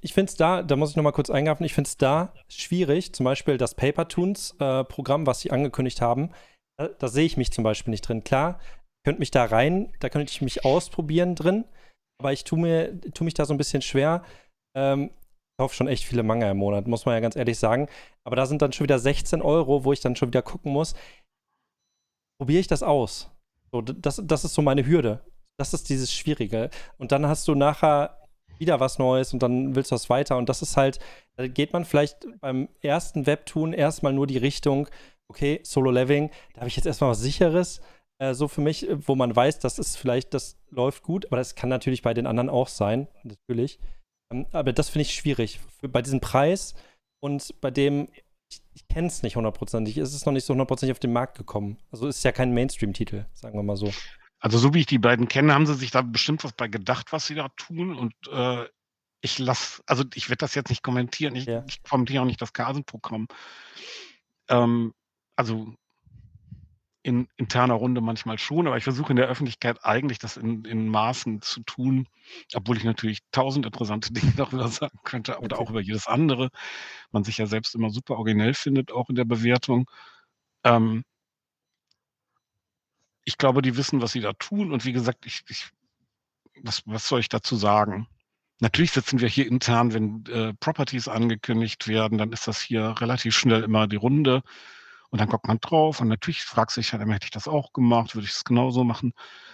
Ich 0.00 0.12
finde 0.14 0.30
es 0.30 0.36
da 0.36 0.62
da 0.62 0.76
muss 0.76 0.90
ich 0.90 0.96
noch 0.96 1.02
mal 1.02 1.10
kurz 1.12 1.30
eingreifen, 1.30 1.64
ich 1.64 1.74
finde 1.74 1.88
es 1.88 1.96
da 1.96 2.32
schwierig, 2.48 3.12
zum 3.12 3.24
Beispiel 3.24 3.56
das 3.56 3.74
Paper-Toons, 3.74 4.56
äh, 4.60 4.84
Programm, 4.84 5.26
was 5.26 5.40
sie 5.40 5.50
angekündigt 5.50 6.00
haben, 6.00 6.30
da 6.78 6.88
da 6.88 7.08
sehe 7.08 7.24
ich 7.26 7.36
mich 7.36 7.50
zum 7.50 7.64
Beispiel 7.64 7.90
nicht 7.90 8.02
drin. 8.02 8.22
Klar, 8.22 8.60
könnte 9.04 9.18
mich 9.20 9.32
da 9.32 9.44
rein 9.46 9.92
da 9.98 10.08
könnte 10.08 10.30
ich 10.30 10.40
mich 10.42 10.64
ausprobieren 10.64 11.34
drin, 11.34 11.64
aber 12.20 12.32
ich 12.32 12.44
tue 12.44 12.58
mir 12.58 13.00
tue 13.14 13.24
mich 13.24 13.34
da 13.34 13.44
so 13.46 13.52
'n 13.54 13.58
bisschen 13.58 13.82
schwer. 13.82 14.22
Ähm, 14.76 15.10
ich 15.56 15.62
kaufe 15.62 15.74
schon 15.74 15.88
echt 15.88 16.04
viele 16.04 16.22
Manga 16.22 16.50
im 16.50 16.56
Monat, 16.58 16.86
muss 16.86 17.04
man 17.06 17.14
ja 17.14 17.20
ganz 17.20 17.36
ehrlich 17.36 17.58
sagen. 17.58 17.88
Aber 18.24 18.36
da 18.36 18.46
sind 18.46 18.62
dann 18.62 18.72
schon 18.72 18.84
wieder 18.84 18.98
16 19.00 19.42
€, 19.42 19.84
wo 19.84 19.92
ich 19.92 20.00
dann 20.00 20.16
schon 20.16 20.28
wieder 20.28 20.42
gucken 20.42 20.72
muss 20.72 20.94
probiere 22.40 22.60
ich 22.60 22.66
das 22.66 22.82
aus? 22.82 23.33
So, 23.74 23.82
das 23.82 24.22
das 24.24 24.44
ist 24.44 24.54
so 24.54 24.62
meine 24.62 24.86
Hürde. 24.86 25.24
Das 25.58 25.74
ist 25.74 25.88
dieses 25.88 26.12
Schwierige. 26.12 26.70
Und 26.96 27.10
dann 27.10 27.26
hast 27.26 27.48
du 27.48 27.56
nachher 27.56 28.20
wieder 28.60 28.78
was 28.78 29.00
Neues 29.00 29.32
und 29.32 29.42
dann 29.42 29.74
willst 29.74 29.90
du 29.90 29.96
das 29.96 30.08
weiter. 30.08 30.36
Und 30.36 30.48
das 30.48 30.62
ist 30.62 30.76
halt 30.76 31.00
da 31.36 31.48
geht 31.48 31.72
man 31.72 31.84
vielleicht 31.84 32.24
beim 32.40 32.68
ersten 32.82 33.26
Webtoon 33.26 33.72
erst 33.72 34.04
mal 34.04 34.12
nur 34.12 34.28
die 34.28 34.38
Richtung: 34.38 34.88
„Okay, 35.26 35.58
Solo 35.64 35.90
Leveling, 35.90 36.30
da 36.52 36.60
habe 36.60 36.68
ich 36.68 36.76
jetzt 36.76 36.86
erst 36.86 37.00
mal 37.00 37.08
was 37.08 37.20
Sicheres, 37.20 37.80
äh, 38.20 38.32
so 38.32 38.46
für 38.46 38.60
mich, 38.60 38.86
wo 39.08 39.16
man 39.16 39.34
weiß, 39.34 39.58
das 39.58 39.80
ist 39.80 39.96
vielleicht 39.96 40.34
das 40.34 40.56
läuft 40.70 41.02
gut.“ 41.02 41.26
Aber 41.26 41.38
das 41.38 41.56
kann 41.56 41.68
natürlich 41.68 42.02
bei 42.02 42.14
den 42.14 42.28
anderen 42.28 42.50
auch 42.50 42.68
sein, 42.68 43.08
natürlich. 43.24 43.80
Ähm, 44.32 44.46
aber 44.52 44.72
das 44.72 44.88
finde 44.88 45.02
ich 45.02 45.14
schwierig. 45.14 45.58
Für 45.80 45.88
bei 45.88 46.00
diesem 46.00 46.20
Preis 46.20 46.74
und 47.20 47.60
bei 47.60 47.72
dem 47.72 48.06
ich 48.74 48.86
kenne 48.88 49.08
es 49.08 49.22
nicht 49.22 49.36
hundertprozentig. 49.36 49.96
Es 49.98 50.14
ist 50.14 50.26
noch 50.26 50.32
nicht 50.32 50.44
so 50.44 50.52
hundertprozentig 50.52 50.92
auf 50.92 50.98
den 51.00 51.12
Markt 51.12 51.36
gekommen. 51.38 51.78
Also, 51.90 52.06
ist 52.06 52.22
ja 52.24 52.32
kein 52.32 52.52
Mainstream-Titel, 52.54 53.26
sagen 53.34 53.58
wir 53.58 53.62
mal 53.62 53.76
so. 53.76 53.92
Also, 54.40 54.58
so 54.58 54.74
wie 54.74 54.80
ich 54.80 54.86
die 54.86 54.98
beiden 54.98 55.28
kenne, 55.28 55.54
haben 55.54 55.66
sie 55.66 55.74
sich 55.74 55.90
da 55.90 56.02
bestimmt 56.02 56.44
was 56.44 56.52
bei 56.52 56.68
gedacht, 56.68 57.12
was 57.12 57.26
sie 57.26 57.34
da 57.34 57.48
tun. 57.56 57.96
Und, 57.96 58.14
äh, 58.30 58.66
ich 59.22 59.38
lasse 59.38 59.82
also, 59.86 60.04
ich 60.14 60.28
werde 60.28 60.40
das 60.40 60.54
jetzt 60.54 60.68
nicht 60.68 60.82
kommentieren. 60.82 61.34
Ich 61.34 61.46
Ja. 61.46 61.64
ich 61.66 61.82
kommentiere 61.82 62.22
auch 62.22 62.26
nicht 62.26 62.42
das 62.42 62.52
Kasem-Programm. 62.52 63.26
Ähm, 64.48 64.92
also 65.36 65.74
in 67.04 67.28
interner 67.38 67.74
Runde 67.74 68.02
manchmal 68.02 68.38
schon, 68.38 68.66
aber 68.68 68.78
ich 68.78 68.84
versuche 68.84 69.12
in 69.12 69.16
der 69.16 69.28
Öffentlichkeit 69.28 69.84
eigentlich 69.84 70.18
das 70.20 70.38
in 70.38 70.64
in 70.66 70.88
Maßen 70.88 71.42
zu 71.42 71.62
tun, 71.64 72.08
obwohl 72.54 72.78
ich 72.78 72.84
natürlich 72.84 73.20
tausend 73.32 73.66
interessante 73.66 74.12
Dinge 74.14 74.32
darüber 74.36 74.68
sagen 74.68 74.98
könnte 75.04 75.40
oder 75.40 75.58
Okay. 75.58 75.60
auch 75.60 75.70
über 75.70 75.82
jedes 75.82 76.08
andere. 76.08 76.50
Man 77.12 77.24
sich 77.24 77.38
ja 77.38 77.46
selbst 77.46 77.74
immer 77.76 77.90
super 77.90 78.16
originell 78.16 78.54
findet, 78.54 78.92
auch 78.92 79.10
in 79.10 79.16
der 79.16 79.26
Bewertung. 79.26 79.86
Ähm 80.64 81.04
ich 83.24 83.38
glaube, 83.38 83.62
die 83.62 83.76
wissen, 83.76 84.00
was 84.02 84.12
sie 84.12 84.20
da 84.20 84.32
tun. 84.34 84.72
Und 84.72 84.84
wie 84.84 84.92
gesagt, 84.92 85.26
ich 85.26 85.42
ich 85.48 85.68
was 86.62 86.82
was 86.86 87.08
soll 87.08 87.20
ich 87.20 87.30
dazu 87.30 87.56
sagen? 87.56 88.08
Natürlich 88.60 88.92
sitzen 88.92 89.20
wir 89.20 89.28
hier 89.28 89.48
intern, 89.48 89.94
wenn, 89.94 90.24
äh, 90.26 90.54
Properties 90.54 91.08
angekündigt 91.08 91.88
werden, 91.88 92.18
dann 92.18 92.32
ist 92.32 92.48
das 92.48 92.60
hier 92.62 92.94
relativ 93.00 93.36
schnell 93.36 93.62
immer 93.64 93.88
die 93.88 93.96
Runde. 93.96 94.42
Und 95.14 95.20
dann 95.20 95.28
guckt 95.28 95.46
man 95.46 95.60
drauf 95.60 96.00
und 96.00 96.08
natürlich 96.08 96.42
fragst 96.42 96.76
du 96.76 96.80
dich 96.80 96.92
halt 96.92 97.06
„Hätte 97.08 97.26
ich 97.26 97.30
das 97.30 97.46
auch 97.46 97.72
gemacht? 97.72 98.16
Würde 98.16 98.24
ich 98.26 98.32
es 98.32 98.42
genauso 98.42 98.82
machen?“ 98.82 99.12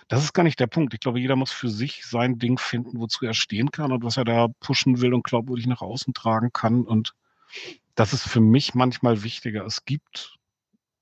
Das 0.08 0.24
ist 0.24 0.32
gar 0.32 0.42
nicht 0.42 0.58
der 0.58 0.68
Punkt. 0.68 0.94
Ich 0.94 1.00
glaube, 1.00 1.20
jeder 1.20 1.36
muss 1.36 1.52
für 1.52 1.68
sich 1.68 2.06
sein 2.06 2.38
Ding 2.38 2.56
finden, 2.56 2.98
wozu 2.98 3.26
er 3.26 3.34
stehen 3.34 3.70
kann 3.70 3.92
und 3.92 4.02
was 4.02 4.16
er 4.16 4.24
da 4.24 4.48
pushen 4.60 5.02
will 5.02 5.12
und 5.12 5.22
glaubwürdig 5.22 5.66
nach 5.66 5.82
außen 5.82 6.14
tragen 6.14 6.48
kann. 6.54 6.84
Und 6.86 7.12
das 7.94 8.12
ist 8.14 8.28
für 8.28 8.40
mich 8.40 8.74
manchmal 8.74 9.22
wichtiger. 9.22 9.66
Es 9.66 9.84
gibt 9.84 10.38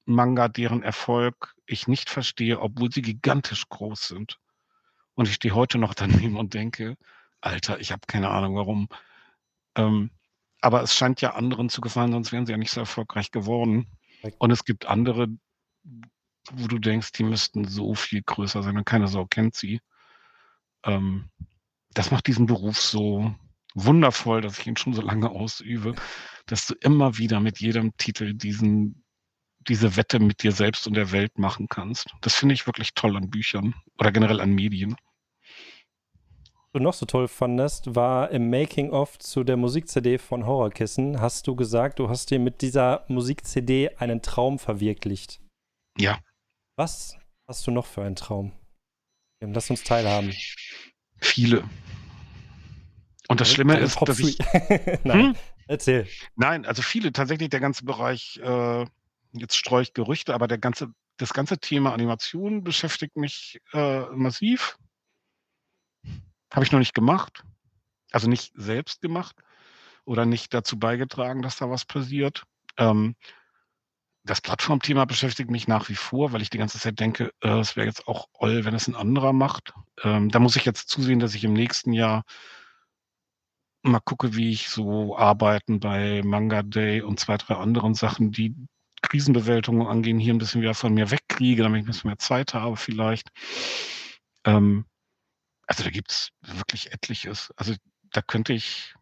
Manga, 0.07 0.49
deren 0.49 0.83
Erfolg 0.83 1.55
ich 1.67 1.89
nicht 1.89 2.11
verstehe, 2.11 2.61
obwohl 2.61 2.93
sie 2.93 3.03
gigantisch 3.03 3.69
groß 3.69 4.09
sind. 4.09 4.39
Und 5.15 5.29
ich 5.29 5.35
stehe 5.35 5.55
heute 5.55 5.79
noch 5.79 5.95
daneben 5.95 6.37
und 6.39 6.55
denke: 6.55 6.97
„Alter, 7.43 7.81
ich 7.81 7.93
habe 7.93 8.03
keine 8.09 8.31
Ahnung, 8.31 8.57
warum.“ 8.57 8.89
Ähm, 9.77 10.11
aber 10.63 10.83
es 10.83 10.95
scheint 10.95 11.21
ja 11.23 11.35
anderen 11.35 11.71
zu 11.71 11.81
gefallen, 11.83 12.13
sonst 12.13 12.33
wären 12.33 12.47
sie 12.47 12.53
ja 12.53 12.59
nicht 12.59 12.73
so 12.73 12.81
erfolgreich 12.81 13.31
geworden. 13.33 13.87
Und 14.39 14.51
es 14.51 14.65
gibt 14.65 14.87
andere, 14.87 15.29
wo 16.53 16.67
du 16.67 16.79
denkst, 16.79 17.13
die 17.13 17.25
müssten 17.25 17.67
so 17.67 17.95
viel 17.95 18.23
größer 18.23 18.63
sein 18.63 18.77
und 18.77 18.85
keine 18.85 19.09
Sau 19.09 19.27
kennt 19.27 19.55
sie. 19.55 19.81
Ähm, 20.85 21.31
das 21.95 22.11
macht 22.11 22.27
diesen 22.27 22.47
Beruf 22.47 22.81
so 22.81 23.35
wundervoll, 23.75 24.41
dass 24.41 24.59
ich 24.59 24.67
ihn 24.67 24.77
schon 24.77 24.95
so 24.95 25.03
lange 25.03 25.31
ausübe, 25.31 25.95
dass 26.47 26.67
du 26.67 26.75
immer 26.75 27.19
wieder 27.19 27.41
mit 27.41 27.61
jedem 27.61 27.97
Titel 27.97 28.35
diesen 28.35 29.05
diese 29.69 29.97
Wette 29.97 30.19
mit 30.19 30.43
dir 30.43 30.53
selbst 30.53 30.87
und 30.87 30.95
der 30.95 31.13
Welt 31.13 31.39
machen 31.39 31.69
kannst. 31.69 32.07
Das 32.23 32.35
finde 32.35 32.55
ich 32.55 32.67
wirklich 32.67 32.95
toll 32.95 33.17
an 33.17 33.31
Büchern 33.31 33.75
oder 33.99 34.13
generell 34.13 34.41
an 34.41 34.55
Medien. 34.55 34.97
Du 36.73 36.81
noch 36.81 36.95
so 36.95 37.07
toll 37.07 37.29
fandest, 37.29 37.95
war 37.95 38.31
im 38.31 38.51
Making 38.51 38.91
of 38.91 39.19
zu 39.19 39.45
der 39.45 39.57
Musik-CD 39.57 40.19
von 40.19 40.47
Horrorkissen, 40.47 41.21
hast 41.21 41.47
du 41.47 41.57
gesagt, 41.57 41.99
du 41.99 42.09
hast 42.09 42.31
dir 42.31 42.39
mit 42.39 42.63
dieser 42.63 43.05
Musik-CD 43.09 43.91
einen 43.99 44.23
Traum 44.23 44.59
verwirklicht. 44.59 45.41
Ja. 45.99 46.19
Was 46.77 47.17
hast 47.47 47.67
du 47.67 47.71
noch 47.71 47.87
für 47.87 48.03
einen 48.03 48.17
Traum? 48.17 48.53
Ähm, 49.41 49.53
lass 49.53 49.71
uns 49.71 49.83
teilhaben. 49.83 50.33
Viele. 51.21 51.69
Und 53.29 53.41
das 53.41 53.51
Schlimme 53.51 53.75
Deine 53.75 53.85
ist, 53.85 54.01
dass 54.01 54.19
ich. 54.21 54.39
Nein, 55.05 55.21
Hm? 55.29 55.37
erzähl. 55.67 56.07
Nein, 56.37 56.65
also 56.65 56.83
viele 56.83 57.13
tatsächlich 57.13 57.51
der 57.51 57.61
ganze 57.61 57.85
Bereich, 57.85 58.39
äh 58.43 58.87
jetzt 59.33 59.57
streue 59.57 59.83
ich 59.83 59.93
Gerüchte, 59.93 60.33
aber 60.35 60.49
der 60.49 60.59
ganze 60.59 60.89
das 61.19 61.35
ganze 61.35 61.59
Thema 61.59 61.93
Animation 61.93 62.63
beschäftigt 62.65 63.17
mich, 63.17 63.61
äh, 63.73 64.03
massiv. 64.15 64.79
Habe 66.53 66.65
ich 66.65 66.73
noch 66.73 66.79
nicht 66.79 66.95
gemacht. 66.95 67.45
Also, 68.13 68.29
nicht 68.29 68.53
selbst 68.57 69.03
gemacht 69.03 69.37
oder 70.07 70.27
nicht 70.27 70.55
dazu 70.55 70.79
beigetragen, 70.79 71.43
dass 71.43 71.57
da 71.59 71.71
was 71.71 71.85
passiert. 71.87 72.45
Ähm, 72.79 73.17
das 74.25 74.41
Plattformthema 74.41 75.05
beschäftigt 75.05 75.51
mich 75.51 75.69
nach 75.69 75.89
wie 75.89 75.95
vor, 75.95 76.33
weil 76.33 76.43
ich 76.43 76.51
die 76.51 76.59
ganze 76.59 76.79
Zeit 76.79 77.01
denke, 77.01 77.31
äh, 77.41 77.59
es 77.61 77.77
wäre 77.77 77.87
jetzt 77.87 78.07
auch 78.09 78.27
oll, 78.35 78.65
wenn 78.65 78.75
es 78.75 78.89
'n 78.89 78.95
anderer 78.97 79.33
macht. 79.33 79.73
Ähm, 80.03 80.29
da 80.31 80.39
muss 80.41 80.57
ich 80.57 80.65
jetzt 80.65 80.89
zusehen, 80.89 81.19
dass 81.21 81.35
ich 81.35 81.45
im 81.45 81.53
nächsten 81.53 81.93
Jahr 81.93 82.25
mal 83.85 84.01
gucke, 84.01 84.35
wie 84.35 84.51
ich 84.51 84.69
so 84.71 85.17
Arbeiten 85.17 85.79
bei 85.79 86.23
Manga 86.25 86.63
Day 86.63 87.01
und 87.01 87.21
2, 87.21 87.37
3 87.37 87.55
anderen 87.55 87.95
Sachen, 87.95 88.33
die 88.33 88.55
Krisenbewältigung 89.03 89.87
angehen, 89.87 90.19
hier 90.19 90.35
'n 90.35 90.39
bisschen 90.39 90.61
wieder 90.63 90.75
von 90.75 90.93
mir 90.95 91.11
wegkriege, 91.13 91.63
damit 91.63 91.81
ich 91.83 91.85
'n 91.87 91.87
bisschen 91.87 92.09
mehr 92.09 92.19
Zeit 92.19 92.55
habe 92.55 92.77
vielleicht. 92.77 93.31
Ähm, 94.45 94.85
Also 95.69 95.85
da 95.85 95.91
gibt 95.91 96.11
es 96.11 96.31
wirklich 96.41 96.93
etliches. 96.93 97.53
Also 97.57 97.75
da 98.11 98.23
könnte 98.23 98.53
ich 98.55 98.95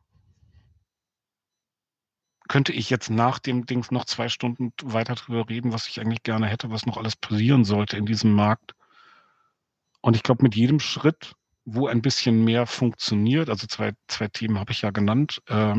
könnte 2.49 2.73
ich 2.73 2.91
jetzt 2.91 3.11
nach 3.11 3.39
dem 3.39 3.67
Dings 3.67 3.91
noch 3.91 4.05
zwei 4.05 4.29
Stunden 4.29 4.73
weiter 4.83 5.15
drüber 5.15 5.49
reden, 5.49 5.73
was 5.73 5.89
ich 5.89 6.01
eigentlich 6.01 6.23
gerne 6.23 6.47
hätte, 6.47 6.71
was 6.71 6.87
noch 6.87 6.97
alles 6.97 7.17
passieren 7.17 7.65
sollte 7.65 7.97
in 7.97 8.07
diesem 8.07 8.33
Markt. 8.33 8.75
Und 10.01 10.15
ich 10.15 10.23
glaube, 10.23 10.45
mit 10.45 10.55
jedem 10.55 10.79
Schritt, 10.79 11.35
wo 11.65 11.89
ein 11.89 12.03
bisschen 12.03 12.45
mehr 12.45 12.67
funktioniert, 12.67 13.49
also 13.49 13.67
zwei, 13.67 13.95
zwei 14.07 14.29
Themen 14.29 14.59
habe 14.59 14.71
ich 14.73 14.83
ja 14.83 14.91
genannt, 14.91 15.43
äh, 15.47 15.75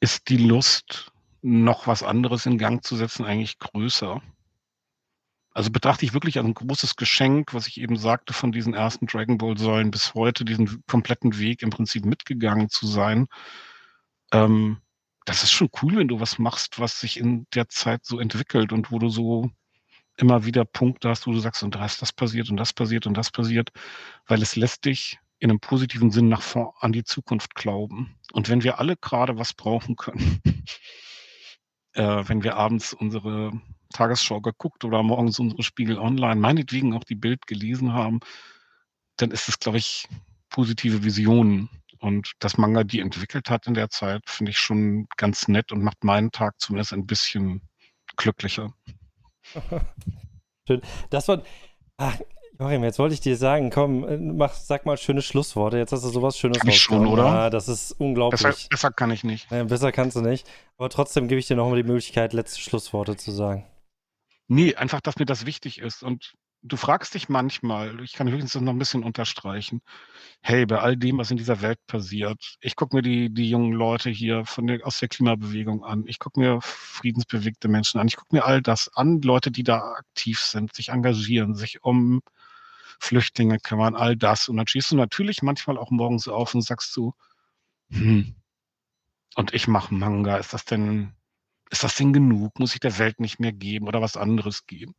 ist 0.00 0.28
die 0.28 0.38
Lust, 0.38 1.12
noch 1.42 1.86
was 1.86 2.02
anderes 2.02 2.46
in 2.46 2.58
Gang 2.58 2.84
zu 2.84 2.96
setzen, 2.96 3.24
eigentlich 3.24 3.58
größer. 3.58 4.20
Also 5.58 5.72
betrachte 5.72 6.04
ich 6.04 6.14
wirklich 6.14 6.38
als 6.38 6.46
ein 6.46 6.54
großes 6.54 6.94
Geschenk, 6.94 7.52
was 7.52 7.66
ich 7.66 7.80
eben 7.80 7.96
sagte, 7.96 8.32
von 8.32 8.52
diesen 8.52 8.74
ersten 8.74 9.08
Dragon 9.08 9.38
Ball 9.38 9.58
Säulen 9.58 9.90
bis 9.90 10.14
heute, 10.14 10.44
diesen 10.44 10.84
kompletten 10.86 11.36
Weg 11.36 11.62
im 11.62 11.70
Prinzip 11.70 12.04
mitgegangen 12.04 12.68
zu 12.68 12.86
sein. 12.86 13.26
Ähm, 14.32 14.80
das 15.24 15.42
ist 15.42 15.50
schon 15.50 15.68
cool, 15.82 15.96
wenn 15.96 16.06
du 16.06 16.20
was 16.20 16.38
machst, 16.38 16.78
was 16.78 17.00
sich 17.00 17.18
in 17.18 17.48
der 17.54 17.68
Zeit 17.68 18.04
so 18.04 18.20
entwickelt 18.20 18.72
und 18.72 18.92
wo 18.92 19.00
du 19.00 19.08
so 19.08 19.50
immer 20.16 20.44
wieder 20.44 20.64
Punkte 20.64 21.08
hast, 21.08 21.26
wo 21.26 21.32
du 21.32 21.40
sagst, 21.40 21.64
und 21.64 21.74
da 21.74 21.84
ist 21.84 22.02
das 22.02 22.12
passiert 22.12 22.50
und 22.50 22.56
das 22.56 22.72
passiert 22.72 23.08
und 23.08 23.14
das 23.14 23.32
passiert, 23.32 23.70
weil 24.28 24.40
es 24.40 24.54
lässt 24.54 24.84
dich 24.84 25.18
in 25.40 25.50
einem 25.50 25.58
positiven 25.58 26.12
Sinn 26.12 26.28
nach 26.28 26.42
vor 26.42 26.76
an 26.84 26.92
die 26.92 27.02
Zukunft 27.02 27.56
glauben. 27.56 28.14
Und 28.30 28.48
wenn 28.48 28.62
wir 28.62 28.78
alle 28.78 28.96
gerade 28.96 29.38
was 29.38 29.54
brauchen 29.54 29.96
können, 29.96 30.40
äh, 31.94 32.22
wenn 32.28 32.44
wir 32.44 32.54
abends 32.54 32.92
unsere 32.92 33.60
Tagesschau 33.92 34.40
geguckt 34.40 34.84
oder 34.84 35.02
morgens 35.02 35.38
unsere 35.38 35.62
Spiegel 35.62 35.98
Online, 35.98 36.36
meinetwegen 36.36 36.94
auch 36.94 37.04
die 37.04 37.14
Bild 37.14 37.46
gelesen 37.46 37.92
haben, 37.92 38.20
dann 39.16 39.30
ist 39.30 39.48
es, 39.48 39.58
glaube 39.58 39.78
ich, 39.78 40.06
positive 40.50 41.04
Visionen. 41.04 41.68
Und 42.00 42.32
dass 42.38 42.58
Manga 42.58 42.84
die 42.84 43.00
entwickelt 43.00 43.50
hat 43.50 43.66
in 43.66 43.74
der 43.74 43.90
Zeit, 43.90 44.22
finde 44.26 44.50
ich 44.50 44.58
schon 44.58 45.08
ganz 45.16 45.48
nett 45.48 45.72
und 45.72 45.82
macht 45.82 46.04
meinen 46.04 46.30
Tag 46.30 46.60
zumindest 46.60 46.92
ein 46.92 47.06
bisschen 47.06 47.62
glücklicher. 48.16 48.72
Schön. 50.68 50.80
Das 51.10 51.26
war. 51.26 51.42
Ach, 51.96 52.16
Joachim, 52.60 52.82
jetzt 52.84 52.98
wollte 52.98 53.14
ich 53.14 53.20
dir 53.20 53.36
sagen, 53.36 53.70
komm, 53.70 54.06
äh, 54.06 54.16
mach, 54.16 54.52
sag 54.52 54.84
mal 54.84 54.96
schöne 54.96 55.22
Schlussworte. 55.22 55.78
Jetzt 55.78 55.92
hast 55.92 56.04
du 56.04 56.08
sowas 56.08 56.36
Schönes 56.36 56.58
Kann 56.58 56.68
ich 56.68 56.80
schon, 56.80 57.06
oder? 57.06 57.24
Ja, 57.24 57.50
das 57.50 57.68
ist 57.68 57.92
unglaublich. 57.92 58.42
Besser, 58.42 58.68
besser 58.68 58.90
kann 58.90 59.10
ich 59.10 59.24
nicht. 59.24 59.50
Ja, 59.50 59.64
besser 59.64 59.92
kannst 59.92 60.16
du 60.16 60.20
nicht. 60.20 60.48
Aber 60.76 60.90
trotzdem 60.90 61.28
gebe 61.28 61.38
ich 61.38 61.46
dir 61.46 61.56
nochmal 61.56 61.80
die 61.80 61.88
Möglichkeit, 61.88 62.32
letzte 62.32 62.60
Schlussworte 62.60 63.16
zu 63.16 63.30
sagen. 63.30 63.64
Nee, 64.48 64.74
einfach, 64.76 65.00
dass 65.00 65.18
mir 65.18 65.26
das 65.26 65.44
wichtig 65.46 65.78
ist. 65.78 66.02
Und 66.02 66.34
du 66.62 66.76
fragst 66.76 67.14
dich 67.14 67.28
manchmal, 67.28 68.00
ich 68.02 68.14
kann 68.14 68.28
höchstens 68.30 68.54
noch 68.56 68.72
ein 68.72 68.78
bisschen 68.78 69.04
unterstreichen, 69.04 69.80
hey, 70.42 70.66
bei 70.66 70.78
all 70.80 70.96
dem, 70.96 71.18
was 71.18 71.30
in 71.30 71.36
dieser 71.36 71.60
Welt 71.62 71.78
passiert, 71.86 72.56
ich 72.60 72.76
gucke 72.76 72.96
mir 72.96 73.02
die, 73.02 73.32
die 73.32 73.50
jungen 73.50 73.72
Leute 73.72 74.10
hier 74.10 74.44
von 74.46 74.66
der, 74.66 74.86
aus 74.86 74.98
der 75.00 75.08
Klimabewegung 75.08 75.84
an, 75.84 76.04
ich 76.06 76.18
gucke 76.18 76.40
mir 76.40 76.60
friedensbewegte 76.62 77.68
Menschen 77.68 78.00
an, 78.00 78.08
ich 78.08 78.16
gucke 78.16 78.34
mir 78.34 78.44
all 78.44 78.62
das 78.62 78.88
an, 78.94 79.20
Leute, 79.22 79.50
die 79.50 79.64
da 79.64 79.80
aktiv 79.94 80.40
sind, 80.40 80.74
sich 80.74 80.88
engagieren, 80.90 81.54
sich 81.54 81.82
um 81.84 82.22
Flüchtlinge 83.00 83.58
kümmern, 83.60 83.94
all 83.96 84.16
das. 84.16 84.48
Und 84.48 84.56
dann 84.56 84.66
stehst 84.66 84.90
du 84.90 84.96
natürlich 84.96 85.42
manchmal 85.42 85.78
auch 85.78 85.90
morgens 85.90 86.28
auf 86.28 86.54
und 86.54 86.62
sagst 86.62 86.92
so, 86.94 87.14
hm, 87.90 88.36
und 89.36 89.54
ich 89.54 89.68
mache 89.68 89.94
Manga, 89.94 90.36
ist 90.38 90.52
das 90.52 90.64
denn 90.64 91.14
ist 91.70 91.84
das 91.84 91.96
denn 91.96 92.12
genug? 92.12 92.58
Muss 92.58 92.74
ich 92.74 92.80
der 92.80 92.98
Welt 92.98 93.20
nicht 93.20 93.40
mehr 93.40 93.52
geben 93.52 93.88
oder 93.88 94.00
was 94.00 94.16
anderes 94.16 94.66
geben? 94.66 94.94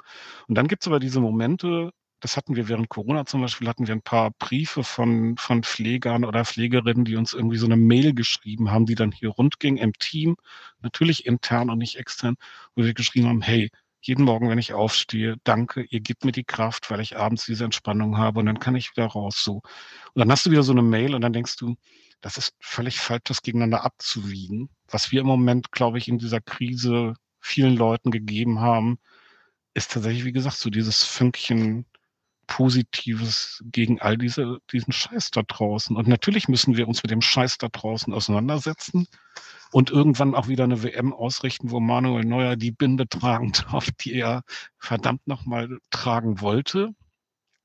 Und 0.47 0.55
dann 0.55 0.67
gibt 0.67 0.83
es 0.83 0.87
aber 0.87 0.99
diese 0.99 1.19
Momente, 1.19 1.91
das 2.19 2.35
hatten 2.37 2.55
wir 2.55 2.67
während 2.67 2.89
Corona 2.89 3.25
zum 3.25 3.41
Beispiel, 3.41 3.67
hatten 3.67 3.87
wir 3.87 3.95
ein 3.95 4.01
paar 4.01 4.31
Briefe 4.31 4.83
von, 4.83 5.37
von 5.37 5.63
Pflegern 5.63 6.25
oder 6.25 6.45
Pflegerinnen, 6.45 7.05
die 7.05 7.15
uns 7.15 7.33
irgendwie 7.33 7.57
so 7.57 7.65
eine 7.65 7.77
Mail 7.77 8.13
geschrieben 8.13 8.71
haben, 8.71 8.85
die 8.85 8.95
dann 8.95 9.11
hier 9.11 9.29
rund 9.29 9.59
ging 9.59 9.77
im 9.77 9.93
Team, 9.93 10.35
natürlich 10.81 11.25
intern 11.25 11.69
und 11.69 11.77
nicht 11.77 11.97
extern, 11.97 12.35
wo 12.75 12.83
wir 12.83 12.93
geschrieben 12.93 13.27
haben, 13.29 13.41
hey, 13.41 13.69
jeden 14.01 14.23
Morgen, 14.25 14.49
wenn 14.49 14.57
ich 14.57 14.73
aufstehe, 14.73 15.35
danke, 15.43 15.83
ihr 15.89 15.99
gebt 15.99 16.23
mir 16.25 16.31
die 16.31 16.43
Kraft, 16.45 16.89
weil 16.89 17.01
ich 17.01 17.17
abends 17.17 17.45
diese 17.45 17.65
Entspannung 17.65 18.17
habe 18.17 18.39
und 18.39 18.45
dann 18.45 18.59
kann 18.59 18.75
ich 18.75 18.91
wieder 18.95 19.07
raus 19.07 19.43
so. 19.43 19.55
Und 20.13 20.19
dann 20.19 20.31
hast 20.31 20.45
du 20.45 20.51
wieder 20.51 20.63
so 20.63 20.71
eine 20.71 20.81
Mail 20.81 21.15
und 21.15 21.21
dann 21.21 21.33
denkst 21.33 21.57
du, 21.57 21.75
das 22.21 22.37
ist 22.37 22.55
völlig 22.59 22.99
falsch, 22.99 23.23
das 23.25 23.41
gegeneinander 23.41 23.83
abzuwiegen. 23.83 24.69
Was 24.87 25.11
wir 25.11 25.21
im 25.21 25.27
Moment, 25.27 25.71
glaube 25.71 25.97
ich, 25.97 26.07
in 26.07 26.17
dieser 26.19 26.41
Krise 26.41 27.13
vielen 27.39 27.75
Leuten 27.75 28.11
gegeben 28.11 28.59
haben, 28.59 28.99
ist 29.73 29.91
tatsächlich, 29.91 30.25
wie 30.25 30.33
gesagt, 30.33 30.57
so 30.57 30.69
dieses 30.69 31.03
Fünkchen 31.03 31.85
Positives 32.49 33.63
gegen 33.65 34.01
all 34.01 34.17
diese, 34.17 34.57
diesen 34.71 34.91
Scheiß 34.91 35.29
da 35.31 35.43
draußen. 35.43 35.95
Und 35.95 36.07
natürlich 36.07 36.47
müssen 36.47 36.75
wir 36.75 36.87
uns 36.87 37.03
mit 37.03 37.11
dem 37.11 37.21
Scheiß 37.21 37.59
da 37.59 37.69
draußen 37.69 38.11
auseinandersetzen 38.11 39.07
und 39.71 39.91
irgendwann 39.91 40.33
auch 40.33 40.47
wieder 40.47 40.63
eine 40.63 40.81
WM 40.81 41.13
ausrichten, 41.13 41.69
wo 41.69 41.79
Manuel 41.79 42.25
Neuer 42.25 42.55
die 42.55 42.71
Binde 42.71 43.07
tragen 43.07 43.51
darf, 43.71 43.91
die 43.91 44.13
er 44.13 44.41
verdammt 44.79 45.27
nochmal 45.27 45.77
tragen 45.91 46.41
wollte. 46.41 46.95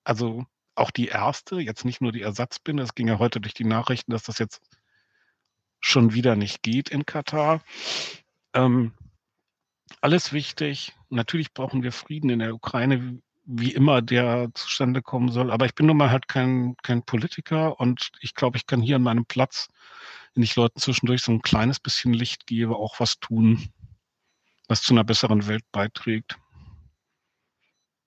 Also 0.05 0.44
auch 0.74 0.90
die 0.90 1.09
erste, 1.09 1.60
jetzt 1.60 1.84
nicht 1.84 2.01
nur 2.01 2.12
die 2.12 2.22
Ersatzbinde. 2.22 2.82
Es 2.82 2.94
ging 2.94 3.09
ja 3.09 3.18
heute 3.18 3.40
durch 3.40 3.55
die 3.55 3.64
Nachrichten, 3.64 4.12
dass 4.12 4.24
das 4.24 4.38
jetzt 4.38 4.60
schon 5.80 6.14
wieder 6.14 6.36
nicht 6.36 6.62
geht 6.62 6.88
in 6.88 7.06
Katar. 7.06 7.62
Ähm, 8.55 8.92
alles 10.01 10.32
wichtig. 10.32 10.92
Natürlich 11.10 11.52
brauchen 11.52 11.82
wir 11.82 11.92
Frieden 11.92 12.30
in 12.30 12.38
der 12.38 12.55
Ukraine, 12.55 13.20
wie 13.44 13.72
immer 13.72 14.02
der 14.02 14.51
zustande 14.55 15.02
kommen 15.02 15.30
soll. 15.30 15.51
Aber 15.51 15.66
ich 15.66 15.74
bin 15.74 15.86
nun 15.86 15.96
mal 15.96 16.10
halt 16.10 16.28
kein, 16.28 16.76
kein 16.82 17.02
Politiker 17.02 17.78
und 17.78 18.10
ich 18.20 18.34
glaube, 18.34 18.56
ich 18.56 18.66
kann 18.66 18.80
hier 18.80 18.96
an 18.96 19.02
meinem 19.02 19.26
Platz, 19.26 19.68
wenn 20.34 20.42
ich 20.42 20.56
Leuten 20.56 20.80
zwischendurch 20.80 21.22
so 21.22 21.32
ein 21.32 21.42
kleines 21.42 21.78
bisschen 21.78 22.12
Licht 22.12 22.46
gebe, 22.46 22.76
auch 22.76 22.98
was 23.01 23.20
tun, 23.20 23.68
was 24.68 24.82
zu 24.82 24.94
einer 24.94 25.05
besseren 25.05 25.46
Welt 25.46 25.64
beiträgt. 25.70 26.38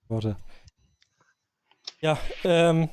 Worte. 0.08 0.36
Ja, 2.00 2.18
ähm, 2.44 2.88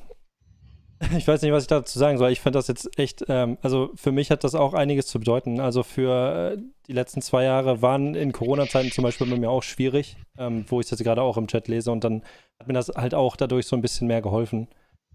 ich 1.16 1.28
weiß 1.28 1.42
nicht, 1.42 1.52
was 1.52 1.64
ich 1.64 1.68
dazu 1.68 1.98
sagen 1.98 2.18
soll. 2.18 2.30
Ich 2.30 2.40
finde 2.40 2.58
das 2.58 2.68
jetzt 2.68 2.98
echt, 2.98 3.24
ähm, 3.28 3.58
also 3.62 3.90
für 3.94 4.12
mich 4.12 4.30
hat 4.30 4.44
das 4.44 4.54
auch 4.54 4.74
einiges 4.74 5.06
zu 5.06 5.18
bedeuten. 5.18 5.60
Also 5.60 5.82
für 5.82 6.54
äh, 6.56 6.62
die 6.86 6.92
letzten 6.92 7.20
zwei 7.22 7.44
Jahre 7.44 7.82
waren 7.82 8.14
in 8.14 8.32
Corona-Zeiten 8.32 8.90
zum 8.90 9.04
Beispiel 9.04 9.26
bei 9.26 9.36
mir 9.36 9.50
auch 9.50 9.62
schwierig, 9.62 10.16
ähm, 10.38 10.64
wo 10.68 10.80
ich 10.80 10.86
das 10.86 10.98
jetzt 10.98 11.04
gerade 11.04 11.22
auch 11.22 11.36
im 11.36 11.48
Chat 11.48 11.68
lese 11.68 11.90
und 11.92 12.04
dann 12.04 12.22
hat 12.58 12.68
mir 12.68 12.74
das 12.74 12.88
halt 12.88 13.14
auch 13.14 13.36
dadurch 13.36 13.66
so 13.66 13.76
ein 13.76 13.82
bisschen 13.82 14.06
mehr 14.06 14.22
geholfen, 14.22 14.68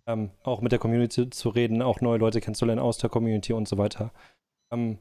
ähm, 0.05 0.31
auch 0.43 0.61
mit 0.61 0.71
der 0.71 0.79
Community 0.79 1.29
zu 1.29 1.49
reden, 1.49 1.81
auch 1.81 2.01
neue 2.01 2.19
Leute 2.19 2.41
kennenzulernen 2.41 2.81
aus 2.81 2.99
der 2.99 3.09
Community 3.09 3.53
und 3.53 3.67
so 3.67 3.77
weiter. 3.77 4.11
Ähm, 4.71 4.99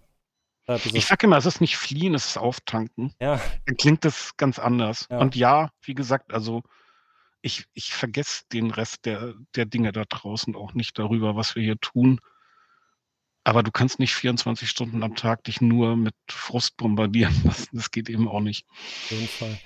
ich 0.92 1.06
sage 1.06 1.26
immer, 1.26 1.36
es 1.36 1.46
ist 1.46 1.60
nicht 1.60 1.76
fliehen, 1.76 2.14
es 2.14 2.26
ist 2.26 2.38
auftanken. 2.38 3.12
Ja. 3.20 3.40
Dann 3.66 3.76
klingt 3.76 4.04
das 4.04 4.36
ganz 4.36 4.58
anders. 4.58 5.08
Ja. 5.10 5.18
Und 5.18 5.34
ja, 5.34 5.70
wie 5.82 5.94
gesagt, 5.94 6.32
also 6.32 6.62
ich, 7.42 7.64
ich 7.74 7.92
vergesse 7.92 8.42
den 8.52 8.70
Rest 8.70 9.06
der, 9.06 9.34
der 9.56 9.66
Dinge 9.66 9.92
da 9.92 10.04
draußen 10.08 10.54
auch 10.54 10.74
nicht 10.74 10.98
darüber, 10.98 11.36
was 11.36 11.54
wir 11.54 11.62
hier 11.62 11.78
tun. 11.78 12.20
Aber 13.44 13.62
du 13.62 13.70
kannst 13.70 13.98
nicht 13.98 14.14
24 14.14 14.68
Stunden 14.68 15.02
am 15.02 15.16
Tag 15.16 15.44
dich 15.44 15.60
nur 15.60 15.96
mit 15.96 16.14
Frust 16.28 16.76
bombardieren 16.76 17.34
lassen. 17.44 17.68
Das 17.72 17.90
geht 17.90 18.08
eben 18.08 18.28
auch 18.28 18.40
nicht. 18.40 18.66
Auf 18.68 19.10
jeden 19.10 19.28
Fall. 19.28 19.58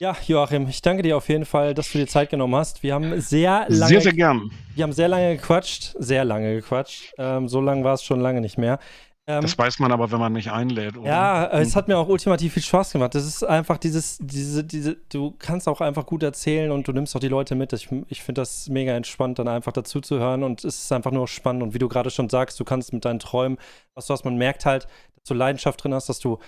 Ja, 0.00 0.16
Joachim, 0.26 0.68
ich 0.68 0.82
danke 0.82 1.04
dir 1.04 1.16
auf 1.16 1.28
jeden 1.28 1.44
Fall, 1.44 1.72
dass 1.72 1.92
du 1.92 1.98
dir 1.98 2.08
Zeit 2.08 2.30
genommen 2.30 2.56
hast. 2.56 2.82
Wir 2.82 2.94
haben 2.94 3.20
sehr 3.20 3.66
lange. 3.68 3.86
Sehr, 3.86 4.00
sehr 4.00 4.12
gern. 4.12 4.50
Wir 4.74 4.82
haben 4.82 4.92
sehr 4.92 5.06
lange 5.06 5.36
gequatscht. 5.36 5.94
Sehr 5.98 6.24
lange 6.24 6.56
gequatscht. 6.56 7.12
Ähm, 7.16 7.48
so 7.48 7.60
lange 7.60 7.84
war 7.84 7.94
es 7.94 8.02
schon 8.02 8.20
lange 8.20 8.40
nicht 8.40 8.58
mehr. 8.58 8.80
Ähm, 9.26 9.40
das 9.40 9.56
weiß 9.56 9.78
man 9.78 9.90
aber, 9.90 10.12
wenn 10.12 10.18
man 10.18 10.34
nicht 10.34 10.50
einlädt. 10.50 10.98
Oder? 10.98 11.08
Ja, 11.08 11.46
es 11.46 11.68
hm. 11.68 11.74
hat 11.76 11.88
mir 11.88 11.96
auch 11.96 12.08
ultimativ 12.08 12.52
viel 12.52 12.62
Spaß 12.62 12.92
gemacht. 12.92 13.14
Das 13.14 13.24
ist 13.24 13.42
einfach 13.42 13.78
dieses, 13.78 14.18
diese, 14.20 14.64
diese, 14.64 14.96
du 15.08 15.34
kannst 15.38 15.66
auch 15.66 15.80
einfach 15.80 16.04
gut 16.04 16.22
erzählen 16.22 16.70
und 16.70 16.86
du 16.86 16.92
nimmst 16.92 17.16
auch 17.16 17.20
die 17.20 17.28
Leute 17.28 17.54
mit. 17.54 17.72
Ich, 17.72 17.88
ich 18.08 18.22
finde 18.22 18.42
das 18.42 18.68
mega 18.68 18.92
entspannt, 18.92 19.38
dann 19.38 19.48
einfach 19.48 19.72
dazu 19.72 20.00
zu 20.02 20.18
hören 20.18 20.42
und 20.42 20.62
es 20.64 20.78
ist 20.78 20.92
einfach 20.92 21.10
nur 21.10 21.26
spannend. 21.26 21.62
Und 21.62 21.72
wie 21.72 21.78
du 21.78 21.88
gerade 21.88 22.10
schon 22.10 22.28
sagst, 22.28 22.60
du 22.60 22.64
kannst 22.64 22.92
mit 22.92 23.06
deinen 23.06 23.18
Träumen, 23.18 23.58
was 23.94 24.06
du 24.06 24.12
hast, 24.12 24.24
man 24.24 24.36
merkt 24.36 24.66
halt, 24.66 24.88
dass 25.14 25.24
du 25.28 25.34
Leidenschaft 25.34 25.82
drin 25.82 25.94
hast, 25.94 26.10
dass 26.10 26.18
du, 26.18 26.38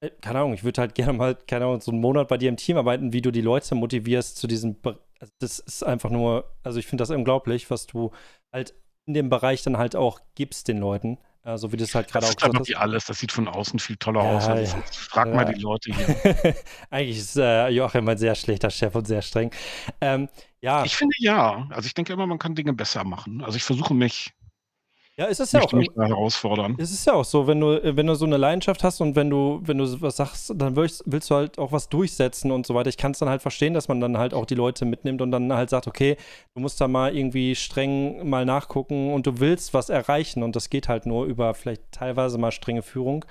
äh, 0.00 0.10
keine 0.20 0.40
Ahnung, 0.40 0.54
ich 0.54 0.64
würde 0.64 0.80
halt 0.80 0.94
gerne 0.96 1.12
mal, 1.12 1.36
keine 1.36 1.66
Ahnung, 1.66 1.80
so 1.80 1.92
einen 1.92 2.00
Monat 2.00 2.26
bei 2.26 2.36
dir 2.36 2.48
im 2.48 2.56
Team 2.56 2.76
arbeiten, 2.78 3.12
wie 3.12 3.22
du 3.22 3.30
die 3.30 3.42
Leute 3.42 3.76
motivierst 3.76 4.36
zu 4.38 4.48
diesem, 4.48 4.76
also 5.20 5.32
das 5.38 5.60
ist 5.60 5.84
einfach 5.84 6.10
nur, 6.10 6.50
also 6.64 6.80
ich 6.80 6.86
finde 6.88 7.02
das 7.02 7.10
unglaublich, 7.10 7.70
was 7.70 7.86
du 7.86 8.10
halt 8.52 8.74
in 9.06 9.14
dem 9.14 9.28
Bereich 9.28 9.62
dann 9.62 9.78
halt 9.78 9.94
auch 9.94 10.20
gibst 10.34 10.66
den 10.66 10.78
Leuten. 10.78 11.18
Ja, 11.44 11.58
so 11.58 11.70
wie 11.72 11.76
das 11.76 11.94
halt 11.94 12.10
gerade 12.10 12.26
auch 12.26 12.34
gesagt 12.34 12.58
hast. 12.58 12.68
wie 12.68 12.76
alles, 12.76 13.04
das 13.04 13.18
sieht 13.18 13.30
von 13.30 13.48
außen 13.48 13.78
viel 13.78 13.96
toller 13.96 14.24
ja, 14.24 14.30
aus. 14.36 14.48
Also, 14.48 14.76
ja. 14.76 14.82
Frag 14.90 15.34
mal 15.34 15.44
die 15.44 15.60
Leute 15.60 15.92
hier. 15.92 16.54
Eigentlich 16.90 17.18
ist 17.18 17.36
äh, 17.36 17.68
Joachim 17.68 18.08
ein 18.08 18.16
sehr 18.16 18.34
schlechter 18.34 18.70
Chef 18.70 18.94
und 18.94 19.06
sehr 19.06 19.20
streng. 19.20 19.50
Ähm, 20.00 20.30
ja. 20.62 20.84
Ich 20.84 20.96
finde 20.96 21.14
ja. 21.18 21.66
Also 21.68 21.86
ich 21.86 21.92
denke 21.92 22.14
immer, 22.14 22.26
man 22.26 22.38
kann 22.38 22.54
Dinge 22.54 22.72
besser 22.72 23.04
machen. 23.04 23.42
Also 23.42 23.56
ich 23.58 23.62
versuche 23.62 23.92
mich 23.92 24.32
Ja, 25.16 25.28
es 25.28 25.38
ist 25.38 25.52
ja 25.52 25.60
auch. 25.60 25.72
mich 25.72 25.88
da 25.94 26.06
herausfordern. 26.06 26.74
Es 26.76 26.90
ist 26.90 27.06
ja 27.06 27.12
auch 27.12 27.24
so, 27.24 27.46
wenn 27.46 27.60
du, 27.60 27.80
wenn 27.96 28.06
du 28.06 28.14
so 28.16 28.24
eine 28.24 28.36
Leidenschaft 28.36 28.82
hast 28.82 29.00
und 29.00 29.14
wenn 29.14 29.30
du, 29.30 29.60
wenn 29.62 29.78
du 29.78 30.00
was 30.00 30.16
sagst, 30.16 30.52
dann 30.56 30.74
willst, 30.74 31.04
willst 31.06 31.30
du 31.30 31.36
halt 31.36 31.56
auch 31.56 31.70
was 31.70 31.88
durchsetzen 31.88 32.50
und 32.50 32.66
so 32.66 32.74
weiter. 32.74 32.88
Ich 32.88 32.96
kann 32.96 33.12
es 33.12 33.20
dann 33.20 33.28
halt 33.28 33.40
verstehen, 33.40 33.74
dass 33.74 33.86
man 33.86 34.00
dann 34.00 34.18
halt 34.18 34.34
auch 34.34 34.44
die 34.44 34.56
Leute 34.56 34.84
mitnimmt 34.84 35.22
und 35.22 35.30
dann 35.30 35.52
halt 35.52 35.70
sagt, 35.70 35.86
okay, 35.86 36.16
du 36.54 36.60
musst 36.60 36.80
da 36.80 36.88
mal 36.88 37.16
irgendwie 37.16 37.54
streng 37.54 38.28
mal 38.28 38.44
nachgucken 38.44 39.12
und 39.14 39.26
du 39.26 39.38
willst 39.38 39.72
was 39.72 39.88
erreichen 39.88 40.42
und 40.42 40.56
das 40.56 40.68
geht 40.68 40.88
halt 40.88 41.06
nur 41.06 41.26
über 41.26 41.54
vielleicht 41.54 41.92
teilweise 41.92 42.36
mal 42.36 42.50
strenge 42.50 42.82
Führung. 42.82 43.24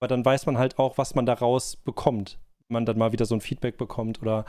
Aber 0.00 0.06
dann 0.08 0.24
weiß 0.24 0.46
man 0.46 0.56
halt 0.56 0.78
auch, 0.78 0.98
was 0.98 1.16
man 1.16 1.26
daraus 1.26 1.74
bekommt. 1.74 2.38
Wenn 2.68 2.74
man 2.74 2.86
dann 2.86 2.98
mal 2.98 3.10
wieder 3.10 3.24
so 3.24 3.34
ein 3.34 3.40
Feedback 3.40 3.76
bekommt 3.76 4.22
oder 4.22 4.44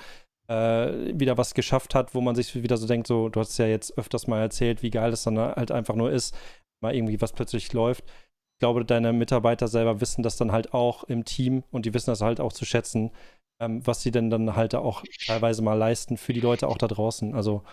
äh, 0.47 1.17
wieder 1.19 1.35
was 1.39 1.55
geschafft 1.55 1.95
hat, 1.95 2.13
wo 2.13 2.21
man 2.21 2.35
sich 2.35 2.61
wieder 2.61 2.77
so 2.77 2.85
denkt, 2.85 3.07
so, 3.07 3.29
du 3.29 3.39
hast 3.39 3.57
ja 3.57 3.65
jetzt 3.65 3.97
öfters 3.97 4.27
mal 4.27 4.41
erzählt, 4.41 4.83
wie 4.83 4.91
geil 4.91 5.11
es 5.11 5.23
dann 5.23 5.39
halt 5.39 5.71
einfach 5.71 5.95
nur 5.95 6.11
ist, 6.11 6.35
mal 6.81 6.95
irgendwie 6.95 7.21
was 7.21 7.33
plötzlich 7.33 7.71
läuft. 7.73 8.03
Ich 8.55 8.59
glaube, 8.59 8.85
deine 8.85 9.13
Mitarbeiter 9.13 9.67
selber 9.67 10.01
wissen 10.01 10.23
das 10.23 10.37
dann 10.37 10.51
halt 10.51 10.73
auch 10.73 11.03
im 11.05 11.25
Team 11.25 11.63
und 11.71 11.85
die 11.85 11.93
wissen 11.93 12.11
das 12.11 12.21
halt 12.21 12.39
auch 12.39 12.53
zu 12.53 12.65
schätzen, 12.65 13.11
ähm, 13.61 13.85
was 13.85 14.01
sie 14.01 14.11
denn 14.11 14.29
dann 14.29 14.55
halt 14.55 14.75
auch 14.75 15.03
teilweise 15.25 15.61
mal 15.61 15.73
leisten 15.73 16.17
für 16.17 16.33
die 16.33 16.39
Leute 16.39 16.67
auch 16.67 16.77
da 16.77 16.87
draußen. 16.87 17.35
Also, 17.35 17.63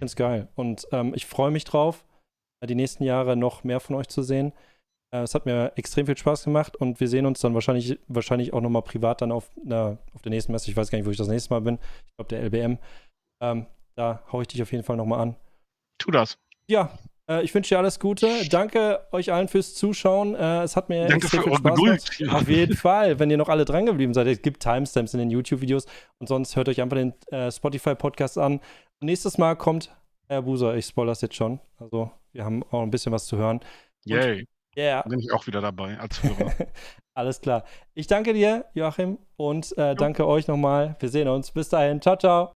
es 0.00 0.16
geil. 0.16 0.48
Und 0.54 0.86
ähm, 0.92 1.12
ich 1.14 1.26
freue 1.26 1.50
mich 1.50 1.64
drauf, 1.64 2.04
die 2.64 2.74
nächsten 2.74 3.04
Jahre 3.04 3.36
noch 3.36 3.64
mehr 3.64 3.80
von 3.80 3.96
euch 3.96 4.08
zu 4.08 4.22
sehen. 4.22 4.52
Äh, 5.14 5.22
es 5.22 5.34
hat 5.34 5.46
mir 5.46 5.72
extrem 5.76 6.06
viel 6.06 6.16
Spaß 6.16 6.44
gemacht 6.44 6.76
und 6.76 7.00
wir 7.00 7.08
sehen 7.08 7.26
uns 7.26 7.40
dann 7.40 7.54
wahrscheinlich, 7.54 7.98
wahrscheinlich 8.08 8.52
auch 8.52 8.60
nochmal 8.60 8.82
privat 8.82 9.20
dann 9.20 9.32
auf, 9.32 9.50
na, 9.64 9.98
auf 10.14 10.22
der 10.22 10.30
nächsten 10.30 10.52
Messe. 10.52 10.70
Ich 10.70 10.76
weiß 10.76 10.90
gar 10.90 10.98
nicht, 10.98 11.06
wo 11.06 11.10
ich 11.10 11.16
das 11.16 11.28
nächste 11.28 11.52
Mal 11.52 11.60
bin. 11.60 11.78
Ich 12.06 12.16
glaube, 12.16 12.28
der 12.28 12.42
LBM. 12.42 12.78
Ähm, 13.42 13.66
da 13.94 14.22
haue 14.32 14.42
ich 14.42 14.48
dich 14.48 14.62
auf 14.62 14.72
jeden 14.72 14.84
Fall 14.84 14.96
nochmal 14.96 15.20
an. 15.20 15.36
Tu 15.98 16.10
das. 16.10 16.38
Ja, 16.66 16.98
äh, 17.28 17.42
ich 17.42 17.54
wünsche 17.54 17.74
dir 17.74 17.78
alles 17.78 18.00
Gute. 18.00 18.48
Danke 18.48 19.00
euch 19.12 19.32
allen 19.32 19.48
fürs 19.48 19.74
Zuschauen. 19.74 20.34
Äh, 20.34 20.62
es 20.62 20.76
hat 20.76 20.88
mir 20.88 21.06
Danke 21.06 21.28
für 21.28 21.42
viel 21.42 21.50
eure 21.50 21.58
Spaß 21.58 21.74
Geduld. 21.76 22.18
gemacht. 22.18 22.42
Auf 22.42 22.48
jeden 22.48 22.76
Fall, 22.76 23.18
wenn 23.18 23.30
ihr 23.30 23.36
noch 23.36 23.48
alle 23.48 23.64
dran 23.64 23.86
geblieben 23.86 24.14
seid. 24.14 24.26
Es 24.26 24.42
gibt 24.42 24.62
Timestamps 24.62 25.14
in 25.14 25.18
den 25.18 25.30
YouTube-Videos 25.30 25.86
und 26.18 26.28
sonst 26.28 26.56
hört 26.56 26.68
euch 26.68 26.80
einfach 26.80 26.96
den 26.96 27.14
äh, 27.30 27.50
Spotify-Podcast 27.50 28.38
an. 28.38 28.54
Und 28.54 29.06
nächstes 29.06 29.38
Mal 29.38 29.56
kommt 29.56 29.94
Herr 30.28 30.42
Buser. 30.42 30.74
Ich 30.76 30.86
spoilere 30.86 31.12
es 31.12 31.20
jetzt 31.20 31.34
schon. 31.34 31.60
Also, 31.78 32.10
wir 32.32 32.44
haben 32.44 32.62
auch 32.70 32.82
ein 32.82 32.90
bisschen 32.90 33.12
was 33.12 33.26
zu 33.26 33.36
hören. 33.36 33.60
Yay. 34.04 34.46
Ja, 34.74 35.02
Bin 35.02 35.18
ich 35.18 35.30
auch 35.32 35.46
wieder 35.46 35.60
dabei 35.60 35.98
als 35.98 36.22
Hörer. 36.22 36.50
alles 37.14 37.40
klar. 37.42 37.64
Ich 37.92 38.06
danke 38.06 38.32
dir, 38.32 38.64
Joachim, 38.72 39.18
und 39.36 39.76
äh, 39.76 39.94
danke 39.94 40.26
euch 40.26 40.48
nochmal. 40.48 40.96
Wir 40.98 41.10
sehen 41.10 41.28
uns. 41.28 41.50
Bis 41.50 41.68
dahin. 41.68 42.00
Ciao, 42.00 42.16
ciao. 42.16 42.50